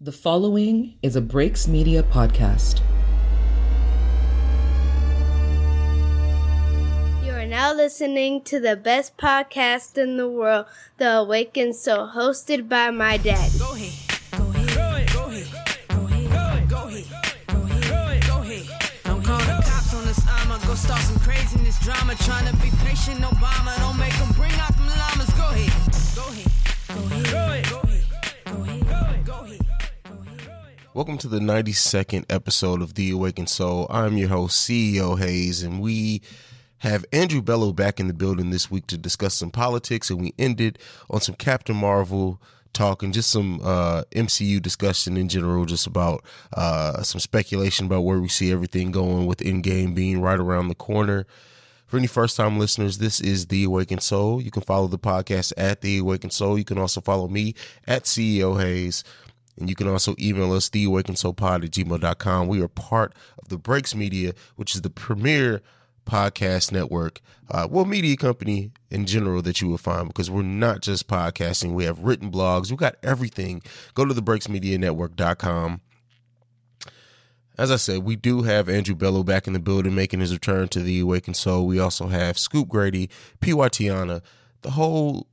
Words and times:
The 0.00 0.12
following 0.12 0.94
is 1.02 1.16
a 1.16 1.20
Breaks 1.20 1.66
Media 1.66 2.04
podcast. 2.04 2.82
You 7.24 7.32
are 7.32 7.44
now 7.44 7.74
listening 7.74 8.42
to 8.42 8.60
the 8.60 8.76
best 8.76 9.16
podcast 9.16 9.98
in 9.98 10.16
the 10.16 10.28
world, 10.28 10.66
The 10.98 11.16
Awakened 11.16 11.74
Soul, 11.74 12.12
hosted 12.14 12.68
by 12.68 12.92
my 12.92 13.16
dad. 13.16 13.50
Go 13.58 13.74
ahead. 13.74 13.90
Go 14.30 14.50
ahead. 14.50 14.68
Go 14.76 14.82
ahead. 14.84 15.08
Go 15.08 15.24
ahead. 15.24 15.88
Go 15.88 16.04
ahead. 16.06 16.68
Go 16.68 16.84
ahead. 16.84 18.22
Go 18.22 18.38
ahead. 18.38 18.66
Don't 19.02 19.24
call 19.24 19.38
the 19.40 19.62
cops 19.66 19.94
on 19.94 20.06
us. 20.06 20.20
I'ma 20.28 20.58
go 20.58 20.76
start 20.76 21.00
some 21.00 21.18
craziness 21.18 21.76
drama. 21.80 22.14
Trying 22.22 22.46
to 22.46 22.56
be 22.62 22.70
patient, 22.86 23.18
Obama. 23.22 23.76
Don't 23.78 23.98
make 23.98 24.16
them 24.18 24.30
bring 24.34 24.52
out 24.60 24.76
them 24.76 24.86
llamas. 24.86 25.30
Go 25.30 25.48
ahead. 25.50 25.72
Go 26.14 26.22
ahead. 26.30 26.47
Welcome 30.94 31.18
to 31.18 31.28
the 31.28 31.38
92nd 31.38 32.24
episode 32.30 32.80
of 32.80 32.94
The 32.94 33.10
Awakened 33.10 33.50
Soul. 33.50 33.86
I'm 33.90 34.16
your 34.16 34.30
host, 34.30 34.68
CEO 34.68 35.18
Haize, 35.18 35.62
and 35.62 35.82
we 35.82 36.22
have 36.78 37.04
Andrew 37.12 37.42
Bello 37.42 37.72
back 37.72 38.00
in 38.00 38.08
the 38.08 38.14
building 38.14 38.50
this 38.50 38.70
week 38.70 38.86
to 38.88 38.96
discuss 38.96 39.34
some 39.34 39.50
politics, 39.50 40.08
and 40.08 40.18
we 40.20 40.32
ended 40.38 40.78
on 41.10 41.20
some 41.20 41.34
Captain 41.34 41.76
Marvel 41.76 42.40
talk 42.72 43.02
and 43.02 43.12
just 43.12 43.30
some 43.30 43.60
uh, 43.62 44.04
MCU 44.12 44.62
discussion 44.62 45.18
in 45.18 45.28
general, 45.28 45.66
just 45.66 45.86
about 45.86 46.24
uh, 46.54 47.02
some 47.02 47.20
speculation 47.20 47.86
about 47.86 48.00
where 48.00 48.20
we 48.20 48.28
see 48.28 48.50
everything 48.50 48.90
going 48.90 49.26
with 49.26 49.38
Endgame 49.38 49.94
being 49.94 50.22
right 50.22 50.40
around 50.40 50.68
the 50.68 50.74
corner. 50.74 51.26
For 51.86 51.96
any 51.96 52.06
first 52.06 52.36
time 52.36 52.58
listeners, 52.58 52.98
this 52.98 53.20
is 53.20 53.46
The 53.46 53.64
Awakened 53.64 54.02
Soul. 54.02 54.42
You 54.42 54.50
can 54.50 54.62
follow 54.62 54.88
the 54.88 54.98
podcast 54.98 55.52
at 55.56 55.80
The 55.82 55.98
Awakened 55.98 56.32
Soul. 56.32 56.58
You 56.58 56.64
can 56.64 56.78
also 56.78 57.00
follow 57.00 57.28
me 57.28 57.54
at 57.86 58.04
CEO 58.04 58.60
Haize. 58.60 59.04
And 59.58 59.68
you 59.68 59.74
can 59.74 59.88
also 59.88 60.14
email 60.20 60.52
us, 60.52 60.70
theawakenedsoulpod 60.70 61.64
at 61.64 61.70
gmail.com. 61.70 62.48
We 62.48 62.62
are 62.62 62.68
part 62.68 63.14
of 63.38 63.48
the 63.48 63.58
Breaks 63.58 63.94
Media, 63.94 64.34
which 64.56 64.74
is 64.74 64.82
the 64.82 64.90
premier 64.90 65.62
podcast 66.08 66.72
network, 66.72 67.20
uh, 67.50 67.68
well, 67.70 67.84
media 67.84 68.16
company 68.16 68.72
in 68.90 69.04
general 69.04 69.42
that 69.42 69.60
you 69.60 69.68
will 69.68 69.78
find 69.78 70.08
because 70.08 70.30
we're 70.30 70.42
not 70.42 70.80
just 70.80 71.06
podcasting. 71.06 71.74
We 71.74 71.84
have 71.84 72.00
written 72.00 72.32
blogs. 72.32 72.70
We 72.70 72.76
got 72.76 72.96
everything. 73.02 73.62
Go 73.94 74.04
to 74.04 74.14
the 74.14 74.22
breaksmedianetwork.com. 74.22 75.80
As 77.58 77.70
I 77.70 77.76
said, 77.76 78.04
we 78.04 78.16
do 78.16 78.42
have 78.42 78.68
Andrew 78.68 78.94
Bello 78.94 79.22
back 79.22 79.46
in 79.46 79.52
the 79.52 79.58
building 79.58 79.94
making 79.94 80.20
his 80.20 80.32
return 80.32 80.68
to 80.68 80.80
the 80.80 81.00
Awakened 81.00 81.36
Soul. 81.36 81.66
We 81.66 81.78
also 81.78 82.06
have 82.06 82.38
Scoop 82.38 82.68
Grady, 82.68 83.10
PY 83.40 83.50
Tiana, 83.50 84.22
the 84.62 84.70
whole 84.70 85.26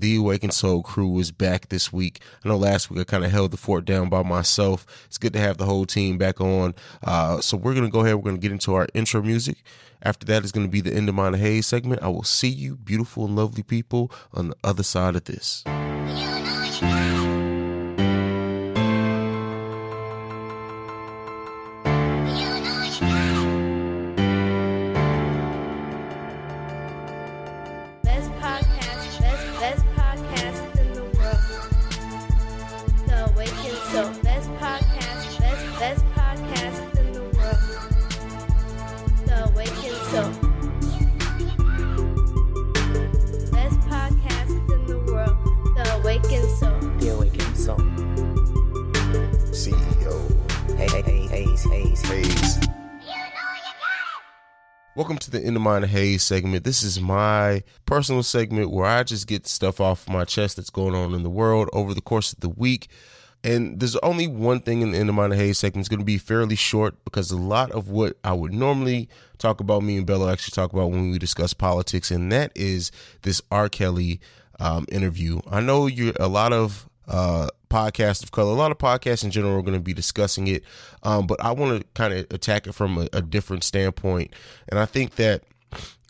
the 0.00 0.16
Awakened 0.16 0.52
Soul 0.52 0.82
crew 0.82 1.18
is 1.18 1.30
back 1.30 1.68
this 1.68 1.92
week. 1.92 2.20
I 2.44 2.48
know 2.48 2.56
last 2.56 2.90
week 2.90 3.00
I 3.00 3.04
kind 3.04 3.24
of 3.24 3.30
held 3.30 3.52
the 3.52 3.56
fort 3.56 3.84
down 3.84 4.08
by 4.08 4.22
myself. 4.22 4.86
It's 5.06 5.18
good 5.18 5.32
to 5.34 5.38
have 5.38 5.58
the 5.58 5.64
whole 5.64 5.86
team 5.86 6.18
back 6.18 6.40
on. 6.40 6.74
Uh, 7.02 7.40
so 7.40 7.56
we're 7.56 7.74
going 7.74 7.86
to 7.86 7.90
go 7.90 8.00
ahead. 8.00 8.16
We're 8.16 8.22
going 8.22 8.36
to 8.36 8.42
get 8.42 8.52
into 8.52 8.74
our 8.74 8.88
intro 8.94 9.22
music. 9.22 9.58
After 10.02 10.26
that 10.26 10.44
is 10.44 10.52
going 10.52 10.66
to 10.66 10.70
be 10.70 10.80
the 10.80 10.92
End 10.92 11.08
of 11.08 11.14
Mind 11.14 11.36
Haize 11.36 11.66
segment. 11.66 12.02
I 12.02 12.08
will 12.08 12.24
see 12.24 12.48
you, 12.48 12.76
beautiful 12.76 13.24
and 13.24 13.36
lovely 13.36 13.62
people, 13.62 14.12
on 14.32 14.48
the 14.48 14.56
other 14.62 14.82
side 14.82 15.16
of 15.16 15.24
this. 15.24 15.64
Haize. 52.06 52.58
Welcome 54.96 55.18
to 55.18 55.30
the 55.30 55.40
End 55.40 55.56
of 55.56 55.62
Mind 55.62 55.86
Haize 55.86 56.22
segment. 56.22 56.64
This 56.64 56.82
is 56.82 57.00
my 57.00 57.62
personal 57.84 58.22
segment 58.22 58.70
where 58.70 58.86
I 58.86 59.02
just 59.02 59.26
get 59.26 59.46
stuff 59.46 59.80
off 59.80 60.08
my 60.08 60.24
chest 60.24 60.56
that's 60.56 60.70
going 60.70 60.94
on 60.94 61.14
in 61.14 61.22
the 61.22 61.30
world 61.30 61.68
over 61.72 61.94
the 61.94 62.00
course 62.00 62.32
of 62.32 62.40
the 62.40 62.48
week. 62.48 62.88
And 63.42 63.80
there's 63.80 63.96
only 63.96 64.26
one 64.26 64.60
thing 64.60 64.82
in 64.82 64.92
the 64.92 64.98
End 64.98 65.08
of 65.08 65.14
Mind 65.14 65.34
Haize 65.34 65.58
segment. 65.58 65.82
It's 65.82 65.88
going 65.88 65.98
to 65.98 66.04
be 66.04 66.16
fairly 66.16 66.56
short 66.56 66.94
because 67.04 67.30
a 67.30 67.36
lot 67.36 67.72
of 67.72 67.88
what 67.88 68.16
I 68.22 68.32
would 68.32 68.52
normally 68.52 69.08
talk 69.38 69.60
about, 69.60 69.82
me 69.82 69.96
and 69.96 70.06
Bello 70.06 70.30
actually 70.30 70.54
talk 70.54 70.72
about 70.72 70.90
when 70.90 71.10
we 71.10 71.18
discuss 71.18 71.52
politics, 71.52 72.10
and 72.10 72.30
that 72.32 72.52
is 72.54 72.90
this 73.22 73.42
R. 73.50 73.68
Kelly 73.68 74.20
um, 74.60 74.86
interview. 74.90 75.40
I 75.50 75.60
know 75.60 75.86
you're 75.86 76.14
a 76.20 76.28
lot 76.28 76.52
of 76.52 76.88
uh, 77.08 77.48
podcasts 77.68 78.22
of 78.22 78.32
color, 78.32 78.52
a 78.52 78.54
lot 78.54 78.70
of 78.70 78.78
podcasts 78.78 79.24
in 79.24 79.30
general 79.30 79.58
are 79.58 79.62
going 79.62 79.74
to 79.74 79.80
be 79.80 79.94
discussing 79.94 80.46
it, 80.46 80.62
um, 81.02 81.26
but 81.26 81.42
I 81.42 81.52
want 81.52 81.80
to 81.80 81.86
kind 81.94 82.12
of 82.14 82.26
attack 82.30 82.66
it 82.66 82.72
from 82.72 82.98
a, 82.98 83.08
a 83.12 83.22
different 83.22 83.64
standpoint. 83.64 84.32
And 84.68 84.78
I 84.78 84.86
think 84.86 85.16
that 85.16 85.42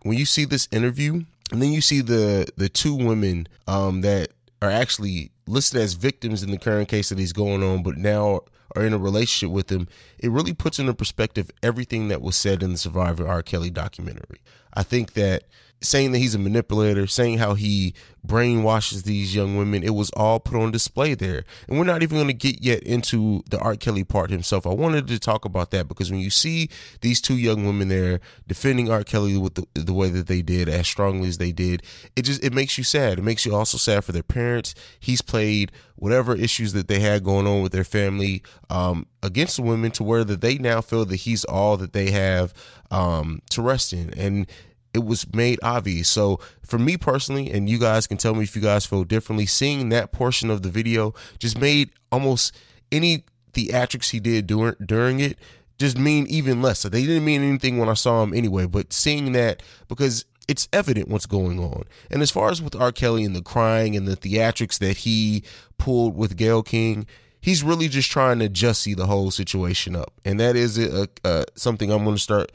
when 0.03 0.19
you 0.19 0.27
see 0.27 0.45
this 0.45 0.69
interview, 0.71 1.25
and 1.53 1.61
then 1.63 1.73
you 1.73 1.81
see 1.81 2.01
the 2.01 2.47
the 2.57 2.69
two 2.69 2.95
women 2.95 3.47
um, 3.67 4.01
that 4.01 4.33
are 4.63 4.71
actually 4.71 5.31
listed 5.47 5.81
as 5.81 5.95
victims 5.95 6.43
in 6.43 6.51
the 6.51 6.59
current 6.59 6.89
case 6.89 7.11
that 7.11 7.19
he's 7.19 7.33
going 7.33 7.63
on, 7.63 7.83
but 7.83 7.97
now 7.97 8.41
are 8.75 8.85
in 8.85 8.93
a 8.93 8.99
relationship 8.99 9.55
with 9.55 9.71
him, 9.71 9.87
it 10.19 10.31
really 10.31 10.53
puts 10.53 10.79
into 10.79 10.95
perspective 10.95 11.51
everything 11.63 12.09
that 12.09 12.23
was 12.23 12.37
said 12.37 12.63
in 12.63 12.73
the 12.73 12.79
Surviving 12.79 13.27
R. 13.27 13.43
Kelly 13.43 13.71
documentary. 13.71 14.41
I 14.73 14.83
think 14.83 15.13
that 15.13 15.45
saying 15.81 16.13
that 16.13 16.19
he's 16.19 16.35
a 16.35 16.39
manipulator, 16.39 17.07
saying 17.07 17.39
how 17.39 17.55
he 17.55 17.95
brainwashes 18.27 19.05
these 19.05 19.35
young 19.35 19.57
women, 19.57 19.83
it 19.83 19.95
was 19.95 20.11
all 20.11 20.41
put 20.41 20.57
on 20.57 20.71
display 20.71 21.15
there. 21.15 21.45
And 21.69 21.79
we're 21.79 21.85
not 21.85 22.03
even 22.03 22.17
going 22.17 22.29
to 22.29 22.33
get 22.33 22.63
yet 22.63 22.83
into 22.83 23.43
the 23.51 23.59
R. 23.59 23.77
Kelly 23.77 24.05
part 24.05 24.31
himself. 24.31 24.67
I 24.67 24.71
wanted 24.71 25.07
to 25.09 25.19
talk 25.19 25.45
about 25.45 25.71
that 25.73 25.89
because 25.89 26.11
when 26.11 26.21
you 26.21 26.31
see 26.31 26.71
these 27.03 27.21
two 27.21 27.37
young 27.37 27.67
women 27.67 27.89
there 27.89 28.21
defending 28.47 28.91
R. 28.91 29.05
Kelly 29.05 29.37
with 29.37 29.55
the, 29.55 29.67
the 29.75 29.93
way 29.93 30.09
that 30.09 30.27
they 30.27 30.43
did, 30.43 30.69
as 30.69 30.87
strongly 30.87 31.29
as 31.29 31.39
they 31.39 31.53
did, 31.53 31.83
it 32.17 32.23
just 32.23 32.43
it 32.43 32.53
makes 32.53 32.79
you 32.79 32.85
sad. 32.85 33.19
It 33.19 33.23
makes 33.23 33.45
you 33.45 33.55
also 33.55 33.77
sad 33.77 34.05
for 34.05 34.13
their 34.13 34.23
parents. 34.23 34.75
He's 34.99 35.21
played 35.21 35.71
whatever 35.97 36.35
issues 36.35 36.73
that 36.73 36.89
they 36.89 37.01
had 37.01 37.25
going 37.25 37.47
on 37.47 37.63
with 37.63 37.73
their 37.73 37.85
family 37.85 38.43
um, 38.71 39.07
against 39.23 39.57
the 39.57 39.63
women 39.63 39.91
to 39.93 40.03
where 40.03 40.25
that 40.25 40.41
they 40.41 40.59
now 40.59 40.81
feel 40.81 41.05
that 41.05 41.17
he's 41.17 41.45
all 41.45 41.77
that 41.77 41.93
they 41.93 42.11
have 42.11 42.53
um, 42.91 43.41
to 43.51 43.63
rest 43.63 43.93
in. 43.93 44.13
And 44.15 44.47
it 44.95 45.05
was 45.05 45.33
made 45.35 45.59
obvious. 45.63 46.09
So 46.09 46.41
for 46.65 46.79
me 46.79 46.97
personally, 46.97 47.51
and 47.51 47.69
you 47.69 47.79
guys 47.79 48.07
can 48.07 48.17
tell 48.17 48.35
me 48.35 48.45
if 48.45 48.55
you 48.57 48.63
guys 48.63 48.87
feel 48.87 49.05
differently, 49.05 49.47
seeing 49.47 49.89
that 49.91 50.13
portion 50.13 50.51
of 50.51 50.63
the 50.63 50.71
video 50.71 51.13
just 51.39 51.59
made 51.61 51.91
almost 52.11 52.57
any 52.91 53.25
theatrics 53.53 54.11
he 54.11 54.21
did 54.21 54.47
during 54.47 54.75
during 54.85 55.21
it 55.21 55.39
just 55.79 55.99
mean 55.99 56.27
even 56.29 56.63
less. 56.63 56.81
So 56.81 56.89
they 56.89 57.03
didn't 57.03 57.25
mean 57.25 57.43
anything 57.43 57.79
when 57.79 57.89
I 57.89 57.95
saw 57.95 58.23
him 58.23 58.33
anyway, 58.33 58.67
but 58.67 58.93
seeing 58.93 59.33
that 59.33 59.63
because 59.89 60.25
it's 60.47 60.69
evident 60.73 61.09
what's 61.09 61.27
going 61.27 61.59
on. 61.59 61.85
And 62.11 62.23
as 62.23 62.31
far 62.31 62.51
as 62.51 62.63
with 62.63 62.77
R. 62.77 62.93
Kelly 62.93 63.25
and 63.25 63.35
the 63.35 63.43
crying 63.43 63.97
and 63.97 64.07
the 64.07 64.17
theatrics 64.17 64.79
that 64.79 64.99
he 64.99 65.43
pulled 65.79 66.17
with 66.17 66.37
Gayle 66.37 66.63
King, 66.63 67.07
he's 67.41 67.63
really 67.63 67.89
just 67.89 68.11
trying 68.11 68.39
to 68.41 68.49
just 68.49 68.83
see 68.83 68.95
the 68.95 69.07
whole 69.07 69.31
situation 69.31 69.97
up. 69.97 70.13
And 70.25 70.39
that 70.41 70.55
is 70.55 70.79
a, 70.79 71.09
a, 71.25 71.45
something 71.55 71.91
I'm 71.91 72.05
going 72.05 72.17
to 72.17 72.23
start 72.23 72.53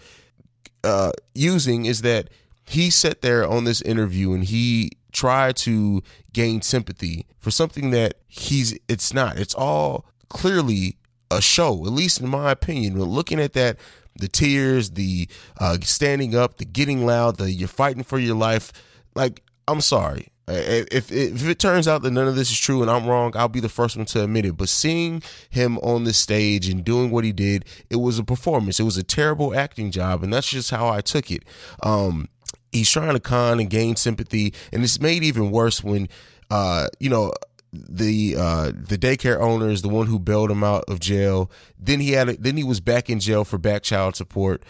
uh, 0.84 1.12
using 1.34 1.86
is 1.86 2.02
that 2.02 2.30
he 2.66 2.90
sat 2.90 3.22
there 3.22 3.48
on 3.48 3.64
this 3.64 3.82
interview 3.82 4.34
and 4.34 4.46
he 4.46 4.92
tried 5.12 5.56
to 5.58 6.04
gain 6.34 6.62
sympathy 6.62 7.26
for 7.40 7.52
something 7.52 7.90
that 7.92 8.16
he's 8.28 8.78
it's 8.88 9.14
not. 9.14 9.38
It's 9.38 9.56
all 9.56 10.06
clearly 10.30 10.98
a 11.32 11.42
show 11.42 11.86
at 11.86 11.92
least 11.92 12.22
in 12.22 12.30
my 12.30 12.52
opinion. 12.52 12.98
When 12.98 13.10
looking 13.10 13.40
at 13.40 13.54
that 13.54 13.78
the 14.20 14.28
tears 14.28 14.92
the 14.92 15.28
uh, 15.60 15.78
standing 15.82 16.36
up 16.36 16.58
the 16.58 16.66
getting 16.66 17.06
loud 17.06 17.38
the 17.38 17.52
you're 17.52 17.68
fighting 17.68 18.04
for 18.04 18.20
your 18.20 18.36
life 18.36 18.72
like 19.16 19.42
i'm 19.68 19.82
sorry 19.82 20.28
if, 20.52 21.12
if 21.12 21.48
it 21.48 21.60
turns 21.60 21.88
out 21.88 22.02
that 22.02 22.12
none 22.12 22.28
of 22.28 22.36
this 22.36 22.52
is 22.52 22.60
true 22.60 22.82
and 22.82 22.90
I'm 22.90 23.06
wrong, 23.06 23.32
I'll 23.36 23.48
be 23.48 23.60
the 23.60 23.70
first 23.70 23.96
one 23.96 24.06
to 24.08 24.24
admit 24.24 24.46
it. 24.46 24.58
But 24.58 24.70
seeing 24.70 25.22
him 25.50 25.78
on 25.80 26.04
the 26.04 26.14
stage 26.14 26.68
and 26.68 26.84
doing 26.84 27.12
what 27.12 27.24
he 27.24 27.32
did, 27.32 27.66
it 27.90 27.98
was 27.98 28.20
a 28.20 28.24
performance. 28.24 28.80
It 28.80 28.84
was 28.84 28.98
a 28.98 29.04
terrible 29.04 29.56
acting 29.56 29.92
job, 29.92 30.24
and 30.24 30.34
that's 30.34 30.50
just 30.50 30.72
how 30.72 30.88
I 30.88 31.02
took 31.02 31.32
it. 31.32 31.44
Um, 31.84 32.30
he's 32.72 32.90
trying 32.90 33.14
to 33.14 33.20
con 33.20 33.60
and 33.60 33.70
gain 33.70 33.96
sympathy, 33.96 34.54
and 34.74 34.84
it's 34.84 35.00
made 35.00 35.24
even 35.24 35.52
worse 35.52 35.84
when, 35.84 36.10
uh, 36.50 36.88
you 37.00 37.10
know, 37.10 37.34
the 37.72 38.36
uh 38.36 38.72
the 38.76 38.98
daycare 38.98 39.40
owner 39.40 39.70
is 39.70 39.84
the 39.84 39.90
one 39.90 40.08
who 40.08 40.18
bailed 40.18 40.50
him 40.50 40.64
out 40.64 40.84
of 40.88 41.00
jail. 41.00 41.52
Then 41.78 42.00
he 42.00 42.14
had 42.14 42.30
a, 42.30 42.36
then 42.36 42.58
he 42.58 42.64
was 42.64 42.80
back 42.80 43.12
in 43.12 43.20
jail 43.20 43.44
for 43.44 43.60
back 43.60 43.84
child 43.84 44.16
support. 44.16 44.64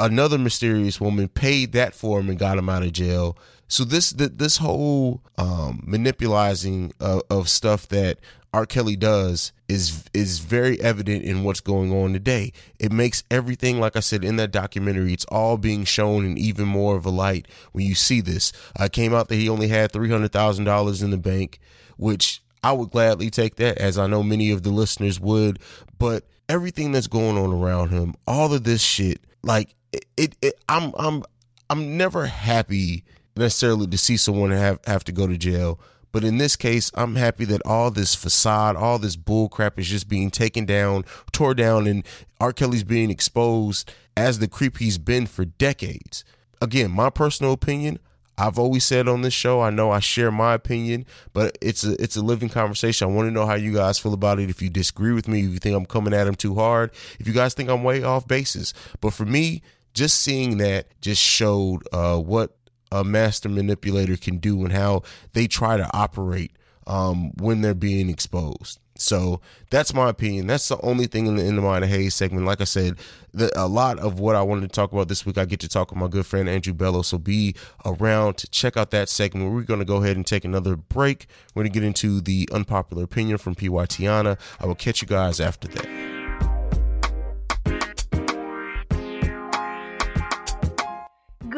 Another 0.00 0.38
mysterious 0.38 1.00
woman 1.00 1.28
paid 1.28 1.72
that 1.72 1.94
for 1.94 2.18
him 2.18 2.30
and 2.30 2.38
got 2.38 2.56
him 2.56 2.70
out 2.70 2.82
of 2.82 2.92
jail. 2.92 3.36
So 3.68 3.84
this 3.84 4.10
this 4.16 4.56
whole 4.56 5.22
um, 5.38 5.82
manipulating 5.84 6.92
of, 6.98 7.22
of 7.30 7.48
stuff 7.48 7.86
that 7.88 8.18
R. 8.52 8.66
Kelly 8.66 8.96
does 8.96 9.52
is 9.68 10.04
is 10.12 10.40
very 10.40 10.80
evident 10.80 11.22
in 11.22 11.44
what's 11.44 11.60
going 11.60 11.92
on 11.92 12.12
today. 12.12 12.52
It 12.80 12.90
makes 12.90 13.22
everything, 13.30 13.78
like 13.78 13.94
I 13.94 14.00
said 14.00 14.24
in 14.24 14.36
that 14.36 14.50
documentary, 14.50 15.12
it's 15.12 15.26
all 15.26 15.56
being 15.56 15.84
shown 15.84 16.24
in 16.24 16.36
even 16.36 16.66
more 16.66 16.96
of 16.96 17.06
a 17.06 17.10
light 17.10 17.46
when 17.72 17.86
you 17.86 17.94
see 17.94 18.20
this. 18.20 18.52
Uh, 18.78 18.84
it 18.84 18.92
came 18.92 19.14
out 19.14 19.28
that 19.28 19.36
he 19.36 19.48
only 19.48 19.68
had 19.68 19.92
three 19.92 20.10
hundred 20.10 20.32
thousand 20.32 20.64
dollars 20.64 21.02
in 21.02 21.10
the 21.10 21.18
bank, 21.18 21.60
which 21.96 22.42
I 22.64 22.72
would 22.72 22.90
gladly 22.90 23.30
take 23.30 23.56
that, 23.56 23.78
as 23.78 23.98
I 23.98 24.08
know 24.08 24.22
many 24.22 24.50
of 24.50 24.64
the 24.64 24.70
listeners 24.70 25.20
would. 25.20 25.60
But 25.98 26.24
everything 26.48 26.90
that's 26.90 27.06
going 27.06 27.38
on 27.38 27.52
around 27.52 27.90
him, 27.90 28.14
all 28.26 28.52
of 28.52 28.64
this 28.64 28.82
shit, 28.82 29.20
like 29.44 29.76
it, 29.92 30.36
it, 30.42 30.54
I'm 30.68 30.92
I'm 30.98 31.22
I'm 31.68 31.96
never 31.96 32.26
happy 32.26 33.04
necessarily 33.36 33.86
to 33.86 33.98
see 33.98 34.16
someone 34.16 34.50
have 34.50 34.78
have 34.86 35.04
to 35.04 35.12
go 35.12 35.26
to 35.26 35.36
jail 35.36 35.80
but 36.12 36.24
in 36.24 36.38
this 36.38 36.56
case, 36.56 36.90
I'm 36.94 37.16
happy 37.16 37.44
that 37.46 37.62
all 37.64 37.90
this 37.90 38.14
facade, 38.14 38.76
all 38.76 38.98
this 38.98 39.16
bull 39.16 39.48
crap 39.48 39.78
is 39.78 39.88
just 39.88 40.08
being 40.08 40.30
taken 40.30 40.64
down, 40.64 41.04
tore 41.32 41.54
down, 41.54 41.86
and 41.86 42.04
R. 42.40 42.52
Kelly's 42.52 42.84
being 42.84 43.10
exposed 43.10 43.92
as 44.16 44.38
the 44.38 44.48
creep 44.48 44.78
he's 44.78 44.98
been 44.98 45.26
for 45.26 45.44
decades. 45.44 46.24
Again, 46.60 46.90
my 46.90 47.10
personal 47.10 47.52
opinion, 47.52 47.98
I've 48.36 48.58
always 48.58 48.84
said 48.84 49.06
on 49.06 49.22
this 49.22 49.34
show, 49.34 49.60
I 49.60 49.70
know 49.70 49.90
I 49.90 50.00
share 50.00 50.32
my 50.32 50.54
opinion, 50.54 51.06
but 51.32 51.56
it's 51.60 51.84
a 51.84 51.92
it's 52.02 52.16
a 52.16 52.22
living 52.22 52.48
conversation. 52.48 53.06
I 53.08 53.12
want 53.12 53.28
to 53.28 53.32
know 53.32 53.46
how 53.46 53.54
you 53.54 53.74
guys 53.74 53.98
feel 53.98 54.14
about 54.14 54.40
it. 54.40 54.50
If 54.50 54.62
you 54.62 54.70
disagree 54.70 55.12
with 55.12 55.28
me, 55.28 55.44
if 55.44 55.52
you 55.52 55.58
think 55.58 55.76
I'm 55.76 55.86
coming 55.86 56.14
at 56.14 56.26
him 56.26 56.34
too 56.34 56.54
hard, 56.54 56.90
if 57.18 57.26
you 57.26 57.34
guys 57.34 57.54
think 57.54 57.68
I'm 57.68 57.84
way 57.84 58.02
off 58.02 58.26
basis. 58.26 58.72
But 59.00 59.12
for 59.12 59.26
me, 59.26 59.62
just 59.94 60.20
seeing 60.20 60.58
that 60.58 60.86
just 61.00 61.22
showed 61.22 61.82
uh, 61.92 62.18
what 62.18 62.56
a 62.92 63.04
master 63.04 63.48
manipulator 63.48 64.16
can 64.16 64.38
do 64.38 64.64
and 64.64 64.72
how 64.72 65.02
they 65.32 65.46
try 65.46 65.76
to 65.76 65.88
operate 65.96 66.52
um, 66.86 67.32
when 67.36 67.60
they're 67.60 67.74
being 67.74 68.08
exposed. 68.08 68.80
So 68.96 69.40
that's 69.70 69.94
my 69.94 70.10
opinion. 70.10 70.46
That's 70.46 70.68
the 70.68 70.78
only 70.82 71.06
thing 71.06 71.26
in 71.26 71.56
the 71.56 71.62
Mind 71.62 71.84
of 71.84 71.90
Haize 71.90 72.14
segment. 72.14 72.44
Like 72.44 72.60
I 72.60 72.64
said, 72.64 72.98
the, 73.32 73.50
a 73.58 73.66
lot 73.66 73.98
of 73.98 74.20
what 74.20 74.36
I 74.36 74.42
wanted 74.42 74.62
to 74.62 74.68
talk 74.68 74.92
about 74.92 75.08
this 75.08 75.24
week, 75.24 75.38
I 75.38 75.46
get 75.46 75.60
to 75.60 75.68
talk 75.68 75.90
with 75.90 75.98
my 75.98 76.08
good 76.08 76.26
friend 76.26 76.48
Andrew 76.48 76.74
Bello. 76.74 77.00
So 77.00 77.16
be 77.16 77.54
around 77.86 78.36
to 78.38 78.50
check 78.50 78.76
out 78.76 78.90
that 78.90 79.08
segment. 79.08 79.54
We're 79.54 79.62
going 79.62 79.80
to 79.80 79.86
go 79.86 80.02
ahead 80.02 80.16
and 80.16 80.26
take 80.26 80.44
another 80.44 80.76
break. 80.76 81.26
We're 81.54 81.62
going 81.62 81.72
to 81.72 81.80
get 81.80 81.86
into 81.86 82.20
the 82.20 82.46
unpopular 82.52 83.04
opinion 83.04 83.38
from 83.38 83.54
PY 83.54 83.68
Tiana. 83.86 84.38
I 84.60 84.66
will 84.66 84.74
catch 84.74 85.00
you 85.00 85.08
guys 85.08 85.40
after 85.40 85.68
that. 85.68 86.09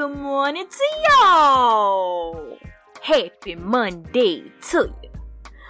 Good 0.03 0.19
morning 0.19 0.67
to 0.67 0.87
y'all. 1.07 2.59
Happy 3.03 3.55
Monday 3.55 4.51
to 4.71 4.93
you. 5.01 5.11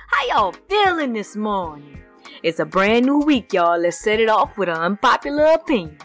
How 0.09 0.27
y'all 0.27 0.55
feeling 0.71 1.13
this 1.13 1.37
morning? 1.37 2.03
It's 2.43 2.59
a 2.59 2.65
brand 2.65 3.05
new 3.05 3.19
week, 3.19 3.53
y'all. 3.53 3.79
Let's 3.79 3.99
set 3.99 4.21
it 4.21 4.31
off 4.31 4.57
with 4.57 4.71
an 4.71 4.79
unpopular 4.79 5.45
opinion. 5.53 5.99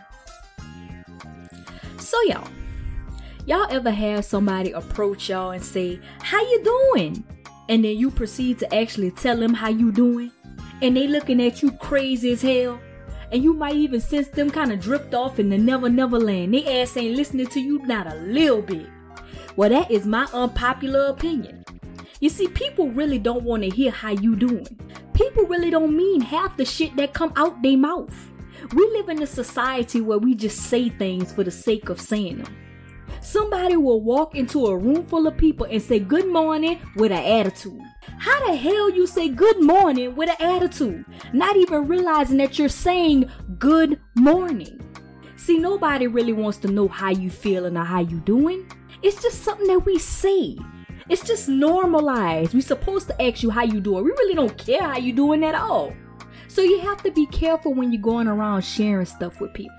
So 1.99 2.21
y'all, 2.23 2.49
y'all 3.45 3.71
ever 3.71 3.91
have 3.91 4.25
somebody 4.25 4.71
approach 4.73 5.29
y'all 5.29 5.51
and 5.51 5.63
say, 5.63 5.97
"How 6.19 6.41
you 6.41 6.61
doing?" 6.65 7.23
And 7.69 7.85
then 7.85 7.95
you 7.95 8.11
proceed 8.11 8.59
to 8.59 8.75
actually 8.75 9.11
tell 9.11 9.37
them 9.37 9.53
how 9.53 9.69
you 9.69 9.89
doing, 9.93 10.33
and 10.81 10.97
they 10.97 11.07
looking 11.07 11.41
at 11.41 11.61
you 11.61 11.71
crazy 11.71 12.33
as 12.33 12.41
hell, 12.41 12.77
and 13.31 13.43
you 13.43 13.53
might 13.53 13.75
even 13.75 14.01
sense 14.01 14.27
them 14.29 14.49
kind 14.49 14.71
of 14.71 14.79
drift 14.79 15.13
off 15.13 15.39
in 15.39 15.49
the 15.49 15.57
never 15.57 15.89
never 15.89 16.19
land. 16.19 16.53
They 16.53 16.81
ass 16.81 16.97
ain't 16.97 17.15
listening 17.15 17.47
to 17.47 17.59
you 17.59 17.79
not 17.85 18.11
a 18.11 18.15
little 18.15 18.61
bit. 18.61 18.87
Well, 19.55 19.69
that 19.69 19.89
is 19.89 20.05
my 20.05 20.27
unpopular 20.33 21.07
opinion. 21.07 21.63
You 22.19 22.29
see, 22.29 22.47
people 22.47 22.89
really 22.89 23.19
don't 23.19 23.43
want 23.43 23.63
to 23.63 23.69
hear 23.69 23.91
how 23.91 24.11
you 24.11 24.35
doing. 24.35 24.67
People 25.13 25.45
really 25.45 25.69
don't 25.69 25.95
mean 25.95 26.21
half 26.21 26.57
the 26.57 26.65
shit 26.65 26.95
that 26.95 27.13
come 27.13 27.33
out 27.35 27.61
their 27.61 27.77
mouth. 27.77 28.31
We 28.73 28.87
live 28.91 29.09
in 29.09 29.21
a 29.21 29.27
society 29.27 30.01
where 30.01 30.17
we 30.17 30.35
just 30.35 30.57
say 30.63 30.89
things 30.89 31.31
for 31.31 31.43
the 31.43 31.51
sake 31.51 31.89
of 31.89 32.01
saying 32.01 32.39
them. 32.39 32.55
Somebody 33.21 33.77
will 33.77 34.01
walk 34.01 34.35
into 34.35 34.67
a 34.67 34.77
room 34.77 35.05
full 35.05 35.27
of 35.27 35.37
people 35.37 35.65
and 35.69 35.81
say 35.81 35.99
good 35.99 36.27
morning 36.27 36.79
with 36.95 37.11
an 37.11 37.23
attitude. 37.23 37.81
How 38.19 38.47
the 38.47 38.55
hell 38.55 38.89
you 38.89 39.05
say 39.05 39.29
good 39.29 39.61
morning 39.61 40.15
with 40.15 40.29
an 40.29 40.35
attitude? 40.39 41.05
Not 41.33 41.55
even 41.55 41.87
realizing 41.87 42.37
that 42.37 42.57
you're 42.57 42.69
saying 42.69 43.29
good 43.59 43.99
morning. 44.15 44.81
See, 45.35 45.57
nobody 45.57 46.07
really 46.07 46.33
wants 46.33 46.57
to 46.59 46.67
know 46.67 46.87
how 46.87 47.11
you 47.11 47.29
feeling 47.29 47.77
or 47.77 47.83
how 47.83 47.99
you 47.99 48.19
doing. 48.21 48.69
It's 49.03 49.21
just 49.21 49.43
something 49.43 49.67
that 49.67 49.85
we 49.85 49.99
say. 49.99 50.57
It's 51.09 51.25
just 51.25 51.47
normalized. 51.47 52.53
We're 52.53 52.61
supposed 52.61 53.07
to 53.07 53.21
ask 53.21 53.43
you 53.43 53.49
how 53.49 53.63
you 53.63 53.79
doing. 53.79 54.03
We 54.03 54.11
really 54.11 54.33
don't 54.33 54.57
care 54.57 54.81
how 54.81 54.97
you 54.97 55.13
doing 55.13 55.43
at 55.43 55.55
all. 55.55 55.93
So 56.47 56.61
you 56.61 56.79
have 56.79 57.03
to 57.03 57.11
be 57.11 57.25
careful 57.27 57.73
when 57.73 57.91
you're 57.93 58.01
going 58.01 58.27
around 58.27 58.63
sharing 58.63 59.05
stuff 59.05 59.39
with 59.39 59.53
people. 59.53 59.77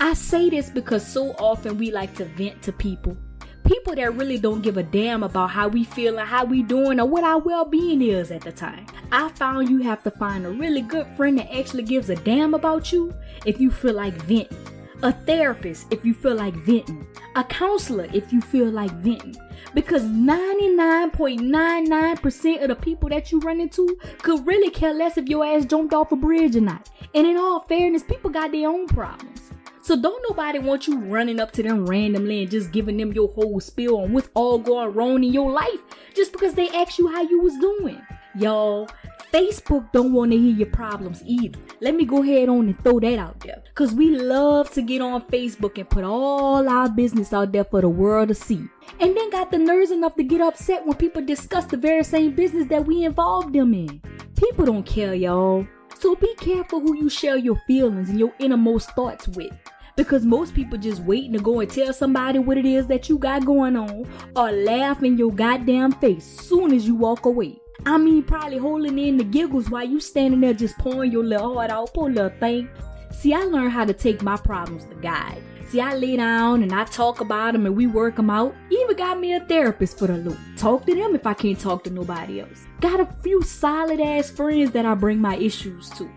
I 0.00 0.14
say 0.14 0.50
this 0.50 0.70
because 0.70 1.06
so 1.06 1.34
often 1.38 1.78
we 1.78 1.90
like 1.90 2.14
to 2.16 2.24
vent 2.24 2.62
to 2.62 2.72
people. 2.72 3.16
People 3.64 3.94
that 3.96 4.14
really 4.14 4.38
don't 4.38 4.62
give 4.62 4.78
a 4.78 4.82
damn 4.82 5.22
about 5.22 5.50
how 5.50 5.68
we 5.68 5.84
feel 5.84 6.18
and 6.18 6.28
how 6.28 6.44
we 6.44 6.62
doing 6.62 6.98
or 6.98 7.06
what 7.06 7.24
our 7.24 7.38
well-being 7.38 8.00
is 8.00 8.30
at 8.30 8.40
the 8.40 8.52
time. 8.52 8.86
I 9.12 9.28
found 9.30 9.68
you 9.68 9.82
have 9.82 10.02
to 10.04 10.10
find 10.12 10.46
a 10.46 10.50
really 10.50 10.80
good 10.80 11.06
friend 11.16 11.38
that 11.38 11.54
actually 11.54 11.82
gives 11.82 12.08
a 12.08 12.16
damn 12.16 12.54
about 12.54 12.92
you 12.92 13.12
if 13.44 13.60
you 13.60 13.70
feel 13.70 13.92
like 13.94 14.14
venting. 14.22 14.56
A 15.02 15.12
therapist 15.12 15.92
if 15.92 16.02
you 16.04 16.14
feel 16.14 16.34
like 16.34 16.54
venting. 16.54 17.06
A 17.36 17.44
counselor 17.44 18.08
if 18.12 18.32
you 18.32 18.40
feel 18.40 18.70
like 18.70 18.90
venting. 18.92 19.36
Because 19.74 20.02
99.99% 20.02 22.62
of 22.62 22.68
the 22.68 22.74
people 22.74 23.10
that 23.10 23.30
you 23.30 23.38
run 23.40 23.60
into 23.60 23.98
could 24.22 24.46
really 24.46 24.70
care 24.70 24.94
less 24.94 25.18
if 25.18 25.28
your 25.28 25.44
ass 25.44 25.66
jumped 25.66 25.92
off 25.94 26.10
a 26.10 26.16
bridge 26.16 26.56
or 26.56 26.62
not. 26.62 26.88
And 27.14 27.26
in 27.26 27.36
all 27.36 27.60
fairness, 27.60 28.02
people 28.02 28.30
got 28.30 28.50
their 28.50 28.68
own 28.68 28.88
problems. 28.88 29.52
So 29.88 29.96
don't 29.96 30.22
nobody 30.28 30.58
want 30.58 30.86
you 30.86 30.98
running 30.98 31.40
up 31.40 31.50
to 31.52 31.62
them 31.62 31.86
randomly 31.86 32.42
and 32.42 32.50
just 32.50 32.72
giving 32.72 32.98
them 32.98 33.10
your 33.14 33.28
whole 33.28 33.58
spiel 33.58 33.96
on 33.96 34.12
what's 34.12 34.28
all 34.34 34.58
going 34.58 34.92
wrong 34.92 35.24
in 35.24 35.32
your 35.32 35.50
life 35.50 35.80
just 36.14 36.30
because 36.30 36.52
they 36.52 36.68
asked 36.68 36.98
you 36.98 37.08
how 37.08 37.22
you 37.22 37.40
was 37.40 37.56
doing. 37.56 37.98
Y'all, 38.34 38.86
Facebook 39.32 39.90
don't 39.92 40.12
want 40.12 40.32
to 40.32 40.36
hear 40.36 40.54
your 40.54 40.66
problems 40.66 41.22
either. 41.24 41.58
Let 41.80 41.94
me 41.94 42.04
go 42.04 42.22
ahead 42.22 42.50
on 42.50 42.68
and 42.68 42.78
throw 42.84 43.00
that 43.00 43.18
out 43.18 43.40
there. 43.40 43.62
Cause 43.76 43.94
we 43.94 44.10
love 44.10 44.70
to 44.72 44.82
get 44.82 45.00
on 45.00 45.22
Facebook 45.22 45.78
and 45.78 45.88
put 45.88 46.04
all 46.04 46.68
our 46.68 46.90
business 46.90 47.32
out 47.32 47.52
there 47.52 47.64
for 47.64 47.80
the 47.80 47.88
world 47.88 48.28
to 48.28 48.34
see. 48.34 48.68
And 49.00 49.16
then 49.16 49.30
got 49.30 49.50
the 49.50 49.56
nerves 49.56 49.90
enough 49.90 50.16
to 50.16 50.22
get 50.22 50.42
upset 50.42 50.84
when 50.84 50.98
people 50.98 51.24
discuss 51.24 51.64
the 51.64 51.78
very 51.78 52.04
same 52.04 52.34
business 52.34 52.68
that 52.68 52.84
we 52.84 53.04
involved 53.04 53.54
them 53.54 53.72
in. 53.72 54.02
People 54.36 54.66
don't 54.66 54.84
care, 54.84 55.14
y'all. 55.14 55.66
So 55.98 56.14
be 56.14 56.34
careful 56.34 56.80
who 56.80 56.94
you 56.94 57.08
share 57.08 57.38
your 57.38 57.56
feelings 57.66 58.10
and 58.10 58.18
your 58.18 58.34
innermost 58.38 58.90
thoughts 58.90 59.26
with. 59.28 59.50
Because 59.98 60.24
most 60.24 60.54
people 60.54 60.78
just 60.78 61.02
waiting 61.02 61.32
to 61.32 61.40
go 61.40 61.58
and 61.58 61.68
tell 61.68 61.92
somebody 61.92 62.38
what 62.38 62.56
it 62.56 62.64
is 62.64 62.86
that 62.86 63.08
you 63.08 63.18
got 63.18 63.44
going 63.44 63.74
on 63.74 64.06
or 64.36 64.52
laugh 64.52 65.02
in 65.02 65.18
your 65.18 65.32
goddamn 65.32 65.90
face 65.90 66.24
soon 66.24 66.72
as 66.72 66.86
you 66.86 66.94
walk 66.94 67.26
away. 67.26 67.60
I 67.84 67.98
mean, 67.98 68.22
probably 68.22 68.58
holding 68.58 68.96
in 68.96 69.16
the 69.16 69.24
giggles 69.24 69.70
while 69.70 69.84
you 69.84 69.98
standing 69.98 70.40
there 70.40 70.54
just 70.54 70.78
pouring 70.78 71.10
your 71.10 71.24
little 71.24 71.52
heart 71.52 71.72
out, 71.72 71.92
poor 71.92 72.08
little 72.08 72.30
thing. 72.38 72.68
See, 73.10 73.34
I 73.34 73.40
learned 73.40 73.72
how 73.72 73.84
to 73.86 73.92
take 73.92 74.22
my 74.22 74.36
problems 74.36 74.84
to 74.84 74.94
God. 74.94 75.36
See, 75.66 75.80
I 75.80 75.96
lay 75.96 76.16
down 76.16 76.62
and 76.62 76.72
I 76.72 76.84
talk 76.84 77.20
about 77.20 77.54
them 77.54 77.66
and 77.66 77.76
we 77.76 77.88
work 77.88 78.14
them 78.14 78.30
out. 78.30 78.54
Even 78.70 78.96
got 78.96 79.18
me 79.18 79.32
a 79.32 79.40
therapist 79.40 79.98
for 79.98 80.06
the 80.06 80.16
loop. 80.16 80.38
Talk 80.56 80.86
to 80.86 80.94
them 80.94 81.16
if 81.16 81.26
I 81.26 81.34
can't 81.34 81.58
talk 81.58 81.82
to 81.84 81.90
nobody 81.90 82.40
else. 82.40 82.66
Got 82.80 83.00
a 83.00 83.14
few 83.24 83.42
solid 83.42 84.00
ass 84.00 84.30
friends 84.30 84.70
that 84.70 84.86
I 84.86 84.94
bring 84.94 85.18
my 85.18 85.34
issues 85.38 85.90
to. 85.90 86.08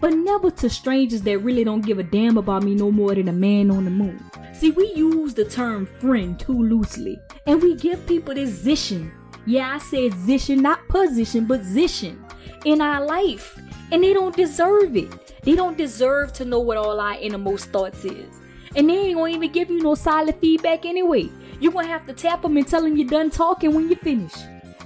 But 0.00 0.14
never 0.14 0.50
to 0.50 0.70
strangers 0.70 1.22
that 1.22 1.38
really 1.38 1.62
don't 1.62 1.84
give 1.84 1.98
a 1.98 2.02
damn 2.02 2.38
about 2.38 2.62
me 2.62 2.74
no 2.74 2.90
more 2.90 3.14
than 3.14 3.28
a 3.28 3.32
man 3.32 3.70
on 3.70 3.84
the 3.84 3.90
moon. 3.90 4.24
See, 4.54 4.70
we 4.70 4.92
use 4.94 5.34
the 5.34 5.44
term 5.44 5.86
friend 5.86 6.38
too 6.38 6.62
loosely. 6.62 7.20
And 7.46 7.62
we 7.62 7.76
give 7.76 8.06
people 8.06 8.34
this 8.34 8.62
zishin. 8.62 9.10
Yeah, 9.46 9.74
I 9.74 9.78
said 9.78 10.12
zishin, 10.12 10.60
not 10.60 10.86
position, 10.88 11.46
but 11.46 11.62
zishin 11.62 12.18
in 12.64 12.80
our 12.80 13.04
life. 13.04 13.58
And 13.92 14.02
they 14.02 14.12
don't 14.12 14.36
deserve 14.36 14.96
it. 14.96 15.34
They 15.42 15.54
don't 15.54 15.76
deserve 15.76 16.32
to 16.34 16.44
know 16.44 16.60
what 16.60 16.76
all 16.76 17.00
our 17.00 17.18
innermost 17.18 17.70
thoughts 17.70 18.04
is. 18.04 18.40
And 18.76 18.88
they 18.88 18.96
ain't 18.96 19.16
gonna 19.16 19.32
even 19.32 19.50
give 19.50 19.70
you 19.70 19.82
no 19.82 19.94
solid 19.94 20.36
feedback 20.36 20.84
anyway. 20.84 21.28
You're 21.58 21.72
gonna 21.72 21.88
have 21.88 22.06
to 22.06 22.12
tap 22.12 22.42
them 22.42 22.56
and 22.56 22.66
tell 22.66 22.82
them 22.82 22.96
you're 22.96 23.08
done 23.08 23.30
talking 23.30 23.74
when 23.74 23.88
you 23.88 23.96
finish. 23.96 24.34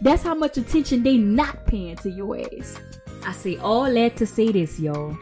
That's 0.00 0.22
how 0.22 0.34
much 0.34 0.56
attention 0.56 1.02
they 1.02 1.16
not 1.16 1.66
paying 1.66 1.96
to 1.96 2.10
your 2.10 2.38
ass. 2.38 2.80
I 3.26 3.32
say 3.32 3.56
all 3.56 3.90
that 3.92 4.14
to 4.16 4.26
say 4.26 4.52
this, 4.52 4.78
y'all. 4.78 5.16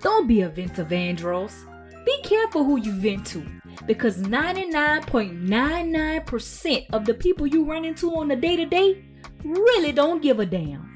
Don't 0.00 0.26
be 0.26 0.40
a 0.42 0.48
vent 0.48 0.76
of 0.78 0.88
Vandross. 0.88 1.64
Be 2.04 2.20
careful 2.22 2.64
who 2.64 2.80
you 2.80 2.90
vent 2.92 3.24
to. 3.28 3.46
Because 3.86 4.18
99.99% 4.18 6.86
of 6.92 7.04
the 7.04 7.14
people 7.14 7.46
you 7.46 7.64
run 7.64 7.84
into 7.84 8.12
on 8.14 8.26
the 8.28 8.36
day 8.36 8.56
to 8.56 8.66
day 8.66 9.04
really 9.44 9.92
don't 9.92 10.20
give 10.20 10.40
a 10.40 10.46
damn. 10.46 10.90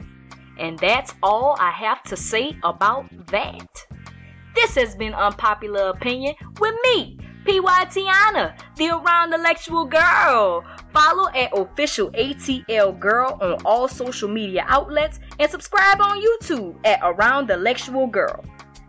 And 0.59 0.77
that's 0.79 1.15
all 1.23 1.57
I 1.61 1.71
have 1.71 2.03
to 2.05 2.17
say 2.17 2.57
about 2.65 3.07
that. 3.29 3.69
This 4.55 4.75
has 4.75 4.97
been 4.97 5.15
Unpopular 5.15 5.91
Opinion 5.91 6.35
with 6.59 6.75
me, 6.83 7.19
PY 7.45 7.85
Tiana, 7.87 8.59
the 8.77 8.91
around 8.91 9.33
intellectual 9.33 9.85
girl. 9.85 10.65
Follow 10.99 11.29
at 11.29 11.57
official 11.57 12.11
ATL 12.11 12.99
Girl 12.99 13.39
on 13.41 13.59
all 13.65 13.87
social 13.87 14.29
media 14.29 14.65
outlets 14.67 15.21
and 15.39 15.49
subscribe 15.49 16.01
on 16.01 16.21
YouTube 16.21 16.75
at 16.85 16.99
Around 17.03 17.49
the 17.49 17.57
Lectual 17.57 18.09
Girl. 18.09 18.45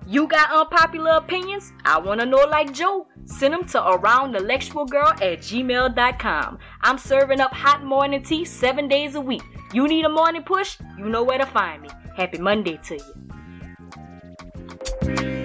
You 0.07 0.27
got 0.27 0.51
unpopular 0.51 1.11
opinions? 1.11 1.71
I 1.85 1.99
want 1.99 2.19
to 2.19 2.25
know 2.25 2.43
like 2.49 2.73
Joe. 2.73 3.05
Send 3.25 3.53
them 3.53 3.63
to 3.65 3.79
aroundthelectualgirl 3.79 5.21
at 5.21 5.39
gmail.com. 5.39 6.57
I'm 6.81 6.97
serving 6.97 7.41
up 7.41 7.53
hot 7.53 7.83
morning 7.83 8.23
tea 8.23 8.43
seven 8.43 8.87
days 8.87 9.13
a 9.13 9.21
week. 9.21 9.43
You 9.71 9.87
need 9.87 10.05
a 10.05 10.09
morning 10.09 10.41
push? 10.41 10.79
You 10.97 11.09
know 11.09 11.21
where 11.21 11.37
to 11.37 11.45
find 11.45 11.83
me. 11.83 11.89
Happy 12.15 12.39
Monday 12.39 12.79
to 12.85 12.97
you. 15.05 15.38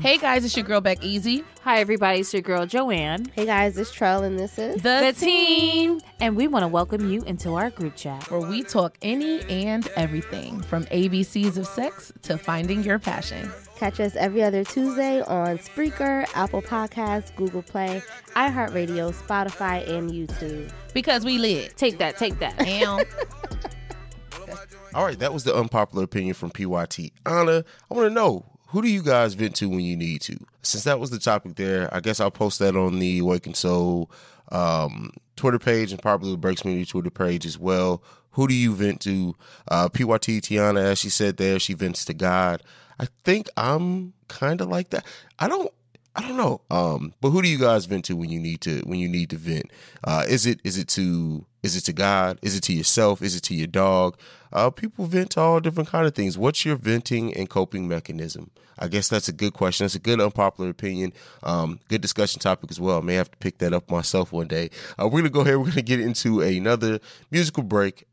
Hey 0.00 0.18
guys, 0.18 0.44
it's 0.44 0.56
your 0.56 0.64
girl 0.66 0.80
Beck 0.80 1.02
Easy. 1.04 1.44
Hi, 1.62 1.78
everybody. 1.78 2.18
It's 2.20 2.32
your 2.32 2.42
girl 2.42 2.66
Joanne, 2.66 3.26
Hey 3.36 3.46
guys, 3.46 3.78
it's 3.78 3.94
Trell 3.94 4.24
and 4.24 4.36
this 4.36 4.58
is 4.58 4.82
The, 4.82 5.12
the 5.12 5.12
team, 5.12 6.00
and 6.18 6.34
we 6.34 6.48
want 6.48 6.64
to 6.64 6.68
welcome 6.68 7.08
you 7.08 7.22
into 7.22 7.54
our 7.54 7.70
group 7.70 7.94
chat. 7.94 8.28
where 8.28 8.40
we 8.40 8.64
talk 8.64 8.96
any 9.00 9.42
and 9.42 9.86
everything 9.94 10.60
from 10.60 10.86
ABCs 10.86 11.56
of 11.56 11.68
sex 11.68 12.12
to 12.22 12.36
finding 12.36 12.82
your 12.82 12.98
passion. 12.98 13.48
Catch 13.76 14.00
us 14.00 14.16
every 14.16 14.42
other 14.42 14.64
Tuesday 14.64 15.20
on 15.22 15.58
Spreaker, 15.58 16.26
Apple 16.34 16.62
Podcasts, 16.62 17.34
Google 17.36 17.62
Play, 17.62 18.02
iHeartRadio, 18.34 19.14
Spotify, 19.14 19.88
and 19.88 20.10
YouTube. 20.10 20.68
Because 20.94 21.24
we 21.24 21.38
lit. 21.38 21.76
Take 21.76 21.98
that, 21.98 22.16
take 22.16 22.40
that. 22.40 22.58
Damn. 22.58 23.04
All 24.94 25.04
right, 25.04 25.18
that 25.20 25.32
was 25.32 25.44
the 25.44 25.54
unpopular 25.54 26.02
opinion 26.04 26.34
from 26.34 26.50
PYT. 26.50 27.12
Anna, 27.24 27.64
I 27.90 27.94
want 27.94 28.08
to 28.08 28.14
know 28.14 28.46
who 28.66 28.82
do 28.82 28.88
you 28.88 29.02
guys 29.02 29.34
vent 29.34 29.56
to 29.56 29.68
when 29.68 29.80
you 29.80 29.96
need 29.96 30.20
to? 30.22 30.38
Since 30.62 30.84
that 30.84 30.98
was 30.98 31.10
the 31.10 31.18
topic 31.18 31.56
there, 31.56 31.92
I 31.94 32.00
guess 32.00 32.20
I'll 32.20 32.30
post 32.30 32.58
that 32.58 32.76
on 32.76 32.98
the 32.98 33.20
Awaken 33.20 33.54
Soul 33.54 34.10
um, 34.50 35.12
Twitter 35.36 35.58
page 35.58 35.92
and 35.92 36.00
probably 36.00 36.30
the 36.30 36.36
Breaks 36.36 36.64
Media 36.64 36.84
Twitter 36.84 37.10
page 37.10 37.46
as 37.46 37.58
well. 37.58 38.02
Who 38.32 38.46
do 38.46 38.54
you 38.54 38.74
vent 38.74 39.00
to? 39.02 39.34
Uh, 39.68 39.88
PYT 39.88 40.42
Tiana, 40.42 40.82
as 40.82 40.98
she 40.98 41.08
said 41.08 41.36
there, 41.36 41.58
she 41.58 41.74
vents 41.74 42.04
to 42.04 42.14
God. 42.14 42.62
I 42.98 43.06
think 43.24 43.48
I'm 43.56 44.12
kind 44.28 44.60
of 44.60 44.68
like 44.68 44.90
that. 44.90 45.06
I 45.38 45.48
don't. 45.48 45.72
I 46.16 46.22
don't 46.22 46.38
know. 46.38 46.62
Um, 46.70 47.12
but 47.20 47.28
who 47.30 47.42
do 47.42 47.48
you 47.48 47.58
guys 47.58 47.84
vent 47.84 48.06
to 48.06 48.16
when 48.16 48.30
you 48.30 48.40
need 48.40 48.62
to 48.62 48.80
when 48.86 48.98
you 48.98 49.08
need 49.08 49.30
to 49.30 49.36
vent? 49.36 49.70
Uh, 50.02 50.24
is 50.26 50.46
it 50.46 50.60
is 50.64 50.78
it 50.78 50.88
to 50.88 51.44
is 51.62 51.76
it 51.76 51.82
to 51.82 51.92
God? 51.92 52.38
Is 52.40 52.56
it 52.56 52.62
to 52.64 52.72
yourself? 52.72 53.20
Is 53.20 53.36
it 53.36 53.42
to 53.44 53.54
your 53.54 53.66
dog? 53.66 54.18
Uh, 54.50 54.70
people 54.70 55.04
vent 55.04 55.32
to 55.32 55.40
all 55.40 55.60
different 55.60 55.90
kind 55.90 56.06
of 56.06 56.14
things. 56.14 56.38
What's 56.38 56.64
your 56.64 56.76
venting 56.76 57.34
and 57.34 57.50
coping 57.50 57.86
mechanism? 57.86 58.50
I 58.78 58.88
guess 58.88 59.08
that's 59.08 59.28
a 59.28 59.32
good 59.32 59.52
question. 59.52 59.84
That's 59.84 59.94
a 59.94 59.98
good 59.98 60.20
unpopular 60.20 60.70
opinion. 60.70 61.12
Um, 61.42 61.80
good 61.88 62.00
discussion 62.00 62.40
topic 62.40 62.70
as 62.70 62.80
well. 62.80 62.98
I 62.98 63.02
may 63.02 63.14
have 63.14 63.30
to 63.30 63.36
pick 63.36 63.58
that 63.58 63.74
up 63.74 63.90
myself 63.90 64.32
one 64.32 64.46
day. 64.46 64.70
Uh, 64.98 65.08
we're 65.08 65.20
gonna 65.20 65.30
go 65.30 65.40
ahead. 65.40 65.58
We're 65.58 65.68
gonna 65.68 65.82
get 65.82 66.00
into 66.00 66.40
another 66.40 66.98
musical 67.30 67.62
break. 67.62 68.06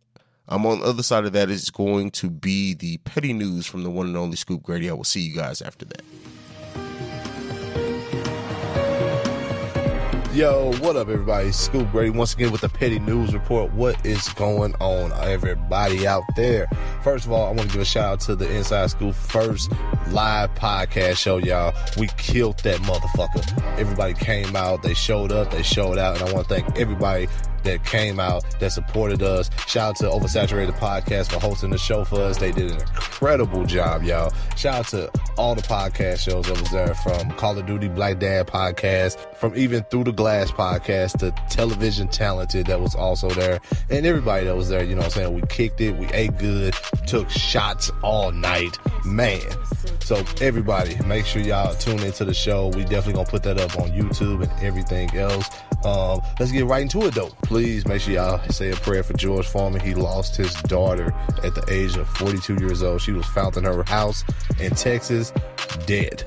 I'm 0.50 0.66
on 0.66 0.82
the 0.82 0.86
other 0.86 1.04
side 1.04 1.24
of 1.24 1.32
that 1.34 1.50
is 1.50 1.70
going 1.70 2.12
to 2.12 2.30
be 2.30 2.74
the 2.74 2.98
petty 2.98 3.32
news 3.32 3.66
from 3.66 3.84
the 3.84 3.90
one 3.90 4.08
and 4.08 4.18
only 4.18 4.36
Scoop 4.36 4.62
Grady. 4.62 4.90
I 4.90 4.94
will 4.94 5.06
see 5.06 5.22
you 5.22 5.34
guys 5.34 5.62
after 5.62 5.86
that. 5.86 6.02
Yo, 10.34 10.72
what 10.80 10.96
up, 10.96 11.10
everybody? 11.10 11.52
Scoop 11.52 11.92
Grady 11.92 12.10
once 12.10 12.34
again 12.34 12.52
with 12.52 12.62
the 12.62 12.70
Petty 12.70 12.98
News 12.98 13.36
Report. 13.36 13.72
What 13.74 14.04
is 14.04 14.30
going 14.30 14.74
on, 14.80 15.12
everybody 15.30 16.08
out 16.08 16.24
there? 16.36 16.68
First 17.04 17.28
of 17.28 17.32
all, 17.32 17.46
I 17.46 17.50
want 17.50 17.62
to 17.62 17.68
give 17.68 17.82
a 17.82 17.86
shout 17.86 18.14
out 18.14 18.20
to 18.22 18.36
the 18.36 18.52
Inside 18.52 18.90
Scoop 18.90 19.14
first 19.14 19.72
live 20.08 20.50
podcast 20.56 21.18
show, 21.18 21.38
y'all. 21.38 21.72
We 22.00 22.08
killed 22.18 22.58
that 22.64 22.78
motherfucker. 22.78 23.78
Everybody 23.78 24.16
came 24.16 24.56
out, 24.56 24.82
they 24.82 24.96
showed 24.96 25.32
up, 25.32 25.52
they 25.52 25.62
showed 25.62 26.00
out, 26.00 26.20
and 26.20 26.28
I 26.28 26.34
want 26.34 26.50
to 26.50 26.56
thank 26.56 26.80
everybody 26.80 27.28
that 27.64 27.84
came 27.86 28.20
out, 28.20 28.44
that 28.60 28.72
supported 28.72 29.22
us. 29.22 29.50
Shout 29.68 29.90
out 29.90 29.96
to 29.98 30.04
Oversaturated 30.06 30.78
Podcast 30.78 31.32
for 31.32 31.40
hosting 31.40 31.70
the 31.70 31.78
show 31.78 32.04
for 32.04 32.20
us. 32.22 32.38
They 32.38 32.52
did 32.52 32.72
an 32.72 32.80
incredible 32.82 33.66
job, 33.66 34.04
y'all. 34.04 34.32
Shout 34.56 34.80
out 34.80 34.88
to 34.88 35.12
all 35.38 35.56
the 35.56 35.62
podcast 35.62 36.20
shows 36.20 36.46
that 36.46 36.60
was 36.60 36.70
there 36.72 36.94
from 36.96 37.32
Call 37.32 37.58
of 37.58 37.66
Duty 37.66 37.88
Black 37.88 38.20
Dad 38.20 38.48
podcast, 38.48 39.18
from 39.36 39.56
even 39.56 39.84
Through 39.84 40.06
the 40.06 40.12
Glass 40.12 40.52
podcast 40.52 41.20
to 41.20 41.32
Television 41.50 42.08
Talented 42.08 42.68
that 42.68 42.80
was 42.80 42.96
also 42.96 43.30
there, 43.32 43.60
and 43.90 44.06
everybody 44.06 44.46
that 44.46 44.56
was 44.56 44.70
there. 44.70 44.84
You 44.84 44.96
know 44.96 45.02
what 45.02 45.06
I'm 45.06 45.12
saying? 45.12 45.34
We 45.34 45.42
kicked 45.48 45.82
it, 45.82 45.96
we 45.98 46.08
ate 46.08 46.38
good, 46.38 46.76
took 47.08 47.30
shots 47.30 47.92
all 48.02 48.32
night. 48.32 48.78
Man. 49.06 49.42
So 50.00 50.24
everybody, 50.42 50.98
make 51.06 51.26
sure 51.26 51.42
y'all 51.42 51.74
tune 51.76 52.00
into 52.00 52.26
the 52.26 52.34
show. 52.34 52.68
We 52.68 52.84
definitely 52.84 53.14
gonna 53.14 53.30
put 53.30 53.44
that 53.44 53.60
up 53.60 53.78
on 53.80 53.90
YouTube 53.90 54.44
and 54.44 54.64
everything 54.64 55.16
else. 55.16 55.50
Um, 55.86 56.22
let's 56.40 56.52
get 56.52 56.66
right 56.66 56.82
into 56.82 57.06
it 57.06 57.14
though. 57.14 57.32
Please 57.54 57.86
make 57.88 58.02
sure 58.02 58.16
y'all 58.16 58.42
say 58.50 58.72
a 58.72 58.76
prayer 58.78 59.04
for 59.04 59.14
George 59.14 59.46
Foreman. 59.46 59.80
He 59.80 59.94
lost 59.94 60.36
his 60.36 60.52
daughter 60.64 61.14
at 61.44 61.54
the 61.54 61.64
age 61.72 61.96
of 61.98 62.10
42 62.18 62.56
years 62.56 62.82
old. 62.82 63.00
She 63.00 63.12
was 63.12 63.28
found 63.28 63.58
in 63.58 63.64
her 63.66 63.84
house 63.84 64.24
in 64.60 64.72
Texas, 64.72 65.32
dead. 65.86 66.24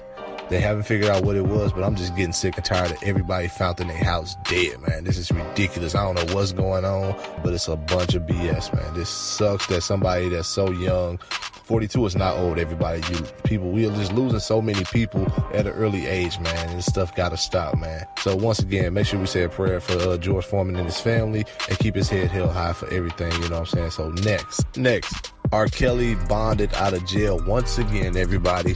They 0.49 0.61
haven't 0.61 0.85
figured 0.85 1.11
out 1.11 1.25
what 1.25 1.37
it 1.37 1.47
was, 1.47 1.73
but 1.73 1.83
I'm 1.83 1.97
just 1.97 2.15
getting 2.15 2.33
sick 2.33 2.57
and 2.57 2.65
tired 2.65 2.93
of 2.93 3.03
everybody 3.03 3.49
found 3.49 3.81
in 3.81 3.89
their 3.89 3.97
house 3.97 4.37
dead, 4.45 4.81
man. 4.87 5.05
This 5.05 5.19
is 5.19 5.31
ridiculous. 5.33 5.95
I 5.95 6.05
don't 6.05 6.15
know 6.15 6.35
what's 6.35 6.53
going 6.53 6.85
on, 6.85 7.17
but 7.43 7.53
it's 7.53 7.69
a 7.69 7.77
bunch 7.77 8.15
of 8.15 8.23
BS, 8.23 8.73
man. 8.75 8.95
This 8.95 9.09
sucks 9.09 9.67
that 9.67 9.83
somebody 9.83 10.29
that's 10.29 10.49
so 10.49 10.71
young 10.71 11.19
42 11.67 12.07
is 12.07 12.15
not 12.15 12.37
old, 12.37 12.61
everybody. 12.61 13.03
You 13.13 13.21
people, 13.43 13.71
we 13.73 13.89
are 13.89 13.95
just 13.97 14.13
losing 14.13 14.39
so 14.39 14.63
many 14.63 14.85
people 14.85 15.27
at 15.53 15.67
an 15.67 15.73
early 15.73 16.07
age, 16.07 16.39
man. 16.39 16.77
This 16.77 16.87
stuff 16.87 17.13
gotta 17.17 17.37
stop, 17.37 17.77
man. 17.77 18.07
So 18.21 18.37
once 18.37 18.61
again, 18.61 18.95
make 18.95 19.05
sure 19.05 19.19
we 19.19 19.27
say 19.27 19.43
a 19.43 19.49
prayer 19.49 19.81
for 19.81 19.95
uh, 19.95 20.17
George 20.17 20.45
Foreman 20.45 20.77
and 20.77 20.87
his 20.87 21.01
family 21.01 21.45
and 21.69 21.77
keep 21.81 21.97
his 21.97 22.09
head 22.09 22.31
held 22.31 22.53
high 22.53 22.73
for 22.73 22.87
everything, 22.95 23.33
you 23.43 23.49
know 23.49 23.59
what 23.61 23.75
I'm 23.75 23.91
saying? 23.91 23.91
So 23.91 24.11
next, 24.11 24.77
next, 24.77 25.33
R. 25.53 25.67
Kelly 25.67 26.17
bonded 26.29 26.75
out 26.75 26.93
of 26.93 27.07
jail 27.07 27.41
once 27.47 27.79
again, 27.79 28.17
everybody. 28.17 28.75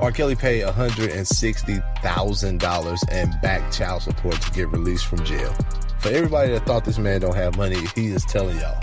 R. 0.00 0.10
Kelly 0.12 0.34
paid 0.34 0.64
$160,000 0.64 2.98
and 3.10 3.40
back 3.40 3.72
child 3.72 4.02
support 4.02 4.38
to 4.40 4.50
get 4.52 4.68
released 4.68 5.06
from 5.06 5.24
jail. 5.24 5.54
For 6.00 6.10
everybody 6.10 6.50
that 6.52 6.66
thought 6.66 6.84
this 6.84 6.98
man 6.98 7.20
don't 7.20 7.36
have 7.36 7.56
money, 7.56 7.86
he 7.94 8.08
is 8.08 8.24
telling 8.24 8.58
y'all 8.58 8.82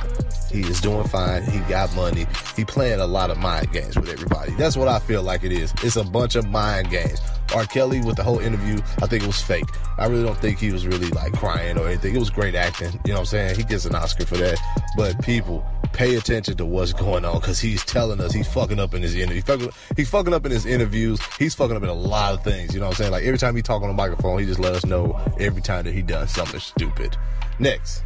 he 0.56 0.62
is 0.62 0.80
doing 0.80 1.08
fine. 1.08 1.44
He 1.44 1.60
got 1.62 1.94
money. 1.96 2.25
He 2.56 2.63
playing 2.63 3.00
a 3.00 3.08
lot 3.08 3.30
of 3.30 3.38
mind 3.38 3.72
games 3.74 3.98
with 3.98 4.10
everybody. 4.10 4.51
That's 4.54 4.77
what 4.77 4.88
I 4.88 5.00
feel 5.00 5.22
like 5.22 5.44
it 5.44 5.51
is. 5.51 5.74
It's 5.84 5.98
a 5.98 6.04
bunch 6.04 6.36
of 6.36 6.48
mind 6.48 6.89
games. 6.89 7.20
R. 7.54 7.65
Kelly 7.65 8.01
with 8.01 8.15
the 8.15 8.24
whole 8.24 8.39
interview, 8.39 8.77
I 9.01 9.08
think 9.08 9.24
it 9.24 9.27
was 9.27 9.42
fake. 9.42 9.65
I 9.98 10.08
really 10.08 10.24
don't 10.24 10.38
think 10.38 10.60
he 10.60 10.72
was 10.72 10.88
really 10.88 11.10
like 11.10 11.34
crying 11.34 11.77
or 11.77 11.88
anything. 11.88 12.15
It 12.15 12.20
was 12.20 12.30
great 12.30 12.56
acting. 12.56 13.00
You 13.06 13.13
know 13.13 13.15
what 13.15 13.20
I'm 13.20 13.25
saying? 13.25 13.56
He 13.56 13.63
gets 13.63 13.86
an 13.86 13.96
Oscar 13.96 14.25
for 14.25 14.38
that. 14.38 14.58
But 14.96 15.22
people, 15.24 15.65
pay 15.94 16.15
attention 16.15 16.58
to 16.58 16.65
what's 16.65 16.94
going 16.94 17.25
on 17.25 17.39
because 17.39 17.60
he's 17.60 17.84
telling 17.86 18.20
us 18.22 18.32
he's 18.32 18.48
fucking 18.48 18.80
up 18.80 18.94
in 18.94 19.01
his 19.01 19.15
interview. 19.15 19.36
He's 19.36 19.44
fucking, 19.44 19.70
he's 19.96 20.10
fucking 20.10 20.34
up 20.34 20.46
in 20.46 20.51
his 20.51 20.65
interviews. 20.65 21.20
He's 21.38 21.56
fucking 21.56 21.75
up 21.75 21.84
in 21.84 21.89
a 21.89 21.94
lot 21.94 22.34
of 22.34 22.44
things. 22.44 22.74
You 22.74 22.80
know 22.80 22.88
what 22.88 22.94
I'm 22.94 22.98
saying? 22.98 23.12
Like 23.12 23.24
every 23.24 23.38
time 23.38 23.56
he 23.56 23.62
talk 23.62 23.82
on 23.82 23.88
the 23.88 23.94
microphone, 23.94 24.39
he 24.39 24.46
just 24.46 24.60
let 24.60 24.74
us 24.74 24.86
know 24.86 25.20
every 25.39 25.62
time 25.62 25.86
that 25.86 25.94
he 25.94 26.01
does 26.01 26.32
something 26.32 26.60
stupid. 26.60 27.18
Next, 27.60 28.04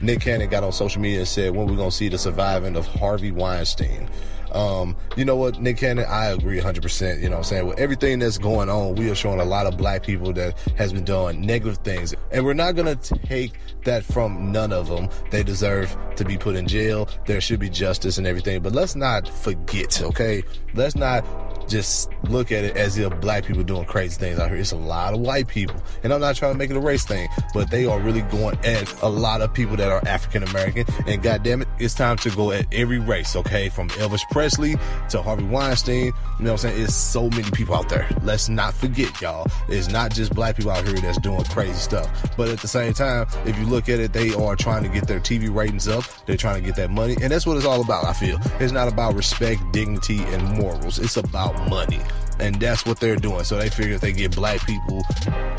Nick 0.00 0.20
Cannon 0.20 0.48
got 0.48 0.64
on 0.64 0.72
social 0.72 1.00
media 1.00 1.20
and 1.20 1.28
said, 1.28 1.54
when 1.54 1.66
we 1.66 1.76
to 1.76 1.90
see 1.90 2.08
the 2.08 2.18
surviving 2.18 2.76
of 2.76 2.86
Harvey 2.86 3.32
Weinstein? 3.32 4.08
Um, 4.52 4.96
you 5.16 5.24
know 5.24 5.36
what, 5.36 5.60
Nick 5.60 5.78
Cannon, 5.78 6.04
I 6.08 6.26
agree 6.26 6.60
100%. 6.60 7.16
You 7.16 7.24
know 7.24 7.30
what 7.30 7.36
I'm 7.38 7.44
saying? 7.44 7.66
With 7.66 7.78
everything 7.78 8.18
that's 8.18 8.38
going 8.38 8.68
on, 8.68 8.94
we 8.94 9.10
are 9.10 9.14
showing 9.14 9.40
a 9.40 9.44
lot 9.44 9.66
of 9.66 9.76
black 9.76 10.04
people 10.04 10.32
that 10.34 10.58
has 10.76 10.92
been 10.92 11.04
doing 11.04 11.40
negative 11.40 11.78
things. 11.78 12.14
And 12.30 12.44
we're 12.44 12.54
not 12.54 12.76
going 12.76 12.96
to 12.96 13.18
take 13.20 13.52
that 13.84 14.04
from 14.04 14.52
none 14.52 14.72
of 14.72 14.88
them. 14.88 15.08
They 15.30 15.42
deserve 15.42 15.96
to 16.16 16.24
be 16.24 16.36
put 16.36 16.56
in 16.56 16.66
jail. 16.68 17.08
There 17.26 17.40
should 17.40 17.60
be 17.60 17.70
justice 17.70 18.18
and 18.18 18.26
everything. 18.26 18.62
But 18.62 18.72
let's 18.72 18.94
not 18.94 19.28
forget, 19.28 20.02
okay? 20.02 20.42
Let's 20.74 20.96
not 20.96 21.24
just 21.72 22.10
look 22.28 22.52
at 22.52 22.64
it 22.64 22.76
as 22.76 22.98
if 22.98 23.18
black 23.20 23.44
people 23.44 23.62
doing 23.62 23.86
crazy 23.86 24.16
things 24.18 24.38
out 24.38 24.50
here. 24.50 24.58
It's 24.58 24.72
a 24.72 24.76
lot 24.76 25.14
of 25.14 25.20
white 25.20 25.48
people. 25.48 25.74
And 26.04 26.12
I'm 26.12 26.20
not 26.20 26.36
trying 26.36 26.52
to 26.52 26.58
make 26.58 26.70
it 26.70 26.76
a 26.76 26.80
race 26.80 27.04
thing, 27.04 27.28
but 27.54 27.70
they 27.70 27.86
are 27.86 27.98
really 27.98 28.20
going 28.22 28.58
at 28.64 29.02
a 29.02 29.08
lot 29.08 29.40
of 29.40 29.52
people 29.52 29.76
that 29.76 29.90
are 29.90 30.06
African 30.06 30.42
American. 30.44 30.84
And 31.06 31.22
goddamn 31.22 31.62
it, 31.62 31.68
it's 31.78 31.94
time 31.94 32.18
to 32.18 32.30
go 32.30 32.52
at 32.52 32.66
every 32.72 32.98
race, 32.98 33.34
okay? 33.36 33.70
From 33.70 33.88
Elvis 33.90 34.20
Presley 34.30 34.76
to 35.08 35.22
Harvey 35.22 35.44
Weinstein. 35.44 36.04
You 36.04 36.12
know 36.40 36.52
what 36.52 36.64
I'm 36.64 36.70
saying? 36.70 36.82
It's 36.82 36.94
so 36.94 37.30
many 37.30 37.50
people 37.50 37.74
out 37.74 37.88
there. 37.88 38.06
Let's 38.22 38.50
not 38.50 38.74
forget, 38.74 39.20
y'all. 39.20 39.46
It's 39.68 39.88
not 39.88 40.12
just 40.12 40.34
black 40.34 40.56
people 40.56 40.72
out 40.72 40.86
here 40.86 40.96
that's 40.96 41.18
doing 41.18 41.42
crazy 41.44 41.72
stuff. 41.72 42.36
But 42.36 42.50
at 42.50 42.60
the 42.60 42.68
same 42.68 42.92
time, 42.92 43.26
if 43.46 43.58
you 43.58 43.64
look 43.64 43.88
at 43.88 43.98
it, 43.98 44.12
they 44.12 44.34
are 44.34 44.56
trying 44.56 44.82
to 44.82 44.90
get 44.90 45.08
their 45.08 45.20
TV 45.20 45.52
ratings 45.52 45.88
up. 45.88 46.04
They're 46.26 46.36
trying 46.36 46.60
to 46.60 46.66
get 46.66 46.76
that 46.76 46.90
money. 46.90 47.16
And 47.22 47.32
that's 47.32 47.46
what 47.46 47.56
it's 47.56 47.66
all 47.66 47.80
about, 47.80 48.04
I 48.04 48.12
feel. 48.12 48.38
It's 48.60 48.72
not 48.72 48.88
about 48.88 49.14
respect, 49.14 49.62
dignity, 49.72 50.18
and 50.18 50.42
morals. 50.58 50.98
It's 50.98 51.16
about 51.16 51.61
money. 51.68 52.00
And 52.40 52.56
that's 52.56 52.84
what 52.84 52.98
they're 52.98 53.16
doing. 53.16 53.44
So 53.44 53.56
they 53.56 53.68
figure 53.68 53.94
if 53.94 54.00
they 54.00 54.12
get 54.12 54.34
black 54.34 54.66
people 54.66 55.02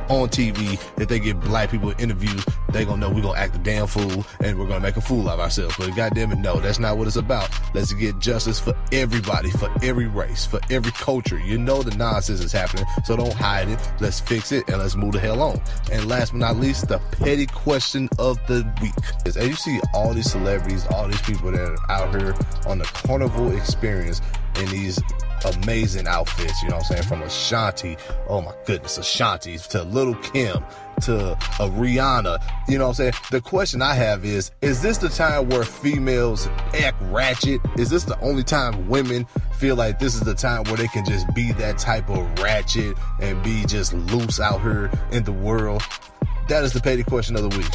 on 0.10 0.28
TV, 0.30 0.74
if 1.00 1.08
they 1.08 1.20
get 1.20 1.40
black 1.40 1.72
people 1.72 1.92
in 1.92 2.00
interviews, 2.00 2.46
they 2.72 2.84
gonna 2.84 2.98
know 3.00 3.10
we're 3.10 3.22
gonna 3.22 3.40
act 3.40 3.56
a 3.56 3.60
damn 3.60 3.88
fool 3.88 4.26
and 4.44 4.60
we're 4.60 4.68
gonna 4.68 4.82
make 4.82 4.98
a 4.98 5.02
fool 5.02 5.30
of 5.30 5.40
ourselves. 5.40 5.76
But 5.78 5.96
goddamn 5.96 6.32
it, 6.32 6.40
no, 6.40 6.60
that's 6.60 6.80
not 6.80 6.98
what 6.98 7.08
it's 7.08 7.16
about. 7.16 7.50
Let's 7.74 7.94
get 7.94 8.20
justice 8.20 8.60
for 8.60 8.74
everybody, 8.92 9.50
for 9.52 9.72
every 9.82 10.08
race, 10.08 10.46
for 10.46 10.60
every 10.70 10.92
culture. 10.92 11.40
You 11.40 11.58
know 11.58 11.84
the 11.84 11.96
nonsense 11.96 12.42
is 12.42 12.52
happening, 12.52 12.86
so 13.06 13.16
don't 13.16 13.34
hide 13.34 13.70
it. 13.70 13.80
Let's 14.02 14.20
fix 14.20 14.52
it 14.52 14.68
and 14.68 14.80
let's 14.80 14.96
move 14.96 15.14
the 15.14 15.20
hell 15.20 15.42
on. 15.42 15.62
And 15.92 16.08
last 16.08 16.32
but 16.32 16.40
not 16.40 16.58
least, 16.58 16.88
the 16.88 17.00
petty 17.12 17.46
question 17.46 18.10
of 18.20 18.38
the 18.48 18.70
week. 18.82 18.94
Is 19.26 19.38
as 19.38 19.48
you 19.48 19.56
see 19.56 19.80
all 19.94 20.14
these 20.14 20.30
celebrities, 20.30 20.86
all 20.88 21.08
these 21.08 21.22
people 21.22 21.52
that 21.52 21.62
are 21.62 21.92
out 21.92 22.14
here 22.20 22.36
on 22.68 22.80
the 22.80 22.86
carnival 22.86 23.56
experience 23.56 24.22
in 24.60 24.70
these 24.70 25.00
amazing 25.46 26.08
outfits, 26.08 26.62
you 26.62 26.70
know 26.70 26.78
what 26.78 26.86
I'm 26.86 26.98
saying? 26.98 27.04
From 27.04 27.22
Ashanti, 27.22 27.98
oh 28.28 28.42
my 28.42 28.54
goodness, 28.66 28.98
Ashanti 28.98 29.58
to 29.58 29.84
Lil' 29.84 30.16
Kim 30.16 30.64
to 31.02 31.32
a 31.32 31.70
Rihanna, 31.70 32.42
you 32.68 32.78
know 32.78 32.86
what 32.86 33.00
I'm 33.00 33.12
saying? 33.12 33.14
The 33.32 33.42
question 33.42 33.82
I 33.82 33.94
have 33.94 34.26
is, 34.26 34.52
is 34.62 34.82
this 34.82 34.98
the 34.98 35.10
time 35.10 35.50
where 35.50 35.64
females 35.64 36.48
act 36.74 36.98
ratchet? 37.04 37.62
Is 37.78 37.90
this 37.90 38.04
the 38.04 38.20
only 38.22 38.44
time 38.44 38.88
women 38.88 39.26
feel 39.58 39.76
like 39.76 40.00
this 40.00 40.16
is 40.16 40.22
the 40.22 40.36
time 40.36 40.64
where 40.66 40.78
they 40.78 40.88
can 40.88 41.06
just 41.06 41.34
be 41.34 41.52
that 41.54 41.78
type 41.78 42.10
of 42.10 42.40
ratchet 42.40 42.98
and 43.20 43.42
be 43.44 43.66
just 43.66 43.94
loose 43.94 44.40
out 44.40 44.62
here 44.62 44.90
in 45.12 45.24
the 45.24 45.34
world? 45.34 45.82
That 46.50 46.64
is 46.64 46.74
the 46.74 46.82
petty 46.82 47.04
question 47.04 47.36
of 47.36 47.50
the 47.50 47.58
week. 47.58 47.72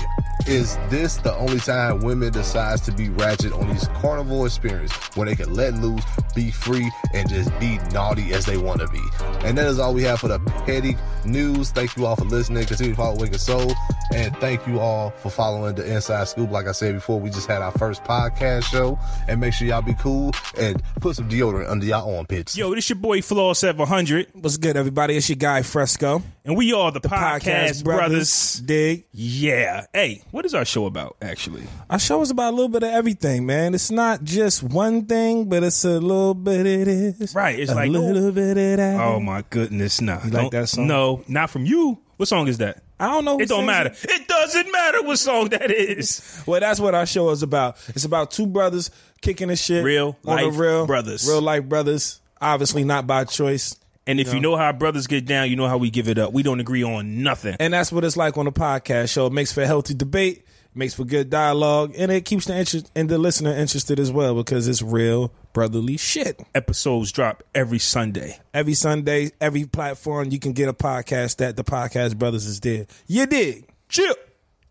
Is 0.47 0.77
this 0.89 1.17
the 1.17 1.35
only 1.35 1.59
time 1.59 2.01
women 2.01 2.33
decides 2.33 2.81
to 2.83 2.93
be 2.93 3.09
ratchet 3.11 3.53
on 3.53 3.69
these 3.69 3.87
carnival 4.01 4.47
experience 4.47 4.93
where 5.15 5.27
they 5.27 5.35
can 5.35 5.53
let 5.53 5.75
loose, 5.75 6.03
be 6.35 6.51
free, 6.51 6.91
and 7.13 7.29
just 7.29 7.51
be 7.59 7.79
naughty 7.93 8.33
as 8.33 8.47
they 8.47 8.57
want 8.57 8.81
to 8.81 8.89
be? 8.89 9.03
And 9.41 9.59
that 9.59 9.67
is 9.67 9.79
all 9.79 9.93
we 9.93 10.03
have 10.05 10.21
for 10.21 10.29
the 10.29 10.39
petty 10.65 10.97
news. 11.25 11.71
Thank 11.71 11.97
you 11.97 12.07
all 12.07 12.17
for 12.17 12.25
listening. 12.25 12.65
Continue 12.65 12.93
to 12.93 12.97
follow 12.97 13.19
Wicked 13.19 13.41
Soul. 13.41 13.73
And 14.15 14.35
thank 14.39 14.67
you 14.67 14.81
all 14.81 15.11
for 15.11 15.29
following 15.29 15.75
the 15.75 15.85
Inside 15.95 16.29
Scoop. 16.29 16.51
Like 16.51 16.67
I 16.67 16.73
said 16.73 16.95
before, 16.95 17.21
we 17.21 17.29
just 17.29 17.47
had 17.47 17.61
our 17.61 17.73
first 17.73 18.03
podcast 18.05 18.65
show. 18.65 18.99
And 19.29 19.41
make 19.41 19.53
sure 19.53 19.69
y'all 19.69 19.83
be 19.83 19.95
cool 19.95 20.33
and 20.59 20.83
put 21.01 21.17
some 21.17 21.29
deodorant 21.29 21.69
under 21.69 21.85
y'all 21.85 22.17
armpits. 22.17 22.57
Yo, 22.57 22.75
this 22.75 22.89
your 22.89 22.97
boy 22.97 23.21
Flaw 23.21 23.53
700. 23.53 24.29
What's 24.33 24.57
good, 24.57 24.79
everybody? 24.79 25.17
It's 25.17 25.29
your 25.29 25.37
guy 25.37 25.61
Fresco. 25.63 26.23
And 26.47 26.57
we 26.57 26.73
are 26.73 26.91
the, 26.91 27.01
podcast, 27.01 27.41
Podcast 27.43 27.85
brothers. 27.85 27.85
Brothers. 27.85 28.58
Dig. 28.59 29.07
Yeah. 29.12 29.87
Hey, 29.93 30.23
what 30.31 30.45
is 30.45 30.55
our 30.55 30.65
show 30.65 30.87
about, 30.87 31.17
actually? 31.23 31.65
Our 31.91 31.99
show 31.99 32.21
is 32.23 32.31
about 32.31 32.53
a 32.53 32.57
little 32.57 32.69
bit 32.69 32.83
of 32.83 32.91
everything, 32.91 33.47
man. 33.47 33.75
It's 33.75 33.91
not 33.91 34.25
just 34.25 34.62
one 34.62 35.07
thing, 35.07 35.49
but 35.49 35.62
it's 35.62 35.85
a 35.85 36.00
little 36.00 36.35
bit 36.35 36.61
of 36.61 37.19
this. 37.19 37.35
Right. 37.35 37.59
It's 37.59 37.71
a 37.71 37.75
like, 37.75 37.91
little 37.91 38.29
oh. 38.29 38.33
bit 38.33 38.57
of 38.57 38.77
that. 38.79 39.00
Oh, 39.00 39.21
my 39.21 39.45
goodness. 39.50 40.00
No. 40.00 40.21
You 40.25 40.31
like 40.31 40.50
that 40.53 40.69
song? 40.69 40.87
No, 40.87 41.25
not 41.29 41.50
from 41.50 41.65
you. 41.65 41.99
What 42.17 42.29
song 42.29 42.49
is 42.49 42.59
that? 42.59 42.83
I 43.00 43.07
don't 43.07 43.25
know. 43.25 43.38
It 43.38 43.49
don't 43.49 43.67
matter. 43.67 43.95
It 44.03 44.27
doesn't 44.27 44.73
matter 44.73 45.03
what 45.05 45.19
song 45.19 45.50
that 45.50 45.71
is. 45.71 46.43
Well, 46.47 46.59
that's 46.59 46.81
what 46.81 46.95
our 46.95 47.07
show 47.07 47.31
is 47.31 47.45
about. 47.45 47.77
It's 47.88 48.05
about 48.05 48.33
two 48.33 48.47
brothers 48.47 48.91
kicking 49.21 49.49
the 49.49 49.57
shit. 49.57 49.85
Real 49.85 50.17
life 50.25 50.59
real 50.59 50.85
brothers. 50.87 51.29
Real 51.29 51.41
life 51.41 51.65
brothers. 51.65 52.21
Obviously 52.41 52.83
not 52.83 53.07
by 53.07 53.25
choice. 53.25 53.77
And 54.09 54.19
if 54.19 54.33
you 54.33 54.41
know 54.41 54.57
how 54.57 54.73
brothers 54.73 55.07
get 55.07 55.27
down, 55.27 55.50
you 55.50 55.57
know 55.57 55.69
how 55.69 55.77
we 55.77 55.91
give 55.91 56.09
it 56.09 56.19
up. 56.19 56.33
We 56.33 56.43
don't 56.43 56.61
agree 56.61 56.83
on 56.83 57.23
nothing. 57.23 57.57
And 57.61 57.75
that's 57.75 57.93
what 57.93 58.05
it's 58.05 58.17
like 58.17 58.38
on 58.38 58.47
the 58.47 58.53
podcast 58.53 59.12
show. 59.12 59.27
It 59.27 59.35
makes 59.35 59.53
for 59.53 59.67
healthy 59.67 59.93
debate, 59.93 60.47
makes 60.75 60.95
for 60.95 61.05
good 61.05 61.29
dialogue, 61.29 61.93
and 61.95 62.11
it 62.11 62.25
keeps 62.25 62.47
the 62.47 62.57
interest 62.57 62.91
and 62.97 63.11
the 63.11 63.19
listener 63.19 63.50
interested 63.50 64.00
as 64.00 64.11
well 64.11 64.35
because 64.35 64.67
it's 64.67 64.81
real 64.81 65.31
brotherly 65.53 65.99
shit. 65.99 66.41
Episodes 66.55 67.12
drop 67.12 67.43
every 67.55 67.79
Sunday. 67.79 68.41
Every 68.55 68.73
Sunday, 68.73 69.31
every 69.43 69.67
platform 69.67 70.31
you 70.31 70.38
can 70.38 70.55
get 70.55 70.71
a 70.71 70.73
podcast 70.73 71.37
that 71.37 71.59
the 71.59 71.65
podcast 71.65 72.17
brothers 72.17 72.47
is 72.47 72.61
there. 72.61 72.87
You 73.07 73.27
dig? 73.27 73.69
Chill. 73.91 74.15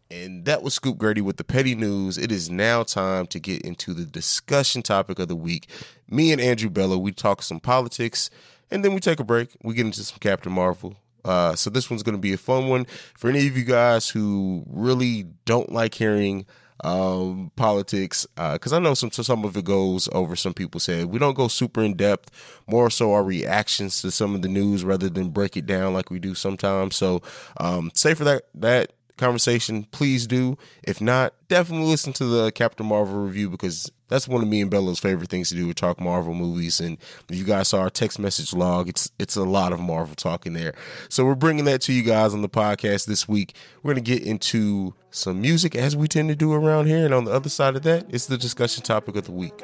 And 0.10 0.46
that 0.46 0.63
was 0.63 0.74
Scoop 0.74 0.98
Grady 0.98 1.22
with 1.22 1.38
the 1.38 1.44
petty 1.44 1.75
news. 1.75 2.17
It 2.17 2.32
is 2.32 2.50
now 2.50 2.82
time 2.82 3.27
to 3.27 3.39
get 3.39 3.62
into 3.62 3.94
the 3.94 4.06
discussion 4.06 4.82
topic 4.82 5.20
of 5.20 5.27
the 5.27 5.36
week. 5.36 5.67
Me 6.10 6.32
and 6.32 6.41
Andrew 6.41 6.72
Bello, 6.72 6.98
we 6.98 7.12
talk 7.12 7.44
some 7.44 7.60
politics 7.60 8.32
and 8.71 8.83
then 8.83 8.93
we 8.93 9.00
take 9.00 9.19
a 9.19 9.24
break. 9.24 9.50
We 9.63 9.74
get 9.74 9.86
into 9.86 10.03
some 10.03 10.19
Captain 10.19 10.51
Marvel. 10.51 10.95
Uh, 11.25 11.55
so 11.55 11.69
this 11.69 11.89
one's 11.89 12.03
going 12.03 12.15
to 12.15 12.21
be 12.21 12.33
a 12.33 12.38
fun 12.38 12.69
one 12.69 12.86
for 13.17 13.29
any 13.29 13.47
of 13.47 13.57
you 13.57 13.65
guys 13.65 14.09
who 14.09 14.63
really 14.67 15.25
don't 15.45 15.71
like 15.71 15.93
hearing 15.95 16.45
um, 16.83 17.51
politics 17.55 18.27
because 18.36 18.71
I 18.71 18.79
know 18.79 18.93
some 18.93 19.12
some 19.12 19.43
of 19.43 19.57
it 19.57 19.65
goes 19.65 20.07
over. 20.12 20.36
Some 20.36 20.53
people 20.53 20.79
say 20.79 21.03
we 21.03 21.19
don't 21.19 21.33
go 21.36 21.47
super 21.47 21.81
in 21.81 21.95
depth, 21.95 22.29
more 22.67 22.89
so 22.89 23.13
our 23.13 23.24
reactions 23.24 24.01
to 24.01 24.12
some 24.12 24.36
of 24.36 24.41
the 24.41 24.47
news 24.47 24.83
rather 24.83 25.09
than 25.09 25.29
break 25.29 25.57
it 25.57 25.65
down 25.65 25.94
like 25.94 26.11
we 26.11 26.20
do 26.20 26.35
sometimes. 26.35 26.96
So 26.96 27.22
um, 27.57 27.92
say 27.94 28.13
for 28.13 28.24
that 28.25 28.44
that 28.55 28.94
conversation, 29.18 29.84
please 29.92 30.27
do. 30.27 30.58
If 30.84 31.01
not, 31.01 31.34
definitely 31.48 31.88
listen 31.88 32.14
to 32.14 32.25
the 32.25 32.51
Captain 32.51 32.86
Marvel 32.86 33.18
review 33.18 33.50
because 33.50 33.92
that's 34.10 34.27
one 34.27 34.42
of 34.42 34.48
me 34.48 34.62
and 34.62 34.72
Bello's 34.72 35.00
favorite 35.00 35.30
things 35.30 35.50
to 35.50 35.56
do. 35.56 35.68
We 35.68 35.74
talk 35.74 36.00
Marvel 36.00 36.34
movies, 36.34 36.80
and 36.80 36.98
you 37.30 37.44
guys 37.44 37.70
saw 37.70 37.80
our 37.80 37.90
text 37.90 38.20
message 38.20 38.53
log, 38.53 38.88
it's 38.88 39.12
it's 39.20 39.36
a 39.36 39.44
lot 39.44 39.74
of 39.74 39.80
Marvel 39.80 40.16
talking 40.16 40.53
there. 40.53 40.74
So 41.10 41.25
we're 41.25 41.36
bringing 41.36 41.66
that 41.66 41.82
to 41.82 41.94
you 41.94 42.03
guys 42.03 42.34
on 42.34 42.42
the 42.42 42.50
podcast 42.50 43.06
this 43.06 43.27
week. 43.27 43.56
We're 43.84 43.94
gonna 43.94 44.01
get 44.01 44.24
into 44.24 44.94
some 45.12 45.42
music 45.42 45.75
as 45.75 45.96
we 45.96 46.08
tend 46.08 46.30
to 46.30 46.36
do 46.36 46.53
around 46.53 46.88
here, 46.88 47.03
and 47.06 47.14
on 47.14 47.25
the 47.25 47.32
other 47.32 47.50
side 47.50 47.75
of 47.75 47.84
that, 47.84 48.06
it's 48.10 48.27
the 48.27 48.38
discussion 48.38 48.84
topic 48.84 49.16
of 49.16 49.25
the 49.25 49.32
week. 49.32 49.64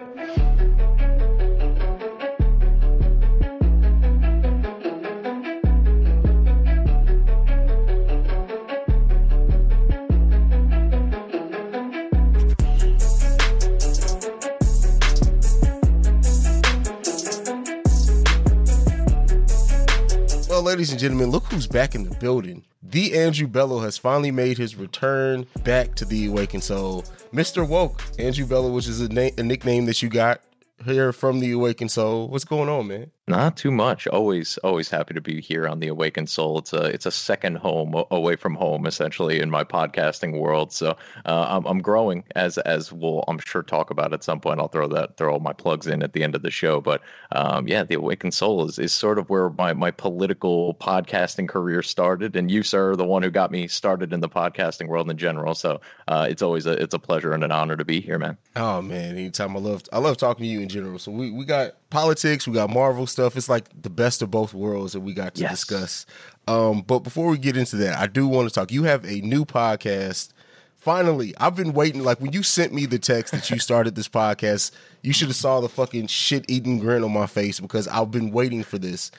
Ladies 20.63 20.91
and 20.91 20.99
gentlemen, 20.99 21.30
look 21.30 21.43
who's 21.45 21.67
back 21.67 21.93
in 21.93 22.06
the 22.06 22.15
building. 22.17 22.63
The 22.82 23.17
Andrew 23.17 23.47
Bello 23.47 23.80
has 23.80 23.97
finally 23.97 24.32
made 24.32 24.58
his 24.58 24.76
return 24.76 25.45
back 25.63 25.95
to 25.95 26.06
the 26.06 26.28
Awakened 26.28 26.63
Soul. 26.63 27.04
Mr. 27.34 27.67
Woke, 27.67 28.02
Andrew 28.17 28.45
Bello, 28.45 28.71
which 28.71 28.88
is 28.88 29.02
a, 29.02 29.10
na- 29.10 29.30
a 29.38 29.43
nickname 29.43 29.86
that 29.88 30.02
you 30.02 30.08
got 30.08 30.41
here 30.86 31.12
from 31.12 31.41
the 31.41 31.52
Awakened 31.52 31.91
Soul. 31.91 32.30
What's 32.30 32.45
going 32.45 32.69
on, 32.69 32.88
man? 32.88 33.12
Not 33.25 33.55
too 33.55 33.71
much. 33.71 34.05
Always, 34.05 34.57
always 34.65 34.89
happy 34.89 35.13
to 35.13 35.21
be 35.21 35.39
here 35.39 35.65
on 35.65 35.79
the 35.79 35.88
Awakened 35.88 36.29
Soul. 36.29 36.57
It's 36.57 36.73
a, 36.73 36.83
it's 36.88 37.05
a 37.05 37.12
second 37.12 37.55
home 37.55 37.95
away 38.12 38.36
from 38.36 38.53
home, 38.53 38.86
essentially, 38.86 39.39
in 39.39 39.49
my 39.49 39.63
podcasting 39.63 40.41
world. 40.41 40.73
So 40.73 40.97
uh, 41.25 41.45
I'm, 41.47 41.65
I'm 41.65 41.79
growing 41.81 42.25
as, 42.36 42.57
as 42.57 42.91
we'll, 42.91 43.23
I'm 43.29 43.39
sure, 43.39 43.63
talk 43.63 43.91
about 43.91 44.12
at 44.12 44.25
some 44.25 44.41
point. 44.41 44.59
I'll 44.59 44.67
throw 44.67 44.89
that, 44.89 45.15
throw 45.15 45.31
all 45.31 45.39
my 45.39 45.53
plugs 45.53 45.88
in 45.88 46.03
at 46.03 46.12
the 46.12 46.21
end 46.21 46.36
of 46.36 46.41
the 46.41 46.51
show. 46.51 46.81
But 46.81 47.01
um, 47.31 47.65
yeah, 47.65 47.83
the 47.83 47.95
Awakened 47.95 48.33
Soul 48.33 48.65
is, 48.65 48.77
is 48.77 48.91
sort 48.91 49.17
of 49.17 49.29
where 49.29 49.49
my, 49.51 49.71
my 49.71 49.91
political 49.91 50.73
podcasting 50.81 51.47
career 51.47 51.81
started, 51.81 52.36
and 52.36 52.51
you, 52.51 52.62
sir, 52.62 52.91
are 52.91 52.95
the 52.97 53.05
one 53.05 53.23
who 53.23 53.29
got 53.29 53.51
me 53.51 53.69
started 53.69 54.12
in 54.12 54.19
the 54.19 54.27
podcasting 54.27 54.89
world 54.89 55.09
in 55.09 55.17
general. 55.17 55.55
So 55.55 55.79
uh, 56.09 56.27
it's 56.29 56.41
always 56.41 56.65
a, 56.65 56.73
it's 56.73 56.93
a 56.93 56.99
pleasure 56.99 57.31
and 57.31 57.45
an 57.45 57.53
honor 57.53 57.77
to 57.77 57.86
be 57.86 58.01
here, 58.01 58.19
man. 58.19 58.38
Oh 58.57 58.81
man, 58.81 59.15
anytime 59.15 59.55
I 59.55 59.62
love 59.62 59.83
I 59.93 59.99
love 59.99 60.17
talking 60.17 60.43
to 60.43 60.49
you 60.49 60.59
in 60.59 60.67
general. 60.67 60.99
So 60.99 61.09
we, 61.09 61.31
we 61.31 61.45
got 61.45 61.75
politics, 61.89 62.47
we 62.47 62.53
got 62.55 62.69
Marvel 62.69 63.07
stuff. 63.13 63.38
It's 63.38 63.47
like 63.47 63.65
the 63.82 63.89
best 63.89 64.21
of 64.21 64.30
both 64.30 64.54
worlds 64.54 64.91
that 64.93 64.99
we 64.99 65.13
got 65.13 65.36
to 65.36 65.41
Yes. 65.41 65.52
discuss. 65.52 66.06
Um, 66.47 66.82
but 66.82 66.99
before 66.99 67.30
we 67.30 67.38
get 67.38 67.56
into 67.56 67.78
that, 67.78 67.97
I 67.97 68.08
do 68.08 68.28
want 68.28 68.49
to 68.49 68.54
talk. 68.54 68.71
You 68.71 68.84
have 68.84 69.06
a 69.06 69.21
new 69.21 69.45
podcast. 69.45 70.30
Finally, 70.76 71.34
I've 71.38 71.56
been 71.56 71.71
waiting. 71.71 72.04
Like 72.04 72.19
when 72.19 72.34
you 72.34 72.43
sent 72.43 72.73
me 72.73 72.86
the 72.86 72.99
text 72.99 73.32
that 73.32 73.49
you 73.49 73.58
started 73.60 73.95
this 73.95 74.10
podcast, 74.10 74.71
you 75.02 75.13
should 75.13 75.30
have 75.30 75.38
saw 75.38 75.62
the 75.62 75.69
fucking 75.69 76.08
shit 76.08 76.43
eating 76.49 76.80
grin 76.80 77.04
on 77.06 77.13
my 77.13 77.26
face 77.28 77.62
because 77.62 77.88
I've 77.88 78.12
been 78.12 78.32
waiting 78.32 78.63
for 78.63 78.78
this. 78.78 79.10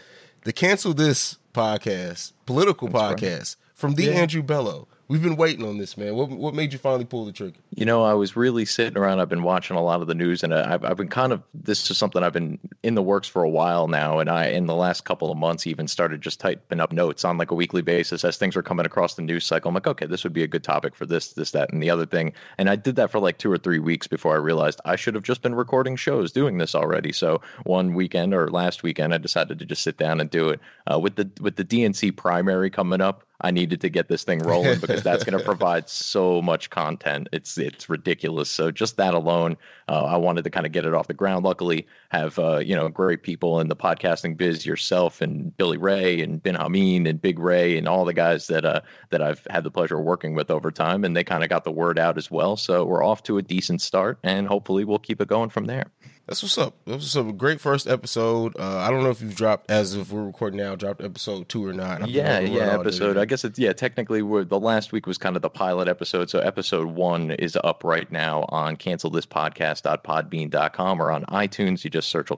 The 0.45 0.53
cancel 0.53 0.93
this 0.93 1.39
podcast, 1.55 2.33
political 2.45 2.89
podcast 2.89 3.57
from 3.75 3.95
the 3.95 4.05
Yeah. 4.05 4.11
Andrew 4.13 4.43
Bello. 4.43 4.89
We've 5.15 5.23
been 5.23 5.37
waiting 5.37 5.65
on 5.65 5.79
this, 5.79 5.97
man. 5.97 6.17
What 6.17 6.29
what 6.31 6.55
made 6.55 6.73
you 6.73 6.79
finally 6.81 7.05
pull 7.05 7.25
the 7.25 7.31
trigger? 7.31 7.55
You 7.73 7.85
know, 7.85 8.03
I 8.03 8.15
was 8.15 8.35
really 8.35 8.65
sitting 8.65 8.99
around. 8.99 9.21
I've 9.21 9.29
been 9.29 9.45
watching 9.45 9.77
a 9.77 9.81
lot 9.81 10.01
of 10.01 10.09
the 10.09 10.15
news, 10.17 10.43
and 10.43 10.53
I've, 10.53 10.85
I've 10.85 10.97
been 10.97 11.07
kind 11.07 11.33
of 11.33 11.41
this 11.55 11.89
is 11.89 11.97
something 11.97 12.25
I've 12.25 12.33
been 12.33 12.59
in 12.83 12.97
the 12.97 13.03
works 13.03 13.29
for 13.29 13.45
a 13.45 13.49
while 13.49 13.87
now. 13.87 14.19
And 14.19 14.29
I, 14.29 14.47
in 14.47 14.67
the 14.67 14.75
last 14.75 15.05
couple 15.05 15.31
of 15.31 15.39
months, 15.39 15.69
even 15.69 15.87
started 15.87 16.21
just 16.21 16.41
typing 16.41 16.81
up 16.81 16.93
notes 16.93 17.25
on 17.25 17.39
like 17.39 17.53
a 17.53 17.55
weekly 17.55 17.81
basis 17.81 18.25
as 18.25 18.37
things 18.37 18.57
were 18.57 18.63
coming 18.65 18.87
across 18.87 19.15
the 19.15 19.23
news 19.23 19.47
cycle. 19.47 19.69
I'm 19.69 19.75
like, 19.75 19.87
okay, 19.87 20.07
this 20.07 20.25
would 20.25 20.33
be 20.33 20.43
a 20.43 20.49
good 20.49 20.65
topic 20.65 20.97
for 20.97 21.07
this, 21.07 21.35
this, 21.35 21.53
that, 21.53 21.73
and 21.73 21.81
the 21.81 21.91
other 21.91 22.07
thing. 22.07 22.33
And 22.59 22.69
I 22.69 22.75
did 22.75 22.97
that 22.97 23.13
for 23.13 23.21
like 23.21 23.39
two 23.39 23.53
or 23.53 23.59
three 23.59 23.79
weeks 23.79 24.09
before 24.09 24.35
I 24.35 24.39
realized 24.39 24.81
I 24.85 24.97
should 24.97 25.15
have 25.15 25.23
just 25.23 25.43
been 25.43 25.55
recording 25.55 25.95
shows 25.95 26.33
doing 26.33 26.59
this 26.59 26.75
already. 26.75 27.13
So 27.13 27.41
one 27.63 27.95
weekend 27.95 28.35
or 28.35 28.51
last 28.51 28.83
weekend, 28.83 29.15
I 29.15 29.19
decided 29.19 29.61
to 29.61 29.65
just 29.65 29.83
sit 29.83 29.97
down 29.97 30.21
and 30.21 30.29
do 30.29 30.49
it. 30.49 30.59
Uh, 30.93 30.99
with 30.99 31.15
the 31.15 31.31
with 31.41 31.55
the 31.55 31.65
DNC 31.65 32.17
primary 32.17 32.69
coming 32.69 33.01
up 33.01 33.25
I 33.41 33.51
needed 33.51 33.81
to 33.81 33.89
get 33.89 34.09
this 34.09 34.25
thing 34.25 34.41
rolling 34.41 34.81
because 34.81 35.03
that's 35.03 35.25
going 35.25 35.39
to 35.39 35.45
provide 35.45 35.89
so 35.89 36.41
much 36.41 36.71
content. 36.71 37.29
It's 37.33 37.59
it's 37.59 37.89
ridiculous. 37.89 38.49
So 38.49 38.71
just 38.71 38.97
that 38.97 39.15
alone, 39.15 39.57
uh, 39.89 40.05
I 40.05 40.17
wanted 40.17 40.45
to 40.45 40.51
kind 40.51 40.67
of 40.67 40.73
get 40.73 40.87
it 40.87 40.95
off 40.95 41.09
the 41.09 41.15
ground. 41.15 41.45
Luckily, 41.45 41.87
have 42.11 42.39
uh, 42.39 42.59
you 42.59 42.77
know 42.77 42.89
great 42.89 43.23
people 43.23 43.61
in 43.61 43.69
the 43.69 43.77
podcasting 43.77 44.37
biz, 44.37 44.65
yourself 44.65 45.21
and 45.21 45.57
Billy 45.57 45.79
Ray 45.79 46.21
and 46.21 46.43
Ben 46.43 46.55
Hameen 46.55 47.09
and 47.09 47.21
Big 47.21 47.39
Ray 47.39 47.77
and 47.77 47.89
all 47.89 48.05
the 48.05 48.15
guys 48.15 48.47
that 48.47 48.65
uh, 48.65 48.81
that 49.11 49.21
I've 49.21 49.47
had 49.51 49.65
the 49.65 49.71
pleasure 49.71 49.99
of 49.99 50.05
working 50.05 50.35
with 50.35 50.51
over 50.51 50.71
time, 50.71 51.05
and 51.05 51.17
they 51.17 51.25
kind 51.25 51.43
of 51.43 51.51
got 51.51 51.65
the 51.65 51.73
word 51.73 51.99
out 51.99 52.17
as 52.17 52.31
well. 52.31 52.57
So 52.57 52.85
we're 52.85 53.05
off 53.05 53.23
to 53.25 53.39
a 53.39 53.43
decent 53.43 53.83
start, 53.83 54.19
and 54.23 54.47
hopefully 54.47 54.85
we'll 54.85 54.99
keep 54.99 55.21
it 55.21 55.29
going 55.29 55.51
from 55.51 55.67
there. 55.67 55.91
That's 56.27 56.43
what's 56.43 56.57
up. 56.57 56.75
That's 56.87 57.03
what's 57.03 57.17
up. 57.17 57.29
A 57.29 57.35
great 57.35 57.61
first 57.61 57.87
episode. 57.87 58.57
Uh, 58.59 58.79
I 58.79 58.91
don't 58.91 59.03
know 59.03 59.11
if 59.11 59.21
you've 59.21 59.35
dropped 59.35 59.71
as 59.71 59.95
if 59.95 60.11
we're 60.11 60.25
recording 60.25 60.59
now, 60.59 60.75
dropped 60.75 61.03
episode 61.03 61.51
two 61.51 61.67
or 61.67 61.75
not. 61.75 62.09
Yeah, 62.09 62.41
yeah, 62.41 62.73
episode. 62.73 63.19
I 63.19 63.27
guess 63.27 63.45
it's 63.45 63.59
yeah. 63.59 63.75
Technically, 63.75 64.23
we're, 64.23 64.45
the 64.45 64.59
last 64.59 64.91
week 64.91 65.07
was 65.07 65.19
kind 65.19 65.37
of 65.37 65.43
the 65.43 65.51
pilot 65.51 65.87
episode, 65.87 66.31
so 66.31 66.39
episode 66.39 66.87
one 66.89 67.33
is 67.33 67.59
up 67.63 67.85
right 67.85 68.11
now 68.11 68.47
on 68.49 68.77
cancelthispodcast.podbean.com 68.77 71.03
or 71.03 71.11
on 71.11 71.27
iTunes. 71.27 71.85
You 71.85 71.91
just 71.91 72.09
search 72.09 72.31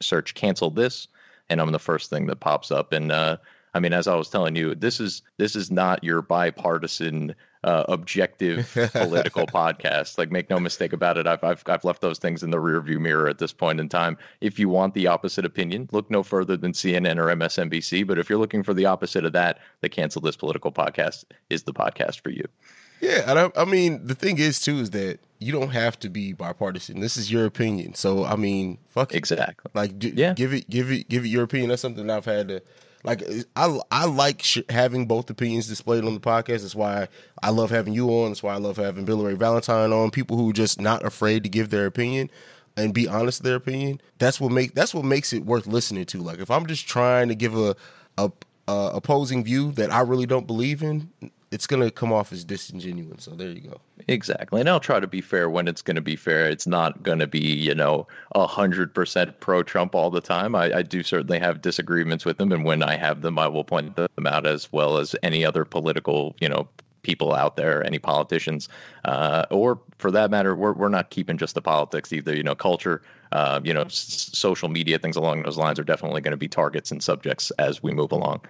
search 0.00 0.34
cancel 0.34 0.70
this, 0.70 1.06
and 1.50 1.60
I'm 1.60 1.72
the 1.72 1.78
first 1.78 2.08
thing 2.08 2.26
that 2.28 2.40
pops 2.40 2.70
up. 2.70 2.94
And 2.94 3.12
uh, 3.12 3.36
I 3.74 3.80
mean, 3.80 3.92
as 3.92 4.08
I 4.08 4.14
was 4.14 4.30
telling 4.30 4.56
you, 4.56 4.74
this 4.74 4.98
is 4.98 5.20
this 5.36 5.56
is 5.56 5.70
not 5.70 6.02
your 6.02 6.22
bipartisan 6.22 7.34
uh, 7.64 7.84
objective 7.88 8.70
political 8.92 9.46
podcast. 9.46 10.18
Like, 10.18 10.30
make 10.30 10.48
no 10.50 10.58
mistake 10.58 10.92
about 10.92 11.18
it. 11.18 11.26
I've, 11.26 11.42
I've 11.44 11.62
I've 11.66 11.84
left 11.84 12.00
those 12.00 12.18
things 12.18 12.42
in 12.42 12.50
the 12.50 12.58
rearview 12.58 12.98
mirror 12.98 13.28
at 13.28 13.38
this 13.38 13.52
point 13.52 13.80
in 13.80 13.88
time. 13.88 14.16
If 14.40 14.58
you 14.58 14.68
want 14.68 14.94
the 14.94 15.06
opposite 15.06 15.44
opinion, 15.44 15.88
look 15.92 16.10
no 16.10 16.22
further 16.22 16.56
than 16.56 16.72
CNN 16.72 17.18
or 17.18 17.26
MSNBC. 17.26 18.06
But 18.06 18.18
if 18.18 18.30
you're 18.30 18.38
looking 18.38 18.62
for 18.62 18.74
the 18.74 18.86
opposite 18.86 19.24
of 19.24 19.32
that, 19.32 19.58
the 19.80 19.88
cancel 19.88 20.22
this 20.22 20.36
political 20.36 20.72
podcast 20.72 21.24
is 21.48 21.64
the 21.64 21.72
podcast 21.72 22.20
for 22.20 22.30
you. 22.30 22.46
Yeah, 23.00 23.50
I, 23.56 23.62
I 23.62 23.64
mean 23.64 24.06
the 24.06 24.14
thing 24.14 24.38
is 24.38 24.60
too 24.60 24.76
is 24.76 24.90
that 24.90 25.20
you 25.38 25.52
don't 25.52 25.70
have 25.70 25.98
to 26.00 26.10
be 26.10 26.34
bipartisan. 26.34 27.00
This 27.00 27.16
is 27.16 27.32
your 27.32 27.46
opinion. 27.46 27.94
So 27.94 28.24
I 28.24 28.36
mean, 28.36 28.78
fuck 28.88 29.14
it. 29.14 29.16
exactly. 29.16 29.70
Like, 29.74 29.98
d- 29.98 30.12
yeah. 30.14 30.34
give 30.34 30.52
it, 30.52 30.68
give 30.68 30.90
it, 30.90 31.08
give 31.08 31.24
it 31.24 31.28
your 31.28 31.44
opinion. 31.44 31.70
That's 31.70 31.82
something 31.82 32.10
I've 32.10 32.26
had 32.26 32.48
to 32.48 32.62
like 33.02 33.22
I 33.56 33.78
I 33.90 34.06
like 34.06 34.42
sh- 34.42 34.58
having 34.68 35.06
both 35.06 35.30
opinions 35.30 35.68
displayed 35.68 36.04
on 36.04 36.14
the 36.14 36.20
podcast. 36.20 36.62
That's 36.62 36.74
why 36.74 37.08
I 37.42 37.50
love 37.50 37.70
having 37.70 37.94
you 37.94 38.08
on. 38.10 38.30
That's 38.30 38.42
why 38.42 38.54
I 38.54 38.58
love 38.58 38.76
having 38.76 39.04
Billy 39.04 39.24
Ray 39.24 39.34
Valentine 39.34 39.92
on. 39.92 40.10
People 40.10 40.36
who 40.36 40.50
are 40.50 40.54
just 40.54 40.80
not 40.80 41.04
afraid 41.04 41.42
to 41.44 41.48
give 41.48 41.70
their 41.70 41.86
opinion 41.86 42.30
and 42.76 42.94
be 42.94 43.08
honest 43.08 43.42
their 43.42 43.56
opinion. 43.56 44.00
That's 44.18 44.40
what 44.40 44.52
make 44.52 44.74
that's 44.74 44.94
what 44.94 45.04
makes 45.04 45.32
it 45.32 45.44
worth 45.44 45.66
listening 45.66 46.04
to. 46.06 46.18
Like 46.18 46.38
if 46.38 46.50
I'm 46.50 46.66
just 46.66 46.86
trying 46.86 47.28
to 47.28 47.34
give 47.34 47.56
a 47.56 47.74
a, 48.18 48.30
a 48.68 48.90
opposing 48.94 49.44
view 49.44 49.72
that 49.72 49.92
I 49.92 50.00
really 50.00 50.26
don't 50.26 50.46
believe 50.46 50.82
in, 50.82 51.10
it's 51.50 51.66
gonna 51.66 51.90
come 51.90 52.12
off 52.12 52.32
as 52.32 52.44
disingenuous. 52.44 53.24
So 53.24 53.32
there 53.32 53.50
you 53.50 53.60
go. 53.60 53.80
Exactly, 54.08 54.60
and 54.60 54.68
I'll 54.68 54.80
try 54.80 55.00
to 55.00 55.06
be 55.06 55.20
fair 55.20 55.50
when 55.50 55.66
it's 55.68 55.82
going 55.82 55.96
to 55.96 56.00
be 56.00 56.16
fair. 56.16 56.48
It's 56.48 56.66
not 56.66 57.02
going 57.02 57.18
to 57.18 57.26
be 57.26 57.40
you 57.40 57.74
know 57.74 58.06
a 58.34 58.46
hundred 58.46 58.94
percent 58.94 59.38
pro 59.40 59.62
Trump 59.62 59.94
all 59.94 60.10
the 60.10 60.20
time. 60.20 60.54
I, 60.54 60.72
I, 60.78 60.82
do 60.82 61.02
certainly 61.02 61.38
have 61.38 61.60
disagreements 61.60 62.24
with 62.24 62.38
them, 62.38 62.52
and 62.52 62.64
when 62.64 62.82
I 62.82 62.96
have 62.96 63.22
them, 63.22 63.38
I 63.38 63.48
will 63.48 63.64
point 63.64 63.96
them 63.96 64.26
out 64.26 64.46
as 64.46 64.72
well 64.72 64.98
as 64.98 65.14
any 65.22 65.44
other 65.44 65.64
political 65.64 66.34
you 66.40 66.48
know 66.48 66.68
people 67.02 67.32
out 67.34 67.56
there, 67.56 67.84
any 67.84 67.98
politicians, 67.98 68.68
uh, 69.04 69.46
or 69.50 69.80
for 69.98 70.10
that 70.10 70.30
matter, 70.30 70.54
we're 70.54 70.72
we're 70.72 70.88
not 70.88 71.10
keeping 71.10 71.36
just 71.36 71.54
the 71.54 71.62
politics 71.62 72.12
either. 72.12 72.34
You 72.34 72.42
know, 72.44 72.54
culture, 72.54 73.02
uh, 73.32 73.60
you 73.64 73.74
know, 73.74 73.82
s- 73.82 74.30
social 74.32 74.68
media, 74.68 74.98
things 74.98 75.16
along 75.16 75.42
those 75.42 75.58
lines 75.58 75.78
are 75.78 75.84
definitely 75.84 76.20
going 76.20 76.32
to 76.32 76.36
be 76.38 76.48
targets 76.48 76.90
and 76.90 77.02
subjects 77.02 77.50
as 77.52 77.82
we 77.82 77.92
move 77.92 78.12
along 78.12 78.40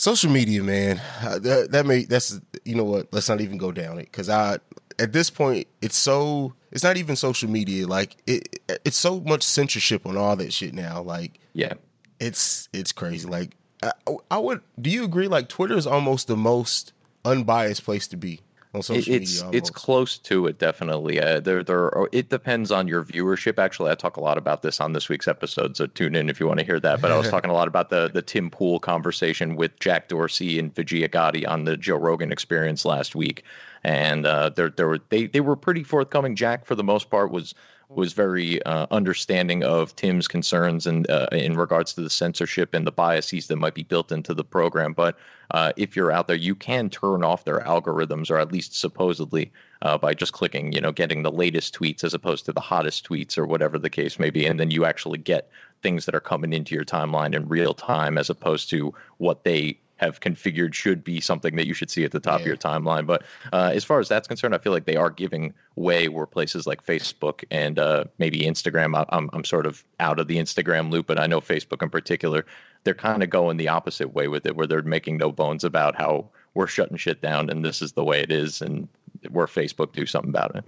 social 0.00 0.30
media, 0.30 0.62
man. 0.62 1.00
Uh, 1.22 1.38
that, 1.38 1.70
that 1.72 1.86
may 1.86 2.04
that's 2.04 2.40
you 2.64 2.74
know 2.74 2.84
what. 2.84 3.12
Let's 3.12 3.28
not 3.28 3.40
even 3.40 3.58
go 3.58 3.70
down 3.70 3.98
it 3.98 4.04
because 4.04 4.28
I 4.28 4.58
at 4.98 5.12
this 5.12 5.30
point 5.30 5.68
it's 5.80 5.96
so 5.96 6.54
it's 6.72 6.82
not 6.82 6.96
even 6.96 7.16
social 7.16 7.48
media. 7.48 7.86
Like 7.86 8.16
it 8.26 8.60
it's 8.84 8.96
so 8.96 9.20
much 9.20 9.42
censorship 9.42 10.06
on 10.06 10.16
all 10.16 10.36
that 10.36 10.52
shit 10.52 10.74
now. 10.74 11.02
Like 11.02 11.38
yeah, 11.52 11.74
it's 12.18 12.68
it's 12.72 12.92
crazy. 12.92 13.28
Like 13.28 13.56
I, 13.82 13.92
I 14.30 14.38
would. 14.38 14.62
Do 14.80 14.90
you 14.90 15.04
agree? 15.04 15.28
Like 15.28 15.48
Twitter 15.48 15.76
is 15.76 15.86
almost 15.86 16.26
the 16.26 16.36
most 16.36 16.92
unbiased 17.24 17.84
place 17.84 18.08
to 18.08 18.16
be 18.16 18.40
on 18.72 18.82
social 18.82 19.14
it's, 19.14 19.32
media. 19.32 19.44
Almost. 19.44 19.56
It's 19.56 19.70
close 19.70 20.18
to 20.18 20.46
it, 20.46 20.58
definitely. 20.58 21.20
Uh, 21.20 21.40
there, 21.40 21.64
there. 21.64 21.86
Are, 21.94 22.08
it 22.12 22.28
depends 22.28 22.70
on 22.70 22.86
your 22.86 23.02
viewership. 23.02 23.58
Actually, 23.58 23.90
I 23.90 23.94
talk 23.94 24.16
a 24.16 24.20
lot 24.20 24.38
about 24.38 24.62
this 24.62 24.80
on 24.80 24.92
this 24.92 25.08
week's 25.08 25.26
episode, 25.26 25.76
so 25.76 25.86
tune 25.86 26.14
in 26.14 26.28
if 26.28 26.38
you 26.38 26.46
want 26.46 26.60
to 26.60 26.66
hear 26.66 26.78
that. 26.80 27.00
But 27.00 27.10
I 27.10 27.18
was 27.18 27.28
talking 27.30 27.50
a 27.50 27.54
lot 27.54 27.68
about 27.68 27.90
the 27.90 28.10
the 28.12 28.22
Tim 28.22 28.50
Pool 28.50 28.78
conversation 28.78 29.56
with 29.56 29.78
Jack 29.80 30.08
Dorsey 30.08 30.58
and 30.58 30.74
Vijaya 30.74 31.08
Gadde 31.08 31.44
on 31.46 31.64
the 31.64 31.76
Joe 31.76 31.96
Rogan 31.96 32.30
Experience 32.30 32.84
last 32.84 33.14
week, 33.14 33.44
and 33.82 34.24
uh, 34.24 34.50
there, 34.50 34.70
there 34.70 34.86
were 34.86 35.00
they 35.08 35.26
they 35.26 35.40
were 35.40 35.56
pretty 35.56 35.82
forthcoming. 35.82 36.36
Jack, 36.36 36.64
for 36.64 36.74
the 36.74 36.84
most 36.84 37.10
part, 37.10 37.30
was 37.32 37.54
was 37.90 38.12
very 38.12 38.62
uh, 38.62 38.86
understanding 38.92 39.64
of 39.64 39.94
Tim's 39.96 40.28
concerns 40.28 40.86
and 40.86 41.10
uh, 41.10 41.26
in 41.32 41.56
regards 41.56 41.92
to 41.94 42.00
the 42.00 42.10
censorship 42.10 42.72
and 42.72 42.86
the 42.86 42.92
biases 42.92 43.48
that 43.48 43.56
might 43.56 43.74
be 43.74 43.82
built 43.82 44.12
into 44.12 44.32
the 44.32 44.44
program. 44.44 44.92
But 44.92 45.18
uh, 45.50 45.72
if 45.76 45.96
you're 45.96 46.12
out 46.12 46.28
there, 46.28 46.36
you 46.36 46.54
can 46.54 46.88
turn 46.88 47.24
off 47.24 47.44
their 47.44 47.60
algorithms, 47.60 48.30
or 48.30 48.38
at 48.38 48.52
least 48.52 48.78
supposedly, 48.78 49.50
uh, 49.82 49.98
by 49.98 50.14
just 50.14 50.32
clicking, 50.32 50.72
you 50.72 50.80
know, 50.80 50.92
getting 50.92 51.22
the 51.22 51.32
latest 51.32 51.74
tweets 51.74 52.04
as 52.04 52.14
opposed 52.14 52.44
to 52.44 52.52
the 52.52 52.60
hottest 52.60 53.08
tweets 53.08 53.36
or 53.36 53.46
whatever 53.46 53.78
the 53.78 53.90
case 53.90 54.18
may 54.18 54.30
be, 54.30 54.46
and 54.46 54.60
then 54.60 54.70
you 54.70 54.84
actually 54.84 55.18
get 55.18 55.50
things 55.82 56.04
that 56.04 56.14
are 56.14 56.20
coming 56.20 56.52
into 56.52 56.74
your 56.74 56.84
timeline 56.84 57.34
in 57.34 57.48
real 57.48 57.74
time 57.74 58.16
as 58.16 58.30
opposed 58.30 58.70
to 58.70 58.94
what 59.18 59.42
they 59.42 59.76
have 60.00 60.20
configured 60.20 60.72
should 60.72 61.04
be 61.04 61.20
something 61.20 61.56
that 61.56 61.66
you 61.66 61.74
should 61.74 61.90
see 61.90 62.04
at 62.04 62.10
the 62.10 62.20
top 62.20 62.38
yeah. 62.38 62.44
of 62.44 62.46
your 62.46 62.56
timeline. 62.56 63.06
But 63.06 63.22
uh, 63.52 63.70
as 63.74 63.84
far 63.84 64.00
as 64.00 64.08
that's 64.08 64.26
concerned, 64.26 64.54
I 64.54 64.58
feel 64.58 64.72
like 64.72 64.86
they 64.86 64.96
are 64.96 65.10
giving 65.10 65.52
way 65.76 66.08
where 66.08 66.24
places 66.24 66.66
like 66.66 66.84
Facebook 66.84 67.44
and 67.50 67.78
uh, 67.78 68.04
maybe 68.18 68.40
Instagram. 68.40 68.96
I, 68.96 69.04
I'm 69.10 69.28
I'm 69.34 69.44
sort 69.44 69.66
of 69.66 69.84
out 70.00 70.18
of 70.18 70.26
the 70.26 70.38
Instagram 70.38 70.90
loop, 70.90 71.06
but 71.06 71.20
I 71.20 71.26
know 71.26 71.42
Facebook 71.42 71.82
in 71.82 71.90
particular, 71.90 72.46
they're 72.84 72.94
kind 72.94 73.22
of 73.22 73.28
going 73.28 73.58
the 73.58 73.68
opposite 73.68 74.14
way 74.14 74.26
with 74.26 74.46
it, 74.46 74.56
where 74.56 74.66
they're 74.66 74.82
making 74.82 75.18
no 75.18 75.30
bones 75.30 75.64
about 75.64 75.94
how 75.96 76.30
we're 76.54 76.66
shutting 76.66 76.96
shit 76.96 77.20
down 77.20 77.50
and 77.50 77.62
this 77.62 77.82
is 77.82 77.92
the 77.92 78.02
way 78.02 78.20
it 78.20 78.32
is, 78.32 78.62
and 78.62 78.88
we're 79.30 79.46
Facebook 79.46 79.92
do 79.92 80.06
something 80.06 80.30
about 80.30 80.56
it. 80.56 80.64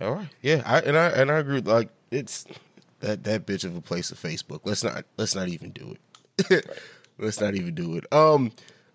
All 0.00 0.14
right, 0.14 0.28
yeah, 0.40 0.62
I, 0.64 0.80
and 0.80 0.96
I 0.96 1.08
and 1.10 1.30
I 1.30 1.38
agree. 1.38 1.60
Like 1.60 1.90
it's 2.10 2.46
that 3.00 3.24
that 3.24 3.44
bitch 3.46 3.64
of 3.64 3.76
a 3.76 3.82
place 3.82 4.10
of 4.10 4.18
Facebook. 4.18 4.60
Let's 4.64 4.82
not 4.82 5.04
let's 5.18 5.34
not 5.34 5.48
even 5.48 5.72
do 5.72 5.94
it. 6.48 6.66
Let's 7.18 7.40
not 7.40 7.54
even 7.54 7.74
do 7.74 7.96
it. 7.96 8.12
Um, 8.12 8.52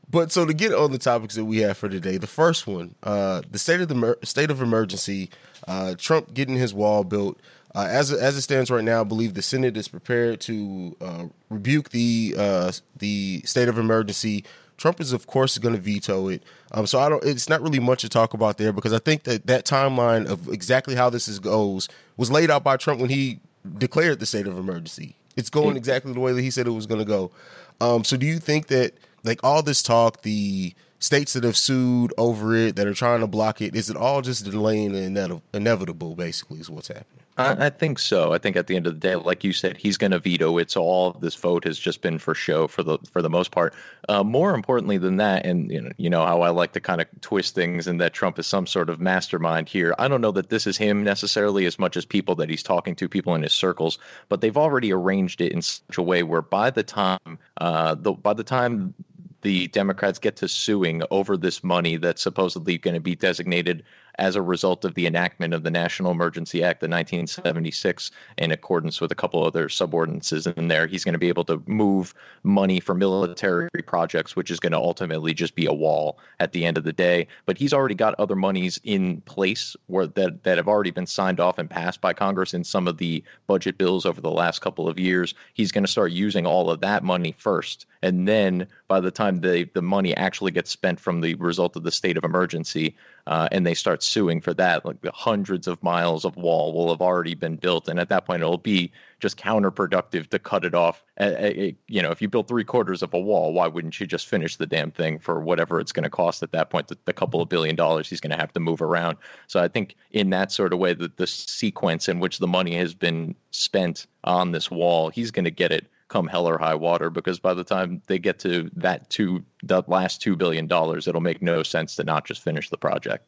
but 0.10 0.32
so 0.32 0.45
to 0.45 0.53
get 0.53 0.73
on 0.73 0.91
the 0.91 0.97
topics 0.97 1.36
that 1.36 1.45
we 1.45 1.60
have 1.60 1.77
for 1.77 1.89
today, 1.89 2.17
the 2.17 2.27
first 2.27 2.65
one, 2.65 2.95
uh, 3.03 3.41
the 3.49 3.60
state 3.60 3.82
of 3.82 3.89
the 3.89 4.17
state 4.23 4.49
of 4.49 4.62
emergency, 4.62 5.30
uh, 5.67 5.95
Trump 5.97 6.34
getting 6.34 6.56
his 6.56 6.73
wall 6.73 7.03
built. 7.03 7.39
Uh, 7.75 7.88
as 7.89 8.12
as 8.12 8.38
it 8.38 8.41
stands 8.41 8.71
right 8.71 8.84
now, 8.84 9.01
I 9.01 9.03
believe 9.03 9.34
the 9.34 9.41
Senate 9.41 9.75
is 9.75 9.88
prepared 9.88 10.39
to 10.41 10.95
uh, 11.01 11.25
rebuke 11.49 11.89
the 11.89 12.36
uh, 12.38 12.71
the 12.97 13.41
state 13.45 13.67
of 13.67 13.77
emergency. 13.77 14.45
Trump 14.77 15.01
is, 15.01 15.12
of 15.12 15.25
course, 15.27 15.58
going 15.58 15.75
to 15.75 15.82
veto 15.82 16.27
it. 16.27 16.43
Um, 16.71 16.88
so 16.88 16.99
I 16.99 17.10
don't. 17.10 17.23
It's 17.25 17.49
not 17.49 17.62
really 17.62 17.80
much 17.80 18.01
to 18.01 18.10
talk 18.10 18.34
about 18.34 18.58
there 18.58 18.71
because 18.71 18.93
I 18.93 18.99
think 18.99 19.23
that 19.23 19.47
that 19.47 19.65
timeline 19.65 20.27
of 20.27 20.47
exactly 20.47 20.95
how 20.95 21.10
this 21.10 21.27
is, 21.27 21.39
goes 21.39 21.89
was 22.15 22.32
laid 22.32 22.49
out 22.49 22.63
by 22.63 22.77
Trump 22.77 23.01
when 23.01 23.10
he 23.10 23.39
declared 23.77 24.19
the 24.19 24.25
state 24.25 24.47
of 24.47 24.58
emergency. 24.58 25.15
It's 25.38 25.50
going 25.50 25.78
exactly 25.78 26.12
the 26.13 26.19
way 26.19 26.34
that 26.34 26.41
he 26.41 26.52
said 26.52 26.67
it 26.67 26.71
was 26.71 26.88
going 26.88 27.00
to 27.00 27.06
go. 27.06 27.32
Um, 27.80 28.04
so 28.04 28.17
do 28.17 28.26
you 28.26 28.39
think 28.39 28.67
that 28.67 28.93
like 29.23 29.39
all 29.43 29.62
this 29.62 29.84
talk, 29.84 30.23
the 30.23 30.73
states 31.00 31.34
that 31.34 31.43
have 31.43 31.56
sued 31.56 32.13
over 32.17 32.56
it, 32.56 32.76
that 32.76 32.88
are 32.88 32.93
trying 32.93 33.21
to 33.21 33.28
block 33.28 33.62
it, 33.62 33.76
is 33.76 33.89
it 33.89 33.95
all 33.95 34.21
just 34.21 34.45
delaying 34.45 34.93
the 34.93 35.41
inevitable? 35.54 36.15
Basically, 36.15 36.60
is 36.60 36.69
what's 36.69 36.88
happening. 36.88 37.23
I, 37.38 37.67
I 37.67 37.69
think 37.69 38.00
so. 38.00 38.34
I 38.34 38.39
think 38.39 38.56
at 38.56 38.67
the 38.67 38.76
end 38.76 38.88
of 38.88 38.93
the 38.93 39.00
day, 39.00 39.15
like 39.15 39.43
you 39.43 39.54
said, 39.54 39.78
he's 39.78 39.97
going 39.97 40.12
to 40.12 40.19
veto 40.19 40.58
it. 40.58 40.71
So 40.71 40.82
all 40.82 41.12
this 41.13 41.36
vote 41.36 41.63
has 41.65 41.78
just 41.78 42.02
been 42.02 42.17
for 42.17 42.34
show 42.34 42.67
for 42.67 42.84
the 42.84 42.97
for 43.12 43.21
the 43.21 43.30
most 43.30 43.52
part. 43.52 43.73
Uh, 44.10 44.23
more 44.23 44.56
importantly 44.56 44.97
than 44.97 45.17
that, 45.17 45.45
and 45.45 45.71
you 45.71 45.82
know, 45.82 45.91
you 45.97 46.10
know 46.10 46.26
how 46.26 46.41
I 46.41 46.50
like 46.50 46.73
to 46.73 46.80
kind 46.80 47.00
of 47.00 47.08
twist 47.21 47.54
things, 47.54 47.86
and 47.86 48.02
that 48.02 48.13
Trump 48.13 48.39
is 48.39 48.47
some 48.47 48.65
sort 48.65 48.89
of 48.89 49.00
mastermind 49.00 49.69
here. 49.69 49.93
I 50.00 50.08
don't 50.08 50.21
know 50.21 50.32
that 50.32 50.50
this 50.50 50.65
is 50.65 50.78
him 50.78 51.04
necessarily 51.04 51.65
as 51.65 51.78
much 51.78 51.95
as 51.95 52.06
people 52.06 52.36
that 52.36 52.50
he's 52.50 52.63
talking 52.63 52.95
to, 52.95 53.08
people 53.08 53.36
in 53.36 53.43
his 53.43 53.54
circles, 53.54 54.00
but 54.30 54.41
they've 54.41 54.58
already 54.58 54.91
arranged 54.91 55.39
it 55.41 55.52
in 55.52 55.62
such 55.62 55.97
a 55.97 56.04
way 56.04 56.23
where 56.23 56.41
by 56.41 56.71
the 56.71 56.84
time 56.84 57.38
uh, 57.58 57.95
the 57.95 58.13
by 58.13 58.34
the 58.34 58.43
time 58.43 58.93
the 59.41 59.67
Democrats 59.67 60.19
get 60.19 60.36
to 60.38 60.47
suing 60.47 61.04
over 61.12 61.38
this 61.38 61.63
money 61.63 61.97
that's 61.97 62.21
supposedly 62.21 62.78
going 62.78 62.95
to 62.95 63.00
be 63.00 63.15
designated 63.15 63.84
as 64.17 64.36
a 64.36 64.41
result 64.41 64.84
of 64.84 64.95
the 64.95 65.06
enactment 65.06 65.53
of 65.53 65.63
the 65.63 65.71
National 65.71 66.12
Emergency 66.12 66.63
Act 66.63 66.82
of 66.84 66.89
1976, 66.89 68.12
in 68.38 68.51
accordance 68.51 68.99
with 68.99 69.12
a 69.12 69.15
couple 69.15 69.43
other 69.43 69.69
subordinances 69.69 70.47
in 70.47 70.67
there, 70.67 70.88
he's 70.88 71.03
going 71.03 71.13
to 71.13 71.19
be 71.19 71.27
able 71.27 71.43
to 71.45 71.62
move 71.67 72.13
money 72.43 72.80
for 72.80 72.93
military 72.95 73.69
projects, 73.86 74.36
which 74.36 74.49
is 74.49 74.60
going 74.60 74.71
to 74.71 74.77
ultimately 74.77 75.34
just 75.34 75.56
be 75.56 75.65
a 75.65 75.73
wall 75.73 76.17
at 76.39 76.51
the 76.51 76.65
end 76.65 76.77
of 76.77 76.84
the 76.84 76.93
day. 76.93 77.27
But 77.45 77.58
he's 77.58 77.73
already 77.73 77.95
got 77.95 78.15
other 78.19 78.36
monies 78.36 78.80
in 78.84 79.21
place 79.21 79.75
where 79.88 80.08
that 80.08 80.43
that 80.43 80.58
have 80.58 80.67
already 80.67 80.91
been 80.91 81.06
signed 81.06 81.39
off 81.39 81.58
and 81.58 81.69
passed 81.69 82.01
by 82.01 82.13
Congress 82.13 82.53
in 82.53 82.63
some 82.63 82.88
of 82.88 82.97
the 82.97 83.23
budget 83.45 83.77
bills 83.77 84.06
over 84.06 84.21
the 84.21 84.32
last 84.32 84.60
couple 84.60 84.88
of 84.88 84.99
years. 84.99 85.34
He's 85.53 85.71
going 85.71 85.84
to 85.84 85.91
start 85.91 86.12
using 86.12 86.45
all 86.45 86.69
of 86.69 86.82
that 86.82 87.03
money 87.03 87.36
first, 87.38 87.86
and 88.01 88.27
then 88.27 88.67
by 88.88 88.99
the 88.99 89.12
time 89.12 89.41
the 89.41 89.69
the 89.73 89.82
money 89.82 90.15
actually 90.15 90.51
gets 90.51 90.71
spent 90.71 90.99
from 90.99 91.21
the 91.21 91.36
result 91.36 91.75
of 91.75 91.84
the 91.84 91.91
state 91.91 92.17
of 92.17 92.23
emergency, 92.23 92.95
uh, 93.28 93.50
and 93.52 93.68
they 93.68 93.74
start 93.74 94.02
suing 94.02 94.40
for 94.40 94.54
that, 94.54 94.86
like 94.86 95.02
the 95.02 95.12
hundreds 95.12 95.68
of 95.68 95.84
miles 95.84 96.24
of 96.24 96.38
wall 96.38 96.72
will 96.72 96.90
have 96.90 97.02
already 97.02 97.36
been 97.36 97.58
built, 97.58 97.90
and 97.90 98.00
at 98.00 98.08
that 98.08 98.26
point 98.26 98.42
it'll 98.42 98.58
be 98.58 98.90
just 99.20 99.38
counterproductive 99.38 100.28
to 100.28 100.40
cut 100.40 100.63
it 100.63 100.74
off. 100.74 101.04
You 101.20 102.02
know, 102.02 102.10
if 102.12 102.22
you 102.22 102.30
build 102.30 102.48
three 102.48 102.63
quarters 102.63 103.04
of 103.04 103.13
a 103.13 103.20
wall, 103.20 103.52
why 103.52 103.68
wouldn't 103.68 104.00
you 104.00 104.08
just 104.08 104.28
finish 104.28 104.56
the 104.56 104.66
damn 104.66 104.92
thing 104.92 105.20
for 105.20 105.42
whatever 105.42 105.82
it's 105.82 105.92
going 105.92 106.06
to 106.06 106.10
cost 106.10 106.42
at 106.42 106.54
that 106.54 106.70
point? 106.70 106.88
The, 106.88 106.98
the 107.04 107.12
couple 107.12 107.42
of 107.42 107.50
billion 107.50 107.76
dollars 107.76 108.10
he's 108.10 108.22
going 108.22 108.32
to 108.32 108.38
have 108.38 108.54
to 108.54 108.62
move 108.62 108.82
around. 108.82 109.18
So 109.48 109.60
I 109.60 109.68
think 109.68 109.96
in 110.12 110.30
that 110.30 110.54
sort 110.54 110.72
of 110.72 110.80
way, 110.80 110.94
the, 110.94 111.12
the 111.18 111.28
sequence 111.28 112.08
in 112.08 112.22
which 112.22 112.38
the 112.38 112.48
money 112.48 112.76
has 112.76 112.94
been 112.94 113.36
spent 113.52 114.08
on 114.24 114.54
this 114.54 114.72
wall, 114.72 115.10
he's 115.10 115.32
going 115.32 115.46
to 115.46 115.52
get 115.52 115.74
it 115.74 115.88
come 116.08 116.28
hell 116.28 116.48
or 116.48 116.58
high 116.58 116.76
water 116.76 117.10
because 117.10 117.39
by 117.39 117.54
the 117.54 117.63
time 117.63 118.02
they 118.08 118.17
get 118.17 118.39
to 118.39 118.70
that 118.76 119.10
two 119.10 119.43
the 119.63 119.84
last 119.88 120.22
two 120.22 120.36
billion 120.36 120.67
dollars 120.67 121.08
it'll 121.08 121.22
make 121.22 121.41
no 121.41 121.63
sense 121.63 121.96
to 121.96 122.04
not 122.04 122.26
just 122.26 122.41
finish 122.41 122.70
the 122.70 122.78
project. 122.78 123.28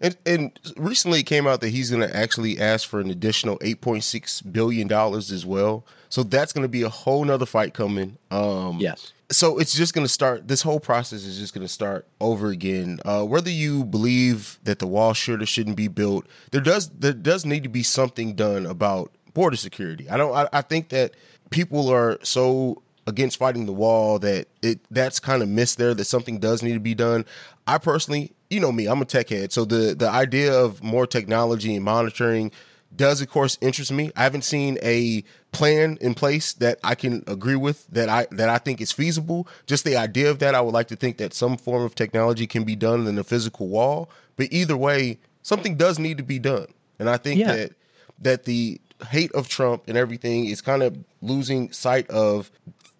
And 0.00 0.16
and 0.24 0.58
recently 0.76 1.20
it 1.20 1.24
came 1.24 1.46
out 1.46 1.60
that 1.60 1.70
he's 1.70 1.90
going 1.90 2.06
to 2.06 2.16
actually 2.16 2.58
ask 2.58 2.88
for 2.88 3.00
an 3.00 3.10
additional 3.10 3.58
8.6 3.58 4.52
billion 4.52 4.88
dollars 4.88 5.30
as 5.30 5.44
well. 5.44 5.84
So 6.08 6.22
that's 6.22 6.52
going 6.52 6.62
to 6.62 6.68
be 6.68 6.82
a 6.82 6.88
whole 6.88 7.24
nother 7.24 7.46
fight 7.46 7.74
coming. 7.74 8.16
Um 8.30 8.78
yes. 8.80 9.12
so 9.30 9.58
it's 9.58 9.74
just 9.74 9.94
going 9.94 10.06
to 10.06 10.12
start 10.12 10.48
this 10.48 10.62
whole 10.62 10.80
process 10.80 11.24
is 11.24 11.38
just 11.38 11.54
going 11.54 11.66
to 11.66 11.72
start 11.72 12.06
over 12.20 12.48
again. 12.48 13.00
Uh, 13.04 13.24
whether 13.24 13.50
you 13.50 13.84
believe 13.84 14.58
that 14.64 14.78
the 14.78 14.86
wall 14.86 15.12
should 15.12 15.42
or 15.42 15.46
shouldn't 15.46 15.76
be 15.76 15.88
built 15.88 16.26
there 16.50 16.60
does 16.60 16.88
there 16.90 17.12
does 17.12 17.44
need 17.44 17.62
to 17.62 17.68
be 17.68 17.82
something 17.82 18.34
done 18.34 18.64
about 18.64 19.12
border 19.34 19.56
security. 19.56 20.08
I 20.08 20.16
don't 20.16 20.34
i, 20.34 20.48
I 20.52 20.62
think 20.62 20.88
that 20.88 21.12
people 21.50 21.88
are 21.88 22.18
so 22.22 22.82
against 23.06 23.38
fighting 23.38 23.64
the 23.66 23.72
wall 23.72 24.18
that 24.18 24.48
it 24.62 24.80
that's 24.90 25.18
kind 25.18 25.42
of 25.42 25.48
missed 25.48 25.78
there 25.78 25.94
that 25.94 26.04
something 26.04 26.38
does 26.38 26.62
need 26.62 26.74
to 26.74 26.80
be 26.80 26.94
done. 26.94 27.24
I 27.66 27.78
personally 27.78 28.32
you 28.50 28.60
know 28.60 28.72
me 28.72 28.86
i'm 28.86 29.02
a 29.02 29.04
tech 29.04 29.28
head 29.28 29.52
so 29.52 29.64
the 29.66 29.94
the 29.94 30.08
idea 30.08 30.52
of 30.58 30.82
more 30.82 31.06
technology 31.06 31.74
and 31.74 31.84
monitoring 31.84 32.50
does 32.96 33.20
of 33.20 33.28
course 33.28 33.58
interest 33.60 33.92
me. 33.92 34.10
I 34.16 34.22
haven't 34.22 34.44
seen 34.44 34.78
a 34.82 35.22
plan 35.52 35.98
in 36.00 36.14
place 36.14 36.54
that 36.54 36.78
i 36.82 36.94
can 36.94 37.22
agree 37.26 37.56
with 37.56 37.86
that 37.88 38.08
i 38.08 38.26
that 38.30 38.48
i 38.48 38.56
think 38.58 38.80
is 38.80 38.92
feasible. 38.92 39.46
Just 39.66 39.84
the 39.84 39.96
idea 39.96 40.30
of 40.30 40.38
that 40.38 40.54
i 40.54 40.60
would 40.60 40.72
like 40.74 40.88
to 40.88 40.96
think 40.96 41.18
that 41.18 41.34
some 41.34 41.56
form 41.58 41.82
of 41.82 41.94
technology 41.94 42.46
can 42.46 42.64
be 42.64 42.74
done 42.76 43.06
in 43.06 43.18
a 43.18 43.24
physical 43.24 43.68
wall. 43.68 44.08
But 44.36 44.48
either 44.50 44.76
way 44.76 45.18
something 45.42 45.76
does 45.76 45.98
need 45.98 46.16
to 46.18 46.24
be 46.24 46.38
done. 46.38 46.66
And 46.98 47.08
i 47.10 47.16
think 47.18 47.40
Yeah. 47.40 47.54
that 47.56 47.72
that 48.20 48.44
the 48.44 48.80
hate 49.06 49.32
of 49.32 49.48
Trump 49.48 49.84
and 49.86 49.96
everything 49.96 50.46
is 50.46 50.60
kind 50.60 50.82
of 50.82 50.96
losing 51.22 51.70
sight 51.72 52.08
of 52.10 52.50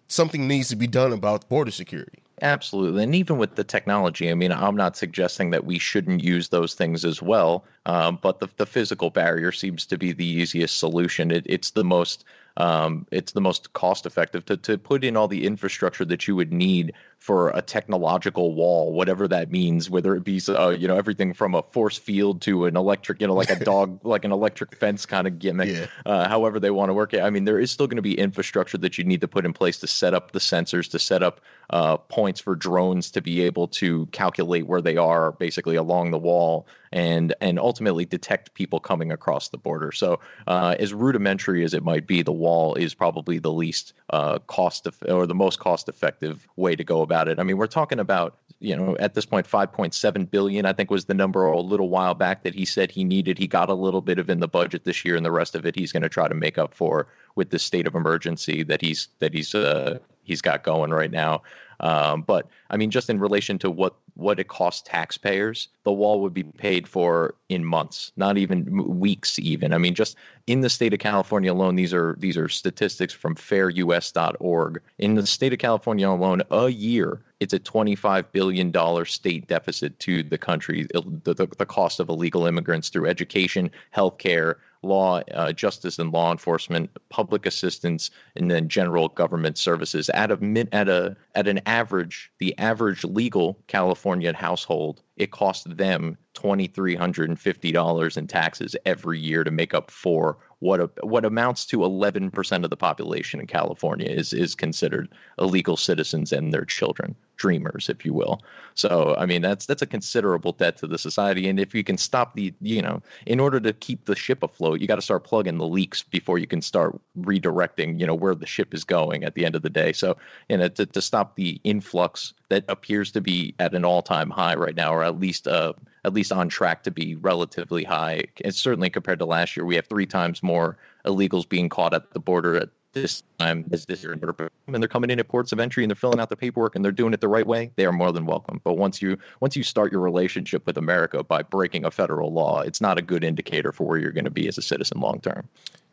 something 0.07 0.47
needs 0.47 0.69
to 0.69 0.75
be 0.75 0.87
done 0.87 1.13
about 1.13 1.47
border 1.49 1.71
security. 1.71 2.19
Absolutely. 2.41 3.03
And 3.03 3.15
even 3.15 3.37
with 3.37 3.55
the 3.55 3.63
technology, 3.63 4.31
I 4.31 4.33
mean, 4.33 4.51
I'm 4.51 4.75
not 4.75 4.95
suggesting 4.95 5.49
that 5.49 5.65
we 5.65 5.77
shouldn't 5.77 6.23
use 6.23 6.49
those 6.49 6.73
things 6.73 7.03
as 7.03 7.21
well. 7.21 7.65
Um, 7.85 8.17
but 8.21 8.39
the, 8.39 8.47
the 8.55 8.65
physical 8.65 9.09
barrier 9.09 9.51
seems 9.51 9.85
to 9.87 9.97
be 9.97 10.13
the 10.13 10.25
easiest 10.25 10.79
solution. 10.79 11.31
It, 11.31 11.45
it's 11.47 11.71
the 11.71 11.83
most 11.83 12.23
um, 12.57 13.05
it's 13.11 13.31
the 13.31 13.41
most 13.41 13.71
cost 13.73 14.05
effective 14.05 14.45
to, 14.45 14.57
to 14.57 14.77
put 14.77 15.03
in 15.03 15.15
all 15.15 15.29
the 15.29 15.45
infrastructure 15.45 16.03
that 16.05 16.27
you 16.27 16.35
would 16.35 16.51
need 16.51 16.93
for 17.19 17.49
a 17.49 17.61
technological 17.61 18.55
wall, 18.55 18.93
whatever 18.93 19.27
that 19.27 19.51
means, 19.51 19.89
whether 19.89 20.15
it 20.15 20.23
be 20.23 20.41
uh, 20.47 20.69
you 20.69 20.87
know 20.87 20.95
everything 20.95 21.33
from 21.33 21.53
a 21.53 21.61
force 21.61 21.97
field 21.97 22.41
to 22.41 22.65
an 22.65 22.77
electric, 22.77 23.19
you 23.19 23.27
know, 23.27 23.33
like 23.33 23.49
a 23.49 23.59
dog, 23.65 23.99
like 24.05 24.23
an 24.23 24.31
electric 24.31 24.75
fence 24.75 25.05
kind 25.05 25.27
of 25.27 25.37
gimmick. 25.37 25.89
Uh, 26.05 26.27
however 26.27 26.59
they 26.59 26.71
want 26.71 26.89
to 26.89 26.93
work 26.93 27.13
it. 27.13 27.21
I 27.21 27.29
mean, 27.29 27.43
there 27.43 27.59
is 27.59 27.71
still 27.71 27.87
going 27.87 27.97
to 27.97 28.01
be 28.01 28.17
infrastructure 28.17 28.77
that 28.77 28.97
you 28.97 29.03
need 29.03 29.21
to 29.21 29.27
put 29.27 29.45
in 29.45 29.53
place 29.53 29.77
to 29.79 29.87
set 29.87 30.13
up 30.13 30.31
the 30.31 30.39
sensors, 30.39 30.89
to 30.91 30.99
set 30.99 31.21
up 31.21 31.41
uh, 31.71 31.97
points 31.97 32.39
for 32.39 32.55
drones 32.55 33.11
to 33.11 33.21
be 33.21 33.41
able 33.41 33.67
to 33.67 34.05
calculate 34.07 34.65
where 34.65 34.81
they 34.81 34.97
are, 34.97 35.33
basically 35.33 35.75
along 35.75 36.11
the 36.11 36.17
wall, 36.17 36.67
and 36.91 37.35
and 37.41 37.59
ultimately 37.59 38.05
detect 38.05 38.53
people 38.53 38.79
coming 38.79 39.11
across 39.11 39.49
the 39.49 39.57
border. 39.57 39.91
So, 39.91 40.19
uh, 40.47 40.75
as 40.79 40.93
rudimentary 40.93 41.63
as 41.63 41.73
it 41.73 41.83
might 41.83 42.07
be, 42.07 42.21
the 42.21 42.31
wall 42.31 42.75
is 42.75 42.93
probably 42.93 43.39
the 43.39 43.51
least 43.51 43.93
uh, 44.09 44.39
cost 44.39 44.87
eff- 44.87 45.03
or 45.07 45.27
the 45.27 45.35
most 45.35 45.59
cost 45.59 45.89
effective 45.89 46.47
way 46.55 46.75
to 46.75 46.83
go 46.83 47.01
about 47.09 47.27
it. 47.27 47.39
I 47.39 47.43
mean, 47.43 47.57
we're 47.57 47.65
talking 47.67 47.99
about 47.99 48.37
you 48.59 48.75
know 48.75 48.95
at 48.99 49.13
this 49.13 49.25
point 49.25 49.47
5.7 49.47 50.29
billion 50.29 50.65
i 50.65 50.73
think 50.73 50.91
was 50.91 51.05
the 51.05 51.13
number 51.13 51.45
a 51.45 51.61
little 51.61 51.87
while 51.87 52.13
back 52.13 52.43
that 52.43 52.53
he 52.53 52.65
said 52.65 52.91
he 52.91 53.05
needed 53.05 53.37
he 53.37 53.47
got 53.47 53.69
a 53.69 53.73
little 53.73 54.01
bit 54.01 54.19
of 54.19 54.29
in 54.29 54.41
the 54.41 54.49
budget 54.49 54.83
this 54.83 55.05
year 55.05 55.15
and 55.15 55.25
the 55.25 55.31
rest 55.31 55.55
of 55.55 55.65
it 55.65 55.75
he's 55.77 55.93
going 55.93 56.03
to 56.03 56.09
try 56.09 56.27
to 56.27 56.35
make 56.35 56.57
up 56.57 56.73
for 56.73 57.07
with 57.35 57.51
the 57.51 57.57
state 57.57 57.87
of 57.87 57.95
emergency 57.95 58.61
that 58.63 58.81
he's 58.81 59.07
that 59.19 59.33
he's 59.33 59.55
uh 59.55 59.97
he's 60.23 60.41
got 60.41 60.63
going 60.63 60.91
right 60.91 61.11
now 61.11 61.41
um, 61.79 62.21
but 62.21 62.47
i 62.69 62.77
mean 62.77 62.91
just 62.91 63.09
in 63.09 63.19
relation 63.19 63.57
to 63.57 63.69
what 63.69 63.95
what 64.15 64.39
it 64.39 64.49
costs 64.49 64.81
taxpayers 64.85 65.69
the 65.83 65.91
wall 65.91 66.21
would 66.21 66.33
be 66.33 66.43
paid 66.43 66.87
for 66.87 67.35
in 67.47 67.63
months 67.63 68.11
not 68.17 68.37
even 68.37 68.99
weeks 68.99 69.39
even. 69.39 69.73
I 69.73 69.77
mean 69.77 69.95
just 69.95 70.17
in 70.47 70.61
the 70.61 70.69
state 70.69 70.93
of 70.93 70.99
california 70.99 71.51
alone 71.51 71.75
these 71.75 71.93
are 71.93 72.15
these 72.19 72.37
are 72.37 72.49
statistics 72.49 73.13
from 73.13 73.35
fairus.org 73.35 74.81
in 74.97 75.15
the 75.15 75.25
state 75.25 75.53
of 75.53 75.59
california 75.59 76.09
alone 76.09 76.41
a 76.51 76.69
year 76.69 77.21
it's 77.39 77.53
a 77.53 77.59
$25 77.59 78.25
billion 78.33 79.05
state 79.05 79.47
deficit 79.47 79.97
to 79.99 80.23
the 80.23 80.37
country 80.37 80.85
the, 80.93 81.33
the, 81.33 81.47
the 81.57 81.65
cost 81.65 82.01
of 82.01 82.09
illegal 82.09 82.45
immigrants 82.45 82.89
through 82.89 83.07
education 83.07 83.71
healthcare 83.95 84.55
law, 84.81 85.21
uh, 85.33 85.51
justice 85.51 85.99
and 85.99 86.11
law 86.11 86.31
enforcement, 86.31 86.89
public 87.09 87.45
assistance, 87.45 88.11
and 88.35 88.49
then 88.49 88.69
general 88.69 89.09
government 89.09 89.57
services. 89.57 90.09
At 90.09 90.31
a 90.31 90.67
at 90.71 90.87
a 90.87 91.15
at 91.35 91.47
an 91.47 91.59
average, 91.65 92.31
the 92.39 92.57
average 92.57 93.03
legal 93.03 93.59
Californian 93.67 94.35
household, 94.35 95.01
it 95.17 95.31
costs 95.31 95.65
them 95.69 96.17
twenty 96.33 96.67
three 96.67 96.95
hundred 96.95 97.29
and 97.29 97.39
fifty 97.39 97.71
dollars 97.71 98.15
in 98.17 98.27
taxes 98.27 98.75
every 98.85 99.19
year 99.19 99.43
to 99.43 99.51
make 99.51 99.73
up 99.73 99.91
for 99.91 100.37
what 100.59 100.79
a, 100.79 100.89
what 101.01 101.25
amounts 101.25 101.65
to 101.65 101.83
eleven 101.83 102.31
percent 102.31 102.63
of 102.63 102.69
the 102.69 102.77
population 102.77 103.39
in 103.39 103.47
California 103.47 104.09
is 104.09 104.33
is 104.33 104.55
considered 104.55 105.09
illegal 105.39 105.75
citizens 105.75 106.31
and 106.31 106.53
their 106.53 106.65
children, 106.65 107.15
dreamers, 107.39 107.89
if 107.89 108.05
you 108.05 108.13
will. 108.13 108.43
So 108.75 109.15
I 109.17 109.25
mean 109.25 109.41
that's 109.41 109.65
that's 109.65 109.81
a 109.81 109.87
considerable 109.87 110.51
debt 110.51 110.77
to 110.77 110.87
the 110.87 110.99
society, 110.99 111.49
and 111.49 111.59
if 111.59 111.73
you 111.73 111.83
can 111.83 111.97
stop 111.97 112.35
the 112.35 112.53
you 112.61 112.81
know 112.81 113.01
in 113.25 113.39
order 113.39 113.59
to 113.59 113.73
keep 113.73 114.05
the 114.05 114.15
ship 114.15 114.43
afloat, 114.43 114.79
you 114.79 114.87
got 114.87 114.97
to 114.97 115.01
start 115.01 115.23
plugging 115.23 115.57
the 115.57 115.67
leaks 115.67 116.03
before 116.03 116.37
you 116.37 116.45
can 116.45 116.61
start 116.61 116.99
redirecting 117.19 117.99
you 117.99 118.05
know 118.05 118.13
where 118.13 118.35
the 118.35 118.45
ship 118.45 118.73
is 118.73 118.83
going 118.83 119.23
at 119.23 119.33
the 119.33 119.45
end 119.45 119.55
of 119.55 119.63
the 119.63 119.69
day. 119.69 119.91
So 119.91 120.15
you 120.49 120.57
know 120.57 120.67
to, 120.69 120.85
to 120.85 121.01
stop 121.01 121.35
the 121.35 121.59
influx 121.63 122.33
that 122.49 122.65
appears 122.67 123.11
to 123.13 123.21
be 123.21 123.55
at 123.59 123.73
an 123.73 123.85
all 123.85 124.03
time 124.03 124.29
high 124.29 124.55
right 124.55 124.75
now, 124.75 124.93
or 124.93 125.03
at 125.03 125.19
least 125.19 125.47
uh 125.47 125.73
at 126.05 126.13
least 126.13 126.31
on 126.31 126.47
track 126.47 126.83
to 126.83 126.91
be 126.91 127.15
relatively 127.15 127.83
high. 127.83 128.23
It's 128.37 128.57
certainly 128.57 128.89
compared 128.89 129.19
to 129.19 129.25
last 129.25 129.57
year, 129.57 129.65
we 129.65 129.75
have 129.75 129.87
three 129.87 130.05
times 130.05 130.41
more 130.41 130.77
illegals 131.05 131.47
being 131.47 131.69
caught 131.69 131.93
at 131.93 132.11
the 132.11 132.19
border 132.19 132.55
at 132.55 132.69
this 132.93 133.23
time 133.37 133.65
as 133.71 133.85
this 133.85 134.03
year, 134.03 134.13
and 134.13 134.81
they're 134.81 134.87
coming 134.87 135.09
in 135.09 135.19
at 135.19 135.27
ports 135.27 135.51
of 135.51 135.59
entry 135.59 135.83
and 135.83 135.91
they're 135.91 135.95
filling 135.95 136.19
out 136.19 136.29
the 136.29 136.35
paperwork 136.35 136.75
and 136.75 136.83
they're 136.83 136.91
doing 136.91 137.13
it 137.13 137.21
the 137.21 137.27
right 137.27 137.45
way. 137.45 137.71
They 137.75 137.85
are 137.85 137.91
more 137.91 138.11
than 138.11 138.25
welcome. 138.25 138.61
But 138.63 138.73
once 138.73 139.01
you 139.01 139.17
once 139.39 139.55
you 139.55 139.63
start 139.63 139.91
your 139.91 140.01
relationship 140.01 140.65
with 140.65 140.77
America 140.77 141.23
by 141.23 141.43
breaking 141.43 141.85
a 141.85 141.91
federal 141.91 142.33
law, 142.33 142.61
it's 142.61 142.81
not 142.81 142.97
a 142.97 143.01
good 143.01 143.23
indicator 143.23 143.71
for 143.71 143.85
where 143.85 143.97
you're 143.97 144.11
going 144.11 144.25
to 144.25 144.31
be 144.31 144.47
as 144.47 144.57
a 144.57 144.61
citizen 144.61 144.99
long 144.99 145.19
term. 145.21 145.47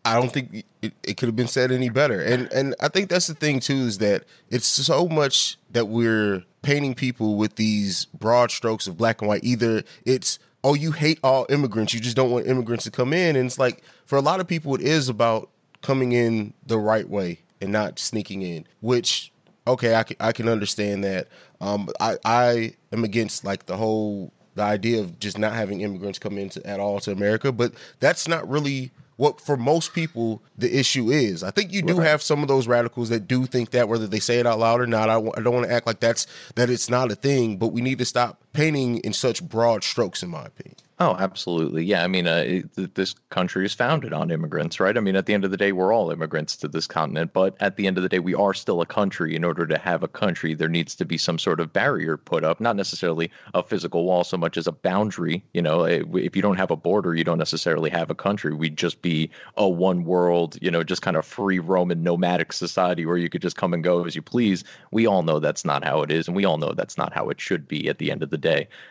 I 0.04 0.20
don't 0.20 0.32
think 0.32 0.64
it, 0.82 0.94
it 1.02 1.16
could 1.16 1.26
have 1.26 1.36
been 1.36 1.48
said 1.48 1.72
any 1.72 1.88
better. 1.88 2.20
And 2.20 2.50
and 2.52 2.74
I 2.80 2.88
think 2.88 3.10
that's 3.10 3.26
the 3.26 3.34
thing 3.34 3.60
too 3.60 3.74
is 3.74 3.98
that 3.98 4.24
it's 4.50 4.66
so 4.66 5.08
much 5.08 5.58
that 5.72 5.86
we're 5.86 6.44
painting 6.62 6.94
people 6.94 7.36
with 7.36 7.56
these 7.56 8.06
broad 8.06 8.50
strokes 8.50 8.86
of 8.86 8.96
black 8.96 9.20
and 9.20 9.28
white. 9.28 9.44
Either 9.44 9.82
it's 10.04 10.38
oh 10.62 10.74
you 10.74 10.92
hate 10.92 11.18
all 11.22 11.46
immigrants, 11.48 11.92
you 11.92 12.00
just 12.00 12.16
don't 12.16 12.30
want 12.30 12.46
immigrants 12.46 12.84
to 12.84 12.90
come 12.90 13.12
in, 13.12 13.36
and 13.36 13.46
it's 13.46 13.58
like 13.58 13.82
for 14.04 14.16
a 14.16 14.20
lot 14.20 14.40
of 14.40 14.46
people 14.46 14.74
it 14.74 14.80
is 14.80 15.08
about 15.08 15.50
coming 15.86 16.12
in 16.12 16.52
the 16.66 16.78
right 16.78 17.08
way 17.08 17.38
and 17.60 17.70
not 17.70 17.98
sneaking 17.98 18.42
in. 18.42 18.66
Which 18.80 19.32
okay, 19.66 19.94
I 19.94 20.02
can, 20.02 20.16
I 20.20 20.32
can 20.32 20.48
understand 20.48 21.04
that. 21.04 21.28
Um, 21.60 21.88
I 22.00 22.16
I 22.24 22.74
am 22.92 23.04
against 23.04 23.44
like 23.44 23.66
the 23.66 23.76
whole 23.76 24.32
the 24.56 24.62
idea 24.62 25.00
of 25.00 25.18
just 25.20 25.38
not 25.38 25.52
having 25.52 25.82
immigrants 25.82 26.18
come 26.18 26.38
into 26.38 26.64
at 26.66 26.80
all 26.80 26.98
to 27.00 27.12
America, 27.12 27.52
but 27.52 27.72
that's 28.00 28.26
not 28.26 28.48
really 28.48 28.90
what 29.16 29.40
for 29.40 29.56
most 29.56 29.94
people 29.94 30.42
the 30.58 30.78
issue 30.78 31.10
is. 31.10 31.42
I 31.42 31.50
think 31.50 31.72
you 31.72 31.82
do 31.82 32.00
have 32.00 32.20
some 32.20 32.42
of 32.42 32.48
those 32.48 32.66
radicals 32.66 33.08
that 33.08 33.26
do 33.26 33.46
think 33.46 33.70
that, 33.70 33.88
whether 33.88 34.06
they 34.06 34.18
say 34.18 34.38
it 34.38 34.46
out 34.46 34.58
loud 34.58 34.80
or 34.80 34.86
not. 34.86 35.08
I 35.08 35.14
w- 35.14 35.32
I 35.36 35.40
don't 35.40 35.54
want 35.54 35.66
to 35.66 35.72
act 35.72 35.86
like 35.86 36.00
that's 36.00 36.26
that 36.56 36.68
it's 36.68 36.90
not 36.90 37.10
a 37.10 37.14
thing, 37.14 37.56
but 37.56 37.68
we 37.68 37.80
need 37.80 37.98
to 37.98 38.04
stop 38.04 38.42
painting 38.56 38.98
in 38.98 39.12
such 39.12 39.42
broad 39.42 39.84
strokes, 39.84 40.22
in 40.22 40.30
my 40.30 40.44
opinion. 40.44 40.76
Oh, 40.98 41.14
absolutely. 41.18 41.84
Yeah. 41.84 42.02
I 42.02 42.06
mean, 42.06 42.26
uh, 42.26 42.42
it, 42.46 42.94
this 42.94 43.14
country 43.28 43.66
is 43.66 43.74
founded 43.74 44.14
on 44.14 44.30
immigrants, 44.30 44.80
right? 44.80 44.96
I 44.96 45.00
mean, 45.00 45.14
at 45.14 45.26
the 45.26 45.34
end 45.34 45.44
of 45.44 45.50
the 45.50 45.58
day, 45.58 45.72
we're 45.72 45.92
all 45.92 46.10
immigrants 46.10 46.56
to 46.56 46.68
this 46.68 46.86
continent, 46.86 47.34
but 47.34 47.54
at 47.60 47.76
the 47.76 47.86
end 47.86 47.98
of 47.98 48.02
the 48.02 48.08
day, 48.08 48.18
we 48.18 48.34
are 48.34 48.54
still 48.54 48.80
a 48.80 48.86
country. 48.86 49.36
In 49.36 49.44
order 49.44 49.66
to 49.66 49.76
have 49.76 50.02
a 50.02 50.08
country, 50.08 50.54
there 50.54 50.70
needs 50.70 50.94
to 50.94 51.04
be 51.04 51.18
some 51.18 51.38
sort 51.38 51.60
of 51.60 51.70
barrier 51.70 52.16
put 52.16 52.44
up, 52.44 52.60
not 52.60 52.76
necessarily 52.76 53.30
a 53.52 53.62
physical 53.62 54.06
wall 54.06 54.24
so 54.24 54.38
much 54.38 54.56
as 54.56 54.66
a 54.66 54.72
boundary. 54.72 55.44
You 55.52 55.60
know, 55.60 55.84
eh, 55.84 56.02
if 56.14 56.34
you 56.34 56.40
don't 56.40 56.56
have 56.56 56.70
a 56.70 56.76
border, 56.76 57.14
you 57.14 57.24
don't 57.24 57.36
necessarily 57.36 57.90
have 57.90 58.10
a 58.10 58.14
country. 58.14 58.54
We'd 58.54 58.78
just 58.78 59.02
be 59.02 59.28
a 59.58 59.68
one 59.68 60.04
world, 60.04 60.56
you 60.62 60.70
know, 60.70 60.82
just 60.82 61.02
kind 61.02 61.18
of 61.18 61.26
free 61.26 61.58
Roman 61.58 62.02
nomadic 62.02 62.54
society 62.54 63.04
where 63.04 63.18
you 63.18 63.28
could 63.28 63.42
just 63.42 63.56
come 63.56 63.74
and 63.74 63.84
go 63.84 64.06
as 64.06 64.16
you 64.16 64.22
please. 64.22 64.64
We 64.92 65.06
all 65.06 65.22
know 65.22 65.40
that's 65.40 65.66
not 65.66 65.84
how 65.84 66.00
it 66.00 66.10
is, 66.10 66.26
and 66.26 66.34
we 66.34 66.46
all 66.46 66.56
know 66.56 66.72
that's 66.72 66.96
not 66.96 67.12
how 67.12 67.28
it 67.28 67.38
should 67.38 67.68
be 67.68 67.90
at 67.90 67.98
the 67.98 68.10
end 68.10 68.22
of 68.22 68.30
the 68.30 68.38
day. 68.38 68.45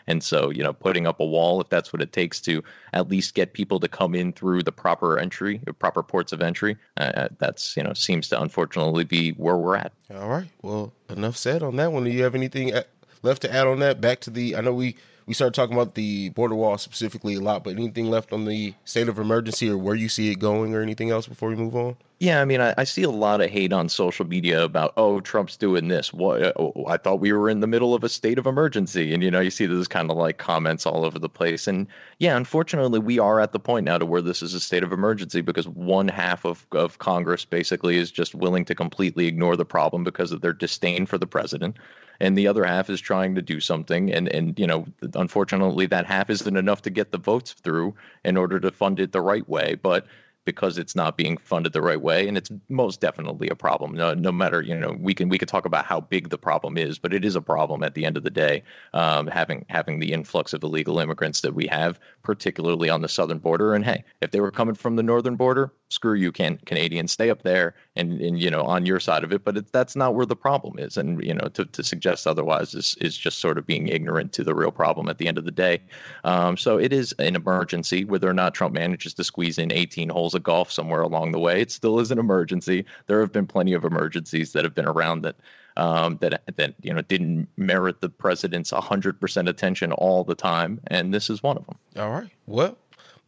And 0.07 0.23
so, 0.23 0.49
you 0.49 0.63
know, 0.63 0.73
putting 0.73 1.07
up 1.07 1.19
a 1.19 1.25
wall, 1.25 1.61
if 1.61 1.69
that's 1.69 1.91
what 1.93 2.01
it 2.01 2.11
takes 2.11 2.39
to 2.41 2.63
at 2.93 3.09
least 3.09 3.33
get 3.33 3.53
people 3.53 3.79
to 3.79 3.87
come 3.87 4.15
in 4.15 4.33
through 4.33 4.63
the 4.63 4.71
proper 4.71 5.17
entry, 5.17 5.61
proper 5.79 6.03
ports 6.03 6.31
of 6.31 6.41
entry. 6.41 6.77
Uh, 6.97 7.29
that's 7.39 7.75
you 7.75 7.83
know 7.83 7.93
seems 7.93 8.29
to 8.29 8.41
unfortunately 8.41 9.03
be 9.03 9.31
where 9.31 9.57
we're 9.57 9.75
at. 9.75 9.91
All 10.13 10.29
right. 10.29 10.47
Well, 10.61 10.93
enough 11.09 11.37
said 11.37 11.63
on 11.63 11.75
that 11.77 11.91
one. 11.91 12.03
Do 12.03 12.09
you 12.09 12.23
have 12.23 12.35
anything 12.35 12.73
uh, 12.73 12.83
left 13.23 13.41
to 13.43 13.53
add 13.53 13.67
on 13.67 13.79
that? 13.79 14.01
Back 14.01 14.19
to 14.21 14.29
the. 14.29 14.55
I 14.55 14.61
know 14.61 14.73
we 14.73 14.95
we 15.25 15.33
started 15.33 15.53
talking 15.53 15.75
about 15.75 15.95
the 15.95 16.29
border 16.29 16.55
wall 16.55 16.77
specifically 16.77 17.35
a 17.35 17.41
lot, 17.41 17.63
but 17.63 17.71
anything 17.71 18.09
left 18.09 18.31
on 18.31 18.45
the 18.45 18.73
state 18.85 19.09
of 19.09 19.17
emergency 19.17 19.69
or 19.69 19.77
where 19.77 19.95
you 19.95 20.09
see 20.09 20.31
it 20.31 20.39
going 20.39 20.73
or 20.73 20.81
anything 20.81 21.09
else 21.09 21.27
before 21.27 21.49
we 21.49 21.55
move 21.55 21.75
on? 21.75 21.95
Yeah, 22.25 22.41
I 22.41 22.45
mean, 22.45 22.59
I, 22.59 22.73
I 22.75 22.85
see 22.85 23.03
a 23.03 23.11
lot 23.11 23.39
of 23.39 23.51
hate 23.51 23.71
on 23.71 23.87
social 23.87 24.25
media 24.25 24.63
about, 24.63 24.93
oh, 24.97 25.19
Trump's 25.19 25.55
doing 25.55 25.89
this. 25.89 26.11
What? 26.11 26.41
Uh, 26.41 26.53
oh, 26.55 26.85
I 26.87 26.97
thought 26.97 27.19
we 27.19 27.31
were 27.31 27.51
in 27.51 27.59
the 27.59 27.67
middle 27.67 27.93
of 27.93 28.03
a 28.03 28.09
state 28.09 28.39
of 28.39 28.47
emergency, 28.47 29.13
and 29.13 29.21
you 29.21 29.29
know, 29.29 29.39
you 29.41 29.51
see 29.51 29.67
those 29.67 29.87
kind 29.87 30.09
of 30.09 30.17
like 30.17 30.39
comments 30.39 30.87
all 30.87 31.05
over 31.05 31.19
the 31.19 31.29
place. 31.29 31.67
And 31.67 31.85
yeah, 32.17 32.35
unfortunately, 32.35 32.97
we 32.97 33.19
are 33.19 33.39
at 33.41 33.51
the 33.51 33.59
point 33.59 33.85
now 33.85 33.99
to 33.99 34.07
where 34.07 34.23
this 34.23 34.41
is 34.41 34.55
a 34.55 34.59
state 34.59 34.81
of 34.81 34.91
emergency 34.91 35.41
because 35.41 35.67
one 35.67 36.07
half 36.07 36.45
of 36.45 36.65
of 36.71 36.97
Congress 36.97 37.45
basically 37.45 37.97
is 37.97 38.09
just 38.09 38.33
willing 38.33 38.65
to 38.65 38.73
completely 38.73 39.27
ignore 39.27 39.55
the 39.55 39.63
problem 39.63 40.03
because 40.03 40.31
of 40.31 40.41
their 40.41 40.53
disdain 40.53 41.05
for 41.05 41.19
the 41.19 41.27
president 41.27 41.77
and 42.19 42.37
the 42.37 42.47
other 42.47 42.63
half 42.63 42.89
is 42.89 43.01
trying 43.01 43.35
to 43.35 43.41
do 43.41 43.59
something 43.59 44.11
and 44.11 44.29
and 44.29 44.57
you 44.57 44.65
know 44.65 44.85
unfortunately 45.15 45.85
that 45.85 46.05
half 46.05 46.29
isn't 46.29 46.55
enough 46.55 46.81
to 46.81 46.89
get 46.89 47.11
the 47.11 47.17
votes 47.17 47.51
through 47.51 47.93
in 48.23 48.37
order 48.37 48.59
to 48.59 48.71
fund 48.71 48.99
it 48.99 49.11
the 49.11 49.21
right 49.21 49.47
way 49.49 49.75
but 49.75 50.07
because 50.45 50.77
it's 50.77 50.95
not 50.95 51.17
being 51.17 51.37
funded 51.37 51.73
the 51.73 51.81
right 51.81 52.01
way 52.01 52.27
and 52.27 52.37
it's 52.37 52.51
most 52.69 53.01
definitely 53.01 53.49
a 53.49 53.55
problem. 53.55 53.93
No, 53.93 54.13
no 54.13 54.31
matter 54.31 54.61
you 54.61 54.75
know 54.75 54.95
we 54.99 55.13
can 55.13 55.29
we 55.29 55.37
could 55.37 55.47
talk 55.47 55.65
about 55.65 55.85
how 55.85 55.99
big 55.99 56.29
the 56.29 56.37
problem 56.37 56.77
is 56.77 56.97
but 56.99 57.13
it 57.13 57.25
is 57.25 57.35
a 57.35 57.41
problem 57.41 57.83
at 57.83 57.93
the 57.95 58.05
end 58.05 58.17
of 58.17 58.23
the 58.23 58.29
day 58.29 58.63
um, 58.93 59.27
having 59.27 59.65
having 59.69 59.99
the 59.99 60.13
influx 60.13 60.53
of 60.53 60.63
illegal 60.63 60.99
immigrants 60.99 61.41
that 61.41 61.53
we 61.53 61.67
have 61.67 61.99
particularly 62.23 62.89
on 62.89 63.01
the 63.01 63.09
southern 63.09 63.39
border. 63.39 63.73
And 63.73 63.83
hey 63.83 64.03
if 64.21 64.31
they 64.31 64.39
were 64.39 64.51
coming 64.51 64.75
from 64.75 64.95
the 64.95 65.03
northern 65.03 65.35
border 65.35 65.73
screw 65.89 66.13
you 66.13 66.31
can 66.31 66.57
canadians 66.65 67.11
stay 67.11 67.29
up 67.29 67.43
there 67.43 67.75
and, 67.95 68.21
and 68.21 68.39
you 68.39 68.49
know 68.49 68.63
on 68.63 68.85
your 68.85 68.99
side 68.99 69.23
of 69.23 69.33
it. 69.33 69.43
But 69.43 69.57
it, 69.57 69.71
that's 69.71 69.95
not 69.95 70.15
where 70.15 70.25
the 70.25 70.35
problem 70.35 70.77
is. 70.79 70.97
And 70.97 71.23
you 71.23 71.33
know 71.33 71.47
to, 71.49 71.65
to 71.65 71.83
suggest 71.83 72.27
otherwise 72.27 72.73
is 72.73 72.95
is 73.01 73.17
just 73.17 73.39
sort 73.39 73.57
of 73.57 73.65
being 73.65 73.87
ignorant 73.87 74.33
to 74.33 74.43
the 74.43 74.53
real 74.53 74.71
problem 74.71 75.09
at 75.09 75.17
the 75.17 75.27
end 75.27 75.37
of 75.37 75.45
the 75.45 75.51
day. 75.51 75.81
Um, 76.23 76.57
so 76.57 76.77
it 76.77 76.93
is 76.93 77.13
an 77.19 77.35
emergency. 77.35 78.05
Whether 78.05 78.29
or 78.29 78.33
not 78.33 78.53
trump 78.53 78.73
manages 78.73 79.13
to 79.15 79.23
squeeze 79.23 79.57
in 79.57 79.71
18 79.71 80.09
holes 80.09 80.34
of 80.35 80.43
golf 80.43 80.71
somewhere 80.71 81.01
along 81.01 81.31
the 81.31 81.39
way 81.39 81.61
it 81.61 81.71
still 81.71 81.99
is 81.99 82.11
an 82.11 82.19
emergency 82.19 82.85
there 83.07 83.19
have 83.19 83.31
been 83.31 83.47
plenty 83.47 83.73
of 83.73 83.83
emergencies 83.83 84.53
that 84.53 84.63
have 84.63 84.75
been 84.75 84.87
around 84.87 85.21
that 85.21 85.35
um, 85.77 86.17
that 86.21 86.41
that 86.55 86.73
you 86.81 86.93
know 86.93 87.01
didn't 87.01 87.47
merit 87.57 87.99
the 88.01 88.09
president's 88.09 88.71
100% 88.71 89.49
attention 89.49 89.91
all 89.93 90.23
the 90.23 90.35
time 90.35 90.79
and 90.87 91.13
this 91.13 91.29
is 91.29 91.43
one 91.43 91.57
of 91.57 91.65
them 91.65 91.77
all 91.97 92.11
right 92.11 92.29
well 92.45 92.77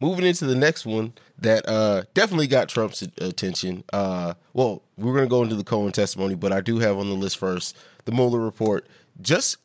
moving 0.00 0.24
into 0.24 0.46
the 0.46 0.54
next 0.54 0.86
one 0.86 1.12
that 1.38 1.68
uh, 1.68 2.04
definitely 2.14 2.46
got 2.46 2.68
Trump's 2.68 3.02
attention. 3.02 3.84
Uh, 3.92 4.34
well, 4.52 4.82
we're 4.96 5.12
going 5.12 5.24
to 5.24 5.30
go 5.30 5.42
into 5.42 5.56
the 5.56 5.64
Cohen 5.64 5.92
testimony, 5.92 6.34
but 6.34 6.52
I 6.52 6.60
do 6.60 6.78
have 6.78 6.98
on 6.98 7.08
the 7.08 7.14
list 7.14 7.38
first 7.38 7.76
the 8.04 8.12
Mueller 8.12 8.40
report. 8.40 8.86
Just 9.20 9.56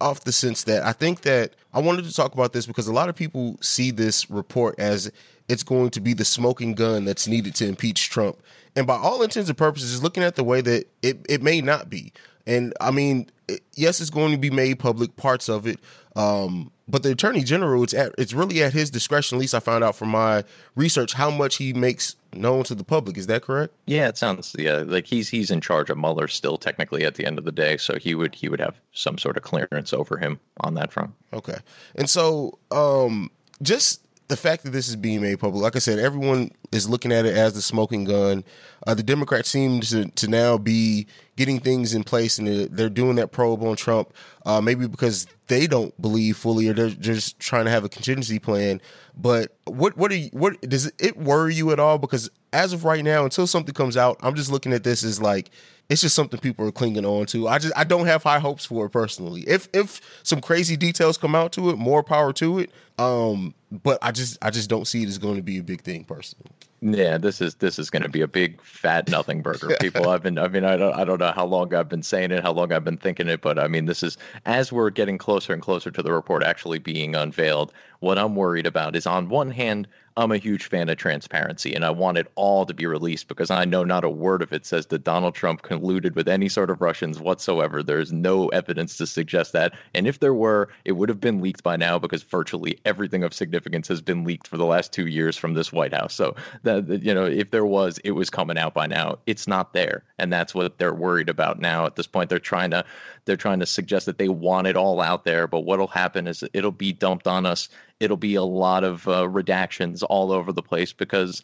off 0.00 0.24
the 0.24 0.32
sense 0.32 0.64
that 0.64 0.82
I 0.82 0.92
think 0.92 1.22
that 1.22 1.52
I 1.74 1.80
wanted 1.80 2.06
to 2.06 2.14
talk 2.14 2.32
about 2.32 2.54
this 2.54 2.64
because 2.64 2.86
a 2.86 2.92
lot 2.92 3.10
of 3.10 3.14
people 3.14 3.58
see 3.60 3.90
this 3.90 4.30
report 4.30 4.76
as 4.78 5.12
it's 5.48 5.62
going 5.62 5.90
to 5.90 6.00
be 6.00 6.14
the 6.14 6.24
smoking 6.24 6.74
gun 6.74 7.04
that's 7.04 7.28
needed 7.28 7.54
to 7.56 7.66
impeach 7.66 8.10
Trump. 8.10 8.38
And 8.76 8.86
by 8.86 8.96
all 8.96 9.22
intents 9.22 9.48
and 9.48 9.58
purposes, 9.58 9.92
is 9.92 10.02
looking 10.02 10.22
at 10.22 10.36
the 10.36 10.44
way 10.44 10.60
that 10.60 10.86
it, 11.02 11.24
it 11.28 11.42
may 11.42 11.60
not 11.60 11.88
be. 11.88 12.12
And 12.46 12.74
I 12.80 12.90
mean, 12.90 13.30
it, 13.48 13.62
yes, 13.74 14.00
it's 14.00 14.10
going 14.10 14.32
to 14.32 14.38
be 14.38 14.50
made 14.50 14.78
public, 14.78 15.16
parts 15.16 15.48
of 15.48 15.66
it. 15.66 15.78
Um, 16.16 16.70
but 16.86 17.02
the 17.02 17.12
attorney 17.12 17.42
general, 17.42 17.82
it's 17.82 17.94
at, 17.94 18.12
it's 18.18 18.34
really 18.34 18.62
at 18.62 18.72
his 18.72 18.90
discretion. 18.90 19.36
At 19.36 19.40
least 19.40 19.54
I 19.54 19.60
found 19.60 19.84
out 19.84 19.96
from 19.96 20.10
my 20.10 20.44
research 20.76 21.14
how 21.14 21.30
much 21.30 21.56
he 21.56 21.72
makes 21.72 22.16
known 22.34 22.64
to 22.64 22.74
the 22.74 22.84
public. 22.84 23.16
Is 23.16 23.26
that 23.28 23.42
correct? 23.42 23.72
Yeah, 23.86 24.08
it 24.08 24.18
sounds 24.18 24.54
yeah 24.58 24.84
like 24.86 25.06
he's 25.06 25.28
he's 25.28 25.50
in 25.50 25.60
charge 25.60 25.88
of 25.88 25.96
Mueller 25.96 26.28
still 26.28 26.58
technically 26.58 27.04
at 27.04 27.14
the 27.14 27.24
end 27.24 27.38
of 27.38 27.44
the 27.44 27.52
day, 27.52 27.76
so 27.76 27.98
he 27.98 28.14
would 28.14 28.34
he 28.34 28.48
would 28.48 28.60
have 28.60 28.78
some 28.92 29.18
sort 29.18 29.36
of 29.36 29.42
clearance 29.42 29.92
over 29.92 30.18
him 30.18 30.38
on 30.60 30.74
that 30.74 30.92
front. 30.92 31.12
Okay, 31.32 31.58
and 31.94 32.10
so 32.10 32.58
um, 32.70 33.30
just 33.62 34.03
the 34.28 34.36
fact 34.36 34.64
that 34.64 34.70
this 34.70 34.88
is 34.88 34.96
being 34.96 35.20
made 35.20 35.38
public, 35.38 35.62
like 35.62 35.76
I 35.76 35.80
said, 35.80 35.98
everyone 35.98 36.50
is 36.72 36.88
looking 36.88 37.12
at 37.12 37.26
it 37.26 37.36
as 37.36 37.52
the 37.52 37.60
smoking 37.62 38.04
gun. 38.04 38.42
Uh, 38.86 38.94
the 38.94 39.02
Democrats 39.02 39.50
seem 39.50 39.80
to, 39.80 40.06
to 40.06 40.28
now 40.28 40.56
be 40.56 41.06
getting 41.36 41.60
things 41.60 41.94
in 41.94 42.04
place, 42.04 42.38
and 42.38 42.48
they're 42.70 42.88
doing 42.88 43.16
that 43.16 43.32
probe 43.32 43.62
on 43.62 43.76
Trump. 43.76 44.12
Uh, 44.46 44.60
maybe 44.60 44.86
because 44.86 45.26
they 45.48 45.66
don't 45.66 46.00
believe 46.00 46.36
fully, 46.36 46.68
or 46.68 46.72
they're 46.72 46.88
just 46.88 47.38
trying 47.38 47.66
to 47.66 47.70
have 47.70 47.84
a 47.84 47.88
contingency 47.88 48.38
plan. 48.38 48.80
But 49.16 49.56
what 49.64 49.96
what 49.96 50.10
are 50.10 50.16
you, 50.16 50.30
what 50.32 50.60
does 50.62 50.90
it 50.98 51.16
worry 51.16 51.54
you 51.54 51.70
at 51.72 51.78
all? 51.78 51.98
Because 51.98 52.30
as 52.52 52.72
of 52.72 52.84
right 52.84 53.04
now, 53.04 53.24
until 53.24 53.46
something 53.46 53.74
comes 53.74 53.96
out, 53.96 54.18
I'm 54.22 54.34
just 54.34 54.50
looking 54.50 54.72
at 54.72 54.84
this 54.84 55.04
as 55.04 55.20
like 55.20 55.50
it's 55.88 56.00
just 56.00 56.14
something 56.14 56.40
people 56.40 56.66
are 56.66 56.72
clinging 56.72 57.04
on 57.04 57.26
to. 57.26 57.46
I 57.46 57.58
just 57.58 57.74
I 57.76 57.84
don't 57.84 58.06
have 58.06 58.22
high 58.22 58.38
hopes 58.38 58.64
for 58.64 58.86
it 58.86 58.90
personally. 58.90 59.42
If 59.42 59.68
if 59.72 60.00
some 60.22 60.40
crazy 60.40 60.76
details 60.76 61.18
come 61.18 61.34
out 61.34 61.52
to 61.52 61.70
it, 61.70 61.76
more 61.76 62.02
power 62.02 62.32
to 62.34 62.58
it. 62.58 62.70
Um, 62.98 63.54
but 63.70 63.98
I 64.02 64.12
just 64.12 64.38
I 64.42 64.50
just 64.50 64.68
don't 64.68 64.86
see 64.86 65.02
it 65.02 65.08
as 65.08 65.18
going 65.18 65.36
to 65.36 65.42
be 65.42 65.58
a 65.58 65.62
big 65.62 65.82
thing 65.82 66.04
personally. 66.04 66.50
Yeah, 66.86 67.16
this 67.16 67.40
is 67.40 67.54
this 67.54 67.78
is 67.78 67.88
going 67.88 68.02
to 68.02 68.10
be 68.10 68.20
a 68.20 68.28
big 68.28 68.60
fat 68.60 69.08
nothing 69.08 69.40
burger. 69.40 69.74
People, 69.80 70.10
I've 70.10 70.22
been, 70.22 70.38
I 70.38 70.48
mean, 70.48 70.64
I 70.64 70.76
don't, 70.76 70.94
I 70.94 71.04
don't 71.04 71.18
know 71.18 71.32
how 71.32 71.46
long 71.46 71.72
I've 71.72 71.88
been 71.88 72.02
saying 72.02 72.30
it, 72.30 72.42
how 72.42 72.52
long 72.52 72.72
I've 72.72 72.84
been 72.84 72.98
thinking 72.98 73.26
it, 73.26 73.40
but 73.40 73.58
I 73.58 73.68
mean, 73.68 73.86
this 73.86 74.02
is 74.02 74.18
as 74.44 74.70
we're 74.70 74.90
getting 74.90 75.16
closer 75.16 75.54
and 75.54 75.62
closer 75.62 75.90
to 75.90 76.02
the 76.02 76.12
report 76.12 76.42
actually 76.42 76.78
being 76.78 77.14
unveiled. 77.14 77.72
What 78.00 78.18
I'm 78.18 78.36
worried 78.36 78.66
about 78.66 78.96
is, 78.96 79.06
on 79.06 79.30
one 79.30 79.50
hand, 79.50 79.88
I'm 80.16 80.30
a 80.30 80.36
huge 80.36 80.68
fan 80.68 80.90
of 80.90 80.98
transparency 80.98 81.74
and 81.74 81.86
I 81.86 81.90
want 81.90 82.18
it 82.18 82.30
all 82.34 82.66
to 82.66 82.74
be 82.74 82.86
released 82.86 83.28
because 83.28 83.50
I 83.50 83.64
know 83.64 83.82
not 83.82 84.04
a 84.04 84.10
word 84.10 84.42
of 84.42 84.52
it 84.52 84.66
says 84.66 84.86
that 84.86 85.02
Donald 85.04 85.34
Trump 85.34 85.62
colluded 85.62 86.14
with 86.14 86.28
any 86.28 86.48
sort 86.48 86.70
of 86.70 86.80
Russians 86.82 87.18
whatsoever. 87.18 87.82
There's 87.82 88.12
no 88.12 88.48
evidence 88.48 88.96
to 88.98 89.06
suggest 89.06 89.52
that. 89.54 89.72
And 89.94 90.06
if 90.06 90.20
there 90.20 90.34
were, 90.34 90.68
it 90.84 90.92
would 90.92 91.08
have 91.08 91.20
been 91.20 91.40
leaked 91.40 91.62
by 91.62 91.76
now 91.76 91.98
because 91.98 92.22
virtually 92.22 92.78
everything 92.84 93.24
of 93.24 93.32
significance 93.32 93.53
has 93.88 94.00
been 94.00 94.24
leaked 94.24 94.46
for 94.46 94.56
the 94.56 94.64
last 94.64 94.92
two 94.92 95.06
years 95.06 95.36
from 95.36 95.54
this 95.54 95.72
White 95.72 95.92
House. 95.92 96.14
So 96.14 96.34
that 96.62 97.02
you 97.02 97.14
know, 97.14 97.26
if 97.26 97.50
there 97.50 97.66
was, 97.66 97.98
it 98.04 98.12
was 98.12 98.30
coming 98.30 98.58
out 98.58 98.74
by 98.74 98.86
now. 98.86 99.18
It's 99.26 99.46
not 99.46 99.72
there. 99.72 100.04
And 100.18 100.32
that's 100.32 100.54
what 100.54 100.78
they're 100.78 100.94
worried 100.94 101.28
about 101.28 101.60
now 101.60 101.86
at 101.86 101.96
this 101.96 102.06
point. 102.06 102.30
They're 102.30 102.38
trying 102.38 102.70
to 102.70 102.84
they're 103.24 103.36
trying 103.36 103.60
to 103.60 103.66
suggest 103.66 104.06
that 104.06 104.18
they 104.18 104.28
want 104.28 104.66
it 104.66 104.76
all 104.76 105.00
out 105.00 105.24
there, 105.24 105.46
but 105.46 105.60
what'll 105.60 105.86
happen 105.86 106.26
is 106.26 106.44
it'll 106.52 106.72
be 106.72 106.92
dumped 106.92 107.26
on 107.26 107.46
us 107.46 107.68
it'll 108.00 108.16
be 108.16 108.34
a 108.34 108.42
lot 108.42 108.84
of 108.84 109.06
uh, 109.08 109.22
redactions 109.22 110.02
all 110.08 110.32
over 110.32 110.52
the 110.52 110.62
place 110.62 110.92
because 110.92 111.42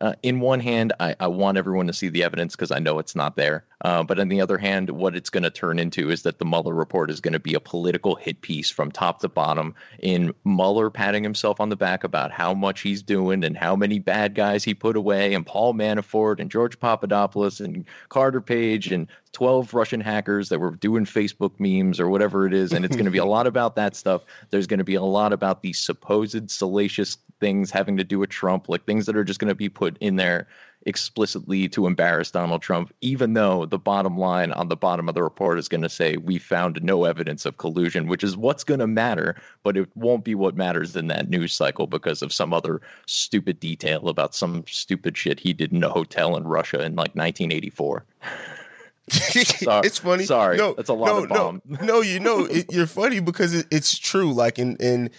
uh, 0.00 0.14
in 0.22 0.40
one 0.40 0.60
hand, 0.60 0.92
I, 0.98 1.14
I, 1.20 1.28
want 1.28 1.56
everyone 1.56 1.86
to 1.86 1.92
see 1.92 2.08
the 2.08 2.24
evidence 2.24 2.56
because 2.56 2.72
I 2.72 2.80
know 2.80 2.98
it's 2.98 3.14
not 3.14 3.36
there. 3.36 3.64
Uh, 3.82 4.02
but 4.02 4.18
on 4.18 4.28
the 4.28 4.40
other 4.40 4.58
hand, 4.58 4.90
what 4.90 5.14
it's 5.14 5.30
going 5.30 5.44
to 5.44 5.50
turn 5.50 5.78
into 5.78 6.10
is 6.10 6.22
that 6.22 6.38
the 6.38 6.44
Mueller 6.44 6.74
report 6.74 7.10
is 7.10 7.20
going 7.20 7.32
to 7.32 7.38
be 7.38 7.54
a 7.54 7.60
political 7.60 8.16
hit 8.16 8.40
piece 8.40 8.70
from 8.70 8.90
top 8.90 9.20
to 9.20 9.28
bottom 9.28 9.74
in 10.00 10.34
Mueller 10.44 10.90
patting 10.90 11.22
himself 11.22 11.60
on 11.60 11.68
the 11.68 11.76
back 11.76 12.02
about 12.02 12.32
how 12.32 12.54
much 12.54 12.80
he's 12.80 13.02
doing 13.02 13.44
and 13.44 13.56
how 13.56 13.76
many 13.76 13.98
bad 13.98 14.34
guys 14.34 14.64
he 14.64 14.74
put 14.74 14.96
away, 14.96 15.34
and 15.34 15.46
Paul 15.46 15.74
Manafort 15.74 16.40
and 16.40 16.50
George 16.50 16.78
Papadopoulos 16.80 17.60
and 17.60 17.84
Carter 18.08 18.40
Page 18.40 18.90
and 18.90 19.06
12 19.32 19.74
Russian 19.74 20.00
hackers 20.00 20.48
that 20.48 20.58
were 20.58 20.72
doing 20.72 21.04
Facebook 21.04 21.52
memes 21.58 22.00
or 22.00 22.08
whatever 22.08 22.46
it 22.46 22.54
is. 22.54 22.72
And 22.72 22.84
it's 22.84 22.96
going 22.96 23.04
to 23.04 23.10
be 23.10 23.18
a 23.18 23.24
lot 23.26 23.46
about 23.46 23.76
that 23.76 23.94
stuff. 23.94 24.22
There's 24.50 24.66
going 24.66 24.78
to 24.78 24.84
be 24.84 24.94
a 24.94 25.02
lot 25.02 25.32
about 25.32 25.62
the 25.62 25.72
supposed 25.72 26.50
salacious 26.50 27.18
things 27.44 27.70
having 27.70 27.98
to 27.98 28.04
do 28.04 28.18
with 28.18 28.30
Trump, 28.30 28.70
like 28.70 28.86
things 28.86 29.04
that 29.04 29.14
are 29.14 29.22
just 29.22 29.38
going 29.38 29.50
to 29.50 29.54
be 29.54 29.68
put 29.68 29.98
in 29.98 30.16
there 30.16 30.46
explicitly 30.86 31.68
to 31.68 31.86
embarrass 31.86 32.30
Donald 32.30 32.62
Trump, 32.62 32.90
even 33.02 33.34
though 33.34 33.66
the 33.66 33.78
bottom 33.78 34.16
line 34.16 34.50
on 34.52 34.68
the 34.68 34.76
bottom 34.76 35.10
of 35.10 35.14
the 35.14 35.22
report 35.22 35.58
is 35.58 35.68
going 35.68 35.82
to 35.82 35.90
say 35.90 36.16
we 36.16 36.38
found 36.38 36.82
no 36.82 37.04
evidence 37.04 37.44
of 37.44 37.58
collusion, 37.58 38.06
which 38.06 38.24
is 38.24 38.34
what's 38.34 38.64
going 38.64 38.80
to 38.80 38.86
matter, 38.86 39.36
but 39.62 39.76
it 39.76 39.94
won't 39.94 40.24
be 40.24 40.34
what 40.34 40.56
matters 40.56 40.96
in 40.96 41.08
that 41.08 41.28
news 41.28 41.52
cycle 41.52 41.86
because 41.86 42.22
of 42.22 42.32
some 42.32 42.54
other 42.54 42.80
stupid 43.04 43.60
detail 43.60 44.08
about 44.08 44.34
some 44.34 44.64
stupid 44.66 45.14
shit 45.14 45.38
he 45.38 45.52
did 45.52 45.70
in 45.70 45.84
a 45.84 45.90
hotel 45.90 46.36
in 46.36 46.44
Russia 46.44 46.78
in 46.78 46.92
like 46.96 47.14
1984. 47.14 48.06
sorry, 49.10 49.86
it's 49.86 49.98
funny. 49.98 50.24
Sorry, 50.24 50.56
no, 50.56 50.72
that's 50.72 50.88
a 50.88 50.94
lot 50.94 51.08
no, 51.08 51.24
of 51.24 51.28
bomb. 51.28 51.62
No, 51.66 51.84
no, 51.84 52.00
you 52.00 52.18
know, 52.18 52.44
it, 52.50 52.72
you're 52.72 52.86
funny 52.86 53.20
because 53.20 53.52
it, 53.52 53.66
it's 53.70 53.98
true. 53.98 54.32
Like 54.32 54.58
in 54.58 54.76
in 54.76 55.10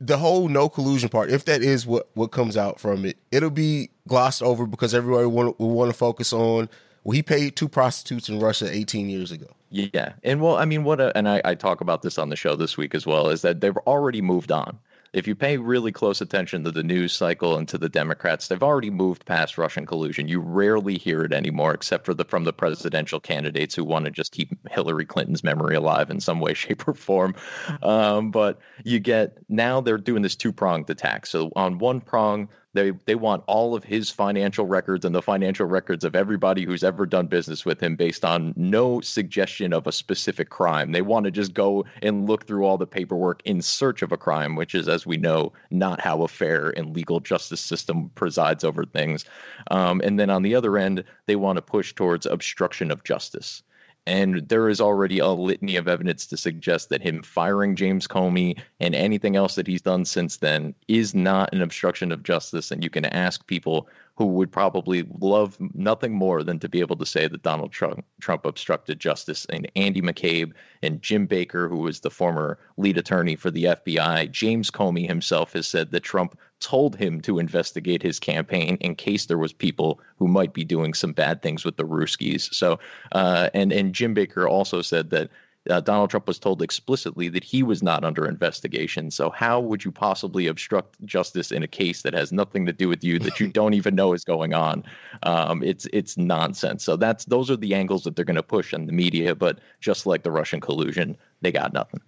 the 0.00 0.18
whole 0.18 0.48
no 0.48 0.68
collusion 0.68 1.08
part, 1.08 1.30
if 1.30 1.44
that 1.44 1.62
is 1.62 1.86
what 1.86 2.08
what 2.14 2.28
comes 2.28 2.56
out 2.56 2.80
from 2.80 3.04
it, 3.04 3.16
it'll 3.30 3.50
be 3.50 3.90
glossed 4.08 4.42
over 4.42 4.66
because 4.66 4.94
everybody 4.94 5.26
will, 5.26 5.54
will 5.58 5.70
want 5.70 5.90
to 5.90 5.96
focus 5.96 6.32
on. 6.32 6.68
Well, 7.04 7.12
he 7.12 7.22
paid 7.22 7.54
two 7.54 7.68
prostitutes 7.68 8.30
in 8.30 8.40
Russia 8.40 8.68
18 8.70 9.10
years 9.10 9.30
ago. 9.30 9.46
Yeah, 9.70 10.14
and 10.22 10.40
well, 10.40 10.56
I 10.56 10.64
mean, 10.64 10.84
what, 10.84 11.00
a, 11.00 11.14
and 11.16 11.28
I, 11.28 11.42
I 11.44 11.54
talk 11.54 11.80
about 11.80 12.02
this 12.02 12.16
on 12.16 12.30
the 12.30 12.36
show 12.36 12.56
this 12.56 12.76
week 12.76 12.94
as 12.94 13.06
well, 13.06 13.28
is 13.28 13.42
that 13.42 13.60
they've 13.60 13.76
already 13.78 14.22
moved 14.22 14.52
on. 14.52 14.78
If 15.14 15.28
you 15.28 15.36
pay 15.36 15.58
really 15.58 15.92
close 15.92 16.20
attention 16.20 16.64
to 16.64 16.72
the 16.72 16.82
news 16.82 17.12
cycle 17.12 17.56
and 17.56 17.68
to 17.68 17.78
the 17.78 17.88
Democrats, 17.88 18.48
they've 18.48 18.62
already 18.62 18.90
moved 18.90 19.24
past 19.24 19.56
Russian 19.56 19.86
collusion. 19.86 20.26
You 20.26 20.40
rarely 20.40 20.98
hear 20.98 21.22
it 21.22 21.32
anymore, 21.32 21.72
except 21.72 22.04
for 22.04 22.14
the 22.14 22.24
from 22.24 22.42
the 22.42 22.52
presidential 22.52 23.20
candidates 23.20 23.76
who 23.76 23.84
want 23.84 24.06
to 24.06 24.10
just 24.10 24.32
keep 24.32 24.50
Hillary 24.72 25.06
Clinton's 25.06 25.44
memory 25.44 25.76
alive 25.76 26.10
in 26.10 26.18
some 26.20 26.40
way, 26.40 26.52
shape, 26.54 26.88
or 26.88 26.94
form. 26.94 27.36
Um, 27.84 28.32
but 28.32 28.58
you 28.82 28.98
get 28.98 29.38
now 29.48 29.80
they're 29.80 29.98
doing 29.98 30.22
this 30.22 30.34
two 30.34 30.52
pronged 30.52 30.90
attack. 30.90 31.26
So 31.26 31.52
on 31.54 31.78
one 31.78 32.00
prong, 32.00 32.48
they 32.74 32.90
they 33.06 33.14
want 33.14 33.42
all 33.46 33.74
of 33.74 33.84
his 33.84 34.10
financial 34.10 34.66
records 34.66 35.04
and 35.04 35.14
the 35.14 35.22
financial 35.22 35.66
records 35.66 36.04
of 36.04 36.14
everybody 36.14 36.64
who's 36.64 36.84
ever 36.84 37.06
done 37.06 37.26
business 37.26 37.64
with 37.64 37.82
him 37.82 37.96
based 37.96 38.24
on 38.24 38.52
no 38.56 39.00
suggestion 39.00 39.72
of 39.72 39.86
a 39.86 39.92
specific 39.92 40.50
crime. 40.50 40.92
They 40.92 41.02
want 41.02 41.24
to 41.24 41.30
just 41.30 41.54
go 41.54 41.84
and 42.02 42.28
look 42.28 42.46
through 42.46 42.64
all 42.64 42.76
the 42.76 42.86
paperwork 42.86 43.40
in 43.44 43.62
search 43.62 44.02
of 44.02 44.12
a 44.12 44.16
crime, 44.16 44.56
which 44.56 44.74
is, 44.74 44.88
as 44.88 45.06
we 45.06 45.16
know, 45.16 45.52
not 45.70 46.00
how 46.00 46.22
a 46.22 46.28
fair 46.28 46.70
and 46.76 46.94
legal 46.94 47.20
justice 47.20 47.60
system 47.60 48.10
presides 48.14 48.64
over 48.64 48.84
things. 48.84 49.24
Um, 49.70 50.00
and 50.04 50.18
then 50.18 50.30
on 50.30 50.42
the 50.42 50.54
other 50.54 50.76
end, 50.76 51.04
they 51.26 51.36
want 51.36 51.56
to 51.56 51.62
push 51.62 51.94
towards 51.94 52.26
obstruction 52.26 52.90
of 52.90 53.04
justice. 53.04 53.62
And 54.06 54.48
there 54.48 54.68
is 54.68 54.80
already 54.80 55.18
a 55.18 55.28
litany 55.28 55.76
of 55.76 55.88
evidence 55.88 56.26
to 56.26 56.36
suggest 56.36 56.90
that 56.90 57.02
him 57.02 57.22
firing 57.22 57.74
James 57.74 58.06
Comey 58.06 58.60
and 58.78 58.94
anything 58.94 59.34
else 59.34 59.54
that 59.54 59.66
he's 59.66 59.80
done 59.80 60.04
since 60.04 60.36
then 60.36 60.74
is 60.88 61.14
not 61.14 61.54
an 61.54 61.62
obstruction 61.62 62.12
of 62.12 62.22
justice. 62.22 62.70
And 62.70 62.84
you 62.84 62.90
can 62.90 63.06
ask 63.06 63.46
people 63.46 63.88
who 64.16 64.26
would 64.26 64.52
probably 64.52 65.04
love 65.18 65.56
nothing 65.74 66.12
more 66.12 66.44
than 66.44 66.58
to 66.60 66.68
be 66.68 66.80
able 66.80 66.96
to 66.96 67.06
say 67.06 67.26
that 67.26 67.42
Donald 67.42 67.72
Trump, 67.72 68.04
Trump 68.20 68.44
obstructed 68.44 69.00
justice. 69.00 69.44
And 69.46 69.70
Andy 69.74 70.00
McCabe 70.00 70.52
and 70.82 71.02
Jim 71.02 71.26
Baker, 71.26 71.68
who 71.68 71.78
was 71.78 72.00
the 72.00 72.10
former 72.10 72.58
lead 72.76 72.96
attorney 72.96 73.34
for 73.34 73.50
the 73.50 73.64
FBI, 73.64 74.30
James 74.30 74.70
Comey 74.70 75.06
himself 75.06 75.52
has 75.54 75.66
said 75.66 75.90
that 75.90 76.04
Trump 76.04 76.38
told 76.60 76.96
him 76.96 77.20
to 77.20 77.38
investigate 77.38 78.02
his 78.02 78.20
campaign 78.20 78.76
in 78.80 78.94
case 78.94 79.26
there 79.26 79.36
was 79.38 79.52
people 79.52 80.00
who 80.16 80.28
might 80.28 80.54
be 80.54 80.64
doing 80.64 80.94
some 80.94 81.12
bad 81.12 81.42
things 81.42 81.64
with 81.64 81.76
the 81.76 81.84
Ruskies. 81.84 82.54
So, 82.54 82.78
uh, 83.12 83.50
and 83.52 83.72
and 83.72 83.94
Jim 83.94 84.14
Baker 84.14 84.48
also 84.48 84.80
said 84.80 85.10
that 85.10 85.28
uh, 85.70 85.80
Donald 85.80 86.10
Trump 86.10 86.26
was 86.26 86.38
told 86.38 86.62
explicitly 86.62 87.28
that 87.28 87.44
he 87.44 87.62
was 87.62 87.82
not 87.82 88.04
under 88.04 88.26
investigation. 88.26 89.10
So 89.10 89.30
how 89.30 89.60
would 89.60 89.84
you 89.84 89.90
possibly 89.90 90.46
obstruct 90.46 91.02
justice 91.04 91.50
in 91.50 91.62
a 91.62 91.68
case 91.68 92.02
that 92.02 92.14
has 92.14 92.32
nothing 92.32 92.66
to 92.66 92.72
do 92.72 92.88
with 92.88 93.02
you 93.02 93.18
that 93.20 93.40
you 93.40 93.48
don't 93.52 93.74
even 93.74 93.94
know 93.94 94.12
is 94.12 94.24
going 94.24 94.54
on? 94.54 94.84
Um, 95.22 95.62
it's 95.62 95.86
it's 95.92 96.16
nonsense. 96.16 96.84
So 96.84 96.96
that's 96.96 97.24
those 97.26 97.50
are 97.50 97.56
the 97.56 97.74
angles 97.74 98.04
that 98.04 98.16
they're 98.16 98.24
going 98.24 98.36
to 98.36 98.42
push 98.42 98.72
in 98.72 98.86
the 98.86 98.92
media. 98.92 99.34
But 99.34 99.58
just 99.80 100.06
like 100.06 100.22
the 100.22 100.30
Russian 100.30 100.60
collusion, 100.60 101.16
they 101.40 101.52
got 101.52 101.72
nothing 101.72 102.00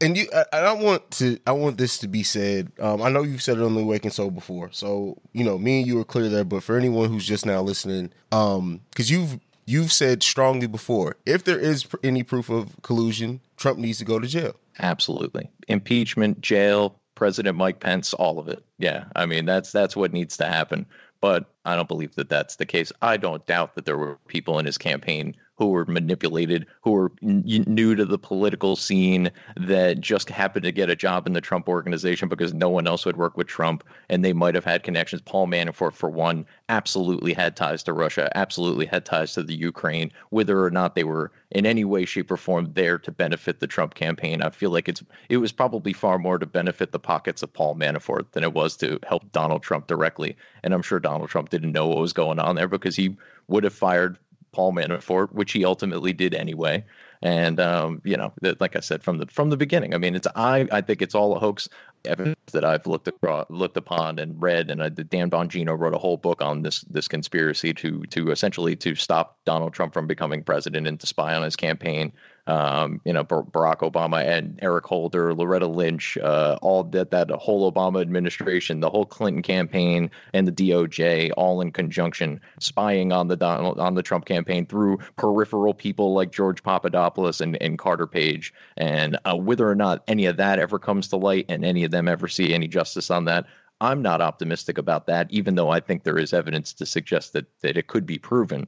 and 0.00 0.16
you 0.16 0.26
I, 0.34 0.44
I 0.52 0.60
don't 0.62 0.80
want 0.80 1.10
to 1.12 1.38
I 1.46 1.52
want 1.52 1.78
this 1.78 1.98
to 1.98 2.08
be 2.08 2.22
said. 2.22 2.72
Um, 2.80 3.02
I 3.02 3.10
know 3.10 3.22
you've 3.22 3.42
said 3.42 3.58
it 3.58 3.62
on 3.62 3.74
the 3.74 3.82
Awakened 3.82 4.12
Soul 4.12 4.30
before, 4.30 4.70
so 4.72 5.18
you 5.32 5.44
know 5.44 5.58
me 5.58 5.78
and 5.78 5.86
you 5.86 5.98
are 6.00 6.04
clear 6.04 6.28
there. 6.28 6.44
But 6.44 6.62
for 6.62 6.76
anyone 6.76 7.08
who's 7.08 7.26
just 7.26 7.46
now 7.46 7.60
listening, 7.62 8.12
um, 8.32 8.80
because 8.90 9.10
you've 9.10 9.38
you've 9.70 9.92
said 9.92 10.22
strongly 10.22 10.66
before, 10.66 11.16
if 11.24 11.44
there 11.44 11.58
is 11.58 11.86
any 12.02 12.22
proof 12.22 12.50
of 12.50 12.74
collusion, 12.82 13.40
Trump 13.56 13.78
needs 13.78 13.98
to 13.98 14.04
go 14.04 14.18
to 14.18 14.26
jail. 14.26 14.56
Absolutely, 14.78 15.50
impeachment, 15.68 16.40
jail, 16.40 16.98
President 17.14 17.56
Mike 17.56 17.80
Pence, 17.80 18.14
all 18.14 18.38
of 18.38 18.48
it. 18.48 18.64
Yeah, 18.78 19.04
I 19.14 19.26
mean 19.26 19.44
that's 19.44 19.72
that's 19.72 19.96
what 19.96 20.12
needs 20.12 20.36
to 20.38 20.46
happen. 20.46 20.86
But 21.20 21.50
I 21.66 21.76
don't 21.76 21.88
believe 21.88 22.14
that 22.14 22.30
that's 22.30 22.56
the 22.56 22.64
case. 22.64 22.92
I 23.02 23.18
don't 23.18 23.44
doubt 23.46 23.74
that 23.74 23.84
there 23.84 23.98
were 23.98 24.18
people 24.26 24.58
in 24.58 24.64
his 24.64 24.78
campaign 24.78 25.36
who 25.60 25.66
were 25.66 25.84
manipulated, 25.84 26.66
who 26.80 26.90
were 26.90 27.12
n- 27.22 27.44
new 27.66 27.94
to 27.94 28.06
the 28.06 28.18
political 28.18 28.76
scene 28.76 29.30
that 29.58 30.00
just 30.00 30.30
happened 30.30 30.62
to 30.62 30.72
get 30.72 30.88
a 30.88 30.96
job 30.96 31.26
in 31.26 31.34
the 31.34 31.40
Trump 31.42 31.68
organization 31.68 32.30
because 32.30 32.54
no 32.54 32.70
one 32.70 32.86
else 32.86 33.04
would 33.04 33.18
work 33.18 33.36
with 33.36 33.46
Trump, 33.46 33.84
and 34.08 34.24
they 34.24 34.32
might 34.32 34.54
have 34.54 34.64
had 34.64 34.82
connections. 34.82 35.20
Paul 35.20 35.46
Manafort, 35.46 35.92
for 35.92 36.08
one, 36.08 36.46
absolutely 36.70 37.34
had 37.34 37.56
ties 37.56 37.82
to 37.82 37.92
Russia, 37.92 38.32
absolutely 38.34 38.86
had 38.86 39.04
ties 39.04 39.34
to 39.34 39.42
the 39.42 39.54
Ukraine, 39.54 40.10
whether 40.30 40.64
or 40.64 40.70
not 40.70 40.94
they 40.94 41.04
were 41.04 41.30
in 41.50 41.66
any 41.66 41.84
way, 41.84 42.06
shape, 42.06 42.30
or 42.30 42.38
form 42.38 42.72
there 42.72 42.96
to 42.96 43.12
benefit 43.12 43.60
the 43.60 43.66
Trump 43.66 43.92
campaign. 43.92 44.40
I 44.40 44.48
feel 44.48 44.70
like 44.70 44.88
it's 44.88 45.02
it 45.28 45.36
was 45.36 45.52
probably 45.52 45.92
far 45.92 46.18
more 46.18 46.38
to 46.38 46.46
benefit 46.46 46.92
the 46.92 46.98
pockets 46.98 47.42
of 47.42 47.52
Paul 47.52 47.74
Manafort 47.74 48.32
than 48.32 48.44
it 48.44 48.54
was 48.54 48.78
to 48.78 48.98
help 49.06 49.30
Donald 49.32 49.62
Trump 49.62 49.88
directly. 49.88 50.38
And 50.62 50.72
I'm 50.72 50.80
sure 50.80 51.00
Donald 51.00 51.28
Trump 51.28 51.50
didn't 51.50 51.72
know 51.72 51.86
what 51.86 51.98
was 51.98 52.14
going 52.14 52.38
on 52.38 52.56
there 52.56 52.68
because 52.68 52.96
he 52.96 53.14
would 53.48 53.64
have 53.64 53.74
fired 53.74 54.16
Paul 54.52 54.72
Manafort, 54.72 55.32
which 55.32 55.52
he 55.52 55.64
ultimately 55.64 56.12
did 56.12 56.34
anyway. 56.34 56.84
And 57.22 57.60
um, 57.60 58.00
you 58.04 58.16
know, 58.16 58.32
like 58.60 58.76
I 58.76 58.80
said 58.80 59.02
from 59.02 59.18
the 59.18 59.26
from 59.26 59.50
the 59.50 59.56
beginning, 59.56 59.94
I 59.94 59.98
mean, 59.98 60.14
it's 60.14 60.26
I 60.34 60.66
I 60.72 60.80
think 60.80 61.02
it's 61.02 61.14
all 61.14 61.36
a 61.36 61.38
hoax. 61.38 61.68
Evidence 62.06 62.38
that 62.52 62.64
I've 62.64 62.86
looked 62.86 63.08
across, 63.08 63.44
looked 63.50 63.76
upon 63.76 64.18
and 64.18 64.40
read, 64.40 64.70
and 64.70 64.82
I, 64.82 64.88
Dan 64.88 65.28
Bongino 65.28 65.78
wrote 65.78 65.92
a 65.94 65.98
whole 65.98 66.16
book 66.16 66.40
on 66.40 66.62
this 66.62 66.80
this 66.88 67.06
conspiracy 67.06 67.74
to 67.74 68.02
to 68.04 68.30
essentially 68.30 68.74
to 68.76 68.94
stop 68.94 69.38
Donald 69.44 69.74
Trump 69.74 69.92
from 69.92 70.06
becoming 70.06 70.42
president 70.42 70.86
and 70.86 70.98
to 70.98 71.06
spy 71.06 71.34
on 71.34 71.42
his 71.42 71.56
campaign 71.56 72.10
um, 72.50 73.00
you 73.04 73.12
know, 73.12 73.24
Barack 73.24 73.78
Obama 73.78 74.26
and 74.26 74.58
Eric 74.60 74.84
Holder, 74.84 75.32
Loretta 75.32 75.68
Lynch, 75.68 76.18
uh, 76.18 76.58
all 76.60 76.82
that 76.84 77.12
that 77.12 77.30
whole 77.30 77.70
Obama 77.70 78.00
administration, 78.00 78.80
the 78.80 78.90
whole 78.90 79.06
Clinton 79.06 79.42
campaign, 79.42 80.10
and 80.34 80.48
the 80.48 80.52
DOJ, 80.52 81.30
all 81.36 81.60
in 81.60 81.70
conjunction, 81.70 82.40
spying 82.58 83.12
on 83.12 83.28
the 83.28 83.36
Donald 83.36 83.78
on 83.78 83.94
the 83.94 84.02
Trump 84.02 84.24
campaign 84.24 84.66
through 84.66 84.98
peripheral 85.16 85.74
people 85.74 86.12
like 86.12 86.32
George 86.32 86.62
Papadopoulos 86.62 87.40
and, 87.40 87.56
and 87.62 87.78
Carter 87.78 88.06
Page, 88.06 88.52
and 88.76 89.16
uh, 89.24 89.36
whether 89.36 89.70
or 89.70 89.76
not 89.76 90.02
any 90.08 90.26
of 90.26 90.36
that 90.36 90.58
ever 90.58 90.78
comes 90.78 91.06
to 91.08 91.16
light 91.16 91.46
and 91.48 91.64
any 91.64 91.84
of 91.84 91.92
them 91.92 92.08
ever 92.08 92.26
see 92.26 92.52
any 92.52 92.66
justice 92.66 93.12
on 93.12 93.26
that, 93.26 93.46
I'm 93.80 94.02
not 94.02 94.20
optimistic 94.20 94.76
about 94.76 95.06
that, 95.06 95.30
even 95.30 95.54
though 95.54 95.70
I 95.70 95.78
think 95.78 96.02
there 96.02 96.18
is 96.18 96.32
evidence 96.32 96.72
to 96.74 96.84
suggest 96.84 97.32
that 97.34 97.46
that 97.60 97.76
it 97.76 97.86
could 97.86 98.06
be 98.06 98.18
proven. 98.18 98.66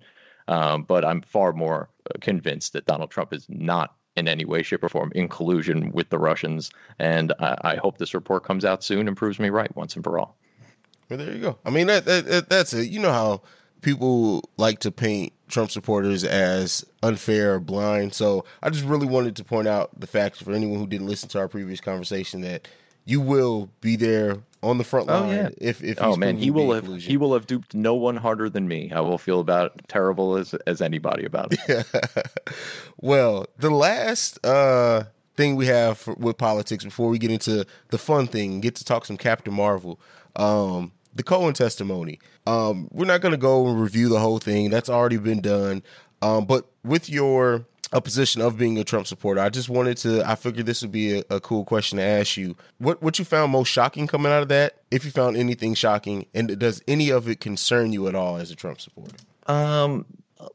Um, 0.49 0.83
but 0.83 1.05
I'm 1.05 1.23
far 1.23 1.53
more 1.53 1.89
convinced 2.21 2.73
that 2.73 2.87
Donald 2.87 3.11
Trump 3.11 3.33
is 3.33 3.47
not 3.49 3.95
in 4.17 4.29
any 4.29 4.45
way, 4.45 4.63
shape, 4.63 4.85
or 4.85 4.89
form 4.89 5.11
in 5.15 5.29
collusion 5.29 5.91
with 5.93 6.11
the 6.11 6.19
Russians. 6.19 6.71
And 6.99 7.33
I, 7.39 7.57
I 7.63 7.77
hope 7.77 7.99
this 7.99 8.15
report 8.15 8.45
comes 8.45 8.65
out 8.65 8.85
soon 8.85 9.09
and 9.09 9.17
proves 9.17 9.39
me 9.39 9.49
right 9.49 9.75
once 9.75 9.95
and 9.95 10.05
for 10.05 10.19
all. 10.19 10.37
Well, 11.09 11.19
there 11.19 11.33
you 11.33 11.41
go. 11.41 11.59
I 11.65 11.71
mean, 11.71 11.87
that, 11.87 12.05
that, 12.05 12.49
that's 12.49 12.73
it. 12.73 12.91
You 12.91 13.01
know 13.01 13.13
how 13.13 13.43
people 13.81 14.49
like 14.57 14.79
to 14.81 14.91
paint 14.91 15.33
Trump 15.49 15.71
supporters 15.71 16.25
as 16.25 16.85
unfair 17.03 17.55
or 17.55 17.61
blind. 17.61 18.15
So 18.15 18.45
I 18.63 18.71
just 18.71 18.85
really 18.85 19.07
wanted 19.07 19.37
to 19.37 19.45
point 19.45 19.69
out 19.69 19.99
the 19.99 20.07
fact 20.07 20.43
for 20.43 20.53
anyone 20.53 20.79
who 20.79 20.87
didn't 20.87 21.07
listen 21.07 21.29
to 21.31 21.39
our 21.39 21.49
previous 21.49 21.81
conversation 21.81 22.41
that 22.43 22.69
you 23.05 23.21
will 23.21 23.71
be 23.81 23.97
there 23.97 24.39
on 24.63 24.79
the 24.79 24.85
front 24.85 25.09
line. 25.09 25.29
Oh, 25.29 25.33
yeah. 25.33 25.49
If 25.59 25.83
if 25.83 26.01
oh 26.01 26.17
man, 26.17 26.37
he 26.37 26.51
will 26.51 26.73
have 26.73 26.87
he 26.97 27.17
will 27.17 27.35
have 27.35 27.47
duped 27.47 27.75
no 27.75 27.95
one 27.95 28.17
harder 28.17 28.49
than 28.49 28.69
me. 28.69 28.93
I 28.93 29.01
will 29.01 29.19
feel 29.19 29.41
about 29.41 29.89
terrible 29.89 30.37
as 30.37 30.55
as 30.67 30.81
anybody 30.81 31.25
about 31.25 31.53
it. 31.53 31.61
Yeah. 31.69 31.83
well, 33.01 33.47
the 33.59 33.71
last 33.71 34.45
uh, 34.45 35.05
thing 35.37 35.57
we 35.57 35.67
have 35.67 35.99
for, 35.99 36.15
with 36.15 36.39
politics 36.39 36.85
before 36.85 37.09
we 37.09 37.19
get 37.19 37.31
into 37.31 37.67
the 37.89 37.99
fun 37.99 38.27
thing, 38.27 38.61
get 38.61 38.77
to 38.77 38.85
talk 38.85 39.05
some 39.05 39.17
Captain 39.17 39.53
Marvel. 39.53 40.01
Um, 40.37 40.93
the 41.15 41.23
Cohen 41.23 41.53
testimony. 41.53 42.19
Um, 42.47 42.89
we're 42.91 43.05
not 43.05 43.21
going 43.21 43.33
to 43.33 43.39
go 43.39 43.69
and 43.69 43.81
review 43.81 44.09
the 44.09 44.19
whole 44.19 44.39
thing. 44.39 44.71
That's 44.71 44.89
already 44.89 45.19
been 45.19 45.43
done. 45.43 45.83
Um, 46.23 46.47
but 46.47 46.67
with 46.85 47.11
your 47.11 47.67
a 47.93 48.01
position 48.01 48.41
of 48.41 48.57
being 48.57 48.79
a 48.79 48.85
Trump 48.85 49.07
supporter. 49.07 49.41
I 49.41 49.51
just 49.51 49.69
wanted 49.69 49.99
to. 49.99 50.29
I 50.29 50.35
figured 50.35 50.67
this 50.67 50.83
would 50.83 50.93
be 50.93 51.19
a, 51.19 51.25
a, 51.29 51.41
cool 51.41 51.65
question 51.65 51.99
to 51.99 52.05
ask 52.05 52.37
you. 52.37 52.57
What 52.79 53.03
what 53.03 53.19
you 53.19 53.25
found 53.25 53.53
most 53.53 53.69
shocking 53.69 54.07
coming 54.07 54.33
out 54.33 54.43
of 54.43 54.49
that? 54.49 54.83
If 54.91 55.05
you 55.05 55.11
found 55.11 55.37
anything 55.37 55.75
shocking, 55.75 56.27
and 56.35 56.59
does 56.59 56.83
any 56.89 57.11
of 57.11 57.29
it 57.29 57.41
concern 57.41 57.93
you 57.93 58.09
at 58.09 58.15
all 58.15 58.37
as 58.37 58.51
a 58.51 58.57
Trump 58.57 58.81
supporter? 58.81 59.17
Um, 59.47 60.07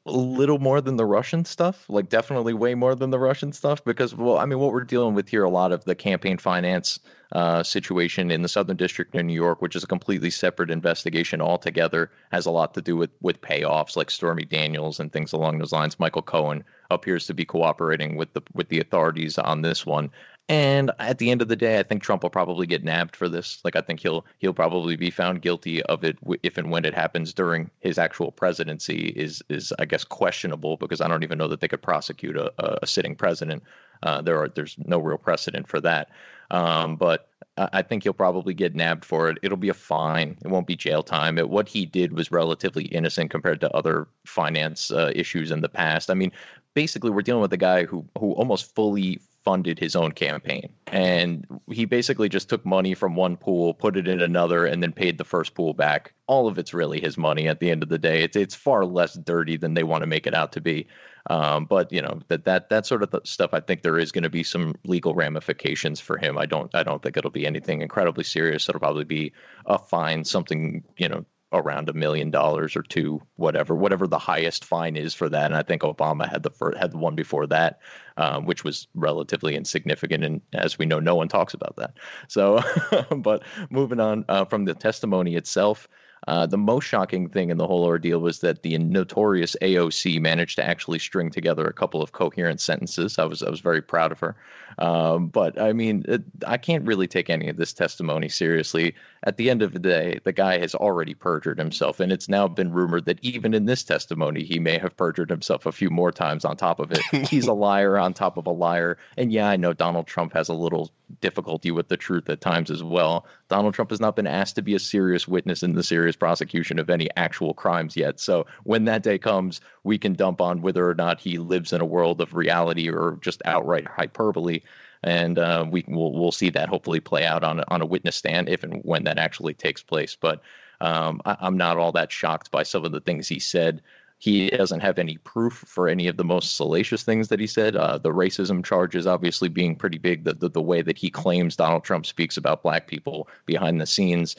a 0.05 0.11
little 0.11 0.59
more 0.59 0.81
than 0.81 0.97
the 0.97 1.05
Russian 1.05 1.45
stuff, 1.45 1.85
like 1.89 2.09
definitely 2.09 2.53
way 2.53 2.75
more 2.75 2.95
than 2.95 3.09
the 3.09 3.19
Russian 3.19 3.53
stuff, 3.53 3.83
because 3.83 4.15
well, 4.15 4.37
I 4.37 4.45
mean, 4.45 4.59
what 4.59 4.73
we're 4.73 4.83
dealing 4.83 5.13
with 5.13 5.29
here, 5.29 5.43
a 5.43 5.49
lot 5.49 5.71
of 5.71 5.85
the 5.85 5.95
campaign 5.95 6.37
finance 6.37 6.99
uh, 7.33 7.61
situation 7.63 8.31
in 8.31 8.41
the 8.41 8.47
Southern 8.47 8.77
District 8.77 9.13
of 9.15 9.25
New 9.25 9.33
York, 9.33 9.61
which 9.61 9.75
is 9.75 9.83
a 9.83 9.87
completely 9.87 10.29
separate 10.29 10.71
investigation 10.71 11.41
altogether, 11.41 12.09
has 12.31 12.45
a 12.45 12.51
lot 12.51 12.73
to 12.73 12.81
do 12.81 12.97
with 12.97 13.11
with 13.21 13.41
payoffs 13.41 13.95
like 13.95 14.09
Stormy 14.09 14.45
Daniels 14.45 14.99
and 14.99 15.11
things 15.11 15.33
along 15.33 15.59
those 15.59 15.71
lines. 15.71 15.99
Michael 15.99 16.21
Cohen 16.21 16.63
appears 16.89 17.25
to 17.27 17.33
be 17.33 17.45
cooperating 17.45 18.15
with 18.15 18.33
the 18.33 18.41
with 18.53 18.69
the 18.69 18.79
authorities 18.79 19.37
on 19.37 19.61
this 19.61 19.85
one. 19.85 20.11
And 20.49 20.91
at 20.99 21.17
the 21.17 21.29
end 21.29 21.41
of 21.41 21.49
the 21.49 21.57
day, 21.57 21.77
I 21.77 21.83
think 21.83 22.01
Trump 22.01 22.23
will 22.23 22.29
probably 22.29 22.65
get 22.65 22.83
nabbed 22.83 23.17
for 23.17 23.27
this. 23.27 23.59
Like 23.65 23.75
I 23.75 23.81
think 23.81 23.99
he'll 23.99 24.25
he'll 24.39 24.53
probably 24.53 24.95
be 24.95 25.09
found 25.09 25.41
guilty 25.41 25.83
of 25.83 26.03
it 26.05 26.17
if 26.41 26.57
and 26.57 26.71
when 26.71 26.85
it 26.85 26.93
happens 26.93 27.33
during 27.33 27.69
his 27.79 27.97
actual 27.97 28.31
presidency 28.31 29.13
is 29.15 29.43
is 29.49 29.73
I 29.77 29.85
guess 29.85 30.05
questionable 30.05 30.77
because 30.77 31.01
I 31.01 31.07
don't 31.09 31.23
even 31.23 31.37
know 31.37 31.49
that 31.49 31.59
they 31.59 31.67
could 31.67 31.81
prosecute 31.81 32.37
a, 32.37 32.53
a 32.81 32.87
sitting 32.87 33.15
president. 33.15 33.63
Uh, 34.03 34.21
there 34.21 34.37
are 34.37 34.47
there's 34.47 34.77
no 34.85 34.99
real 34.99 35.17
precedent 35.17 35.67
for 35.67 35.81
that. 35.81 36.09
Um, 36.49 36.95
but 36.95 37.29
I 37.57 37.81
think 37.81 38.03
he'll 38.03 38.13
probably 38.13 38.53
get 38.53 38.75
nabbed 38.75 39.03
for 39.03 39.29
it. 39.29 39.39
It'll 39.41 39.57
be 39.57 39.69
a 39.69 39.73
fine. 39.73 40.37
It 40.45 40.49
won't 40.49 40.67
be 40.67 40.75
jail 40.75 41.01
time. 41.01 41.37
It, 41.37 41.49
what 41.49 41.67
he 41.67 41.85
did 41.85 42.13
was 42.13 42.31
relatively 42.31 42.85
innocent 42.85 43.31
compared 43.31 43.59
to 43.61 43.75
other 43.75 44.07
finance 44.25 44.91
uh, 44.91 45.11
issues 45.15 45.49
in 45.49 45.61
the 45.61 45.69
past. 45.69 46.11
I 46.11 46.13
mean, 46.13 46.31
basically, 46.77 47.09
we're 47.09 47.23
dealing 47.23 47.41
with 47.41 47.51
a 47.53 47.57
guy 47.57 47.85
who 47.85 48.05
who 48.19 48.33
almost 48.33 48.75
fully 48.75 49.19
funded 49.43 49.79
his 49.79 49.95
own 49.95 50.11
campaign, 50.11 50.69
and 50.91 51.43
he 51.71 51.85
basically 51.85 52.29
just 52.29 52.49
took 52.49 52.63
money 52.67 52.93
from 52.93 53.15
one 53.15 53.35
pool, 53.35 53.73
put 53.73 53.97
it 53.97 54.07
in 54.07 54.21
another, 54.21 54.67
and 54.67 54.83
then 54.83 54.91
paid 54.91 55.17
the 55.17 55.23
first 55.23 55.55
pool 55.55 55.73
back. 55.73 56.13
All 56.27 56.47
of 56.47 56.59
it's 56.59 56.75
really 56.75 57.01
his 57.01 57.17
money 57.17 57.47
at 57.47 57.59
the 57.59 57.71
end 57.71 57.81
of 57.81 57.89
the 57.89 57.97
day. 57.97 58.21
It's 58.21 58.37
it's 58.37 58.53
far 58.53 58.85
less 58.85 59.15
dirty 59.15 59.57
than 59.57 59.73
they 59.73 59.81
want 59.81 60.03
to 60.03 60.07
make 60.07 60.27
it 60.27 60.35
out 60.35 60.51
to 60.51 60.61
be. 60.61 60.85
Um, 61.31 61.65
but 61.65 61.91
you 61.91 61.99
know 61.99 62.19
that 62.27 62.45
that 62.45 62.69
that 62.69 62.85
sort 62.85 63.01
of 63.01 63.09
stuff. 63.23 63.55
I 63.55 63.59
think 63.59 63.81
there 63.81 63.97
is 63.97 64.11
going 64.11 64.23
to 64.29 64.29
be 64.29 64.43
some 64.43 64.75
legal 64.85 65.15
ramifications 65.15 65.99
for 65.99 66.19
him. 66.19 66.37
I 66.37 66.45
don't 66.45 66.69
I 66.75 66.83
don't 66.83 67.01
think 67.01 67.17
it'll 67.17 67.31
be 67.31 67.47
anything 67.47 67.81
incredibly 67.81 68.23
serious. 68.23 68.69
It'll 68.69 68.79
probably 68.79 69.03
be 69.03 69.33
a 69.65 69.79
fine, 69.79 70.23
something 70.25 70.83
you 70.97 71.09
know 71.09 71.25
around 71.53 71.87
a 71.87 71.93
million 71.93 72.29
dollars 72.29 72.75
or 72.75 72.81
two, 72.81 73.21
whatever 73.37 73.73
whatever 73.75 74.05
the 74.05 74.19
highest 74.19 74.65
fine 74.65 74.95
is 74.97 75.13
for 75.13 75.29
that. 75.29 75.45
And 75.45 75.55
I 75.55 75.63
think 75.63 75.81
Obama 75.81 76.29
had 76.29 76.43
the 76.43 76.49
first, 76.49 76.77
had 76.77 76.91
the 76.91 76.97
one 76.97 77.15
before 77.15 77.47
that, 77.47 77.79
um, 78.17 78.45
which 78.45 78.63
was 78.63 78.87
relatively 78.95 79.55
insignificant. 79.55 80.23
And 80.23 80.41
as 80.53 80.77
we 80.77 80.85
know, 80.85 80.99
no 80.99 81.15
one 81.15 81.29
talks 81.29 81.53
about 81.53 81.75
that. 81.77 81.97
So, 82.27 82.61
but 83.17 83.43
moving 83.69 83.99
on 83.99 84.25
uh, 84.27 84.45
from 84.45 84.65
the 84.65 84.73
testimony 84.73 85.35
itself. 85.35 85.87
Uh, 86.27 86.45
the 86.45 86.57
most 86.57 86.83
shocking 86.85 87.29
thing 87.29 87.49
in 87.49 87.57
the 87.57 87.65
whole 87.65 87.85
ordeal 87.85 88.19
was 88.19 88.39
that 88.39 88.61
the 88.61 88.77
notorious 88.77 89.55
AOC 89.61 90.19
managed 90.19 90.57
to 90.57 90.65
actually 90.65 90.99
string 90.99 91.29
together 91.29 91.65
a 91.65 91.73
couple 91.73 92.01
of 92.01 92.11
coherent 92.11 92.59
sentences. 92.59 93.17
I 93.17 93.25
was 93.25 93.41
I 93.41 93.49
was 93.49 93.61
very 93.61 93.81
proud 93.81 94.11
of 94.11 94.19
her. 94.19 94.35
Um, 94.79 95.27
but 95.27 95.59
I 95.59 95.73
mean, 95.73 96.03
it, 96.07 96.23
I 96.45 96.57
can't 96.57 96.85
really 96.85 97.07
take 97.07 97.29
any 97.29 97.47
of 97.49 97.57
this 97.57 97.73
testimony 97.73 98.29
seriously. 98.29 98.93
At 99.23 99.37
the 99.37 99.49
end 99.49 99.61
of 99.61 99.71
the 99.71 99.79
day, 99.79 100.19
the 100.23 100.33
guy 100.33 100.59
has 100.59 100.75
already 100.75 101.13
perjured 101.13 101.57
himself, 101.57 101.99
and 101.99 102.11
it's 102.11 102.29
now 102.29 102.47
been 102.47 102.71
rumored 102.71 103.05
that 103.05 103.19
even 103.23 103.53
in 103.53 103.65
this 103.65 103.83
testimony, 103.83 104.43
he 104.43 104.59
may 104.59 104.77
have 104.77 104.95
perjured 104.95 105.29
himself 105.29 105.65
a 105.65 105.71
few 105.71 105.89
more 105.89 106.11
times 106.11 106.45
on 106.45 106.57
top 106.57 106.79
of 106.79 106.91
it. 106.91 107.27
He's 107.27 107.47
a 107.47 107.53
liar 107.67 107.97
on 107.97 108.13
top 108.13 108.37
of 108.37 108.45
a 108.45 108.51
liar. 108.51 108.97
And 109.17 109.31
yeah, 109.31 109.49
I 109.49 109.55
know 109.55 109.73
Donald 109.73 110.07
Trump 110.07 110.33
has 110.33 110.49
a 110.49 110.53
little 110.53 110.91
difficulty 111.21 111.71
with 111.71 111.87
the 111.87 111.97
truth 111.97 112.29
at 112.29 112.41
times 112.41 112.69
as 112.69 112.83
well. 112.83 113.25
Donald 113.49 113.73
Trump 113.73 113.89
has 113.91 114.01
not 114.01 114.15
been 114.15 114.27
asked 114.27 114.55
to 114.55 114.61
be 114.61 114.75
a 114.75 114.79
serious 114.79 115.27
witness 115.27 115.63
in 115.63 115.73
the 115.73 115.83
serious 115.83 116.16
prosecution 116.19 116.79
of 116.79 116.89
any 116.89 117.07
actual 117.15 117.53
crimes 117.53 117.95
yet. 117.95 118.19
So 118.19 118.45
when 118.63 118.85
that 118.85 119.03
day 119.03 119.17
comes, 119.17 119.61
we 119.83 119.97
can 119.97 120.13
dump 120.13 120.41
on 120.41 120.61
whether 120.61 120.89
or 120.89 120.95
not 120.95 121.19
he 121.19 121.37
lives 121.37 121.73
in 121.73 121.81
a 121.81 121.85
world 121.85 122.21
of 122.21 122.33
reality 122.33 122.89
or 122.89 123.17
just 123.21 123.41
outright 123.45 123.87
hyperbole. 123.87 124.61
And 125.03 125.37
uh, 125.37 125.65
we 125.69 125.85
will 125.87 126.13
we'll 126.13 126.31
see 126.31 126.49
that 126.49 126.69
hopefully 126.69 126.99
play 126.99 127.25
out 127.25 127.43
on 127.43 127.63
on 127.67 127.81
a 127.81 127.85
witness 127.85 128.15
stand 128.15 128.49
if 128.49 128.63
and 128.63 128.81
when 128.83 129.03
that 129.03 129.19
actually 129.19 129.53
takes 129.53 129.83
place. 129.83 130.17
But 130.19 130.41
um, 130.81 131.21
I, 131.25 131.37
I'm 131.39 131.57
not 131.57 131.77
all 131.77 131.91
that 131.93 132.11
shocked 132.11 132.51
by 132.51 132.63
some 132.63 132.83
of 132.83 132.91
the 132.91 133.01
things 133.01 133.27
he 133.27 133.39
said. 133.39 133.81
He 134.19 134.49
doesn't 134.49 134.79
have 134.79 134.97
any 134.97 135.17
proof 135.17 135.53
for 135.67 135.87
any 135.87 136.07
of 136.07 136.17
the 136.17 136.23
most 136.23 136.57
salacious 136.57 137.03
things 137.03 137.27
that 137.27 137.39
he 137.39 137.45
said. 137.45 137.75
Uh, 137.75 137.99
the 137.99 138.09
racism 138.09 138.65
charges 138.65 139.05
obviously 139.05 139.47
being 139.47 139.75
pretty 139.75 139.99
big. 139.99 140.23
The, 140.23 140.33
the 140.33 140.49
the 140.49 140.61
way 140.61 140.81
that 140.81 140.97
he 140.97 141.11
claims 141.11 141.55
Donald 141.55 141.83
Trump 141.83 142.07
speaks 142.07 142.35
about 142.35 142.63
black 142.63 142.87
people 142.87 143.27
behind 143.45 143.79
the 143.79 143.85
scenes. 143.85 144.35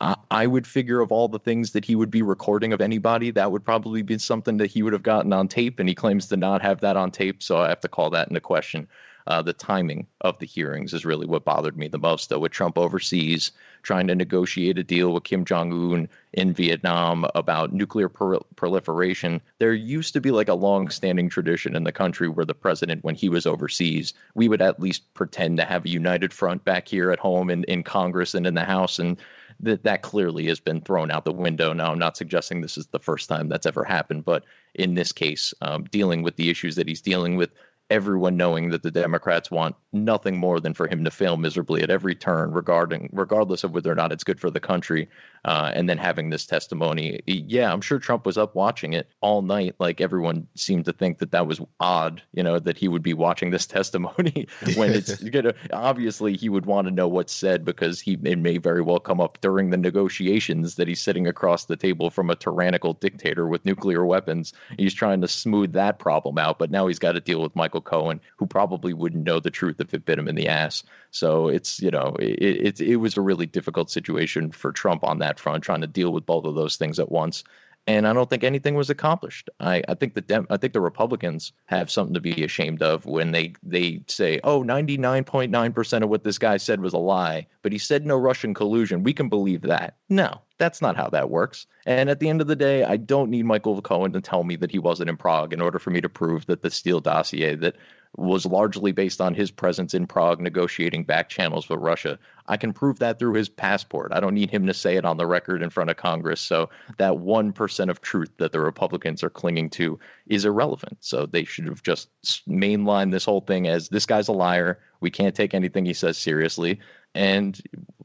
I 0.00 0.16
I 0.30 0.46
would 0.46 0.66
figure 0.66 1.00
of 1.00 1.10
all 1.10 1.28
the 1.28 1.38
things 1.38 1.72
that 1.72 1.84
he 1.84 1.96
would 1.96 2.10
be 2.10 2.22
recording 2.22 2.72
of 2.72 2.80
anybody, 2.80 3.30
that 3.32 3.50
would 3.50 3.64
probably 3.64 4.02
be 4.02 4.18
something 4.18 4.58
that 4.58 4.70
he 4.70 4.82
would 4.82 4.92
have 4.92 5.02
gotten 5.02 5.32
on 5.32 5.48
tape, 5.48 5.78
and 5.78 5.88
he 5.88 5.94
claims 5.94 6.26
to 6.28 6.36
not 6.36 6.62
have 6.62 6.80
that 6.80 6.96
on 6.96 7.10
tape. 7.10 7.42
So 7.42 7.58
I 7.58 7.68
have 7.68 7.80
to 7.80 7.88
call 7.88 8.10
that 8.10 8.28
into 8.28 8.40
question. 8.40 8.88
Uh, 9.26 9.42
the 9.42 9.52
timing 9.52 10.06
of 10.22 10.38
the 10.38 10.46
hearings 10.46 10.94
is 10.94 11.04
really 11.04 11.26
what 11.26 11.44
bothered 11.44 11.76
me 11.76 11.86
the 11.86 11.98
most, 11.98 12.30
though, 12.30 12.38
with 12.38 12.52
Trump 12.52 12.78
overseas 12.78 13.52
trying 13.82 14.06
to 14.06 14.14
negotiate 14.14 14.78
a 14.78 14.84
deal 14.84 15.12
with 15.12 15.24
Kim 15.24 15.44
Jong 15.44 15.70
un 15.72 16.08
in 16.32 16.52
Vietnam 16.54 17.26
about 17.34 17.72
nuclear 17.72 18.08
pro- 18.08 18.44
proliferation. 18.56 19.40
There 19.58 19.74
used 19.74 20.14
to 20.14 20.20
be 20.20 20.30
like 20.30 20.48
a 20.48 20.54
long 20.54 20.88
standing 20.88 21.28
tradition 21.28 21.76
in 21.76 21.84
the 21.84 21.92
country 21.92 22.28
where 22.28 22.46
the 22.46 22.54
president, 22.54 23.04
when 23.04 23.14
he 23.14 23.28
was 23.28 23.46
overseas, 23.46 24.14
we 24.34 24.48
would 24.48 24.62
at 24.62 24.80
least 24.80 25.12
pretend 25.12 25.58
to 25.58 25.64
have 25.64 25.84
a 25.84 25.90
united 25.90 26.32
front 26.32 26.64
back 26.64 26.88
here 26.88 27.10
at 27.10 27.18
home 27.18 27.50
in, 27.50 27.64
in 27.64 27.82
Congress 27.82 28.34
and 28.34 28.46
in 28.46 28.54
the 28.54 28.64
House. 28.64 28.98
And 28.98 29.18
that 29.60 29.82
that 29.84 30.02
clearly 30.02 30.46
has 30.46 30.60
been 30.60 30.80
thrown 30.80 31.10
out 31.10 31.24
the 31.24 31.32
window. 31.32 31.72
Now, 31.72 31.90
I'm 31.90 31.98
not 31.98 32.16
suggesting 32.16 32.60
this 32.60 32.78
is 32.78 32.86
the 32.86 32.98
first 32.98 33.28
time 33.28 33.48
that's 33.48 33.66
ever 33.66 33.84
happened, 33.84 34.24
but 34.24 34.44
in 34.74 34.94
this 34.94 35.12
case, 35.12 35.52
um, 35.62 35.84
dealing 35.84 36.22
with 36.22 36.36
the 36.36 36.50
issues 36.50 36.76
that 36.76 36.88
he's 36.88 37.00
dealing 37.00 37.36
with, 37.36 37.50
everyone 37.90 38.36
knowing 38.36 38.70
that 38.70 38.82
the 38.82 38.90
Democrats 38.90 39.50
want 39.50 39.74
nothing 39.92 40.36
more 40.36 40.60
than 40.60 40.74
for 40.74 40.86
him 40.86 41.04
to 41.04 41.10
fail 41.10 41.36
miserably 41.36 41.82
at 41.82 41.90
every 41.90 42.14
turn, 42.14 42.52
regarding 42.52 43.08
regardless 43.12 43.64
of 43.64 43.72
whether 43.72 43.90
or 43.90 43.94
not 43.94 44.12
it's 44.12 44.24
good 44.24 44.40
for 44.40 44.50
the 44.50 44.60
country. 44.60 45.08
Uh, 45.44 45.70
and 45.74 45.88
then 45.88 45.96
having 45.96 46.30
this 46.30 46.44
testimony, 46.44 47.20
yeah, 47.26 47.72
I'm 47.72 47.80
sure 47.80 47.98
Trump 47.98 48.26
was 48.26 48.36
up 48.36 48.54
watching 48.54 48.92
it 48.92 49.08
all 49.20 49.40
night. 49.40 49.76
Like 49.78 50.00
everyone 50.00 50.46
seemed 50.54 50.84
to 50.86 50.92
think 50.92 51.18
that 51.18 51.30
that 51.30 51.46
was 51.46 51.60
odd, 51.80 52.20
you 52.32 52.42
know, 52.42 52.58
that 52.58 52.76
he 52.76 52.88
would 52.88 53.02
be 53.02 53.14
watching 53.14 53.50
this 53.50 53.66
testimony 53.78 54.48
when 54.76 54.92
it's 54.92 55.22
you 55.22 55.42
know, 55.42 55.52
obviously 55.72 56.36
he 56.36 56.48
would 56.48 56.66
want 56.66 56.86
to 56.86 56.92
know 56.92 57.08
what's 57.08 57.32
said 57.32 57.64
because 57.64 58.00
he 58.00 58.18
it 58.24 58.38
may 58.38 58.58
very 58.58 58.82
well 58.82 59.00
come 59.00 59.20
up 59.20 59.38
during 59.40 59.70
the 59.70 59.76
negotiations 59.76 60.74
that 60.74 60.88
he's 60.88 61.00
sitting 61.00 61.26
across 61.26 61.64
the 61.64 61.76
table 61.76 62.10
from 62.10 62.30
a 62.30 62.36
tyrannical 62.36 62.92
dictator 62.94 63.46
with 63.46 63.64
nuclear 63.64 64.04
weapons. 64.04 64.52
He's 64.76 64.94
trying 64.94 65.20
to 65.22 65.28
smooth 65.28 65.72
that 65.72 65.98
problem 65.98 66.36
out, 66.36 66.58
but 66.58 66.70
now 66.70 66.88
he's 66.88 66.98
got 66.98 67.12
to 67.12 67.20
deal 67.20 67.40
with 67.40 67.54
Michael 67.56 67.77
Cohen, 67.80 68.20
who 68.36 68.46
probably 68.46 68.92
wouldn't 68.92 69.24
know 69.24 69.40
the 69.40 69.50
truth 69.50 69.80
if 69.80 69.94
it 69.94 70.04
bit 70.04 70.18
him 70.18 70.28
in 70.28 70.34
the 70.34 70.48
ass. 70.48 70.82
So 71.10 71.48
it's 71.48 71.80
you 71.80 71.90
know 71.90 72.16
it 72.18 72.80
it, 72.80 72.80
it 72.80 72.96
was 72.96 73.16
a 73.16 73.22
really 73.22 73.46
difficult 73.46 73.90
situation 73.90 74.50
for 74.50 74.72
Trump 74.72 75.04
on 75.04 75.18
that 75.18 75.38
front, 75.38 75.64
trying 75.64 75.80
to 75.80 75.86
deal 75.86 76.12
with 76.12 76.26
both 76.26 76.44
of 76.44 76.54
those 76.54 76.76
things 76.76 76.98
at 76.98 77.10
once. 77.10 77.44
And 77.88 78.06
I 78.06 78.12
don't 78.12 78.28
think 78.28 78.44
anything 78.44 78.74
was 78.74 78.90
accomplished. 78.90 79.48
I, 79.60 79.82
I 79.88 79.94
think 79.94 80.12
the 80.12 80.20
Dem- 80.20 80.46
I 80.50 80.58
think 80.58 80.74
the 80.74 80.80
Republicans 80.80 81.52
have 81.64 81.90
something 81.90 82.12
to 82.12 82.20
be 82.20 82.44
ashamed 82.44 82.82
of 82.82 83.06
when 83.06 83.32
they 83.32 83.54
they 83.62 84.02
say, 84.08 84.40
"Oh, 84.44 84.62
99.9% 84.62 86.02
of 86.02 86.10
what 86.10 86.22
this 86.22 86.36
guy 86.36 86.58
said 86.58 86.82
was 86.82 86.92
a 86.92 86.98
lie, 86.98 87.46
but 87.62 87.72
he 87.72 87.78
said 87.78 88.04
no 88.04 88.18
Russian 88.18 88.52
collusion. 88.52 89.04
We 89.04 89.14
can 89.14 89.30
believe 89.30 89.62
that." 89.62 89.96
No, 90.10 90.42
that's 90.58 90.82
not 90.82 90.96
how 90.96 91.08
that 91.08 91.30
works. 91.30 91.66
And 91.86 92.10
at 92.10 92.20
the 92.20 92.28
end 92.28 92.42
of 92.42 92.46
the 92.46 92.56
day, 92.56 92.84
I 92.84 92.98
don't 92.98 93.30
need 93.30 93.46
Michael 93.46 93.80
Cohen 93.80 94.12
to 94.12 94.20
tell 94.20 94.44
me 94.44 94.56
that 94.56 94.70
he 94.70 94.78
wasn't 94.78 95.08
in 95.08 95.16
Prague 95.16 95.54
in 95.54 95.62
order 95.62 95.78
for 95.78 95.88
me 95.88 96.02
to 96.02 96.10
prove 96.10 96.44
that 96.44 96.60
the 96.60 96.70
Steele 96.70 97.00
dossier 97.00 97.54
that 97.54 97.76
was 98.16 98.46
largely 98.46 98.92
based 98.92 99.20
on 99.20 99.34
his 99.34 99.50
presence 99.50 99.94
in 99.94 100.06
Prague 100.06 100.40
negotiating 100.40 101.04
back 101.04 101.28
channels 101.28 101.68
with 101.68 101.80
Russia. 101.80 102.18
I 102.46 102.56
can 102.56 102.72
prove 102.72 102.98
that 102.98 103.18
through 103.18 103.34
his 103.34 103.48
passport. 103.48 104.12
I 104.12 104.20
don't 104.20 104.34
need 104.34 104.50
him 104.50 104.66
to 104.66 104.74
say 104.74 104.96
it 104.96 105.04
on 105.04 105.18
the 105.18 105.26
record 105.26 105.62
in 105.62 105.70
front 105.70 105.90
of 105.90 105.96
Congress. 105.96 106.40
So 106.40 106.70
that 106.96 107.12
1% 107.12 107.90
of 107.90 108.00
truth 108.00 108.30
that 108.38 108.52
the 108.52 108.60
Republicans 108.60 109.22
are 109.22 109.30
clinging 109.30 109.70
to 109.70 109.98
is 110.26 110.44
irrelevant. 110.44 110.96
So 111.00 111.26
they 111.26 111.44
should 111.44 111.66
have 111.66 111.82
just 111.82 112.08
mainlined 112.48 113.12
this 113.12 113.24
whole 113.24 113.42
thing 113.42 113.68
as 113.68 113.88
this 113.88 114.06
guy's 114.06 114.28
a 114.28 114.32
liar. 114.32 114.80
We 115.00 115.10
can't 115.10 115.34
take 115.34 115.54
anything 115.54 115.84
he 115.84 115.94
says 115.94 116.18
seriously. 116.18 116.80
And, 117.14 117.60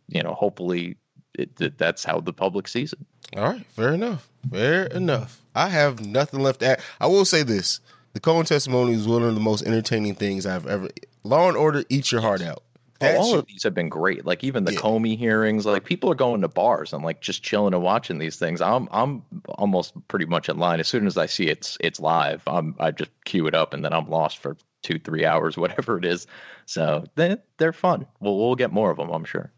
you 0.10 0.22
know, 0.22 0.34
hopefully 0.34 0.98
it, 1.34 1.78
that's 1.78 2.04
how 2.04 2.20
the 2.20 2.34
public 2.34 2.68
sees 2.68 2.94
it. 2.94 3.00
All 3.36 3.44
right, 3.44 3.66
fair 3.68 3.94
enough. 3.94 4.30
Fair 4.52 4.86
enough. 4.88 5.42
I 5.56 5.70
have 5.70 6.06
nothing 6.06 6.42
left 6.42 6.60
to 6.60 6.68
add. 6.68 6.82
I 7.00 7.08
will 7.08 7.26
say 7.26 7.42
this: 7.44 7.80
the 8.14 8.20
Cohen 8.20 8.46
testimony 8.46 8.94
is 8.94 9.08
one 9.08 9.24
of 9.24 9.34
the 9.34 9.42
most 9.42 9.66
entertaining 9.66 10.16
things 10.16 10.46
I've 10.46 10.68
ever. 10.68 10.90
Law 11.24 11.48
and 11.48 11.58
Order, 11.58 11.84
eat 11.90 12.12
your 12.12 12.22
heart 12.22 12.42
out. 12.42 12.64
Oh, 13.02 13.18
all 13.18 13.36
of 13.40 13.48
these 13.48 13.64
have 13.64 13.74
been 13.74 13.90
great. 13.90 14.26
Like 14.26 14.44
even 14.44 14.64
the 14.64 14.74
yeah. 14.74 14.80
Comey 14.80 15.18
hearings, 15.18 15.66
like 15.66 15.84
people 15.84 16.10
are 16.12 16.16
going 16.16 16.42
to 16.42 16.48
bars 16.48 16.94
and 16.94 17.04
like 17.04 17.22
just 17.22 17.44
chilling 17.44 17.74
and 17.74 17.84
watching 17.84 18.18
these 18.18 18.38
things. 18.38 18.62
I'm 18.62 18.88
I'm 18.92 19.24
almost 19.50 19.94
pretty 20.08 20.26
much 20.26 20.48
in 20.48 20.58
line. 20.58 20.80
As 20.80 20.88
soon 20.88 21.06
as 21.06 21.18
I 21.18 21.26
see 21.26 21.48
it's 21.48 21.78
it's 21.82 22.00
live, 22.00 22.44
I'm 22.48 22.76
I 22.80 22.92
just 22.92 23.12
cue 23.26 23.48
it 23.48 23.56
up 23.56 23.74
and 23.74 23.84
then 23.84 23.94
I'm 23.94 24.10
lost 24.10 24.38
for 24.38 24.56
two 24.84 25.00
three 25.00 25.26
hours, 25.26 25.58
whatever 25.58 25.98
it 25.98 26.06
is. 26.06 26.28
So 26.66 27.04
they 27.16 27.38
they're 27.58 27.74
fun. 27.74 28.06
We'll 28.20 28.38
we'll 28.38 28.56
get 28.56 28.72
more 28.72 28.92
of 28.92 28.98
them, 28.98 29.10
I'm 29.10 29.26
sure. 29.26 29.52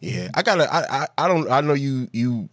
Yeah, 0.00 0.30
I 0.32 0.42
gotta. 0.42 0.72
I, 0.72 1.02
I 1.02 1.08
I 1.18 1.28
don't. 1.28 1.50
I 1.50 1.60
know 1.60 1.74
you 1.74 2.08
you 2.12 2.48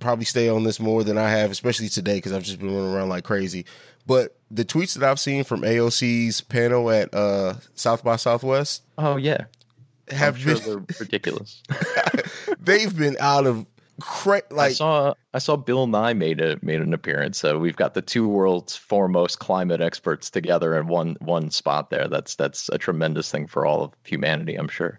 probably 0.00 0.24
stay 0.24 0.48
on 0.48 0.64
this 0.64 0.80
more 0.80 1.04
than 1.04 1.18
I 1.18 1.30
have, 1.30 1.50
especially 1.50 1.88
today 1.88 2.16
because 2.16 2.32
I've 2.32 2.42
just 2.42 2.58
been 2.58 2.74
running 2.74 2.92
around 2.92 3.08
like 3.08 3.24
crazy. 3.24 3.64
But 4.06 4.36
the 4.50 4.64
tweets 4.64 4.94
that 4.98 5.08
I've 5.08 5.20
seen 5.20 5.44
from 5.44 5.62
AOC's 5.62 6.40
panel 6.42 6.90
at 6.90 7.14
uh, 7.14 7.54
South 7.74 8.04
by 8.04 8.16
Southwest, 8.16 8.82
oh 8.98 9.16
yeah, 9.16 9.46
have 10.08 10.38
sure 10.38 10.80
been 10.80 10.86
ridiculous. 11.00 11.62
they've 12.60 12.96
been 12.96 13.16
out 13.18 13.46
of 13.46 13.66
cra- 14.00 14.42
I 14.50 14.54
like 14.54 14.74
saw 14.74 15.14
I 15.32 15.38
saw 15.38 15.56
Bill 15.56 15.86
Nye 15.86 16.12
made 16.12 16.40
a 16.40 16.58
made 16.62 16.80
an 16.80 16.92
appearance. 16.92 17.38
So 17.38 17.58
we've 17.58 17.76
got 17.76 17.94
the 17.94 18.02
two 18.02 18.28
world's 18.28 18.76
foremost 18.76 19.38
climate 19.38 19.80
experts 19.80 20.30
together 20.30 20.76
in 20.78 20.86
one 20.86 21.16
one 21.20 21.50
spot 21.50 21.90
there. 21.90 22.08
That's 22.08 22.34
that's 22.34 22.68
a 22.70 22.78
tremendous 22.78 23.30
thing 23.30 23.46
for 23.46 23.64
all 23.64 23.82
of 23.84 23.92
humanity, 24.04 24.56
I'm 24.56 24.68
sure. 24.68 24.98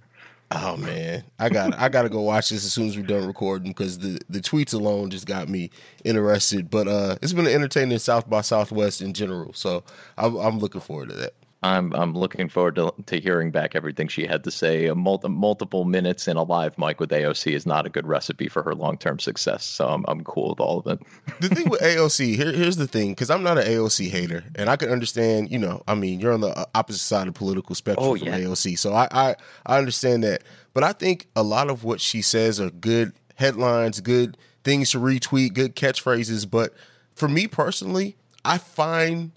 Oh 0.51 0.77
man, 0.77 1.23
I 1.39 1.49
got 1.49 1.73
I 1.73 1.89
got 1.89 2.03
to 2.03 2.09
go 2.09 2.21
watch 2.21 2.49
this 2.49 2.65
as 2.65 2.71
soon 2.71 2.87
as 2.87 2.95
we're 2.95 3.05
done 3.05 3.25
recording 3.25 3.71
because 3.71 3.97
the 3.97 4.19
the 4.29 4.39
tweets 4.39 4.73
alone 4.73 5.09
just 5.09 5.25
got 5.25 5.49
me 5.49 5.71
interested. 6.03 6.69
But 6.69 6.87
uh, 6.87 7.17
it's 7.21 7.33
been 7.33 7.47
entertaining 7.47 7.97
South 7.97 8.29
by 8.29 8.41
Southwest 8.41 9.01
in 9.01 9.13
general, 9.13 9.53
so 9.53 9.83
I'm, 10.17 10.35
I'm 10.35 10.59
looking 10.59 10.81
forward 10.81 11.09
to 11.09 11.15
that. 11.15 11.33
I'm 11.65 11.93
I'm 11.95 12.13
looking 12.13 12.47
forward 12.47 12.75
to, 12.75 12.93
to 13.07 13.19
hearing 13.19 13.49
back 13.51 13.75
everything 13.75 14.07
she 14.07 14.27
had 14.27 14.43
to 14.43 14.51
say. 14.51 14.85
A 14.85 14.95
multi, 14.95 15.29
multiple 15.29 15.83
minutes 15.83 16.27
in 16.27 16.37
a 16.37 16.43
live 16.43 16.77
mic 16.77 16.99
with 16.99 17.09
AOC 17.09 17.53
is 17.53 17.65
not 17.65 17.85
a 17.85 17.89
good 17.89 18.05
recipe 18.05 18.47
for 18.47 18.61
her 18.63 18.75
long 18.75 18.97
term 18.97 19.19
success. 19.19 19.65
So 19.65 19.87
I'm 19.87 20.05
I'm 20.07 20.23
cool 20.23 20.49
with 20.49 20.59
all 20.59 20.79
of 20.79 20.87
it. 20.87 20.99
The 21.39 21.49
thing 21.49 21.69
with 21.69 21.81
AOC, 21.81 22.35
here, 22.35 22.51
here's 22.51 22.77
the 22.77 22.87
thing, 22.87 23.11
because 23.11 23.29
I'm 23.29 23.43
not 23.43 23.57
an 23.57 23.65
AOC 23.65 24.09
hater, 24.09 24.43
and 24.55 24.69
I 24.69 24.75
can 24.75 24.89
understand. 24.89 25.51
You 25.51 25.59
know, 25.59 25.81
I 25.87 25.95
mean, 25.95 26.19
you're 26.19 26.33
on 26.33 26.41
the 26.41 26.49
uh, 26.49 26.65
opposite 26.75 26.99
side 26.99 27.27
of 27.27 27.33
the 27.33 27.37
political 27.37 27.73
spectrum 27.75 28.05
Oh, 28.07 28.15
from 28.15 28.27
yeah. 28.27 28.39
AOC, 28.39 28.77
so 28.77 28.93
I, 28.93 29.07
I 29.11 29.35
I 29.65 29.77
understand 29.77 30.23
that. 30.23 30.43
But 30.73 30.83
I 30.83 30.93
think 30.93 31.27
a 31.35 31.43
lot 31.43 31.69
of 31.69 31.83
what 31.83 31.99
she 31.99 32.21
says 32.21 32.59
are 32.59 32.69
good 32.69 33.13
headlines, 33.35 34.01
good 34.01 34.37
things 34.63 34.91
to 34.91 34.99
retweet, 34.99 35.53
good 35.53 35.75
catchphrases. 35.75 36.49
But 36.49 36.73
for 37.15 37.27
me 37.27 37.47
personally, 37.47 38.17
I 38.43 38.57
find 38.59 39.31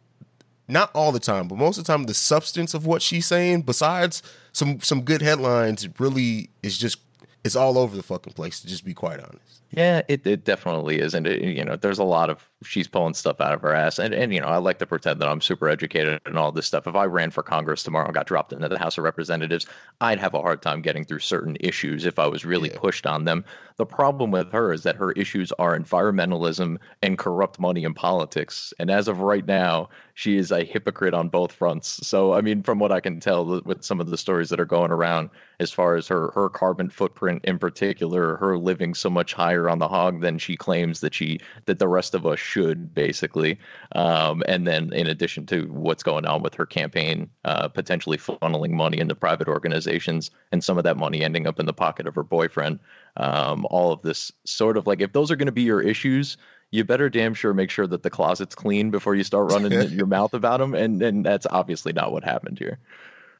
not 0.68 0.90
all 0.94 1.12
the 1.12 1.20
time, 1.20 1.48
but 1.48 1.56
most 1.56 1.78
of 1.78 1.84
the 1.84 1.92
time, 1.92 2.04
the 2.04 2.14
substance 2.14 2.74
of 2.74 2.86
what 2.86 3.02
she's 3.02 3.26
saying, 3.26 3.62
besides 3.62 4.22
some 4.52 4.80
some 4.80 5.02
good 5.02 5.22
headlines, 5.22 5.88
really 5.98 6.50
is 6.62 6.78
just 6.78 6.98
it's 7.44 7.56
all 7.56 7.78
over 7.78 7.96
the 7.96 8.02
fucking 8.02 8.34
place. 8.34 8.60
To 8.60 8.66
just 8.66 8.84
be 8.84 8.94
quite 8.94 9.20
honest. 9.20 9.62
Yeah, 9.70 10.02
it, 10.08 10.26
it 10.26 10.44
definitely 10.44 10.98
is, 10.98 11.14
and 11.14 11.26
it, 11.26 11.42
you 11.42 11.64
know, 11.64 11.76
there's 11.76 11.98
a 11.98 12.04
lot 12.04 12.30
of 12.30 12.48
she's 12.62 12.88
pulling 12.88 13.14
stuff 13.14 13.40
out 13.40 13.52
of 13.52 13.62
her 13.62 13.74
ass, 13.74 13.98
and 13.98 14.12
and 14.12 14.32
you 14.32 14.40
know, 14.40 14.48
I 14.48 14.56
like 14.58 14.78
to 14.78 14.86
pretend 14.86 15.20
that 15.20 15.28
I'm 15.28 15.40
super 15.40 15.68
educated 15.68 16.20
and 16.26 16.38
all 16.38 16.52
this 16.52 16.66
stuff. 16.66 16.86
If 16.86 16.96
I 16.96 17.04
ran 17.04 17.30
for 17.30 17.42
Congress 17.42 17.82
tomorrow 17.82 18.06
and 18.06 18.14
got 18.14 18.26
dropped 18.26 18.52
into 18.52 18.68
the 18.68 18.78
House 18.78 18.98
of 18.98 19.04
Representatives, 19.04 19.66
I'd 20.00 20.18
have 20.18 20.34
a 20.34 20.42
hard 20.42 20.62
time 20.62 20.82
getting 20.82 21.04
through 21.04 21.20
certain 21.20 21.56
issues 21.60 22.04
if 22.04 22.18
I 22.18 22.26
was 22.26 22.44
really 22.44 22.70
pushed 22.70 23.06
on 23.06 23.24
them. 23.24 23.44
The 23.76 23.86
problem 23.86 24.30
with 24.30 24.50
her 24.52 24.72
is 24.72 24.82
that 24.82 24.96
her 24.96 25.12
issues 25.12 25.52
are 25.52 25.78
environmentalism 25.78 26.78
and 27.02 27.16
corrupt 27.16 27.60
money 27.60 27.84
in 27.84 27.94
politics, 27.94 28.72
and 28.78 28.90
as 28.90 29.08
of 29.08 29.20
right 29.20 29.46
now, 29.46 29.88
she 30.14 30.36
is 30.36 30.50
a 30.50 30.64
hypocrite 30.64 31.14
on 31.14 31.28
both 31.28 31.52
fronts. 31.52 32.04
So, 32.06 32.32
I 32.32 32.40
mean, 32.40 32.64
from 32.64 32.80
what 32.80 32.90
I 32.90 32.98
can 32.98 33.20
tell 33.20 33.62
with 33.62 33.84
some 33.84 34.00
of 34.00 34.10
the 34.10 34.18
stories 34.18 34.48
that 34.48 34.58
are 34.58 34.64
going 34.64 34.90
around, 34.90 35.30
as 35.60 35.70
far 35.70 35.94
as 35.94 36.08
her 36.08 36.32
her 36.32 36.48
carbon 36.48 36.90
footprint 36.90 37.44
in 37.44 37.58
particular, 37.58 38.36
her 38.36 38.58
living 38.58 38.94
so 38.94 39.10
much 39.10 39.32
higher 39.32 39.68
on 39.68 39.78
the 39.78 39.86
hog 39.86 40.20
than 40.20 40.38
she 40.38 40.56
claims 40.56 41.00
that 41.00 41.14
she 41.14 41.38
that 41.66 41.78
the 41.78 41.86
rest 41.86 42.14
of 42.14 42.26
us 42.26 42.38
should, 42.48 42.94
basically. 42.94 43.58
Um, 43.94 44.42
and 44.48 44.66
then, 44.66 44.92
in 44.92 45.06
addition 45.06 45.46
to 45.46 45.66
what's 45.66 46.02
going 46.02 46.26
on 46.26 46.42
with 46.42 46.54
her 46.54 46.66
campaign, 46.66 47.30
uh, 47.44 47.68
potentially 47.68 48.16
funneling 48.16 48.70
money 48.70 48.98
into 48.98 49.14
private 49.14 49.48
organizations, 49.48 50.30
and 50.50 50.64
some 50.64 50.78
of 50.78 50.84
that 50.84 50.96
money 50.96 51.22
ending 51.22 51.46
up 51.46 51.60
in 51.60 51.66
the 51.66 51.72
pocket 51.72 52.06
of 52.06 52.14
her 52.14 52.22
boyfriend. 52.22 52.80
Um, 53.16 53.66
all 53.70 53.92
of 53.92 54.02
this 54.02 54.32
sort 54.44 54.76
of 54.76 54.86
like 54.86 55.00
if 55.00 55.12
those 55.12 55.30
are 55.30 55.36
going 55.36 55.46
to 55.46 55.52
be 55.52 55.62
your 55.62 55.80
issues 55.80 56.36
you 56.70 56.84
better 56.84 57.08
damn 57.08 57.34
sure 57.34 57.52
make 57.52 57.70
sure 57.70 57.86
that 57.86 58.02
the 58.02 58.10
closet's 58.10 58.54
clean 58.54 58.90
before 58.90 59.14
you 59.14 59.24
start 59.24 59.50
running 59.50 59.72
your 59.90 60.06
mouth 60.06 60.34
about 60.34 60.60
them 60.60 60.72
and 60.74 61.02
and 61.02 61.26
that's 61.26 61.46
obviously 61.50 61.92
not 61.92 62.12
what 62.12 62.22
happened 62.22 62.58
here 62.58 62.78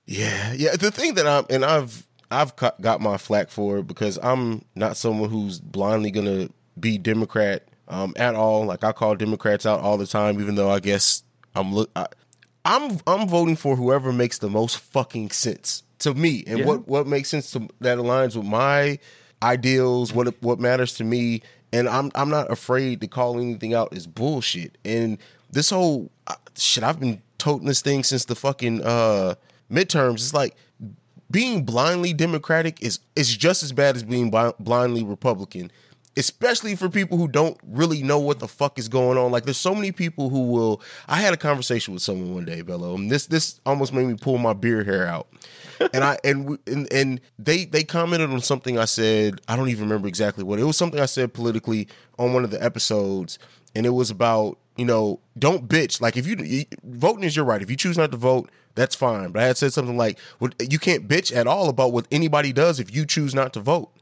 Yeah, 0.09 0.55
yeah. 0.55 0.75
The 0.75 0.91
thing 0.91 1.15
that 1.15 1.27
I'm 1.27 1.45
and 1.51 1.65
I've 1.65 2.07
I've 2.31 2.57
got 2.57 3.01
my 3.01 3.19
flack 3.19 3.51
for 3.51 3.79
it 3.79 3.87
because 3.87 4.19
I'm 4.23 4.65
not 4.75 4.97
someone 4.97 5.29
who's 5.29 5.61
blindly 5.61 6.11
gonna 6.11 6.49
be 6.81 6.97
Democrat 6.97 7.68
um, 7.89 8.13
at 8.17 8.35
all. 8.35 8.65
Like 8.67 8.85
I 8.85 8.93
call 8.93 9.15
Democrats 9.17 9.67
out 9.67 9.81
all 9.81 9.97
the 9.97 10.07
time, 10.07 10.41
even 10.41 10.55
though 10.55 10.71
I 10.71 10.81
guess 10.81 11.23
I'm 11.55 11.73
look. 11.75 11.91
I, 11.97 12.07
I'm 12.65 12.99
I'm 13.07 13.27
voting 13.29 13.57
for 13.57 13.77
whoever 13.77 14.13
makes 14.13 14.39
the 14.39 14.51
most 14.51 14.79
fucking 14.79 15.31
sense 15.31 15.83
to 16.01 16.15
me, 16.15 16.45
and 16.47 16.61
Yeah. 16.61 16.65
what 16.67 16.87
what 16.89 17.07
makes 17.07 17.29
sense 17.29 17.51
to 17.53 17.69
that 17.81 17.99
aligns 17.99 18.37
with 18.37 18.45
my 18.47 18.99
ideals, 19.43 20.13
what 20.13 20.35
what 20.43 20.59
matters 20.61 20.95
to 20.95 21.05
me, 21.05 21.43
and 21.73 21.89
I'm 21.89 22.11
I'm 22.15 22.29
not 22.29 22.51
afraid 22.51 23.01
to 23.01 23.07
call 23.09 23.41
anything 23.41 23.75
out 23.75 23.93
as 23.95 24.07
bullshit. 24.07 24.77
And 24.85 25.19
this 25.51 25.71
whole 25.71 26.11
shit, 26.57 26.85
I've 26.85 27.01
been 27.01 27.23
toting 27.39 27.67
this 27.67 27.81
thing 27.81 28.05
since 28.05 28.27
the 28.27 28.35
fucking 28.35 28.83
uh 28.85 29.35
midterms. 29.73 30.15
It's 30.15 30.35
like 30.35 30.55
being 31.31 31.65
blindly 31.65 32.13
Democratic 32.13 32.83
is 32.83 33.01
is 33.17 33.35
just 33.37 33.63
as 33.63 33.73
bad 33.73 33.97
as 33.97 34.03
being 34.03 34.31
bli- 34.31 34.53
blindly 34.61 35.05
Republican, 35.05 35.71
especially 36.19 36.75
for 36.75 36.89
people 36.89 37.17
who 37.17 37.29
don't 37.29 37.57
really 37.65 38.03
know 38.03 38.19
what 38.19 38.41
the 38.41 38.49
fuck 38.49 38.79
is 38.79 38.89
going 38.89 39.17
on. 39.17 39.31
Like, 39.31 39.45
there's 39.45 39.57
so 39.57 39.75
many 39.75 39.93
people 39.93 40.29
who 40.29 40.51
will. 40.51 40.83
I 41.07 41.17
had 41.17 41.33
a 41.33 41.37
conversation 41.37 41.95
with 41.95 42.03
someone 42.03 42.35
one 42.35 42.45
day, 42.45 42.63
Bello, 42.63 42.95
and 42.97 43.11
this 43.11 43.27
this 43.27 43.61
almost 43.65 43.93
made 43.93 44.07
me 44.07 44.15
pull 44.15 44.37
my 44.39 44.53
beard 44.53 44.87
hair 44.87 45.07
out. 45.07 45.29
and 45.95 46.03
I 46.03 46.19
and 46.25 46.59
and 46.67 46.93
and 46.93 47.21
they 47.39 47.65
they 47.65 47.85
commented 47.85 48.31
on 48.31 48.41
something 48.41 48.79
I 48.79 48.85
said. 48.85 49.41
I 49.47 49.57
don't 49.57 49.69
even 49.69 49.85
remember 49.85 50.09
exactly 50.09 50.43
what 50.45 50.59
it 50.59 50.65
was. 50.65 50.77
Something 50.77 51.01
I 51.01 51.07
said 51.07 51.33
politically 51.33 51.89
on 52.19 52.35
one 52.35 52.45
of 52.45 52.51
the 52.51 52.63
episodes, 52.63 53.39
and 53.75 53.87
it 53.87 53.91
was 53.91 54.11
about 54.11 54.59
you 54.77 54.85
know 54.85 55.21
don't 55.39 55.69
bitch. 55.69 56.01
Like 56.01 56.17
if 56.17 56.27
you, 56.27 56.37
you 56.39 56.65
voting 56.83 57.23
is 57.23 57.37
your 57.37 57.45
right. 57.45 57.63
If 57.63 57.71
you 57.71 57.77
choose 57.77 57.97
not 57.97 58.11
to 58.11 58.17
vote, 58.17 58.51
that's 58.75 58.97
fine. 58.97 59.31
But 59.31 59.43
I 59.43 59.47
had 59.47 59.57
said 59.57 59.73
something 59.73 59.97
like, 59.97 60.19
well, 60.41 60.51
you 60.69 60.81
can't 60.81 61.07
bitch 61.07 61.35
at 61.35 61.47
all 61.47 61.69
about 61.69 61.93
what 61.93 62.09
anybody 62.11 62.53
does 62.53 62.81
if 62.81 62.93
you 62.95 63.07
choose 63.07 63.35
not 63.35 63.53
to 63.53 63.61
vote. 63.61 63.93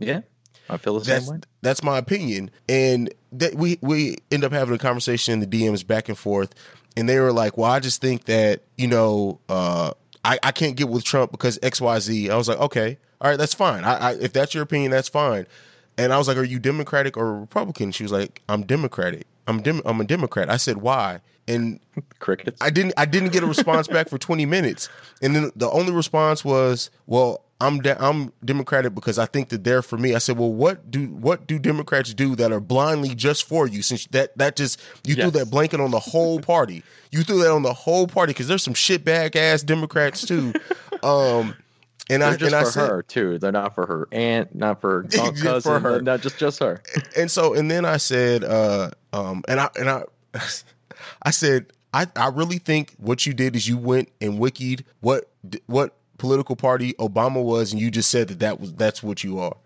yeah 0.00 0.22
i 0.70 0.76
feel 0.76 0.98
the 0.98 1.04
That's 1.04 1.26
same 1.26 1.34
way 1.36 1.40
that's 1.62 1.82
my 1.82 1.98
opinion. 1.98 2.50
And 2.68 3.12
that 3.32 3.54
we 3.54 3.78
we 3.82 4.16
end 4.30 4.44
up 4.44 4.52
having 4.52 4.74
a 4.74 4.78
conversation 4.78 5.34
in 5.34 5.40
the 5.40 5.46
DMs 5.46 5.86
back 5.86 6.08
and 6.08 6.16
forth, 6.16 6.54
and 6.96 7.08
they 7.08 7.20
were 7.20 7.32
like, 7.32 7.58
"Well, 7.58 7.70
I 7.70 7.80
just 7.80 8.00
think 8.00 8.24
that 8.24 8.62
you 8.78 8.86
know, 8.86 9.40
uh, 9.48 9.92
I 10.24 10.38
I 10.42 10.52
can't 10.52 10.76
get 10.76 10.88
with 10.88 11.04
Trump 11.04 11.30
because 11.32 11.58
X 11.62 11.80
Y 11.80 11.98
Z." 11.98 12.30
I 12.30 12.36
was 12.36 12.48
like, 12.48 12.58
"Okay, 12.58 12.98
all 13.20 13.30
right, 13.30 13.38
that's 13.38 13.54
fine. 13.54 13.84
I, 13.84 13.94
I 13.96 14.12
if 14.14 14.32
that's 14.32 14.54
your 14.54 14.62
opinion, 14.62 14.90
that's 14.90 15.08
fine." 15.08 15.46
And 15.98 16.12
I 16.12 16.18
was 16.18 16.28
like, 16.28 16.36
"Are 16.38 16.44
you 16.44 16.58
Democratic 16.58 17.16
or 17.16 17.40
Republican?" 17.40 17.92
She 17.92 18.02
was 18.04 18.12
like, 18.12 18.42
"I'm 18.48 18.62
Democratic. 18.62 19.26
I'm 19.46 19.60
dem- 19.62 19.82
I'm 19.84 20.00
a 20.00 20.04
Democrat." 20.04 20.48
I 20.48 20.56
said, 20.56 20.78
"Why?" 20.78 21.20
And 21.54 21.80
crickets. 22.18 22.58
I 22.60 22.70
didn't 22.70 22.94
I 22.96 23.04
didn't 23.04 23.32
get 23.32 23.42
a 23.42 23.46
response 23.46 23.88
back 23.88 24.08
for 24.08 24.18
20 24.18 24.46
minutes. 24.46 24.88
And 25.22 25.34
then 25.34 25.50
the 25.56 25.68
only 25.70 25.92
response 25.92 26.44
was, 26.44 26.90
"Well, 27.06 27.42
I'm 27.60 27.80
de- 27.80 28.02
I'm 28.02 28.32
Democratic 28.44 28.94
because 28.94 29.18
I 29.18 29.26
think 29.26 29.48
that 29.50 29.64
they're 29.64 29.82
for 29.82 29.98
me." 29.98 30.14
I 30.14 30.18
said, 30.18 30.38
"Well, 30.38 30.52
what 30.52 30.90
do 30.90 31.06
what 31.06 31.46
do 31.46 31.58
Democrats 31.58 32.14
do 32.14 32.36
that 32.36 32.52
are 32.52 32.60
blindly 32.60 33.14
just 33.14 33.44
for 33.48 33.66
you 33.66 33.82
since 33.82 34.06
that 34.08 34.36
that 34.38 34.56
just 34.56 34.80
you 35.04 35.14
threw 35.14 35.30
that 35.32 35.50
blanket 35.50 35.80
on 35.80 35.90
the 35.90 35.98
whole 36.00 36.40
party. 36.40 36.82
you 37.10 37.22
threw 37.22 37.40
that 37.42 37.50
on 37.50 37.62
the 37.62 37.72
whole 37.74 38.06
party 38.06 38.32
cuz 38.32 38.46
there's 38.48 38.62
some 38.62 38.74
shitbag 38.74 39.36
ass 39.36 39.62
Democrats 39.62 40.24
too." 40.26 40.52
Um 41.02 41.54
and 42.10 42.20
they're 42.22 42.30
I 42.32 42.36
just 42.36 42.42
and 42.52 42.54
I 42.54 42.64
for 42.64 42.70
said, 42.72 42.88
her 42.90 43.02
too 43.02 43.38
they're 43.38 43.52
not 43.52 43.74
for 43.74 43.86
her 43.86 44.06
aunt 44.12 44.54
not 44.54 44.80
for 44.82 45.02
her 45.02 45.08
Yeah, 45.42 45.60
for 45.60 45.80
her. 45.80 46.02
not 46.02 46.20
just 46.20 46.36
just 46.38 46.58
her 46.58 46.82
and 47.16 47.30
so 47.30 47.54
and 47.54 47.70
then 47.70 47.84
I 47.86 47.96
said, 47.96 48.44
uh, 48.44 48.90
um, 49.14 49.42
and 49.48 49.60
I 49.60 49.70
and 49.78 49.88
I, 49.88 50.02
I 51.22 51.30
said, 51.30 51.72
I 51.92 52.06
I 52.16 52.28
really 52.28 52.58
think 52.58 52.94
what 52.98 53.26
you 53.26 53.32
did 53.34 53.56
is 53.56 53.68
you 53.68 53.76
went 53.78 54.10
and 54.20 54.38
wikied 54.38 54.84
what 55.00 55.30
what 55.66 55.96
political 56.18 56.56
party 56.56 56.92
Obama 56.94 57.42
was, 57.42 57.72
and 57.72 57.80
you 57.80 57.90
just 57.90 58.10
said 58.10 58.28
that 58.28 58.38
that 58.40 58.60
was 58.60 58.72
that's 58.74 59.02
what 59.02 59.24
you 59.24 59.38
are. 59.38 59.56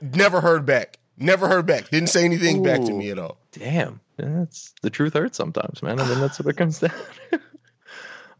Never 0.00 0.40
heard 0.40 0.64
back. 0.64 0.98
Never 1.16 1.48
heard 1.48 1.66
back. 1.66 1.90
Didn't 1.90 2.08
say 2.08 2.24
anything 2.24 2.62
back 2.62 2.80
to 2.84 2.92
me 2.92 3.10
at 3.10 3.18
all. 3.18 3.38
damn 3.52 4.00
that's 4.16 4.72
the 4.82 4.90
truth 4.90 5.12
hurts 5.14 5.36
sometimes 5.36 5.82
man 5.82 5.98
i 5.98 6.08
mean 6.08 6.20
that's 6.20 6.38
what 6.38 6.46
it 6.48 6.56
comes 6.56 6.78
down 6.78 6.92
to. 7.30 7.40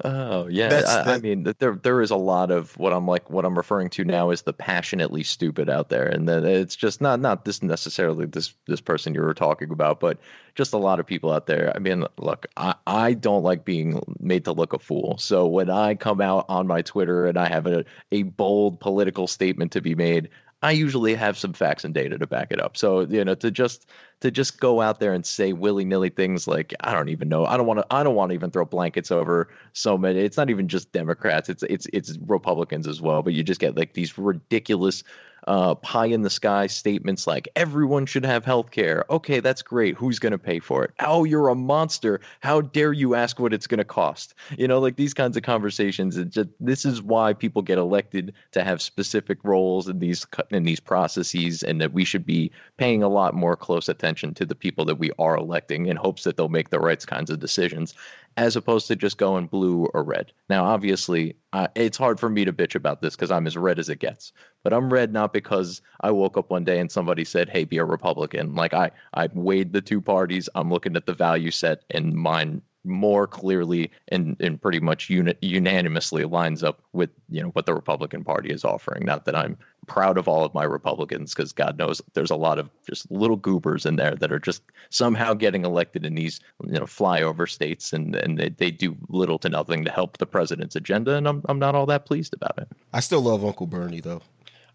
Oh 0.02 0.48
yeah, 0.48 0.82
I, 1.06 1.14
I 1.14 1.18
mean 1.18 1.44
there 1.60 1.76
there 1.76 2.00
is 2.00 2.10
a 2.10 2.16
lot 2.16 2.50
of 2.50 2.76
what 2.78 2.92
I'm 2.92 3.06
like 3.06 3.30
what 3.30 3.44
I'm 3.44 3.56
referring 3.56 3.90
to 3.90 4.04
now 4.04 4.30
is 4.30 4.42
the 4.42 4.52
passionately 4.52 5.22
stupid 5.22 5.68
out 5.70 5.88
there, 5.88 6.06
and 6.06 6.28
then 6.28 6.44
it's 6.44 6.74
just 6.74 7.00
not 7.00 7.20
not 7.20 7.44
this 7.44 7.62
necessarily 7.62 8.26
this 8.26 8.54
this 8.66 8.80
person 8.80 9.14
you 9.14 9.20
were 9.20 9.34
talking 9.34 9.70
about, 9.70 10.00
but 10.00 10.18
just 10.56 10.72
a 10.72 10.78
lot 10.78 10.98
of 10.98 11.06
people 11.06 11.32
out 11.32 11.46
there. 11.46 11.72
I 11.76 11.78
mean, 11.78 12.04
look, 12.18 12.46
I 12.56 12.74
I 12.88 13.14
don't 13.14 13.44
like 13.44 13.64
being 13.64 14.02
made 14.18 14.44
to 14.46 14.52
look 14.52 14.72
a 14.72 14.80
fool, 14.80 15.16
so 15.18 15.46
when 15.46 15.70
I 15.70 15.94
come 15.94 16.20
out 16.20 16.46
on 16.48 16.66
my 16.66 16.82
Twitter 16.82 17.26
and 17.26 17.38
I 17.38 17.48
have 17.48 17.66
a 17.68 17.84
a 18.10 18.24
bold 18.24 18.80
political 18.80 19.28
statement 19.28 19.70
to 19.72 19.80
be 19.80 19.94
made, 19.94 20.28
I 20.64 20.70
usually 20.70 21.14
have 21.14 21.36
some 21.36 21.52
facts 21.52 21.84
and 21.84 21.92
data 21.92 22.16
to 22.16 22.26
back 22.26 22.50
it 22.50 22.58
up. 22.58 22.78
So 22.78 23.00
you 23.02 23.22
know 23.22 23.34
to 23.34 23.50
just 23.50 23.86
to 24.20 24.30
just 24.30 24.58
go 24.58 24.80
out 24.80 24.98
there 24.98 25.12
and 25.12 25.24
say 25.26 25.52
willy 25.52 25.84
nilly 25.84 26.08
things 26.08 26.48
like 26.48 26.72
I 26.80 26.94
don't 26.94 27.10
even 27.10 27.28
know. 27.28 27.44
I 27.44 27.58
don't 27.58 27.66
want 27.66 27.80
to. 27.80 27.86
I 27.90 28.02
don't 28.02 28.14
want 28.14 28.30
to 28.30 28.34
even 28.34 28.50
throw 28.50 28.64
blankets 28.64 29.10
over 29.10 29.50
so 29.74 29.98
many. 29.98 30.20
It's 30.20 30.38
not 30.38 30.48
even 30.48 30.66
just 30.66 30.90
Democrats. 30.90 31.50
It's 31.50 31.62
it's 31.64 31.86
it's 31.92 32.16
Republicans 32.26 32.88
as 32.88 33.02
well. 33.02 33.22
But 33.22 33.34
you 33.34 33.42
just 33.42 33.60
get 33.60 33.76
like 33.76 33.92
these 33.92 34.16
ridiculous 34.16 35.04
uh, 35.46 35.74
pie 35.76 36.06
in 36.06 36.22
the 36.22 36.30
sky 36.30 36.66
statements 36.66 37.26
like 37.26 37.48
everyone 37.56 38.06
should 38.06 38.24
have 38.24 38.44
health 38.44 38.70
care. 38.70 39.04
Okay, 39.10 39.40
that's 39.40 39.62
great. 39.62 39.96
Who's 39.96 40.18
going 40.18 40.32
to 40.32 40.38
pay 40.38 40.58
for 40.58 40.84
it? 40.84 40.92
Oh, 41.00 41.24
you're 41.24 41.48
a 41.48 41.54
monster. 41.54 42.20
How 42.40 42.60
dare 42.60 42.92
you 42.92 43.14
ask 43.14 43.38
what 43.38 43.52
it's 43.52 43.66
going 43.66 43.78
to 43.78 43.84
cost? 43.84 44.34
You 44.56 44.66
know, 44.66 44.78
like 44.78 44.96
these 44.96 45.14
kinds 45.14 45.36
of 45.36 45.42
conversations. 45.42 46.16
Just, 46.24 46.48
this 46.60 46.84
is 46.84 47.02
why 47.02 47.32
people 47.32 47.62
get 47.62 47.78
elected 47.78 48.32
to 48.52 48.64
have 48.64 48.80
specific 48.80 49.38
roles 49.44 49.88
in 49.88 49.98
these 49.98 50.26
in 50.50 50.64
these 50.64 50.80
processes, 50.80 51.62
and 51.62 51.80
that 51.80 51.92
we 51.92 52.04
should 52.04 52.24
be 52.24 52.50
paying 52.76 53.02
a 53.02 53.08
lot 53.08 53.34
more 53.34 53.56
close 53.56 53.88
attention 53.88 54.34
to 54.34 54.46
the 54.46 54.54
people 54.54 54.84
that 54.84 54.96
we 54.96 55.10
are 55.18 55.36
electing 55.36 55.86
in 55.86 55.96
hopes 55.96 56.24
that 56.24 56.36
they'll 56.36 56.48
make 56.48 56.70
the 56.70 56.80
right 56.80 56.94
kinds 57.06 57.30
of 57.30 57.40
decisions 57.40 57.94
as 58.36 58.56
opposed 58.56 58.86
to 58.88 58.96
just 58.96 59.18
going 59.18 59.46
blue 59.46 59.86
or 59.94 60.02
red. 60.02 60.32
Now, 60.48 60.64
obviously, 60.64 61.36
uh, 61.52 61.68
it's 61.74 61.98
hard 61.98 62.18
for 62.18 62.28
me 62.28 62.44
to 62.44 62.52
bitch 62.52 62.74
about 62.74 63.00
this 63.00 63.14
because 63.14 63.30
I'm 63.30 63.46
as 63.46 63.56
red 63.56 63.78
as 63.78 63.88
it 63.88 64.00
gets. 64.00 64.32
But 64.62 64.72
I'm 64.72 64.92
red 64.92 65.12
not 65.12 65.32
because 65.32 65.82
I 66.00 66.10
woke 66.10 66.36
up 66.36 66.50
one 66.50 66.64
day 66.64 66.80
and 66.80 66.90
somebody 66.90 67.24
said, 67.24 67.48
"Hey, 67.48 67.64
be 67.64 67.78
a 67.78 67.84
Republican." 67.84 68.54
Like 68.54 68.74
I, 68.74 68.90
I 69.12 69.28
weighed 69.32 69.72
the 69.72 69.80
two 69.80 70.00
parties. 70.00 70.48
I'm 70.54 70.70
looking 70.70 70.96
at 70.96 71.06
the 71.06 71.14
value 71.14 71.50
set, 71.50 71.84
and 71.90 72.14
mine 72.14 72.62
more 72.84 73.26
clearly 73.26 73.90
and, 74.08 74.36
and 74.40 74.60
pretty 74.60 74.80
much 74.80 75.08
uni- 75.08 75.34
unanimously 75.40 76.24
lines 76.24 76.62
up 76.62 76.82
with 76.92 77.10
you 77.30 77.42
know 77.42 77.48
what 77.48 77.66
the 77.66 77.74
Republican 77.74 78.22
Party 78.22 78.50
is 78.50 78.64
offering. 78.64 79.04
Not 79.04 79.24
that 79.24 79.34
I'm 79.34 79.56
proud 79.86 80.18
of 80.18 80.28
all 80.28 80.44
of 80.44 80.54
my 80.54 80.64
Republicans 80.64 81.34
because 81.34 81.52
God 81.52 81.78
knows 81.78 82.00
there's 82.14 82.30
a 82.30 82.36
lot 82.36 82.58
of 82.58 82.70
just 82.88 83.10
little 83.10 83.36
goobers 83.36 83.86
in 83.86 83.96
there 83.96 84.14
that 84.14 84.32
are 84.32 84.38
just 84.38 84.62
somehow 84.90 85.34
getting 85.34 85.64
elected 85.64 86.04
in 86.04 86.14
these 86.14 86.40
you 86.64 86.72
know 86.72 86.84
flyover 86.84 87.48
states 87.48 87.92
and 87.92 88.14
and 88.14 88.38
they, 88.38 88.50
they 88.50 88.70
do 88.70 88.96
little 89.08 89.38
to 89.38 89.48
nothing 89.48 89.84
to 89.84 89.90
help 89.90 90.18
the 90.18 90.26
president's 90.26 90.76
agenda 90.76 91.16
and 91.16 91.26
I'm 91.26 91.42
I'm 91.48 91.58
not 91.58 91.74
all 91.74 91.86
that 91.86 92.06
pleased 92.06 92.34
about 92.34 92.58
it. 92.58 92.68
I 92.92 93.00
still 93.00 93.20
love 93.20 93.44
Uncle 93.44 93.66
Bernie 93.66 94.00
though. 94.00 94.22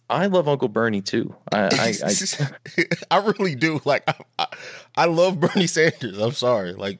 I 0.10 0.26
love 0.26 0.48
Uncle 0.48 0.70
Bernie 0.70 1.02
too. 1.02 1.36
I 1.52 1.66
I, 1.72 1.94
I, 2.06 2.84
I 3.12 3.18
really 3.28 3.56
do. 3.56 3.80
Like 3.86 4.04
I, 4.08 4.16
I, 4.40 4.48
I 4.96 5.06
love 5.06 5.40
Bernie 5.40 5.68
Sanders. 5.68 6.18
I'm 6.18 6.32
sorry. 6.32 6.74
Like 6.74 7.00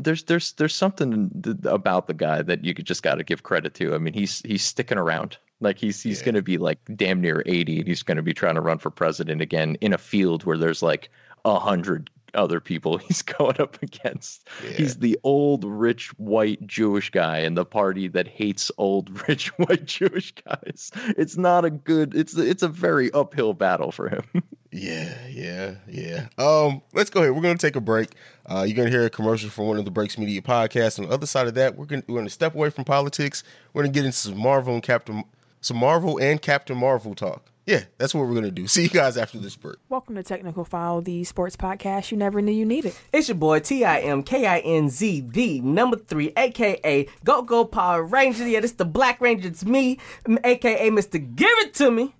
there's 0.00 0.24
there's 0.24 0.52
there's 0.52 0.74
something 0.74 1.30
about 1.64 2.06
the 2.06 2.14
guy 2.14 2.42
that 2.42 2.64
you 2.64 2.74
just 2.74 3.02
got 3.02 3.16
to 3.16 3.24
give 3.24 3.42
credit 3.42 3.74
to. 3.74 3.94
I 3.94 3.98
mean, 3.98 4.14
he's 4.14 4.40
he's 4.40 4.62
sticking 4.62 4.98
around. 4.98 5.38
Like 5.60 5.78
he's 5.78 6.02
he's 6.02 6.20
yeah. 6.20 6.24
going 6.26 6.34
to 6.36 6.42
be 6.42 6.58
like 6.58 6.78
damn 6.96 7.20
near 7.20 7.42
80 7.44 7.80
and 7.80 7.88
he's 7.88 8.02
going 8.02 8.16
to 8.16 8.22
be 8.22 8.32
trying 8.32 8.54
to 8.54 8.60
run 8.60 8.78
for 8.78 8.90
president 8.90 9.42
again 9.42 9.76
in 9.80 9.92
a 9.92 9.98
field 9.98 10.44
where 10.44 10.56
there's 10.56 10.82
like 10.82 11.10
a 11.44 11.58
hundred 11.58 12.10
other 12.34 12.60
people 12.60 12.98
he's 13.08 13.22
going 13.22 13.60
up 13.60 13.82
against. 13.82 14.48
Yeah. 14.64 14.72
He's 14.72 14.96
the 14.96 15.18
old 15.22 15.64
rich 15.64 16.08
white 16.18 16.66
Jewish 16.66 17.10
guy 17.10 17.40
in 17.40 17.54
the 17.54 17.64
party 17.64 18.08
that 18.08 18.28
hates 18.28 18.70
old 18.78 19.28
rich 19.28 19.48
white 19.58 19.86
Jewish 19.86 20.32
guys. 20.32 20.90
It's 21.16 21.36
not 21.36 21.64
a 21.64 21.70
good 21.70 22.14
it's 22.14 22.36
it's 22.36 22.62
a 22.62 22.68
very 22.68 23.10
uphill 23.12 23.54
battle 23.54 23.92
for 23.92 24.08
him. 24.08 24.24
yeah, 24.72 25.14
yeah, 25.28 25.74
yeah. 25.88 26.26
Um 26.38 26.82
let's 26.92 27.10
go 27.10 27.20
ahead. 27.20 27.34
We're 27.34 27.42
going 27.42 27.56
to 27.56 27.66
take 27.66 27.76
a 27.76 27.80
break. 27.80 28.10
Uh, 28.46 28.64
you're 28.66 28.76
going 28.76 28.86
to 28.86 28.92
hear 28.92 29.04
a 29.06 29.10
commercial 29.10 29.50
from 29.50 29.66
one 29.66 29.78
of 29.78 29.84
the 29.84 29.90
Breaks 29.90 30.18
Media 30.18 30.42
podcasts. 30.42 30.98
On 30.98 31.06
the 31.06 31.12
other 31.12 31.26
side 31.26 31.46
of 31.46 31.54
that, 31.54 31.76
we're 31.76 31.86
gonna 31.86 32.02
we're 32.08 32.16
going 32.16 32.26
to 32.26 32.32
step 32.32 32.54
away 32.54 32.70
from 32.70 32.84
politics. 32.84 33.42
We're 33.72 33.82
going 33.82 33.92
to 33.92 33.98
get 33.98 34.04
into 34.06 34.16
some 34.16 34.38
Marvel 34.38 34.74
and 34.74 34.82
Captain 34.82 35.24
some 35.60 35.76
Marvel 35.76 36.18
and 36.18 36.40
Captain 36.40 36.76
Marvel 36.76 37.14
talk. 37.14 37.50
Yeah, 37.66 37.84
that's 37.98 38.14
what 38.14 38.26
we're 38.26 38.34
gonna 38.34 38.50
do. 38.50 38.66
See 38.68 38.82
you 38.84 38.88
guys 38.88 39.16
after 39.16 39.38
this 39.38 39.54
break. 39.54 39.76
Welcome 39.88 40.16
to 40.16 40.22
Technical 40.22 40.64
Foul, 40.64 41.02
the 41.02 41.22
sports 41.24 41.56
podcast 41.56 42.10
you 42.10 42.16
never 42.16 42.40
knew 42.40 42.52
you 42.52 42.64
needed. 42.64 42.94
It's 43.12 43.28
your 43.28 43.36
boy 43.36 43.60
T 43.60 43.84
I 43.84 44.00
M 44.00 44.22
K 44.22 44.46
I 44.46 44.58
N 44.60 44.88
Z, 44.88 45.26
the 45.28 45.60
number 45.60 45.96
three, 45.96 46.32
aka 46.36 47.06
Go 47.22 47.42
Go 47.42 47.64
Power 47.64 48.02
Ranger. 48.02 48.48
Yeah, 48.48 48.60
this 48.60 48.72
the 48.72 48.84
Black 48.84 49.20
Ranger. 49.20 49.48
It's 49.48 49.64
me, 49.64 49.98
aka 50.42 50.90
Mister 50.90 51.18
Give 51.18 51.48
It 51.58 51.74
To 51.74 51.90
Me. 51.90 52.14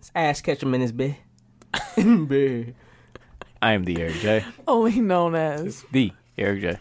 It's 0.00 0.10
Ash 0.14 0.40
Ketchum 0.42 0.74
in 0.74 0.80
his 0.80 0.92
bed. 0.92 1.16
bed. 1.96 2.74
I 3.62 3.72
am 3.72 3.84
the 3.84 4.00
Eric 4.00 4.14
J. 4.16 4.44
Only 4.66 5.00
known 5.00 5.34
as 5.34 5.84
the 5.92 6.12
Eric 6.36 6.60
J. 6.60 6.78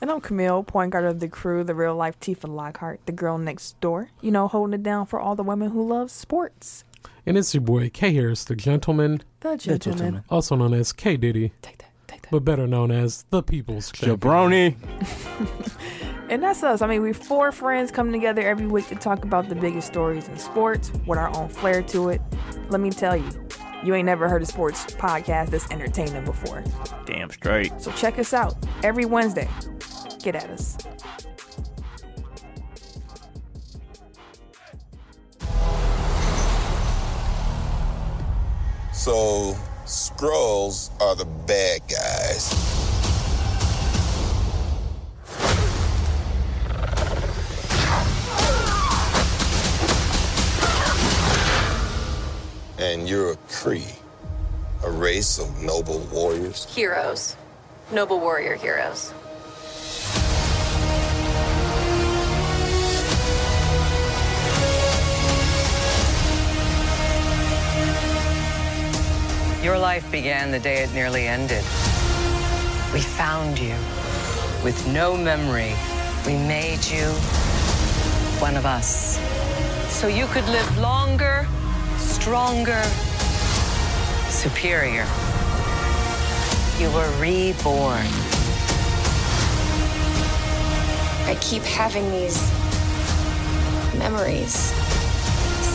And 0.00 0.10
I'm 0.10 0.20
Camille, 0.20 0.64
point 0.64 0.90
guard 0.90 1.04
of 1.04 1.20
the 1.20 1.28
crew, 1.28 1.62
the 1.62 1.74
real 1.74 1.94
life 1.94 2.18
Tifa 2.18 2.48
Lockhart, 2.48 3.00
the 3.06 3.12
girl 3.12 3.38
next 3.38 3.80
door. 3.80 4.10
You 4.20 4.32
know, 4.32 4.48
holding 4.48 4.74
it 4.74 4.82
down 4.82 5.06
for 5.06 5.20
all 5.20 5.36
the 5.36 5.44
women 5.44 5.70
who 5.70 5.86
love 5.86 6.10
sports. 6.10 6.84
And 7.24 7.38
it's 7.38 7.54
your 7.54 7.60
boy 7.60 7.88
K 7.88 8.12
Harris, 8.12 8.44
the 8.44 8.56
gentleman. 8.56 9.22
The 9.40 9.56
gentleman. 9.56 10.24
Also 10.28 10.56
known 10.56 10.74
as 10.74 10.92
K 10.92 11.16
Diddy. 11.16 11.52
Take 11.62 11.78
that, 11.78 11.90
take 12.08 12.22
that. 12.22 12.30
But 12.32 12.44
better 12.44 12.66
known 12.66 12.90
as 12.90 13.24
the 13.30 13.42
People's 13.42 13.92
Jabroni. 13.92 14.74
and 16.28 16.42
that's 16.42 16.62
us. 16.64 16.82
I 16.82 16.88
mean, 16.88 17.02
we're 17.02 17.14
four 17.14 17.52
friends 17.52 17.92
coming 17.92 18.12
together 18.12 18.42
every 18.42 18.66
week 18.66 18.88
to 18.88 18.96
talk 18.96 19.24
about 19.24 19.48
the 19.48 19.54
biggest 19.54 19.86
stories 19.86 20.28
in 20.28 20.36
sports 20.36 20.90
with 21.06 21.18
our 21.18 21.28
own 21.36 21.48
flair 21.48 21.82
to 21.82 22.08
it. 22.08 22.20
Let 22.70 22.80
me 22.80 22.90
tell 22.90 23.16
you, 23.16 23.30
you 23.84 23.94
ain't 23.94 24.06
never 24.06 24.28
heard 24.28 24.42
a 24.42 24.46
sports 24.46 24.86
podcast 24.86 25.50
that's 25.50 25.70
entertaining 25.70 26.24
before. 26.24 26.64
Damn 27.06 27.30
straight. 27.30 27.72
So 27.80 27.92
check 27.92 28.18
us 28.18 28.32
out 28.32 28.54
every 28.82 29.04
Wednesday 29.04 29.48
get 30.22 30.36
at 30.36 30.48
us. 30.50 30.78
So, 38.92 39.56
Skrulls 39.84 40.90
are 41.02 41.16
the 41.16 41.24
bad 41.46 41.80
guys. 41.88 42.81
And 52.82 53.08
you're 53.08 53.30
a 53.30 53.36
Kree, 53.46 53.94
a 54.82 54.90
race 54.90 55.38
of 55.38 55.62
noble 55.62 56.00
warriors. 56.12 56.66
Heroes. 56.74 57.36
Noble 57.92 58.18
warrior 58.18 58.56
heroes. 58.56 59.14
Your 69.62 69.78
life 69.78 70.10
began 70.10 70.50
the 70.50 70.58
day 70.58 70.82
it 70.82 70.92
nearly 70.92 71.28
ended. 71.28 71.62
We 72.92 73.00
found 73.00 73.60
you 73.60 73.76
with 74.64 74.88
no 74.88 75.16
memory. 75.16 75.72
We 76.26 76.32
made 76.32 76.84
you 76.84 77.06
one 78.40 78.56
of 78.56 78.66
us. 78.66 79.20
So 79.88 80.08
you 80.08 80.26
could 80.26 80.48
live 80.48 80.78
longer, 80.78 81.46
stronger, 82.22 82.80
superior. 84.30 85.04
You 86.78 86.88
were 86.92 87.10
reborn. 87.18 88.06
I 91.26 91.36
keep 91.40 91.62
having 91.62 92.08
these 92.12 92.38
memories. 93.98 94.54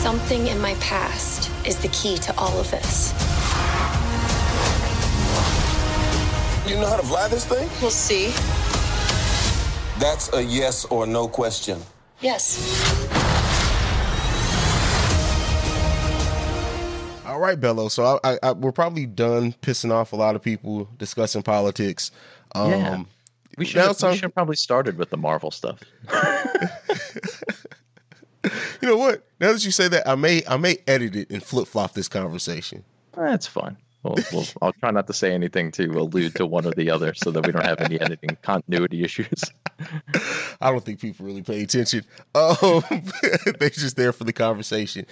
Something 0.00 0.46
in 0.46 0.58
my 0.58 0.72
past 0.76 1.50
is 1.66 1.76
the 1.76 1.88
key 1.88 2.16
to 2.16 2.34
all 2.38 2.58
of 2.58 2.70
this. 2.70 3.12
You 6.66 6.80
know 6.80 6.86
how 6.86 6.96
to 6.96 7.06
fly 7.06 7.28
this 7.28 7.44
thing? 7.44 7.68
We'll 7.82 7.90
see. 7.90 8.28
That's 10.00 10.32
a 10.32 10.42
yes 10.42 10.86
or 10.86 11.06
no 11.06 11.28
question. 11.28 11.82
Yes. 12.22 12.97
All 17.38 17.44
right, 17.44 17.60
Bello. 17.60 17.86
So 17.86 18.18
I, 18.24 18.32
I, 18.32 18.38
I, 18.42 18.50
we're 18.50 18.72
probably 18.72 19.06
done 19.06 19.52
pissing 19.62 19.92
off 19.92 20.12
a 20.12 20.16
lot 20.16 20.34
of 20.34 20.42
people 20.42 20.88
discussing 20.98 21.44
politics. 21.44 22.10
Um, 22.52 22.70
yeah. 22.72 23.02
We 23.56 23.64
should, 23.64 23.80
have, 23.80 24.02
we 24.02 24.14
should 24.14 24.24
have 24.24 24.34
probably 24.34 24.56
started 24.56 24.98
with 24.98 25.10
the 25.10 25.16
Marvel 25.18 25.52
stuff. 25.52 25.80
you 28.42 28.88
know 28.88 28.96
what? 28.96 29.24
Now 29.40 29.52
that 29.52 29.64
you 29.64 29.70
say 29.70 29.86
that, 29.86 30.08
I 30.08 30.16
may 30.16 30.42
I 30.48 30.56
may 30.56 30.78
edit 30.88 31.14
it 31.14 31.30
and 31.30 31.40
flip 31.40 31.68
flop 31.68 31.92
this 31.92 32.08
conversation. 32.08 32.82
That's 33.16 33.46
fun. 33.46 33.76
Well, 34.02 34.16
well, 34.32 34.46
I'll 34.60 34.72
try 34.72 34.90
not 34.90 35.06
to 35.06 35.12
say 35.12 35.32
anything 35.32 35.70
to 35.72 35.84
allude 35.92 36.34
to 36.36 36.46
one 36.46 36.66
or 36.66 36.72
the 36.72 36.90
other 36.90 37.14
so 37.14 37.30
that 37.30 37.46
we 37.46 37.52
don't 37.52 37.64
have 37.64 37.80
any 37.80 38.00
editing 38.00 38.36
continuity 38.42 39.04
issues. 39.04 39.44
I 40.60 40.72
don't 40.72 40.84
think 40.84 40.98
people 40.98 41.24
really 41.24 41.42
pay 41.42 41.62
attention. 41.62 42.04
Um, 42.34 42.82
they're 43.60 43.70
just 43.70 43.96
there 43.96 44.12
for 44.12 44.24
the 44.24 44.32
conversation. 44.32 45.06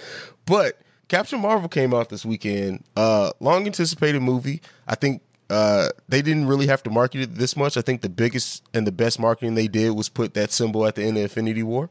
But 0.45 0.81
Captain 1.07 1.39
Marvel 1.39 1.69
came 1.69 1.93
out 1.93 2.09
this 2.09 2.25
weekend. 2.25 2.83
Uh, 2.95 3.31
long 3.39 3.65
anticipated 3.65 4.21
movie. 4.21 4.61
I 4.87 4.95
think 4.95 5.21
uh, 5.49 5.89
they 6.09 6.21
didn't 6.21 6.47
really 6.47 6.67
have 6.67 6.83
to 6.83 6.89
market 6.89 7.21
it 7.21 7.35
this 7.35 7.55
much. 7.55 7.77
I 7.77 7.81
think 7.81 8.01
the 8.01 8.09
biggest 8.09 8.63
and 8.73 8.85
the 8.85 8.91
best 8.91 9.19
marketing 9.19 9.55
they 9.55 9.67
did 9.67 9.91
was 9.91 10.09
put 10.09 10.33
that 10.33 10.51
symbol 10.51 10.85
at 10.85 10.95
the 10.95 11.03
end 11.03 11.17
of 11.17 11.23
Infinity 11.23 11.63
War. 11.63 11.89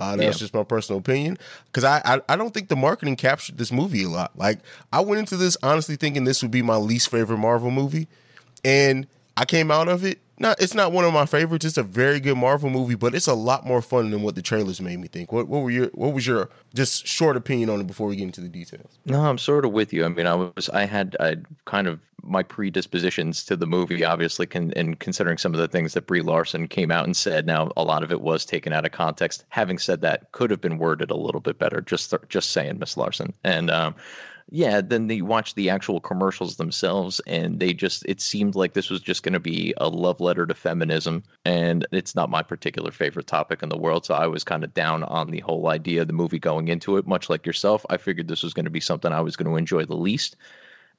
Uh, 0.00 0.16
that's 0.16 0.36
yeah. 0.36 0.40
just 0.40 0.54
my 0.54 0.64
personal 0.64 0.98
opinion 0.98 1.38
because 1.66 1.84
I, 1.84 2.02
I, 2.04 2.20
I 2.30 2.36
don't 2.36 2.52
think 2.52 2.68
the 2.68 2.74
marketing 2.74 3.14
captured 3.14 3.56
this 3.56 3.70
movie 3.70 4.02
a 4.02 4.08
lot. 4.08 4.36
Like 4.36 4.58
I 4.92 5.00
went 5.00 5.20
into 5.20 5.36
this 5.36 5.56
honestly 5.62 5.94
thinking 5.94 6.24
this 6.24 6.42
would 6.42 6.50
be 6.50 6.62
my 6.62 6.76
least 6.76 7.08
favorite 7.08 7.38
Marvel 7.38 7.70
movie, 7.70 8.08
and 8.64 9.06
I 9.36 9.44
came 9.44 9.70
out 9.70 9.88
of 9.88 10.04
it 10.04 10.18
not 10.42 10.60
it's 10.60 10.74
not 10.74 10.92
one 10.92 11.04
of 11.04 11.14
my 11.14 11.24
favorites. 11.24 11.64
It's 11.64 11.78
a 11.78 11.82
very 11.82 12.20
good 12.20 12.36
Marvel 12.36 12.68
movie, 12.68 12.96
but 12.96 13.14
it's 13.14 13.26
a 13.26 13.34
lot 13.34 13.64
more 13.64 13.80
fun 13.80 14.10
than 14.10 14.22
what 14.22 14.34
the 14.34 14.42
trailers 14.42 14.80
made 14.80 14.98
me 14.98 15.08
think. 15.08 15.32
What 15.32 15.48
what 15.48 15.62
were 15.62 15.70
your 15.70 15.86
what 15.94 16.12
was 16.12 16.26
your 16.26 16.50
just 16.74 17.06
short 17.06 17.36
opinion 17.36 17.70
on 17.70 17.80
it 17.80 17.86
before 17.86 18.08
we 18.08 18.16
get 18.16 18.24
into 18.24 18.42
the 18.42 18.48
details? 18.48 18.98
No, 19.06 19.20
I'm 19.20 19.38
sort 19.38 19.64
of 19.64 19.72
with 19.72 19.92
you. 19.92 20.04
I 20.04 20.08
mean, 20.08 20.26
I 20.26 20.34
was 20.34 20.68
I 20.70 20.84
had 20.84 21.16
I 21.18 21.36
kind 21.64 21.86
of 21.86 22.00
my 22.24 22.42
predispositions 22.42 23.44
to 23.44 23.56
the 23.56 23.66
movie, 23.66 24.04
obviously, 24.04 24.46
con- 24.46 24.72
and 24.76 24.98
considering 24.98 25.38
some 25.38 25.54
of 25.54 25.60
the 25.60 25.66
things 25.68 25.94
that 25.94 26.06
Brie 26.06 26.22
Larson 26.22 26.68
came 26.68 26.90
out 26.90 27.04
and 27.04 27.16
said. 27.16 27.46
Now, 27.46 27.72
a 27.76 27.82
lot 27.82 28.02
of 28.04 28.12
it 28.12 28.20
was 28.20 28.44
taken 28.44 28.72
out 28.72 28.84
of 28.84 28.92
context. 28.92 29.44
Having 29.48 29.78
said 29.78 30.00
that, 30.02 30.30
could 30.32 30.50
have 30.50 30.60
been 30.60 30.78
worded 30.78 31.10
a 31.10 31.16
little 31.16 31.40
bit 31.40 31.58
better. 31.58 31.80
Just 31.80 32.14
just 32.28 32.52
saying, 32.52 32.78
Miss 32.78 32.96
Larson, 32.96 33.32
and 33.44 33.70
um, 33.70 33.94
yeah, 34.54 34.82
then 34.82 35.06
they 35.06 35.22
watched 35.22 35.56
the 35.56 35.70
actual 35.70 35.98
commercials 35.98 36.56
themselves, 36.56 37.20
and 37.26 37.58
they 37.58 37.72
just 37.72 38.04
it 38.06 38.20
seemed 38.20 38.54
like 38.54 38.74
this 38.74 38.90
was 38.90 39.00
just 39.00 39.22
going 39.22 39.32
to 39.32 39.40
be 39.40 39.72
a 39.78 39.88
love 39.88 40.20
letter 40.20 40.44
to 40.44 40.54
feminism, 40.54 41.22
and 41.46 41.86
it's 41.90 42.14
not 42.14 42.28
my 42.28 42.42
particular 42.42 42.90
favorite 42.90 43.26
topic 43.26 43.62
in 43.62 43.70
the 43.70 43.78
world. 43.78 44.04
So 44.04 44.12
I 44.12 44.26
was 44.26 44.44
kind 44.44 44.62
of 44.62 44.74
down 44.74 45.04
on 45.04 45.30
the 45.30 45.40
whole 45.40 45.68
idea 45.68 46.02
of 46.02 46.06
the 46.06 46.12
movie 46.12 46.38
going 46.38 46.68
into 46.68 46.98
it. 46.98 47.06
Much 47.06 47.30
like 47.30 47.46
yourself, 47.46 47.86
I 47.88 47.96
figured 47.96 48.28
this 48.28 48.42
was 48.42 48.52
going 48.52 48.66
to 48.66 48.70
be 48.70 48.78
something 48.78 49.10
I 49.10 49.22
was 49.22 49.36
going 49.36 49.50
to 49.50 49.56
enjoy 49.56 49.86
the 49.86 49.96
least. 49.96 50.36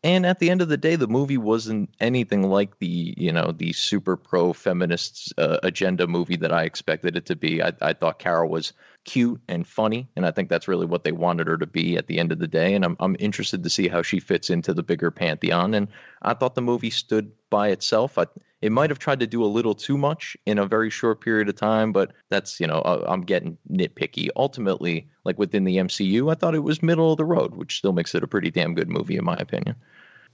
And 0.03 0.25
at 0.25 0.39
the 0.39 0.49
end 0.49 0.61
of 0.63 0.67
the 0.67 0.75
day, 0.75 0.95
the 0.95 1.07
movie 1.07 1.37
wasn't 1.37 1.91
anything 1.99 2.49
like 2.49 2.79
the 2.79 3.13
you 3.17 3.31
know 3.31 3.51
the 3.51 3.71
super 3.73 4.17
pro 4.17 4.53
feminist 4.53 5.31
uh, 5.37 5.59
agenda 5.61 6.07
movie 6.07 6.37
that 6.37 6.51
I 6.51 6.63
expected 6.63 7.15
it 7.15 7.27
to 7.27 7.35
be. 7.35 7.61
I, 7.61 7.71
I 7.83 7.93
thought 7.93 8.17
Carol 8.17 8.49
was 8.49 8.73
cute 9.05 9.41
and 9.47 9.67
funny, 9.67 10.07
and 10.15 10.25
I 10.25 10.31
think 10.31 10.49
that's 10.49 10.67
really 10.67 10.85
what 10.85 11.03
they 11.03 11.11
wanted 11.11 11.47
her 11.47 11.57
to 11.57 11.65
be 11.65 11.97
at 11.97 12.07
the 12.07 12.19
end 12.19 12.31
of 12.31 12.39
the 12.39 12.47
day. 12.47 12.73
And 12.73 12.85
I'm 12.85 12.95
I'm 12.99 13.15
interested 13.19 13.63
to 13.63 13.69
see 13.69 13.87
how 13.87 14.01
she 14.01 14.19
fits 14.19 14.49
into 14.49 14.73
the 14.73 14.83
bigger 14.83 15.11
pantheon. 15.11 15.73
And 15.73 15.87
I 16.21 16.33
thought 16.33 16.55
the 16.55 16.61
movie 16.61 16.89
stood 16.89 17.31
by 17.49 17.69
itself. 17.69 18.17
I, 18.17 18.25
it 18.61 18.71
might 18.71 18.89
have 18.89 18.99
tried 18.99 19.19
to 19.19 19.27
do 19.27 19.43
a 19.43 19.45
little 19.45 19.75
too 19.75 19.97
much 19.97 20.37
in 20.45 20.57
a 20.57 20.65
very 20.65 20.89
short 20.89 21.19
period 21.19 21.49
of 21.49 21.55
time, 21.55 21.91
but 21.91 22.13
that's 22.29 22.59
you 22.59 22.67
know 22.67 22.81
I'm 23.07 23.21
getting 23.21 23.57
nitpicky. 23.69 24.29
Ultimately, 24.35 25.09
like 25.25 25.37
within 25.37 25.65
the 25.65 25.77
MCU, 25.77 26.31
I 26.31 26.35
thought 26.35 26.55
it 26.55 26.59
was 26.59 26.81
middle 26.81 27.11
of 27.11 27.17
the 27.17 27.25
road, 27.25 27.55
which 27.55 27.77
still 27.77 27.93
makes 27.93 28.15
it 28.15 28.23
a 28.23 28.27
pretty 28.27 28.51
damn 28.51 28.73
good 28.73 28.89
movie 28.89 29.17
in 29.17 29.25
my 29.25 29.35
opinion. 29.35 29.75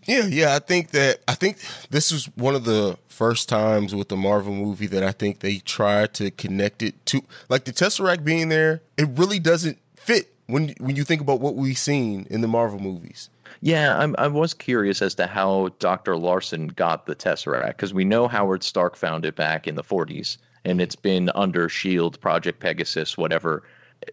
Yeah, 0.05 0.25
yeah, 0.25 0.55
I 0.55 0.59
think 0.59 0.91
that 0.91 1.19
I 1.27 1.35
think 1.35 1.57
this 1.89 2.11
is 2.11 2.25
one 2.35 2.55
of 2.55 2.63
the 2.63 2.97
first 3.07 3.49
times 3.49 3.93
with 3.93 4.07
the 4.07 4.17
Marvel 4.17 4.53
movie 4.53 4.87
that 4.87 5.03
I 5.03 5.11
think 5.11 5.39
they 5.39 5.57
tried 5.57 6.13
to 6.15 6.31
connect 6.31 6.81
it 6.81 7.05
to 7.07 7.21
like 7.49 7.65
the 7.65 7.73
Tesseract 7.73 8.23
being 8.23 8.49
there. 8.49 8.81
It 8.97 9.09
really 9.15 9.39
doesn't 9.39 9.77
fit 9.95 10.33
when 10.47 10.73
when 10.79 10.95
you 10.95 11.03
think 11.03 11.21
about 11.21 11.41
what 11.41 11.55
we've 11.55 11.77
seen 11.77 12.25
in 12.29 12.41
the 12.41 12.47
Marvel 12.47 12.79
movies. 12.79 13.29
Yeah, 13.61 13.97
I'm, 13.97 14.15
I 14.17 14.27
was 14.27 14.53
curious 14.53 15.01
as 15.01 15.15
to 15.15 15.27
how 15.27 15.69
Dr. 15.79 16.15
Lawson 16.15 16.67
got 16.67 17.05
the 17.05 17.15
Tesseract 17.15 17.67
because 17.67 17.93
we 17.93 18.05
know 18.05 18.27
Howard 18.27 18.63
Stark 18.63 18.95
found 18.95 19.25
it 19.25 19.35
back 19.35 19.67
in 19.67 19.75
the 19.75 19.83
40s, 19.83 20.37
and 20.63 20.79
it's 20.79 20.95
been 20.95 21.29
under 21.35 21.67
Shield, 21.67 22.19
Project 22.21 22.61
Pegasus, 22.61 23.17
whatever. 23.17 23.63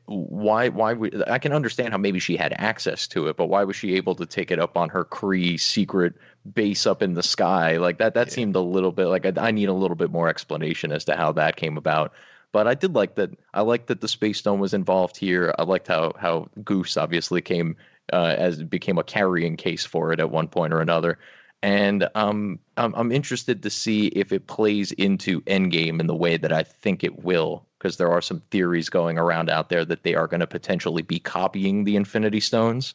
Why? 0.06 0.68
Why? 0.68 0.92
Would, 0.92 1.28
I 1.28 1.38
can 1.38 1.52
understand 1.52 1.90
how 1.90 1.98
maybe 1.98 2.18
she 2.18 2.36
had 2.36 2.52
access 2.56 3.06
to 3.08 3.28
it, 3.28 3.36
but 3.36 3.46
why 3.46 3.64
was 3.64 3.76
she 3.76 3.94
able 3.94 4.14
to 4.16 4.26
take 4.26 4.50
it 4.50 4.58
up 4.58 4.76
on 4.76 4.88
her 4.88 5.04
Kree 5.04 5.58
secret 5.58 6.14
base 6.54 6.86
up 6.86 7.02
in 7.02 7.14
the 7.14 7.22
sky? 7.22 7.76
Like 7.76 7.98
that. 7.98 8.14
That 8.14 8.28
yeah. 8.28 8.34
seemed 8.34 8.56
a 8.56 8.60
little 8.60 8.92
bit 8.92 9.06
like 9.06 9.26
I, 9.26 9.48
I 9.48 9.50
need 9.50 9.68
a 9.68 9.72
little 9.72 9.96
bit 9.96 10.10
more 10.10 10.28
explanation 10.28 10.92
as 10.92 11.04
to 11.06 11.16
how 11.16 11.32
that 11.32 11.56
came 11.56 11.76
about. 11.76 12.12
But 12.52 12.66
I 12.66 12.74
did 12.74 12.94
like 12.94 13.16
that. 13.16 13.30
I 13.54 13.62
liked 13.62 13.88
that 13.88 14.00
the 14.00 14.08
space 14.08 14.38
stone 14.38 14.60
was 14.60 14.74
involved 14.74 15.16
here. 15.16 15.54
I 15.58 15.62
liked 15.64 15.88
how 15.88 16.12
how 16.18 16.48
Goose 16.64 16.96
obviously 16.96 17.42
came 17.42 17.76
uh, 18.12 18.34
as 18.38 18.62
became 18.62 18.98
a 18.98 19.04
carrying 19.04 19.56
case 19.56 19.84
for 19.84 20.12
it 20.12 20.20
at 20.20 20.30
one 20.30 20.48
point 20.48 20.72
or 20.72 20.80
another. 20.80 21.18
And 21.62 22.08
um, 22.14 22.60
I'm, 22.76 22.94
I'm 22.94 23.12
interested 23.12 23.62
to 23.62 23.70
see 23.70 24.06
if 24.08 24.32
it 24.32 24.46
plays 24.46 24.92
into 24.92 25.40
Endgame 25.42 26.00
in 26.00 26.06
the 26.06 26.14
way 26.14 26.36
that 26.36 26.52
I 26.52 26.62
think 26.62 27.02
it 27.02 27.24
will, 27.24 27.66
because 27.78 27.96
there 27.96 28.10
are 28.10 28.22
some 28.22 28.40
theories 28.50 28.88
going 28.88 29.18
around 29.18 29.50
out 29.50 29.68
there 29.68 29.84
that 29.84 30.02
they 30.02 30.14
are 30.14 30.26
going 30.26 30.40
to 30.40 30.46
potentially 30.46 31.02
be 31.02 31.18
copying 31.18 31.84
the 31.84 31.96
Infinity 31.96 32.40
Stones, 32.40 32.94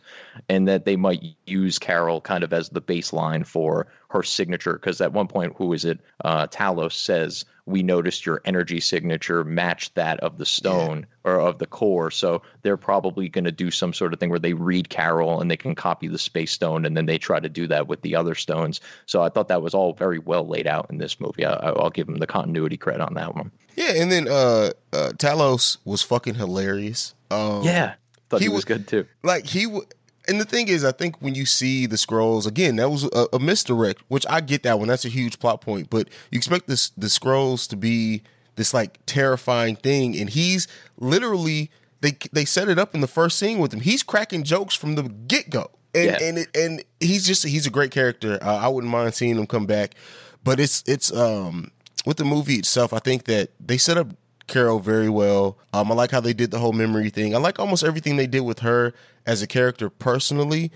and 0.50 0.68
that 0.68 0.86
they 0.86 0.96
might 0.96 1.24
use 1.46 1.78
Carol 1.78 2.22
kind 2.22 2.44
of 2.44 2.54
as 2.54 2.70
the 2.70 2.82
baseline 2.82 3.46
for 3.46 3.88
her 4.10 4.24
signature. 4.24 4.74
Because 4.74 5.00
at 5.00 5.14
one 5.14 5.28
point, 5.28 5.54
who 5.56 5.74
is 5.74 5.86
it? 5.86 6.00
Uh, 6.26 6.48
Talos 6.48 6.94
says, 6.94 7.46
"We 7.66 7.84
noticed 7.84 8.26
your 8.26 8.42
energy 8.46 8.80
signature 8.80 9.44
matched 9.44 9.96
that 9.96 10.20
of 10.22 10.38
the 10.38 10.46
stone 10.46 11.00
yeah. 11.00 11.32
or 11.32 11.40
of 11.40 11.60
the 11.60 11.68
core." 11.68 12.10
So 12.10 12.42
they're 12.64 12.76
probably 12.78 13.30
going 13.30 13.46
to 13.46 13.52
do 13.52 13.70
some 13.70 13.94
sort 13.94 14.14
of 14.14 14.20
thing 14.20 14.30
where 14.30 14.40
they 14.40 14.54
read 14.54 14.90
Carol 14.90 15.40
and 15.40 15.52
they 15.52 15.58
can 15.58 15.76
copy 15.76 16.08
the 16.08 16.18
space 16.18 16.52
stone, 16.52 16.86
and 16.86 16.98
then 16.98 17.06
they 17.06 17.18
try 17.18 17.40
to 17.40 17.50
do 17.50 17.68
that 17.68 17.88
with 17.88 18.02
the 18.02 18.16
other 18.16 18.36
stones. 18.36 18.82
So 19.06 19.22
I 19.22 19.30
thought 19.30 19.48
that 19.50 19.62
was 19.62 19.74
all 19.74 19.94
very 19.94 20.20
well 20.20 20.48
laid 20.48 20.68
out 20.68 20.88
in 20.90 20.98
this 20.98 21.20
movie. 21.20 21.46
I, 21.46 21.54
I'll 21.54 21.92
give 21.92 22.08
them 22.08 22.18
the 22.18 22.28
continuity 22.28 22.78
credit 22.78 23.02
on 23.02 23.14
that 23.14 23.36
one. 23.36 23.52
Yeah, 23.76 23.94
and 23.96 24.12
then 24.12 24.28
uh, 24.28 24.72
uh 24.94 25.12
Talos 25.18 25.78
was 25.86 26.02
fucking 26.02 26.36
hilarious. 26.36 27.14
Um, 27.30 27.64
yeah, 27.64 27.96
thought 28.30 28.42
he, 28.42 28.46
he 28.46 28.50
was, 28.50 28.58
was, 28.58 28.66
good 28.66 28.88
too. 28.88 29.06
Like 29.24 29.46
he 29.46 29.66
w- 29.66 29.86
and 30.28 30.40
the 30.40 30.46
thing 30.46 30.68
is, 30.68 30.84
I 30.84 30.92
think 30.92 31.22
when 31.22 31.36
you 31.36 31.46
see 31.46 31.86
the 31.86 31.96
Skrulls 31.96 32.46
again, 32.46 32.76
that 32.78 32.90
was 32.90 33.06
a, 33.06 33.28
a, 33.34 33.40
misdirect, 33.40 34.02
which 34.08 34.26
I 34.30 34.42
get 34.42 34.64
that 34.64 34.80
one. 34.80 34.88
That's 34.88 35.06
a 35.06 35.10
huge 35.10 35.40
plot 35.40 35.62
point, 35.62 35.90
but 35.90 36.10
you 36.32 36.38
expect 36.38 36.68
this 36.68 36.90
the 36.92 37.08
Skrulls 37.08 37.68
to 37.70 37.76
be 37.76 38.22
this 38.56 38.74
like 38.74 39.00
terrifying 39.06 39.76
thing, 39.76 40.18
and 40.18 40.30
he's 40.30 40.68
literally 40.98 41.72
they 42.02 42.18
they 42.32 42.46
set 42.46 42.70
it 42.70 42.78
up 42.78 42.94
in 42.94 43.02
the 43.02 43.08
first 43.08 43.38
scene 43.38 43.60
with 43.60 43.74
him. 43.74 43.80
He's 43.80 44.04
cracking 44.04 44.44
jokes 44.44 44.76
from 44.76 44.96
the 44.96 45.04
get 45.04 45.50
go, 45.50 45.72
and 45.96 46.06
yeah. 46.06 46.18
and 46.22 46.38
it, 46.40 46.56
and 46.56 46.84
he's 47.00 47.26
just 47.26 47.46
he's 47.46 47.66
a 47.66 47.72
great 47.72 47.92
character. 47.92 48.38
Uh, 48.42 48.58
I 48.58 48.68
wouldn't 48.68 48.92
mind 48.92 49.14
seeing 49.14 49.38
him 49.38 49.48
come 49.48 49.66
back, 49.66 49.96
but 50.44 50.60
it's 50.60 50.84
it's 50.88 51.12
um 51.14 51.72
with 52.06 52.18
the 52.18 52.26
movie 52.26 52.56
itself, 52.56 52.94
I 52.94 53.00
think 53.00 53.26
that 53.26 53.52
they 53.60 53.78
set 53.78 53.98
up 53.98 54.08
Carol 54.48 54.80
very 54.80 55.10
well. 55.10 55.58
Um, 55.74 55.92
I 55.92 55.96
like 55.96 56.12
how 56.12 56.20
they 56.20 56.34
did 56.34 56.52
the 56.52 56.60
whole 56.60 56.74
memory 56.74 57.10
thing. 57.10 57.34
I 57.36 57.38
like 57.38 57.60
almost 57.60 57.84
everything 57.84 58.18
they 58.18 58.28
did 58.28 58.42
with 58.42 58.60
her 58.60 58.94
as 59.26 59.42
a 59.42 59.48
character 59.48 59.90
personally. 59.90 60.72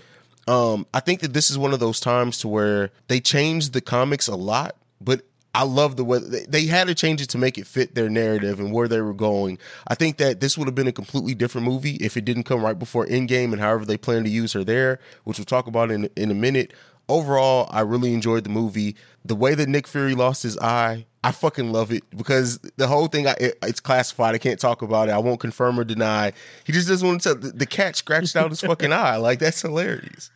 Um, 0.48 0.86
I 0.94 1.00
think 1.00 1.20
that 1.20 1.32
this 1.32 1.50
is 1.50 1.58
one 1.58 1.72
of 1.72 1.80
those 1.80 2.00
times 2.00 2.38
to 2.38 2.48
where 2.48 2.90
they 3.08 3.20
changed 3.20 3.72
the 3.72 3.80
comics 3.80 4.28
a 4.28 4.36
lot, 4.36 4.76
but 5.00 5.22
I 5.54 5.64
love 5.64 5.96
the 5.96 6.04
way 6.04 6.18
they 6.18 6.66
had 6.66 6.86
to 6.86 6.94
change 6.94 7.22
it 7.22 7.30
to 7.30 7.38
make 7.38 7.56
it 7.56 7.66
fit 7.66 7.94
their 7.94 8.10
narrative 8.10 8.60
and 8.60 8.72
where 8.72 8.88
they 8.88 9.00
were 9.00 9.14
going. 9.14 9.58
I 9.88 9.94
think 9.94 10.18
that 10.18 10.40
this 10.40 10.56
would 10.56 10.68
have 10.68 10.74
been 10.74 10.86
a 10.86 10.92
completely 10.92 11.34
different 11.34 11.66
movie 11.66 11.94
if 11.96 12.16
it 12.16 12.26
didn't 12.26 12.42
come 12.42 12.62
right 12.62 12.78
before 12.78 13.06
Endgame 13.06 13.52
and 13.52 13.60
however 13.60 13.86
they 13.86 13.96
plan 13.96 14.22
to 14.24 14.30
use 14.30 14.52
her 14.52 14.62
there, 14.62 15.00
which 15.24 15.38
we'll 15.38 15.46
talk 15.46 15.66
about 15.66 15.90
in 15.90 16.10
in 16.14 16.30
a 16.30 16.34
minute. 16.34 16.72
Overall, 17.08 17.68
I 17.70 17.80
really 17.80 18.12
enjoyed 18.12 18.44
the 18.44 18.50
movie. 18.50 18.96
The 19.24 19.36
way 19.36 19.54
that 19.54 19.68
Nick 19.68 19.86
Fury 19.86 20.14
lost 20.14 20.42
his 20.42 20.58
eye, 20.58 21.06
I 21.26 21.32
fucking 21.32 21.72
love 21.72 21.90
it 21.90 22.04
because 22.16 22.60
the 22.76 22.86
whole 22.86 23.08
thing 23.08 23.26
I, 23.26 23.32
it, 23.32 23.58
it's 23.60 23.80
classified. 23.80 24.36
I 24.36 24.38
can't 24.38 24.60
talk 24.60 24.80
about 24.80 25.08
it. 25.08 25.12
I 25.12 25.18
won't 25.18 25.40
confirm 25.40 25.80
or 25.80 25.82
deny. 25.82 26.32
He 26.62 26.72
just 26.72 26.86
doesn't 26.86 27.06
want 27.06 27.22
to. 27.22 27.34
The, 27.34 27.48
the 27.48 27.66
cat 27.66 27.96
scratched 27.96 28.36
out 28.36 28.50
his 28.50 28.60
fucking 28.60 28.92
eye. 28.92 29.16
Like 29.16 29.40
that's 29.40 29.60
hilarious. 29.60 30.30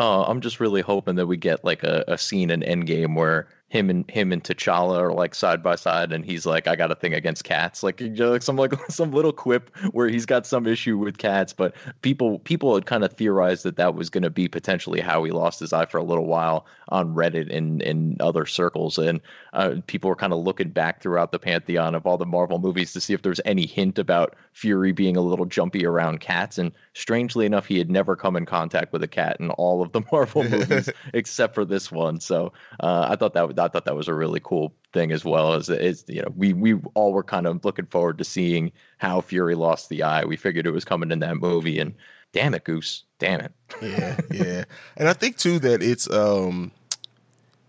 Uh, 0.00 0.24
I'm 0.24 0.40
just 0.40 0.58
really 0.58 0.80
hoping 0.80 1.14
that 1.14 1.28
we 1.28 1.36
get 1.36 1.64
like 1.64 1.84
a, 1.84 2.02
a 2.08 2.18
scene 2.18 2.50
in 2.50 2.62
Endgame 2.62 3.14
where 3.14 3.46
him 3.72 3.88
and 3.88 4.08
him 4.10 4.32
and 4.32 4.44
T'Challa 4.44 4.98
are 4.98 5.12
like 5.14 5.34
side 5.34 5.62
by 5.62 5.76
side, 5.76 6.12
and 6.12 6.26
he's 6.26 6.44
like, 6.44 6.68
"I 6.68 6.76
got 6.76 6.92
a 6.92 6.94
thing 6.94 7.14
against 7.14 7.44
cats," 7.44 7.82
like, 7.82 8.02
you 8.02 8.10
know, 8.10 8.32
like 8.32 8.42
some 8.42 8.56
like 8.56 8.74
some 8.90 9.12
little 9.12 9.32
quip 9.32 9.74
where 9.92 10.08
he's 10.08 10.26
got 10.26 10.46
some 10.46 10.66
issue 10.66 10.98
with 10.98 11.16
cats. 11.16 11.54
But 11.54 11.74
people 12.02 12.38
people 12.40 12.74
had 12.74 12.84
kind 12.84 13.02
of 13.02 13.14
theorized 13.14 13.64
that 13.64 13.76
that 13.76 13.94
was 13.94 14.10
going 14.10 14.24
to 14.24 14.30
be 14.30 14.46
potentially 14.46 15.00
how 15.00 15.24
he 15.24 15.30
lost 15.30 15.58
his 15.58 15.72
eye 15.72 15.86
for 15.86 15.96
a 15.96 16.04
little 16.04 16.26
while 16.26 16.66
on 16.90 17.14
Reddit 17.14 17.50
and 17.50 17.80
in 17.80 18.18
other 18.20 18.44
circles, 18.44 18.98
and 18.98 19.22
uh, 19.54 19.76
people 19.86 20.10
were 20.10 20.16
kind 20.16 20.34
of 20.34 20.40
looking 20.40 20.68
back 20.68 21.00
throughout 21.00 21.32
the 21.32 21.38
pantheon 21.38 21.94
of 21.94 22.06
all 22.06 22.18
the 22.18 22.26
Marvel 22.26 22.58
movies 22.58 22.92
to 22.92 23.00
see 23.00 23.14
if 23.14 23.22
there's 23.22 23.40
any 23.46 23.64
hint 23.64 23.98
about 23.98 24.36
Fury 24.52 24.92
being 24.92 25.16
a 25.16 25.22
little 25.22 25.46
jumpy 25.46 25.86
around 25.86 26.20
cats. 26.20 26.58
And 26.58 26.72
strangely 26.92 27.46
enough, 27.46 27.64
he 27.66 27.78
had 27.78 27.90
never 27.90 28.16
come 28.16 28.36
in 28.36 28.44
contact 28.44 28.92
with 28.92 29.02
a 29.02 29.08
cat 29.08 29.38
in 29.40 29.48
all 29.50 29.80
of 29.80 29.92
the 29.92 30.02
Marvel 30.12 30.44
movies 30.44 30.90
except 31.14 31.54
for 31.54 31.64
this 31.64 31.90
one. 31.90 32.20
So 32.20 32.52
uh, 32.80 33.06
I 33.08 33.16
thought 33.16 33.32
that 33.32 33.61
I 33.64 33.68
thought 33.68 33.84
that 33.84 33.96
was 33.96 34.08
a 34.08 34.14
really 34.14 34.40
cool 34.40 34.74
thing 34.92 35.12
as 35.12 35.24
well 35.24 35.54
as 35.54 35.68
is 35.68 36.04
you 36.08 36.22
know 36.22 36.32
we 36.36 36.52
we 36.52 36.74
all 36.94 37.12
were 37.12 37.22
kind 37.22 37.46
of 37.46 37.64
looking 37.64 37.86
forward 37.86 38.18
to 38.18 38.24
seeing 38.24 38.72
how 38.98 39.20
Fury 39.20 39.54
lost 39.54 39.88
the 39.88 40.02
eye. 40.02 40.24
We 40.24 40.36
figured 40.36 40.66
it 40.66 40.72
was 40.72 40.84
coming 40.84 41.10
in 41.10 41.20
that 41.20 41.36
movie, 41.36 41.78
and 41.78 41.94
damn 42.32 42.54
it, 42.54 42.64
Goose, 42.64 43.04
damn 43.18 43.40
it. 43.40 43.52
yeah, 43.82 44.20
yeah, 44.30 44.64
and 44.96 45.08
I 45.08 45.12
think 45.12 45.36
too 45.36 45.58
that 45.60 45.82
it's 45.82 46.10
um 46.10 46.72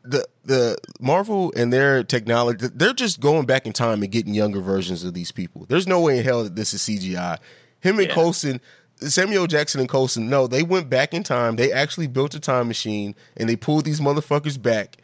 the 0.04 0.28
the 0.44 0.78
Marvel 1.00 1.54
and 1.56 1.72
their 1.72 2.04
technology 2.04 2.68
they're 2.74 2.94
just 2.94 3.22
going 3.22 3.46
back 3.46 3.66
in 3.66 3.72
time 3.72 4.04
and 4.04 4.12
getting 4.12 4.34
younger 4.34 4.62
versions 4.62 5.04
of 5.04 5.14
these 5.14 5.32
people. 5.32 5.66
There's 5.70 5.88
no 5.88 6.02
way 6.02 6.18
in 6.18 6.24
hell 6.24 6.44
that 6.44 6.56
this 6.56 6.74
is 6.74 6.82
CGI. 6.82 7.40
Him 7.80 8.00
and 8.00 8.08
yeah. 8.08 8.14
Coulson 8.14 8.62
Samuel 9.10 9.48
Jackson 9.48 9.80
and 9.80 9.90
Coulson, 9.90 10.30
no, 10.30 10.48
they 10.48 10.64
went 10.64 10.90
back 10.90 11.14
in 11.14 11.24
time. 11.24 11.56
They 11.56 11.72
actually 11.72 12.08
built 12.08 12.36
a 12.36 12.40
time 12.40 12.68
machine 12.68 13.16
and 13.36 13.50
they 13.50 13.56
pulled 13.56 13.86
these 13.86 14.00
motherfuckers 14.00 14.62
back 14.62 14.98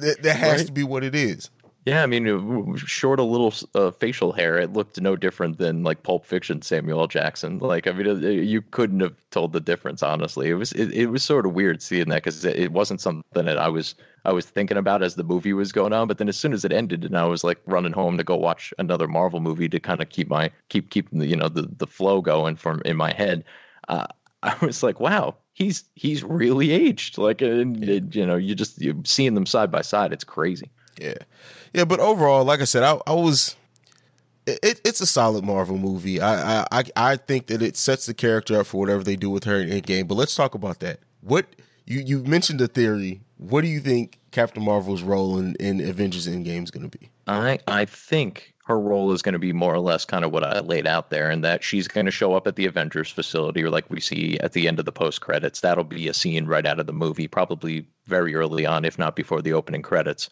Th- 0.00 0.16
that 0.18 0.36
has 0.36 0.58
right? 0.58 0.66
to 0.66 0.72
be 0.72 0.82
what 0.82 1.04
it 1.04 1.14
is. 1.14 1.50
Yeah, 1.86 2.02
I 2.02 2.06
mean, 2.06 2.76
short 2.76 3.20
a 3.20 3.22
little 3.22 3.52
uh, 3.74 3.90
facial 3.90 4.32
hair, 4.32 4.58
it 4.58 4.72
looked 4.72 4.98
no 4.98 5.16
different 5.16 5.58
than 5.58 5.82
like 5.82 6.02
Pulp 6.02 6.24
Fiction 6.24 6.62
Samuel 6.62 7.00
L. 7.00 7.06
Jackson. 7.06 7.58
Like, 7.58 7.86
I 7.86 7.92
mean, 7.92 8.08
uh, 8.08 8.28
you 8.28 8.62
couldn't 8.62 9.00
have 9.00 9.14
told 9.30 9.52
the 9.52 9.60
difference. 9.60 10.02
Honestly, 10.02 10.48
it 10.48 10.54
was 10.54 10.72
it, 10.72 10.92
it 10.92 11.06
was 11.08 11.22
sort 11.22 11.44
of 11.44 11.52
weird 11.52 11.82
seeing 11.82 12.08
that 12.08 12.22
because 12.22 12.42
it, 12.42 12.56
it 12.56 12.72
wasn't 12.72 13.02
something 13.02 13.44
that 13.44 13.58
I 13.58 13.68
was 13.68 13.96
I 14.24 14.32
was 14.32 14.46
thinking 14.46 14.78
about 14.78 15.02
as 15.02 15.16
the 15.16 15.24
movie 15.24 15.52
was 15.52 15.72
going 15.72 15.92
on. 15.92 16.08
But 16.08 16.16
then 16.16 16.30
as 16.30 16.38
soon 16.38 16.54
as 16.54 16.64
it 16.64 16.72
ended, 16.72 17.04
and 17.04 17.18
I 17.18 17.26
was 17.26 17.44
like 17.44 17.60
running 17.66 17.92
home 17.92 18.16
to 18.16 18.24
go 18.24 18.34
watch 18.34 18.72
another 18.78 19.06
Marvel 19.06 19.40
movie 19.40 19.68
to 19.68 19.78
kind 19.78 20.00
of 20.00 20.08
keep 20.08 20.30
my 20.30 20.50
keep 20.70 20.88
keep 20.88 21.10
the 21.10 21.26
you 21.26 21.36
know 21.36 21.50
the 21.50 21.68
the 21.76 21.86
flow 21.86 22.22
going 22.22 22.56
from 22.56 22.80
in 22.86 22.96
my 22.96 23.12
head. 23.12 23.44
Uh, 23.88 24.06
I 24.44 24.56
was 24.64 24.82
like, 24.82 25.00
wow, 25.00 25.36
he's 25.54 25.84
he's 25.94 26.22
really 26.22 26.70
aged. 26.70 27.18
Like, 27.18 27.42
uh, 27.42 27.46
and, 27.46 27.82
and, 27.82 28.14
you 28.14 28.26
know, 28.26 28.36
you 28.36 28.54
just 28.54 28.80
you 28.80 29.02
seeing 29.04 29.34
them 29.34 29.46
side 29.46 29.70
by 29.70 29.82
side, 29.82 30.12
it's 30.12 30.24
crazy. 30.24 30.70
Yeah, 31.00 31.14
yeah. 31.72 31.84
But 31.84 31.98
overall, 31.98 32.44
like 32.44 32.60
I 32.60 32.64
said, 32.64 32.82
I, 32.82 33.00
I 33.06 33.14
was. 33.14 33.56
It, 34.46 34.82
it's 34.84 35.00
a 35.00 35.06
solid 35.06 35.42
Marvel 35.42 35.78
movie. 35.78 36.20
I, 36.20 36.66
I 36.70 36.82
I 36.94 37.16
think 37.16 37.46
that 37.46 37.62
it 37.62 37.78
sets 37.78 38.04
the 38.04 38.12
character 38.12 38.60
up 38.60 38.66
for 38.66 38.78
whatever 38.78 39.02
they 39.02 39.16
do 39.16 39.30
with 39.30 39.44
her 39.44 39.58
in 39.58 39.70
Endgame. 39.70 40.06
But 40.06 40.16
let's 40.16 40.36
talk 40.36 40.54
about 40.54 40.80
that. 40.80 41.00
What 41.22 41.46
you 41.86 42.00
you 42.00 42.18
mentioned 42.24 42.60
the 42.60 42.68
theory. 42.68 43.22
What 43.38 43.62
do 43.62 43.68
you 43.68 43.80
think 43.80 44.20
Captain 44.30 44.62
Marvel's 44.62 45.02
role 45.02 45.38
in, 45.38 45.56
in 45.56 45.80
Avengers 45.80 46.28
Endgame 46.28 46.62
is 46.62 46.70
going 46.70 46.88
to 46.88 46.98
be? 46.98 47.10
I 47.26 47.58
I 47.66 47.86
think 47.86 48.53
her 48.64 48.80
role 48.80 49.12
is 49.12 49.22
going 49.22 49.34
to 49.34 49.38
be 49.38 49.52
more 49.52 49.74
or 49.74 49.80
less 49.80 50.04
kind 50.04 50.24
of 50.24 50.32
what 50.32 50.44
I 50.44 50.60
laid 50.60 50.86
out 50.86 51.10
there, 51.10 51.30
and 51.30 51.44
that 51.44 51.62
she's 51.62 51.88
going 51.88 52.06
to 52.06 52.12
show 52.12 52.34
up 52.34 52.46
at 52.46 52.56
the 52.56 52.66
Avengers 52.66 53.10
facility, 53.10 53.62
or 53.62 53.70
like 53.70 53.90
we 53.90 54.00
see 54.00 54.38
at 54.40 54.52
the 54.52 54.68
end 54.68 54.78
of 54.78 54.84
the 54.84 54.92
post 54.92 55.20
credits. 55.20 55.60
That'll 55.60 55.84
be 55.84 56.08
a 56.08 56.14
scene 56.14 56.46
right 56.46 56.66
out 56.66 56.80
of 56.80 56.86
the 56.86 56.92
movie, 56.92 57.28
probably 57.28 57.86
very 58.06 58.34
early 58.34 58.66
on, 58.66 58.84
if 58.84 58.98
not 58.98 59.16
before 59.16 59.42
the 59.42 59.52
opening 59.52 59.82
credits 59.82 60.30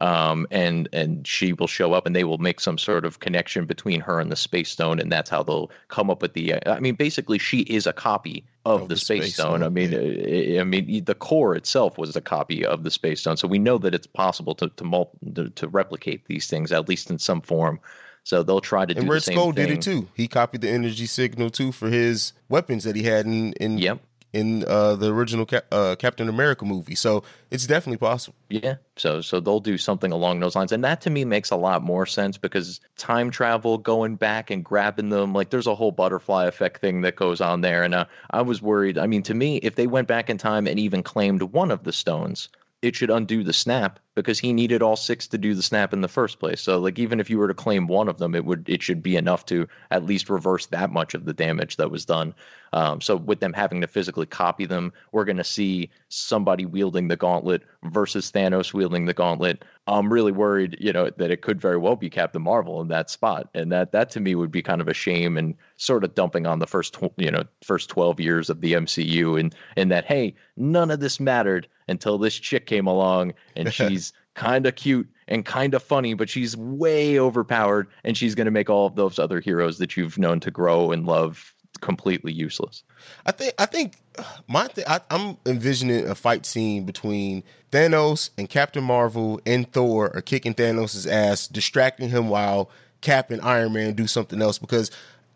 um, 0.00 0.46
and 0.50 0.88
and 0.92 1.26
she 1.26 1.52
will 1.52 1.66
show 1.66 1.92
up, 1.92 2.06
and 2.06 2.16
they 2.16 2.24
will 2.24 2.38
make 2.38 2.60
some 2.60 2.78
sort 2.78 3.04
of 3.04 3.20
connection 3.20 3.66
between 3.66 4.00
her 4.00 4.20
and 4.20 4.32
the 4.32 4.36
space 4.36 4.70
stone, 4.70 4.98
and 4.98 5.12
that's 5.12 5.30
how 5.30 5.42
they'll 5.42 5.70
come 5.88 6.10
up 6.10 6.22
with 6.22 6.32
the. 6.32 6.54
I 6.66 6.80
mean, 6.80 6.94
basically, 6.94 7.38
she 7.38 7.60
is 7.60 7.86
a 7.86 7.92
copy 7.92 8.44
of, 8.64 8.82
of 8.82 8.88
the, 8.88 8.94
the, 8.94 9.00
space, 9.00 9.22
space 9.22 9.34
stone. 9.34 9.58
stone. 9.58 9.62
I 9.62 9.68
mean, 9.68 9.92
yeah. 9.92 10.58
Uh, 10.58 10.60
I 10.60 10.64
mean, 10.64 11.04
the 11.04 11.14
core 11.14 11.54
itself 11.54 11.98
was 11.98 12.14
a 12.16 12.20
copy 12.20 12.64
of 12.64 12.84
the 12.84 12.90
space 12.90 13.20
stone, 13.20 13.36
so 13.36 13.48
we 13.48 13.58
know 13.58 13.78
that 13.78 13.94
it's 13.94 14.06
possible 14.06 14.54
to 14.56 14.68
to, 14.68 14.84
mul- 14.84 15.12
to, 15.34 15.50
to 15.50 15.68
replicate 15.68 16.26
these 16.26 16.46
things 16.46 16.72
at 16.72 16.88
least 16.88 17.10
in 17.10 17.18
some 17.18 17.40
form. 17.40 17.80
So 18.24 18.42
they'll 18.42 18.60
try 18.60 18.86
to 18.86 18.94
and 18.94 19.06
do 19.06 19.10
Red 19.10 19.16
the 19.16 19.20
same 19.20 19.36
Skull 19.36 19.52
thing. 19.52 19.66
did 19.66 19.78
it 19.78 19.82
too. 19.82 20.08
He 20.14 20.28
copied 20.28 20.60
the 20.60 20.68
energy 20.70 21.06
signal 21.06 21.50
too 21.50 21.72
for 21.72 21.88
his 21.88 22.32
weapons 22.48 22.84
that 22.84 22.94
he 22.94 23.02
had 23.02 23.26
in 23.26 23.52
in 23.54 23.78
yep 23.78 24.00
in 24.32 24.64
uh, 24.66 24.96
the 24.96 25.12
original 25.12 25.44
Cap- 25.44 25.66
uh, 25.70 25.94
Captain 25.98 26.28
America 26.28 26.64
movie. 26.64 26.94
So 26.94 27.22
it's 27.50 27.66
definitely 27.66 27.98
possible. 27.98 28.36
Yeah. 28.48 28.76
So 28.96 29.20
so 29.20 29.40
they'll 29.40 29.60
do 29.60 29.78
something 29.78 30.12
along 30.12 30.40
those 30.40 30.56
lines, 30.56 30.72
and 30.72 30.84
that 30.84 31.00
to 31.02 31.10
me 31.10 31.24
makes 31.24 31.50
a 31.50 31.56
lot 31.56 31.82
more 31.82 32.06
sense 32.06 32.38
because 32.38 32.80
time 32.96 33.30
travel, 33.30 33.78
going 33.78 34.16
back 34.16 34.50
and 34.50 34.64
grabbing 34.64 35.10
them, 35.10 35.32
like 35.32 35.50
there's 35.50 35.66
a 35.66 35.74
whole 35.74 35.92
butterfly 35.92 36.46
effect 36.46 36.80
thing 36.80 37.02
that 37.02 37.16
goes 37.16 37.40
on 37.40 37.60
there. 37.60 37.82
And 37.82 37.94
uh, 37.94 38.06
I 38.30 38.42
was 38.42 38.62
worried. 38.62 38.98
I 38.98 39.06
mean, 39.06 39.22
to 39.24 39.34
me, 39.34 39.56
if 39.58 39.74
they 39.74 39.86
went 39.86 40.08
back 40.08 40.30
in 40.30 40.38
time 40.38 40.66
and 40.66 40.78
even 40.78 41.02
claimed 41.02 41.42
one 41.42 41.70
of 41.70 41.84
the 41.84 41.92
stones, 41.92 42.48
it 42.80 42.96
should 42.96 43.10
undo 43.10 43.44
the 43.44 43.52
snap 43.52 43.98
because 44.14 44.38
he 44.38 44.52
needed 44.52 44.82
all 44.82 44.96
six 44.96 45.26
to 45.28 45.38
do 45.38 45.54
the 45.54 45.62
snap 45.62 45.92
in 45.92 46.00
the 46.00 46.08
first 46.08 46.38
place. 46.38 46.60
So 46.60 46.78
like 46.78 46.98
even 46.98 47.20
if 47.20 47.30
you 47.30 47.38
were 47.38 47.48
to 47.48 47.54
claim 47.54 47.86
one 47.86 48.08
of 48.08 48.18
them, 48.18 48.34
it 48.34 48.44
would 48.44 48.68
it 48.68 48.82
should 48.82 49.02
be 49.02 49.16
enough 49.16 49.46
to 49.46 49.66
at 49.90 50.04
least 50.04 50.28
reverse 50.28 50.66
that 50.66 50.92
much 50.92 51.14
of 51.14 51.24
the 51.24 51.32
damage 51.32 51.76
that 51.76 51.90
was 51.90 52.04
done. 52.04 52.34
Um, 52.74 53.00
so 53.00 53.16
with 53.16 53.40
them 53.40 53.52
having 53.52 53.82
to 53.82 53.86
physically 53.86 54.24
copy 54.26 54.64
them, 54.64 54.92
we're 55.12 55.26
going 55.26 55.36
to 55.36 55.44
see 55.44 55.90
somebody 56.08 56.64
wielding 56.64 57.08
the 57.08 57.16
gauntlet 57.16 57.62
versus 57.84 58.32
Thanos 58.32 58.72
wielding 58.72 59.04
the 59.04 59.12
gauntlet. 59.12 59.62
I'm 59.86 60.10
really 60.10 60.32
worried, 60.32 60.78
you 60.80 60.92
know, 60.92 61.10
that 61.10 61.30
it 61.30 61.42
could 61.42 61.60
very 61.60 61.76
well 61.76 61.96
be 61.96 62.08
Captain 62.08 62.40
Marvel 62.40 62.80
in 62.80 62.88
that 62.88 63.10
spot, 63.10 63.48
and 63.52 63.70
that 63.72 63.92
that 63.92 64.10
to 64.12 64.20
me 64.20 64.34
would 64.34 64.50
be 64.50 64.62
kind 64.62 64.80
of 64.80 64.88
a 64.88 64.94
shame 64.94 65.36
and 65.36 65.54
sort 65.76 66.04
of 66.04 66.14
dumping 66.14 66.46
on 66.46 66.60
the 66.60 66.66
first 66.66 66.94
tw- 66.94 67.12
you 67.16 67.30
know 67.30 67.42
first 67.62 67.90
12 67.90 68.20
years 68.20 68.48
of 68.48 68.60
the 68.60 68.74
MCU 68.74 69.38
and 69.38 69.54
and 69.76 69.90
that 69.90 70.04
hey 70.04 70.34
none 70.56 70.90
of 70.90 71.00
this 71.00 71.18
mattered 71.18 71.66
until 71.88 72.18
this 72.18 72.34
chick 72.34 72.66
came 72.66 72.86
along 72.86 73.34
and 73.56 73.72
she's 73.74 74.01
kind 74.34 74.66
of 74.66 74.74
cute 74.76 75.08
and 75.28 75.44
kind 75.44 75.74
of 75.74 75.82
funny, 75.82 76.14
but 76.14 76.28
she's 76.28 76.56
way 76.56 77.18
overpowered 77.18 77.88
and 78.04 78.16
she's 78.16 78.34
going 78.34 78.44
to 78.46 78.50
make 78.50 78.70
all 78.70 78.86
of 78.86 78.96
those 78.96 79.18
other 79.18 79.40
heroes 79.40 79.78
that 79.78 79.96
you've 79.96 80.18
known 80.18 80.40
to 80.40 80.50
grow 80.50 80.92
and 80.92 81.06
love 81.06 81.54
completely 81.80 82.32
useless. 82.32 82.82
I 83.26 83.32
think 83.32 83.54
I 83.58 83.66
think 83.66 83.96
my 84.48 84.66
th- 84.68 84.86
I, 84.86 85.00
I'm 85.10 85.36
envisioning 85.46 86.08
a 86.08 86.14
fight 86.14 86.46
scene 86.46 86.84
between 86.84 87.42
Thanos 87.70 88.30
and 88.38 88.48
Captain 88.48 88.84
Marvel 88.84 89.40
and 89.46 89.70
Thor 89.72 90.14
are 90.14 90.22
kicking 90.22 90.54
Thanos' 90.54 91.10
ass, 91.10 91.48
distracting 91.48 92.10
him 92.10 92.28
while 92.28 92.70
Cap 93.00 93.30
and 93.30 93.42
Iron 93.42 93.72
Man 93.72 93.94
do 93.94 94.06
something 94.06 94.40
else. 94.40 94.58
Because 94.58 94.90